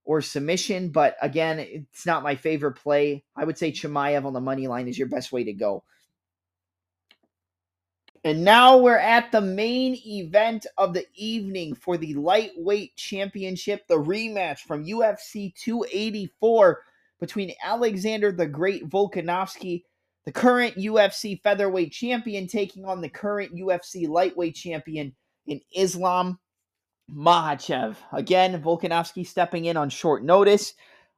or 0.04 0.22
submission, 0.22 0.90
but 0.90 1.16
again, 1.22 1.60
it's 1.60 2.06
not 2.06 2.24
my 2.24 2.36
favorite 2.36 2.74
play. 2.74 3.24
I 3.36 3.44
would 3.44 3.58
say 3.58 3.72
Chimaev 3.72 4.26
on 4.26 4.34
the 4.34 4.42
money 4.42 4.68
line 4.68 4.88
is 4.88 4.98
your 4.98 5.10
best 5.10 5.32
way 5.32 5.44
to 5.44 5.54
go. 5.54 5.84
And 8.24 8.44
now 8.44 8.78
we're 8.78 8.98
at 8.98 9.32
the 9.32 9.42
main 9.42 9.96
event 10.06 10.66
of 10.78 10.94
the 10.94 11.06
evening 11.16 11.76
for 11.76 11.98
the 11.98 12.16
lightweight 12.16 12.96
championship, 12.96 13.88
the 13.88 13.96
rematch 13.96 14.60
from 14.60 14.86
UFC 14.86 15.54
284 15.56 16.84
between 17.20 17.54
Alexander 17.64 18.32
the 18.32 18.48
Great 18.48 18.90
Volkanovski, 18.90 19.84
the 20.26 20.32
current 20.32 20.76
UFC 20.76 21.42
featherweight 21.42 21.92
champion, 21.92 22.48
taking 22.48 22.86
on 22.86 23.02
the 23.02 23.10
current 23.10 23.56
UFC 23.56 24.08
lightweight 24.08 24.56
champion 24.56 25.16
in 25.46 25.62
Islam 25.76 26.40
Makhachev. 27.12 27.96
Again, 28.12 28.62
Volkanovski 28.62 29.26
stepping 29.26 29.66
in 29.66 29.78
on 29.78 29.90
short 29.90 30.24
notice. 30.24 30.74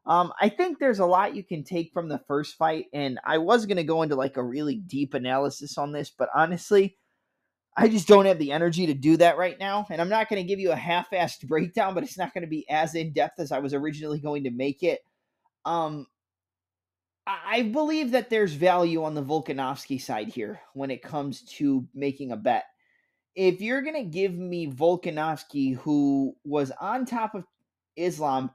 Um, 0.05 0.31
I 0.39 0.49
think 0.49 0.79
there's 0.79 0.99
a 0.99 1.05
lot 1.05 1.35
you 1.35 1.43
can 1.43 1.63
take 1.63 1.91
from 1.91 2.09
the 2.09 2.19
first 2.27 2.55
fight, 2.55 2.85
and 2.93 3.19
I 3.25 3.37
was 3.39 3.65
going 3.65 3.77
to 3.77 3.83
go 3.83 4.01
into 4.01 4.15
like 4.15 4.37
a 4.37 4.43
really 4.43 4.75
deep 4.75 5.13
analysis 5.13 5.77
on 5.77 5.91
this, 5.91 6.09
but 6.09 6.29
honestly, 6.33 6.97
I 7.79 7.87
just 7.87 8.07
don't 8.07 8.25
have 8.25 8.39
the 8.39 8.51
energy 8.51 8.87
to 8.87 8.93
do 8.93 9.17
that 9.17 9.37
right 9.37 9.57
now. 9.57 9.85
And 9.89 10.01
I'm 10.01 10.09
not 10.09 10.27
going 10.27 10.41
to 10.41 10.47
give 10.47 10.59
you 10.59 10.71
a 10.71 10.75
half 10.75 11.11
assed 11.11 11.43
breakdown, 11.47 11.93
but 11.93 12.03
it's 12.03 12.17
not 12.17 12.33
going 12.33 12.43
to 12.43 12.49
be 12.49 12.69
as 12.69 12.95
in 12.95 13.13
depth 13.13 13.39
as 13.39 13.51
I 13.51 13.59
was 13.59 13.73
originally 13.73 14.19
going 14.19 14.43
to 14.43 14.51
make 14.51 14.83
it. 14.83 14.99
Um, 15.65 16.07
I 17.27 17.63
believe 17.63 18.11
that 18.11 18.29
there's 18.29 18.53
value 18.53 19.03
on 19.03 19.13
the 19.13 19.23
Volkanovski 19.23 20.01
side 20.01 20.29
here 20.29 20.61
when 20.73 20.89
it 20.89 21.03
comes 21.03 21.41
to 21.57 21.87
making 21.93 22.31
a 22.31 22.37
bet 22.37 22.65
if 23.39 23.61
you're 23.61 23.81
going 23.81 23.95
to 23.95 24.03
give 24.03 24.33
me 24.33 24.67
Volkanovski, 24.67 25.75
who 25.77 26.35
was 26.43 26.71
on 26.79 27.05
top 27.05 27.35
of 27.35 27.45
Islam, 27.95 28.51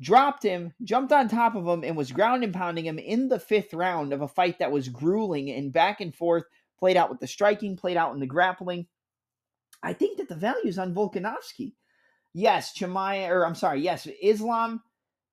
dropped 0.00 0.42
him, 0.42 0.74
jumped 0.82 1.12
on 1.12 1.28
top 1.28 1.54
of 1.54 1.66
him, 1.66 1.84
and 1.84 1.96
was 1.96 2.10
ground 2.10 2.42
and 2.42 2.52
pounding 2.52 2.84
him 2.84 2.98
in 2.98 3.28
the 3.28 3.38
fifth 3.38 3.72
round 3.72 4.12
of 4.12 4.22
a 4.22 4.28
fight 4.28 4.58
that 4.58 4.72
was 4.72 4.88
grueling 4.88 5.50
and 5.50 5.72
back 5.72 6.00
and 6.00 6.12
forth, 6.12 6.42
played 6.80 6.96
out 6.96 7.10
with 7.10 7.20
the 7.20 7.28
striking, 7.28 7.76
played 7.76 7.96
out 7.96 8.12
in 8.12 8.18
the 8.18 8.26
grappling. 8.26 8.86
I 9.84 9.92
think 9.92 10.18
that 10.18 10.28
the 10.28 10.34
value 10.34 10.66
is 10.66 10.78
on 10.78 10.94
Volkanovski. 10.94 11.74
Yes, 12.32 12.76
Chimaev, 12.76 13.30
or 13.30 13.46
I'm 13.46 13.54
sorry, 13.54 13.82
yes, 13.82 14.08
Islam, 14.20 14.82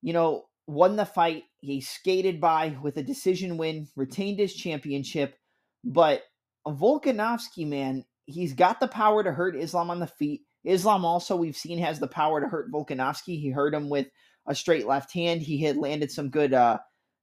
you 0.03 0.13
know, 0.13 0.45
won 0.67 0.95
the 0.95 1.05
fight. 1.05 1.43
He 1.59 1.81
skated 1.81 2.39
by 2.39 2.77
with 2.81 2.97
a 2.97 3.03
decision 3.03 3.57
win, 3.57 3.87
retained 3.95 4.39
his 4.39 4.53
championship. 4.53 5.37
But 5.83 6.23
Volkanovski, 6.67 7.67
man, 7.67 8.05
he's 8.25 8.53
got 8.53 8.79
the 8.79 8.87
power 8.87 9.23
to 9.23 9.31
hurt 9.31 9.55
Islam 9.55 9.89
on 9.89 9.99
the 9.99 10.07
feet. 10.07 10.41
Islam 10.63 11.05
also 11.05 11.35
we've 11.35 11.57
seen 11.57 11.79
has 11.79 11.99
the 11.99 12.07
power 12.07 12.39
to 12.39 12.47
hurt 12.47 12.71
Volkanovski. 12.71 13.39
He 13.39 13.49
hurt 13.49 13.73
him 13.73 13.89
with 13.89 14.07
a 14.47 14.55
straight 14.55 14.87
left 14.87 15.13
hand. 15.13 15.41
He 15.41 15.61
had 15.63 15.77
landed 15.77 16.11
some 16.11 16.29
good 16.29 16.53
uh, 16.53 16.77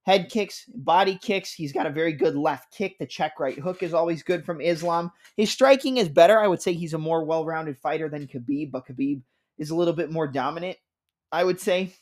head 0.04 0.28
kicks, 0.30 0.64
body 0.74 1.18
kicks. 1.20 1.52
He's 1.52 1.72
got 1.72 1.86
a 1.86 1.90
very 1.90 2.12
good 2.12 2.34
left 2.34 2.72
kick. 2.72 2.98
The 2.98 3.06
check 3.06 3.38
right 3.38 3.58
hook 3.58 3.82
is 3.82 3.94
always 3.94 4.22
good 4.22 4.44
from 4.44 4.60
Islam. 4.60 5.12
His 5.36 5.50
striking 5.50 5.98
is 5.98 6.08
better. 6.08 6.40
I 6.40 6.48
would 6.48 6.62
say 6.62 6.72
he's 6.72 6.94
a 6.94 6.98
more 6.98 7.24
well-rounded 7.24 7.78
fighter 7.78 8.08
than 8.08 8.26
Khabib, 8.26 8.70
but 8.72 8.86
Khabib 8.86 9.22
is 9.58 9.70
a 9.70 9.76
little 9.76 9.94
bit 9.94 10.10
more 10.10 10.26
dominant. 10.26 10.78
I 11.30 11.44
would 11.44 11.60
say. 11.60 11.92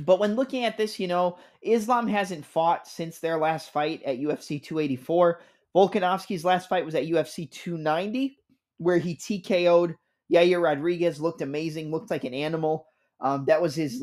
But 0.00 0.18
when 0.18 0.36
looking 0.36 0.64
at 0.64 0.76
this, 0.76 0.98
you 0.98 1.08
know, 1.08 1.38
Islam 1.62 2.06
hasn't 2.06 2.44
fought 2.44 2.86
since 2.86 3.18
their 3.18 3.38
last 3.38 3.70
fight 3.70 4.02
at 4.04 4.18
UFC 4.18 4.62
284. 4.62 5.40
Volkanovski's 5.74 6.44
last 6.44 6.68
fight 6.68 6.84
was 6.84 6.94
at 6.94 7.06
UFC 7.06 7.50
290, 7.50 8.38
where 8.78 8.98
he 8.98 9.16
TKO'd 9.16 9.96
Yair 10.32 10.62
Rodriguez. 10.62 11.20
Looked 11.20 11.42
amazing, 11.42 11.90
looked 11.90 12.10
like 12.10 12.24
an 12.24 12.34
animal. 12.34 12.86
Um, 13.20 13.44
that 13.46 13.60
was 13.60 13.74
his 13.74 14.02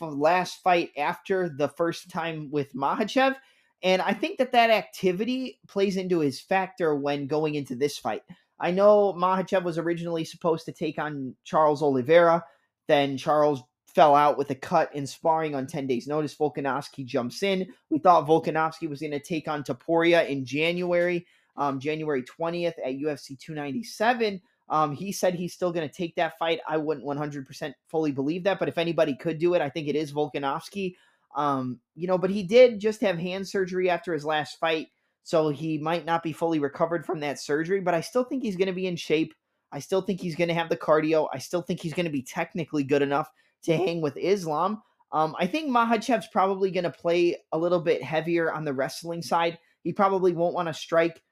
last 0.00 0.62
fight 0.62 0.90
after 0.98 1.48
the 1.48 1.68
first 1.68 2.10
time 2.10 2.50
with 2.50 2.74
Makhachev. 2.74 3.36
And 3.82 4.02
I 4.02 4.12
think 4.12 4.38
that 4.38 4.52
that 4.52 4.70
activity 4.70 5.60
plays 5.68 5.96
into 5.96 6.20
his 6.20 6.40
factor 6.40 6.94
when 6.94 7.26
going 7.26 7.54
into 7.54 7.76
this 7.76 7.98
fight. 7.98 8.22
I 8.58 8.70
know 8.70 9.12
Makhachev 9.12 9.62
was 9.62 9.78
originally 9.78 10.24
supposed 10.24 10.64
to 10.64 10.72
take 10.72 10.98
on 10.98 11.36
Charles 11.44 11.82
Oliveira. 11.82 12.44
Then 12.88 13.18
Charles 13.18 13.62
fell 13.96 14.14
out 14.14 14.36
with 14.36 14.50
a 14.50 14.54
cut 14.54 14.94
in 14.94 15.06
sparring 15.06 15.54
on 15.54 15.66
10 15.66 15.86
days' 15.86 16.06
notice. 16.06 16.36
Volkanovski 16.36 17.06
jumps 17.06 17.42
in. 17.42 17.66
We 17.88 17.98
thought 17.98 18.28
Volkanovski 18.28 18.90
was 18.90 19.00
going 19.00 19.12
to 19.12 19.18
take 19.18 19.48
on 19.48 19.64
Topuria 19.64 20.28
in 20.28 20.44
January, 20.44 21.26
um, 21.56 21.80
January 21.80 22.22
20th 22.22 22.74
at 22.84 22.92
UFC 22.92 23.38
297. 23.38 24.38
Um, 24.68 24.92
he 24.92 25.12
said 25.12 25.34
he's 25.34 25.54
still 25.54 25.72
going 25.72 25.88
to 25.88 25.94
take 25.94 26.14
that 26.16 26.36
fight. 26.38 26.60
I 26.68 26.76
wouldn't 26.76 27.06
100% 27.06 27.72
fully 27.88 28.12
believe 28.12 28.44
that, 28.44 28.58
but 28.58 28.68
if 28.68 28.76
anybody 28.76 29.16
could 29.16 29.38
do 29.38 29.54
it, 29.54 29.62
I 29.62 29.70
think 29.70 29.88
it 29.88 29.96
is 29.96 30.12
Volkanovski. 30.12 30.94
Um, 31.34 31.80
you 31.94 32.06
know, 32.06 32.18
but 32.18 32.30
he 32.30 32.42
did 32.42 32.78
just 32.78 33.00
have 33.00 33.16
hand 33.16 33.48
surgery 33.48 33.88
after 33.88 34.12
his 34.12 34.26
last 34.26 34.58
fight, 34.60 34.88
so 35.22 35.48
he 35.48 35.78
might 35.78 36.04
not 36.04 36.22
be 36.22 36.34
fully 36.34 36.58
recovered 36.58 37.06
from 37.06 37.20
that 37.20 37.40
surgery, 37.40 37.80
but 37.80 37.94
I 37.94 38.02
still 38.02 38.24
think 38.24 38.42
he's 38.42 38.56
going 38.56 38.68
to 38.68 38.74
be 38.74 38.88
in 38.88 38.96
shape. 38.96 39.32
I 39.72 39.78
still 39.78 40.02
think 40.02 40.20
he's 40.20 40.36
going 40.36 40.48
to 40.48 40.54
have 40.54 40.68
the 40.68 40.76
cardio. 40.76 41.28
I 41.32 41.38
still 41.38 41.62
think 41.62 41.80
he's 41.80 41.94
going 41.94 42.04
to 42.04 42.12
be 42.12 42.22
technically 42.22 42.84
good 42.84 43.00
enough 43.00 43.30
to 43.66 43.76
hang 43.76 44.00
with 44.00 44.16
Islam. 44.16 44.82
Um, 45.12 45.36
I 45.38 45.46
think 45.46 45.70
Makhachev's 45.70 46.28
probably 46.32 46.70
going 46.70 46.84
to 46.84 46.90
play 46.90 47.36
a 47.52 47.58
little 47.58 47.80
bit 47.80 48.02
heavier 48.02 48.52
on 48.52 48.64
the 48.64 48.74
wrestling 48.74 49.22
side. 49.22 49.58
He 49.82 49.92
probably 49.92 50.32
won't 50.32 50.54
want 50.54 50.68
to 50.68 50.74
strike 50.74 51.22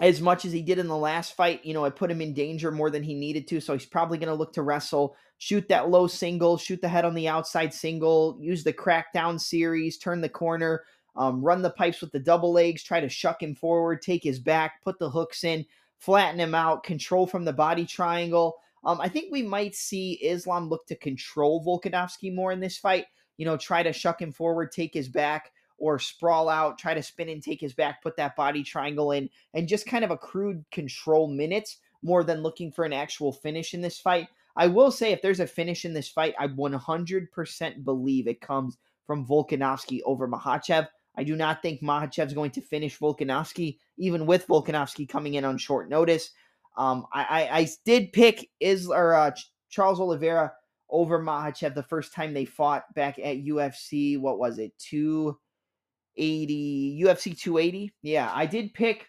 as 0.00 0.20
much 0.20 0.44
as 0.44 0.52
he 0.52 0.62
did 0.62 0.78
in 0.78 0.86
the 0.86 0.96
last 0.96 1.36
fight. 1.36 1.64
You 1.64 1.74
know, 1.74 1.84
it 1.84 1.96
put 1.96 2.10
him 2.10 2.20
in 2.20 2.32
danger 2.32 2.70
more 2.70 2.90
than 2.90 3.02
he 3.02 3.14
needed 3.14 3.48
to. 3.48 3.60
So 3.60 3.72
he's 3.72 3.86
probably 3.86 4.18
going 4.18 4.28
to 4.28 4.34
look 4.34 4.52
to 4.54 4.62
wrestle, 4.62 5.16
shoot 5.38 5.68
that 5.68 5.90
low 5.90 6.06
single, 6.06 6.56
shoot 6.56 6.80
the 6.80 6.88
head 6.88 7.04
on 7.04 7.14
the 7.14 7.28
outside 7.28 7.74
single, 7.74 8.38
use 8.40 8.64
the 8.64 8.72
crackdown 8.72 9.40
series, 9.40 9.98
turn 9.98 10.20
the 10.20 10.28
corner, 10.28 10.84
um, 11.16 11.42
run 11.42 11.62
the 11.62 11.70
pipes 11.70 12.00
with 12.00 12.12
the 12.12 12.20
double 12.20 12.52
legs, 12.52 12.82
try 12.82 13.00
to 13.00 13.08
shuck 13.08 13.42
him 13.42 13.54
forward, 13.54 14.00
take 14.00 14.22
his 14.22 14.38
back, 14.38 14.82
put 14.82 14.98
the 14.98 15.10
hooks 15.10 15.44
in, 15.44 15.66
flatten 15.98 16.40
him 16.40 16.54
out, 16.54 16.84
control 16.84 17.26
from 17.26 17.44
the 17.44 17.52
body 17.52 17.84
triangle. 17.84 18.56
Um, 18.84 19.00
I 19.00 19.08
think 19.08 19.30
we 19.30 19.42
might 19.42 19.74
see 19.74 20.12
Islam 20.14 20.68
look 20.68 20.86
to 20.86 20.96
control 20.96 21.64
Volkanovski 21.64 22.34
more 22.34 22.52
in 22.52 22.60
this 22.60 22.78
fight. 22.78 23.06
You 23.36 23.46
know, 23.46 23.56
try 23.56 23.82
to 23.82 23.92
shuck 23.92 24.20
him 24.20 24.32
forward, 24.32 24.72
take 24.72 24.94
his 24.94 25.08
back, 25.08 25.50
or 25.78 25.98
sprawl 25.98 26.48
out, 26.48 26.78
try 26.78 26.94
to 26.94 27.02
spin 27.02 27.28
and 27.30 27.42
take 27.42 27.60
his 27.60 27.72
back, 27.74 28.02
put 28.02 28.16
that 28.16 28.36
body 28.36 28.62
triangle 28.62 29.12
in, 29.12 29.28
and 29.54 29.68
just 29.68 29.86
kind 29.86 30.04
of 30.04 30.10
accrued 30.10 30.64
control 30.70 31.26
minutes 31.26 31.78
more 32.02 32.22
than 32.22 32.42
looking 32.42 32.70
for 32.70 32.84
an 32.84 32.92
actual 32.92 33.32
finish 33.32 33.74
in 33.74 33.80
this 33.80 33.98
fight. 33.98 34.28
I 34.56 34.66
will 34.66 34.90
say, 34.90 35.12
if 35.12 35.22
there's 35.22 35.40
a 35.40 35.46
finish 35.46 35.84
in 35.84 35.94
this 35.94 36.08
fight, 36.08 36.34
I 36.38 36.48
100% 36.48 37.84
believe 37.84 38.26
it 38.26 38.40
comes 38.40 38.76
from 39.06 39.26
Volkanovski 39.26 40.00
over 40.04 40.28
Makhachev. 40.28 40.86
I 41.16 41.24
do 41.24 41.34
not 41.34 41.62
think 41.62 41.82
Makhachev's 41.82 42.34
going 42.34 42.50
to 42.52 42.60
finish 42.60 42.98
Volkanovski, 42.98 43.78
even 43.98 44.26
with 44.26 44.46
Volkanovski 44.46 45.08
coming 45.08 45.34
in 45.34 45.44
on 45.44 45.58
short 45.58 45.88
notice. 45.88 46.30
Um, 46.76 47.06
I, 47.12 47.22
I, 47.22 47.58
I, 47.58 47.68
did 47.84 48.12
pick 48.12 48.48
is 48.60 48.88
or 48.88 49.14
uh, 49.14 49.32
Charles 49.70 50.00
Oliveira 50.00 50.52
over 50.88 51.20
Makhachev 51.20 51.74
the 51.74 51.82
first 51.82 52.14
time 52.14 52.32
they 52.32 52.44
fought 52.44 52.84
back 52.94 53.18
at 53.18 53.44
UFC. 53.44 54.18
What 54.18 54.38
was 54.38 54.58
it? 54.58 54.72
280 54.78 57.02
UFC 57.04 57.38
280. 57.38 57.92
Yeah, 58.02 58.30
I 58.32 58.46
did 58.46 58.72
pick 58.72 59.08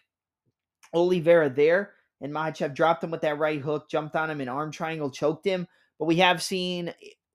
Oliveira 0.94 1.50
there, 1.50 1.92
and 2.20 2.32
Makhachev 2.32 2.74
dropped 2.74 3.04
him 3.04 3.10
with 3.10 3.22
that 3.22 3.38
right 3.38 3.60
hook, 3.60 3.88
jumped 3.88 4.16
on 4.16 4.30
him, 4.30 4.40
and 4.40 4.50
arm 4.50 4.70
triangle 4.70 5.10
choked 5.10 5.46
him. 5.46 5.66
But 5.98 6.06
we 6.06 6.16
have 6.16 6.42
seen 6.42 6.92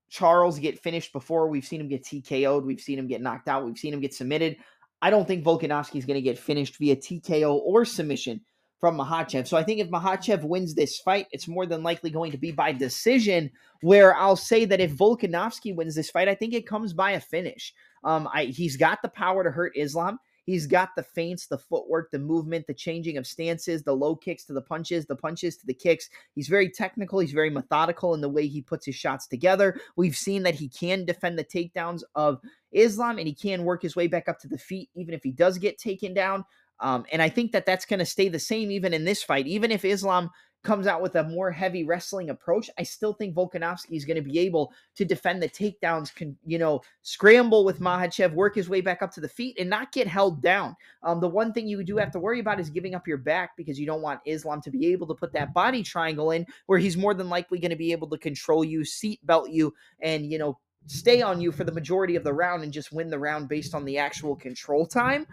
Charles 0.09 0.59
get 0.59 0.80
finished 0.80 1.13
before. 1.13 1.47
We've 1.47 1.65
seen 1.65 1.82
him 1.82 1.88
get 1.88 2.03
TKO'd. 2.03 2.65
We've 2.65 2.82
seen 2.82 2.99
him 2.99 3.07
get 3.07 3.21
knocked 3.21 3.47
out. 3.47 3.65
We've 3.65 3.78
seen 3.78 3.93
him 3.93 4.01
get 4.01 4.13
submitted. 4.13 4.57
I 5.01 5.09
don't 5.09 5.28
think 5.28 5.43
Volkanovski 5.43 5.97
is 5.97 6.05
going 6.05 6.15
to 6.15 6.21
get 6.21 6.39
finished 6.39 6.78
via 6.78 6.95
TKO 6.95 7.59
or 7.63 7.86
submission 7.86 8.41
from 8.80 8.97
Makhachev. 8.97 9.47
So 9.47 9.57
I 9.57 9.63
think 9.63 9.80
if 9.80 9.89
Makhachev 9.89 10.43
wins 10.43 10.75
this 10.75 10.99
fight, 10.99 11.28
it's 11.32 11.47
more 11.47 11.65
than 11.65 11.84
likely 11.84 12.09
going 12.09 12.32
to 12.32 12.38
be 12.38 12.51
by 12.51 12.71
decision. 12.71 13.51
Where 13.82 14.15
I'll 14.15 14.36
say 14.36 14.65
that 14.65 14.80
if 14.80 14.91
Volkanovski 14.91 15.75
wins 15.75 15.95
this 15.95 16.09
fight, 16.09 16.28
I 16.28 16.36
think 16.36 16.53
it 16.53 16.67
comes 16.67 16.93
by 16.93 17.11
a 17.11 17.19
finish. 17.19 17.73
Um, 18.03 18.28
I, 18.34 18.45
he's 18.45 18.78
got 18.78 19.01
the 19.01 19.09
power 19.09 19.43
to 19.43 19.51
hurt 19.51 19.73
Islam. 19.75 20.19
He's 20.47 20.65
got 20.65 20.95
the 20.95 21.03
feints, 21.03 21.47
the 21.47 21.57
footwork, 21.57 22.09
the 22.09 22.19
movement, 22.19 22.67
the 22.67 22.73
changing 22.73 23.17
of 23.17 23.28
stances, 23.28 23.84
the 23.84 23.93
low 23.93 24.15
kicks 24.15 24.45
to 24.45 24.53
the 24.53 24.61
punches, 24.61 25.05
the 25.05 25.15
punches 25.15 25.57
to 25.57 25.65
the 25.65 25.73
kicks. 25.73 26.09
He's 26.36 26.47
very 26.47 26.69
technical. 26.69 27.19
He's 27.19 27.34
very 27.34 27.49
methodical 27.49 28.13
in 28.13 28.21
the 28.21 28.30
way 28.30 28.47
he 28.47 28.61
puts 28.61 28.86
his 28.86 28.95
shots 28.95 29.28
together. 29.28 29.78
We've 29.97 30.15
seen 30.15 30.43
that 30.43 30.55
he 30.55 30.69
can 30.69 31.03
defend 31.03 31.38
the 31.38 31.43
takedowns 31.43 32.03
of 32.15 32.39
Islam 32.71 33.17
and 33.17 33.28
he 33.28 33.34
can 33.34 33.65
work 33.65 33.82
his 33.82 33.97
way 33.97 34.07
back 34.07 34.30
up 34.30 34.39
to 34.39 34.47
the 34.47 34.57
feet, 34.57 34.89
even 34.95 35.13
if 35.13 35.21
he 35.21 35.32
does 35.32 35.57
get 35.57 35.78
taken 35.80 36.13
down. 36.13 36.45
Um, 36.80 37.05
and 37.11 37.21
I 37.21 37.30
think 37.30 37.51
that 37.51 37.65
that's 37.65 37.86
going 37.86 37.99
to 37.99 38.05
stay 38.05 38.30
the 38.30 38.39
same 38.39 38.71
even 38.71 38.93
in 38.93 39.05
this 39.05 39.23
fight. 39.23 39.47
Even 39.47 39.71
if 39.71 39.84
Islam 39.86 40.30
comes 40.63 40.88
out 40.88 41.01
with 41.01 41.15
a 41.15 41.23
more 41.23 41.49
heavy 41.49 41.86
wrestling 41.86 42.30
approach, 42.30 42.69
I 42.78 42.84
still 42.84 43.13
think 43.13 43.36
Volkanovski 43.36 43.95
is 43.95 44.05
going 44.05 44.17
to 44.17 44.21
be 44.21 44.39
able 44.39 44.73
to 44.95 45.05
defend 45.05 45.41
the 45.41 45.47
takedowns, 45.47 46.13
can, 46.13 46.38
you 46.45 46.57
know, 46.57 46.82
scramble 47.03 47.63
with 47.63 47.80
Makhachev, 47.80 48.34
work 48.34 48.55
his 48.55 48.67
way 48.67 48.82
back 48.82 49.01
up 49.01 49.11
to 49.13 49.21
the 49.21 49.30
feet, 49.30 49.55
and 49.59 49.69
not 49.69 49.91
get 49.91 50.07
held 50.07 50.41
down. 50.41 50.75
Um, 51.03 51.21
the 51.21 51.30
one 51.30 51.53
thing 51.53 51.67
you 51.67 51.84
do 51.84 51.95
have 51.97 52.11
to 52.11 52.19
worry 52.19 52.39
about 52.39 52.59
is 52.59 52.69
giving 52.69 52.95
up 52.95 53.07
your 53.07 53.17
back 53.17 53.51
because 53.55 53.80
you 53.80 53.86
don't 53.86 54.01
want 54.01 54.19
Islam 54.25 54.61
to 54.61 54.71
be 54.71 54.88
able 54.88 55.07
to 55.07 55.15
put 55.15 55.32
that 55.34 55.53
body 55.53 55.84
triangle 55.84 56.32
in 56.32 56.45
where 56.65 56.80
he's 56.80 56.97
more 56.97 57.13
than 57.13 57.30
likely 57.30 57.59
going 57.59 57.71
to 57.71 57.78
be 57.78 57.91
able 57.91 58.09
to 58.09 58.17
control 58.17 58.65
you, 58.65 58.84
seat 58.84 59.25
belt 59.25 59.49
you, 59.49 59.73
and, 60.01 60.30
you 60.30 60.38
know, 60.38 60.57
stay 60.88 61.21
on 61.21 61.39
you 61.39 61.51
for 61.51 61.63
the 61.65 61.71
majority 61.71 62.15
of 62.15 62.23
the 62.23 62.34
round 62.34 62.63
and 62.63 62.73
just 62.73 62.91
win 62.91 63.09
the 63.09 63.19
round 63.19 63.47
based 63.47 63.73
on 63.75 63.86
the 63.86 63.97
actual 63.97 64.36
control 64.36 64.86
time. 64.86 65.25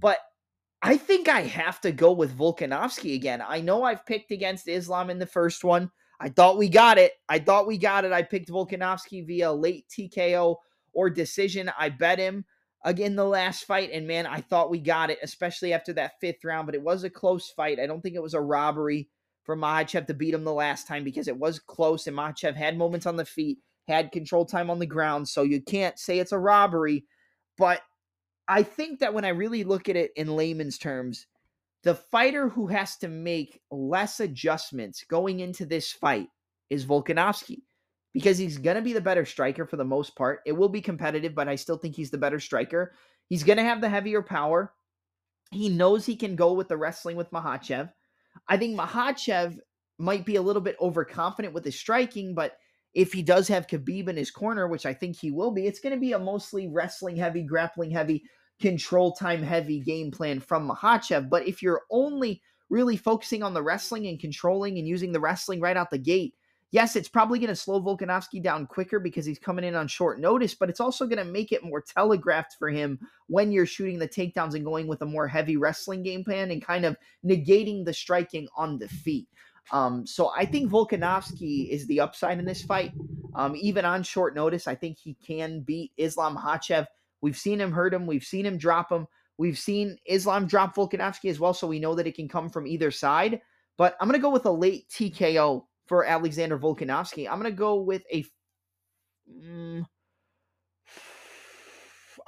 But 0.00 0.18
I 0.82 0.96
think 0.96 1.28
I 1.28 1.42
have 1.42 1.80
to 1.82 1.92
go 1.92 2.10
with 2.12 2.36
Volkanovski 2.36 3.14
again. 3.14 3.42
I 3.46 3.60
know 3.60 3.84
I've 3.84 4.04
picked 4.04 4.32
against 4.32 4.66
Islam 4.66 5.10
in 5.10 5.20
the 5.20 5.26
first 5.26 5.62
one. 5.62 5.90
I 6.20 6.28
thought 6.28 6.58
we 6.58 6.68
got 6.68 6.98
it. 6.98 7.12
I 7.28 7.38
thought 7.38 7.68
we 7.68 7.78
got 7.78 8.04
it. 8.04 8.12
I 8.12 8.22
picked 8.22 8.50
Volkanovski 8.50 9.24
via 9.24 9.52
late 9.52 9.86
TKO 9.88 10.56
or 10.92 11.10
decision. 11.10 11.70
I 11.78 11.88
bet 11.88 12.18
him 12.18 12.44
again 12.84 13.14
the 13.14 13.24
last 13.24 13.64
fight, 13.64 13.90
and 13.92 14.08
man, 14.08 14.26
I 14.26 14.40
thought 14.40 14.70
we 14.70 14.80
got 14.80 15.10
it, 15.10 15.18
especially 15.22 15.72
after 15.72 15.92
that 15.94 16.18
fifth 16.20 16.44
round. 16.44 16.66
But 16.66 16.74
it 16.74 16.82
was 16.82 17.04
a 17.04 17.10
close 17.10 17.50
fight. 17.50 17.78
I 17.78 17.86
don't 17.86 18.00
think 18.00 18.16
it 18.16 18.22
was 18.22 18.34
a 18.34 18.40
robbery 18.40 19.08
for 19.44 19.56
Makhachev 19.56 20.06
to 20.06 20.14
beat 20.14 20.34
him 20.34 20.44
the 20.44 20.52
last 20.52 20.86
time 20.88 21.04
because 21.04 21.28
it 21.28 21.38
was 21.38 21.60
close, 21.60 22.08
and 22.08 22.16
Makhachev 22.16 22.56
had 22.56 22.76
moments 22.76 23.06
on 23.06 23.16
the 23.16 23.24
feet, 23.24 23.58
had 23.86 24.12
control 24.12 24.44
time 24.44 24.68
on 24.68 24.80
the 24.80 24.86
ground. 24.86 25.28
So 25.28 25.42
you 25.42 25.60
can't 25.60 25.98
say 25.98 26.18
it's 26.18 26.32
a 26.32 26.38
robbery. 26.38 27.04
But 27.56 27.82
I 28.52 28.62
think 28.62 28.98
that 28.98 29.14
when 29.14 29.24
I 29.24 29.30
really 29.30 29.64
look 29.64 29.88
at 29.88 29.96
it 29.96 30.10
in 30.14 30.36
layman's 30.36 30.76
terms, 30.76 31.26
the 31.84 31.94
fighter 31.94 32.50
who 32.50 32.66
has 32.66 32.98
to 32.98 33.08
make 33.08 33.62
less 33.70 34.20
adjustments 34.20 35.04
going 35.08 35.40
into 35.40 35.64
this 35.64 35.90
fight 35.90 36.28
is 36.68 36.84
Volkanovski 36.84 37.62
because 38.12 38.36
he's 38.36 38.58
going 38.58 38.76
to 38.76 38.82
be 38.82 38.92
the 38.92 39.00
better 39.00 39.24
striker 39.24 39.64
for 39.64 39.78
the 39.78 39.86
most 39.86 40.14
part. 40.16 40.40
It 40.44 40.52
will 40.52 40.68
be 40.68 40.82
competitive, 40.82 41.34
but 41.34 41.48
I 41.48 41.54
still 41.54 41.78
think 41.78 41.96
he's 41.96 42.10
the 42.10 42.18
better 42.18 42.38
striker. 42.38 42.92
He's 43.30 43.42
going 43.42 43.56
to 43.56 43.64
have 43.64 43.80
the 43.80 43.88
heavier 43.88 44.20
power. 44.20 44.74
He 45.50 45.70
knows 45.70 46.04
he 46.04 46.14
can 46.14 46.36
go 46.36 46.52
with 46.52 46.68
the 46.68 46.76
wrestling 46.76 47.16
with 47.16 47.30
Makhachev. 47.30 47.90
I 48.48 48.58
think 48.58 48.78
Makhachev 48.78 49.58
might 49.98 50.26
be 50.26 50.36
a 50.36 50.42
little 50.42 50.60
bit 50.60 50.76
overconfident 50.78 51.54
with 51.54 51.64
his 51.64 51.80
striking, 51.80 52.34
but 52.34 52.58
if 52.92 53.14
he 53.14 53.22
does 53.22 53.48
have 53.48 53.66
Khabib 53.66 54.08
in 54.08 54.16
his 54.16 54.30
corner, 54.30 54.68
which 54.68 54.84
I 54.84 54.92
think 54.92 55.16
he 55.16 55.30
will 55.30 55.52
be, 55.52 55.66
it's 55.66 55.80
going 55.80 55.94
to 55.94 56.00
be 56.00 56.12
a 56.12 56.18
mostly 56.18 56.68
wrestling 56.68 57.16
heavy, 57.16 57.44
grappling 57.44 57.90
heavy, 57.90 58.22
control 58.62 59.12
time 59.12 59.42
heavy 59.42 59.80
game 59.80 60.10
plan 60.10 60.40
from 60.40 60.68
Makhachev. 60.68 61.28
But 61.28 61.46
if 61.46 61.62
you're 61.62 61.82
only 61.90 62.40
really 62.70 62.96
focusing 62.96 63.42
on 63.42 63.52
the 63.52 63.62
wrestling 63.62 64.06
and 64.06 64.18
controlling 64.18 64.78
and 64.78 64.88
using 64.88 65.12
the 65.12 65.20
wrestling 65.20 65.60
right 65.60 65.76
out 65.76 65.90
the 65.90 65.98
gate, 65.98 66.34
yes, 66.70 66.96
it's 66.96 67.08
probably 67.08 67.38
going 67.38 67.48
to 67.48 67.56
slow 67.56 67.80
Volkanovski 67.82 68.42
down 68.42 68.66
quicker 68.66 68.98
because 68.98 69.26
he's 69.26 69.38
coming 69.38 69.64
in 69.64 69.74
on 69.74 69.86
short 69.86 70.18
notice, 70.18 70.54
but 70.54 70.70
it's 70.70 70.80
also 70.80 71.06
going 71.06 71.18
to 71.18 71.30
make 71.30 71.52
it 71.52 71.62
more 71.62 71.82
telegraphed 71.82 72.56
for 72.58 72.70
him 72.70 72.98
when 73.26 73.52
you're 73.52 73.66
shooting 73.66 73.98
the 73.98 74.08
takedowns 74.08 74.54
and 74.54 74.64
going 74.64 74.86
with 74.86 75.02
a 75.02 75.06
more 75.06 75.28
heavy 75.28 75.58
wrestling 75.58 76.02
game 76.02 76.24
plan 76.24 76.50
and 76.50 76.64
kind 76.64 76.86
of 76.86 76.96
negating 77.24 77.84
the 77.84 77.92
striking 77.92 78.48
on 78.56 78.78
the 78.78 78.88
feet. 78.88 79.28
Um, 79.70 80.06
so 80.06 80.32
I 80.36 80.44
think 80.44 80.70
Volkanovski 80.70 81.68
is 81.68 81.86
the 81.86 82.00
upside 82.00 82.38
in 82.38 82.44
this 82.44 82.62
fight. 82.62 82.92
Um, 83.34 83.54
even 83.56 83.84
on 83.84 84.02
short 84.02 84.34
notice, 84.34 84.66
I 84.66 84.74
think 84.74 84.98
he 84.98 85.14
can 85.24 85.60
beat 85.60 85.92
Islam 85.96 86.36
Makhachev. 86.36 86.86
We've 87.22 87.38
seen 87.38 87.60
him 87.60 87.72
hurt 87.72 87.94
him. 87.94 88.06
We've 88.06 88.24
seen 88.24 88.44
him 88.44 88.58
drop 88.58 88.92
him. 88.92 89.06
We've 89.38 89.58
seen 89.58 89.96
Islam 90.06 90.46
drop 90.46 90.74
Volkanovski 90.74 91.30
as 91.30 91.40
well, 91.40 91.54
so 91.54 91.66
we 91.66 91.80
know 91.80 91.94
that 91.94 92.06
it 92.06 92.16
can 92.16 92.28
come 92.28 92.50
from 92.50 92.66
either 92.66 92.90
side. 92.90 93.40
But 93.78 93.96
I'm 94.00 94.08
going 94.08 94.18
to 94.18 94.22
go 94.22 94.30
with 94.30 94.46
a 94.46 94.50
late 94.50 94.88
TKO 94.90 95.64
for 95.86 96.04
Alexander 96.04 96.58
Volkanovski. 96.58 97.28
I'm 97.28 97.40
going 97.40 97.50
to 97.50 97.56
go 97.56 97.76
with 97.76 98.02
a. 98.12 98.24
Mm, 99.30 99.86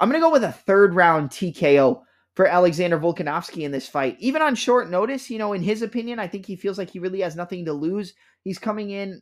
am 0.01 0.09
going 0.09 0.21
to 0.21 0.25
go 0.25 0.31
with 0.31 0.43
a 0.43 0.51
third 0.51 0.95
round 0.95 1.29
TKO 1.29 2.01
for 2.35 2.47
Alexander 2.47 2.99
Volkanovski 2.99 3.63
in 3.63 3.71
this 3.71 3.87
fight. 3.87 4.17
Even 4.19 4.41
on 4.41 4.55
short 4.55 4.89
notice, 4.89 5.29
you 5.29 5.37
know, 5.37 5.53
in 5.53 5.61
his 5.61 5.81
opinion, 5.81 6.19
I 6.19 6.27
think 6.27 6.45
he 6.45 6.55
feels 6.55 6.77
like 6.77 6.89
he 6.89 6.99
really 6.99 7.21
has 7.21 7.35
nothing 7.35 7.65
to 7.65 7.73
lose. 7.73 8.13
He's 8.43 8.59
coming 8.59 8.89
in, 8.89 9.21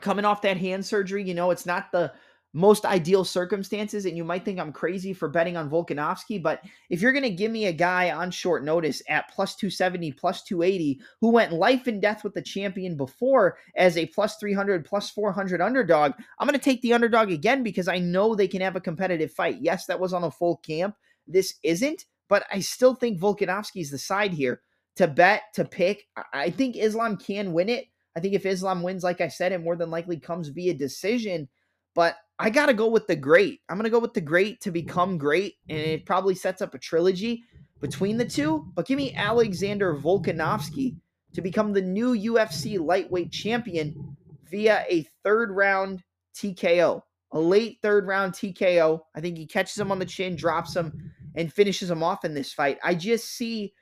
coming 0.00 0.24
off 0.24 0.42
that 0.42 0.56
hand 0.56 0.86
surgery. 0.86 1.22
You 1.24 1.34
know, 1.34 1.50
it's 1.50 1.66
not 1.66 1.92
the 1.92 2.12
most 2.54 2.86
ideal 2.86 3.24
circumstances, 3.24 4.06
and 4.06 4.16
you 4.16 4.24
might 4.24 4.44
think 4.44 4.58
I'm 4.58 4.72
crazy 4.72 5.12
for 5.12 5.28
betting 5.28 5.56
on 5.56 5.68
Volkanovski, 5.70 6.42
but 6.42 6.62
if 6.88 7.02
you're 7.02 7.12
going 7.12 7.22
to 7.22 7.30
give 7.30 7.52
me 7.52 7.66
a 7.66 7.72
guy 7.72 8.10
on 8.10 8.30
short 8.30 8.64
notice 8.64 9.02
at 9.08 9.30
plus 9.30 9.54
270, 9.56 10.12
plus 10.12 10.42
280, 10.44 11.00
who 11.20 11.30
went 11.30 11.52
life 11.52 11.86
and 11.86 12.00
death 12.00 12.24
with 12.24 12.34
the 12.34 12.42
champion 12.42 12.96
before 12.96 13.58
as 13.76 13.98
a 13.98 14.06
plus 14.06 14.36
300, 14.36 14.84
plus 14.84 15.10
400 15.10 15.60
underdog, 15.60 16.12
I'm 16.38 16.46
going 16.48 16.58
to 16.58 16.64
take 16.64 16.80
the 16.82 16.94
underdog 16.94 17.30
again 17.30 17.62
because 17.62 17.86
I 17.86 17.98
know 17.98 18.34
they 18.34 18.48
can 18.48 18.62
have 18.62 18.76
a 18.76 18.80
competitive 18.80 19.30
fight. 19.30 19.58
Yes, 19.60 19.86
that 19.86 20.00
was 20.00 20.12
on 20.12 20.24
a 20.24 20.30
full 20.30 20.56
camp, 20.56 20.96
this 21.26 21.54
isn't, 21.62 22.06
but 22.28 22.44
I 22.50 22.60
still 22.60 22.94
think 22.94 23.20
Volkanovski 23.20 23.82
is 23.82 23.90
the 23.90 23.98
side 23.98 24.32
here 24.32 24.62
to 24.96 25.06
bet, 25.06 25.42
to 25.54 25.64
pick. 25.64 26.08
I 26.32 26.50
think 26.50 26.76
Islam 26.76 27.18
can 27.18 27.52
win 27.52 27.68
it. 27.68 27.86
I 28.16 28.20
think 28.20 28.34
if 28.34 28.46
Islam 28.46 28.82
wins, 28.82 29.04
like 29.04 29.20
I 29.20 29.28
said, 29.28 29.52
it 29.52 29.62
more 29.62 29.76
than 29.76 29.90
likely 29.90 30.18
comes 30.18 30.48
via 30.48 30.74
decision. 30.74 31.48
But 31.94 32.16
I 32.38 32.50
got 32.50 32.66
to 32.66 32.74
go 32.74 32.88
with 32.88 33.06
the 33.06 33.16
great. 33.16 33.60
I'm 33.68 33.76
going 33.76 33.84
to 33.84 33.90
go 33.90 33.98
with 33.98 34.14
the 34.14 34.20
great 34.20 34.60
to 34.60 34.70
mm-hmm. 34.70 34.74
become 34.74 35.18
great. 35.18 35.54
And 35.68 35.78
it 35.78 36.06
probably 36.06 36.34
sets 36.34 36.62
up 36.62 36.74
a 36.74 36.78
trilogy 36.78 37.44
between 37.80 38.16
the 38.16 38.24
two. 38.24 38.66
But 38.74 38.86
give 38.86 38.96
me 38.96 39.14
Alexander 39.14 39.94
Volkanovski 39.94 40.96
to 41.34 41.42
become 41.42 41.72
the 41.72 41.82
new 41.82 42.14
UFC 42.14 42.78
lightweight 42.78 43.32
champion 43.32 44.16
via 44.50 44.84
a 44.88 45.06
third 45.24 45.50
round 45.50 46.02
TKO. 46.34 47.02
A 47.32 47.38
late 47.38 47.78
third 47.82 48.06
round 48.06 48.32
TKO. 48.32 49.00
I 49.14 49.20
think 49.20 49.36
he 49.36 49.46
catches 49.46 49.78
him 49.78 49.92
on 49.92 49.98
the 49.98 50.06
chin, 50.06 50.34
drops 50.34 50.74
him, 50.74 51.12
and 51.34 51.52
finishes 51.52 51.90
him 51.90 52.02
off 52.02 52.24
in 52.24 52.34
this 52.34 52.52
fight. 52.52 52.78
I 52.82 52.94
just 52.94 53.28
see 53.36 53.74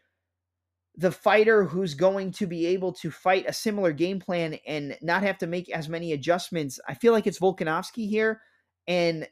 the 0.96 1.12
fighter 1.12 1.64
who's 1.64 1.94
going 1.94 2.32
to 2.32 2.46
be 2.46 2.66
able 2.66 2.92
to 2.92 3.10
fight 3.10 3.44
a 3.46 3.52
similar 3.52 3.92
game 3.92 4.18
plan 4.18 4.58
and 4.66 4.96
not 5.02 5.22
have 5.22 5.38
to 5.38 5.46
make 5.46 5.70
as 5.70 5.88
many 5.88 6.12
adjustments. 6.12 6.80
I 6.88 6.94
feel 6.94 7.12
like 7.12 7.26
it's 7.26 7.38
Volkanovski 7.38 8.08
here. 8.08 8.40
And 8.86 9.28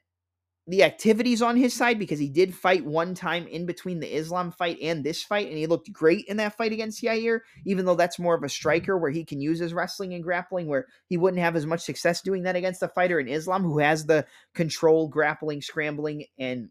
the 0.66 0.82
activities 0.82 1.42
on 1.42 1.56
his 1.56 1.74
side 1.74 1.98
because 1.98 2.18
he 2.18 2.28
did 2.28 2.54
fight 2.54 2.84
one 2.84 3.14
time 3.14 3.46
in 3.46 3.66
between 3.66 4.00
the 4.00 4.16
Islam 4.16 4.50
fight 4.50 4.78
and 4.80 5.04
this 5.04 5.22
fight, 5.22 5.48
and 5.48 5.58
he 5.58 5.66
looked 5.66 5.92
great 5.92 6.24
in 6.26 6.38
that 6.38 6.56
fight 6.56 6.72
against 6.72 7.02
Yair, 7.02 7.40
even 7.66 7.84
though 7.84 7.94
that's 7.94 8.18
more 8.18 8.34
of 8.34 8.42
a 8.42 8.48
striker 8.48 8.96
where 8.96 9.10
he 9.10 9.24
can 9.24 9.42
use 9.42 9.58
his 9.58 9.74
wrestling 9.74 10.14
and 10.14 10.24
grappling, 10.24 10.66
where 10.66 10.86
he 11.06 11.18
wouldn't 11.18 11.42
have 11.42 11.54
as 11.54 11.66
much 11.66 11.80
success 11.80 12.22
doing 12.22 12.44
that 12.44 12.56
against 12.56 12.82
a 12.82 12.88
fighter 12.88 13.20
in 13.20 13.28
Islam 13.28 13.62
who 13.62 13.78
has 13.78 14.06
the 14.06 14.24
control, 14.54 15.06
grappling, 15.06 15.60
scrambling, 15.60 16.24
and 16.38 16.70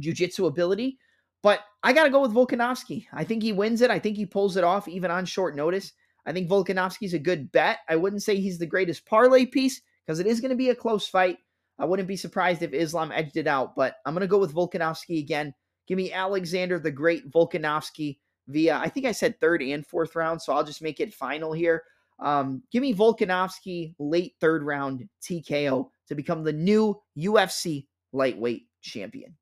jiu-jitsu 0.00 0.46
ability. 0.46 0.98
But 1.42 1.60
I 1.82 1.92
got 1.92 2.04
to 2.04 2.10
go 2.10 2.20
with 2.20 2.32
Volkanovski. 2.32 3.06
I 3.12 3.24
think 3.24 3.42
he 3.42 3.52
wins 3.52 3.80
it. 3.80 3.90
I 3.90 3.98
think 3.98 4.16
he 4.16 4.26
pulls 4.26 4.56
it 4.56 4.64
off 4.64 4.86
even 4.88 5.10
on 5.10 5.24
short 5.24 5.56
notice. 5.56 5.92
I 6.24 6.32
think 6.32 6.48
Volkanovski's 6.48 7.14
a 7.14 7.18
good 7.18 7.50
bet. 7.50 7.78
I 7.88 7.96
wouldn't 7.96 8.22
say 8.22 8.36
he's 8.36 8.58
the 8.58 8.66
greatest 8.66 9.06
parlay 9.06 9.46
piece 9.46 9.80
because 10.06 10.20
it 10.20 10.26
is 10.26 10.40
going 10.40 10.50
to 10.50 10.56
be 10.56 10.70
a 10.70 10.74
close 10.74 11.08
fight. 11.08 11.38
I 11.78 11.84
wouldn't 11.84 12.08
be 12.08 12.16
surprised 12.16 12.62
if 12.62 12.72
Islam 12.72 13.10
edged 13.12 13.36
it 13.36 13.48
out, 13.48 13.74
but 13.74 13.96
I'm 14.06 14.14
going 14.14 14.20
to 14.20 14.28
go 14.28 14.38
with 14.38 14.54
Volkanovski 14.54 15.18
again. 15.18 15.52
Give 15.88 15.96
me 15.96 16.12
Alexander 16.12 16.78
the 16.78 16.92
Great 16.92 17.30
Volkanovski 17.30 18.18
via, 18.46 18.76
I 18.76 18.88
think 18.88 19.06
I 19.06 19.12
said 19.12 19.40
third 19.40 19.62
and 19.62 19.84
fourth 19.84 20.14
round, 20.14 20.40
so 20.40 20.52
I'll 20.52 20.64
just 20.64 20.82
make 20.82 21.00
it 21.00 21.12
final 21.12 21.52
here. 21.52 21.82
Um, 22.20 22.62
give 22.70 22.82
me 22.82 22.94
Volkanovski 22.94 23.94
late 23.98 24.34
third 24.40 24.62
round 24.62 25.08
TKO 25.22 25.88
to 26.06 26.14
become 26.14 26.44
the 26.44 26.52
new 26.52 27.00
UFC 27.18 27.86
lightweight 28.12 28.66
champion. 28.80 29.34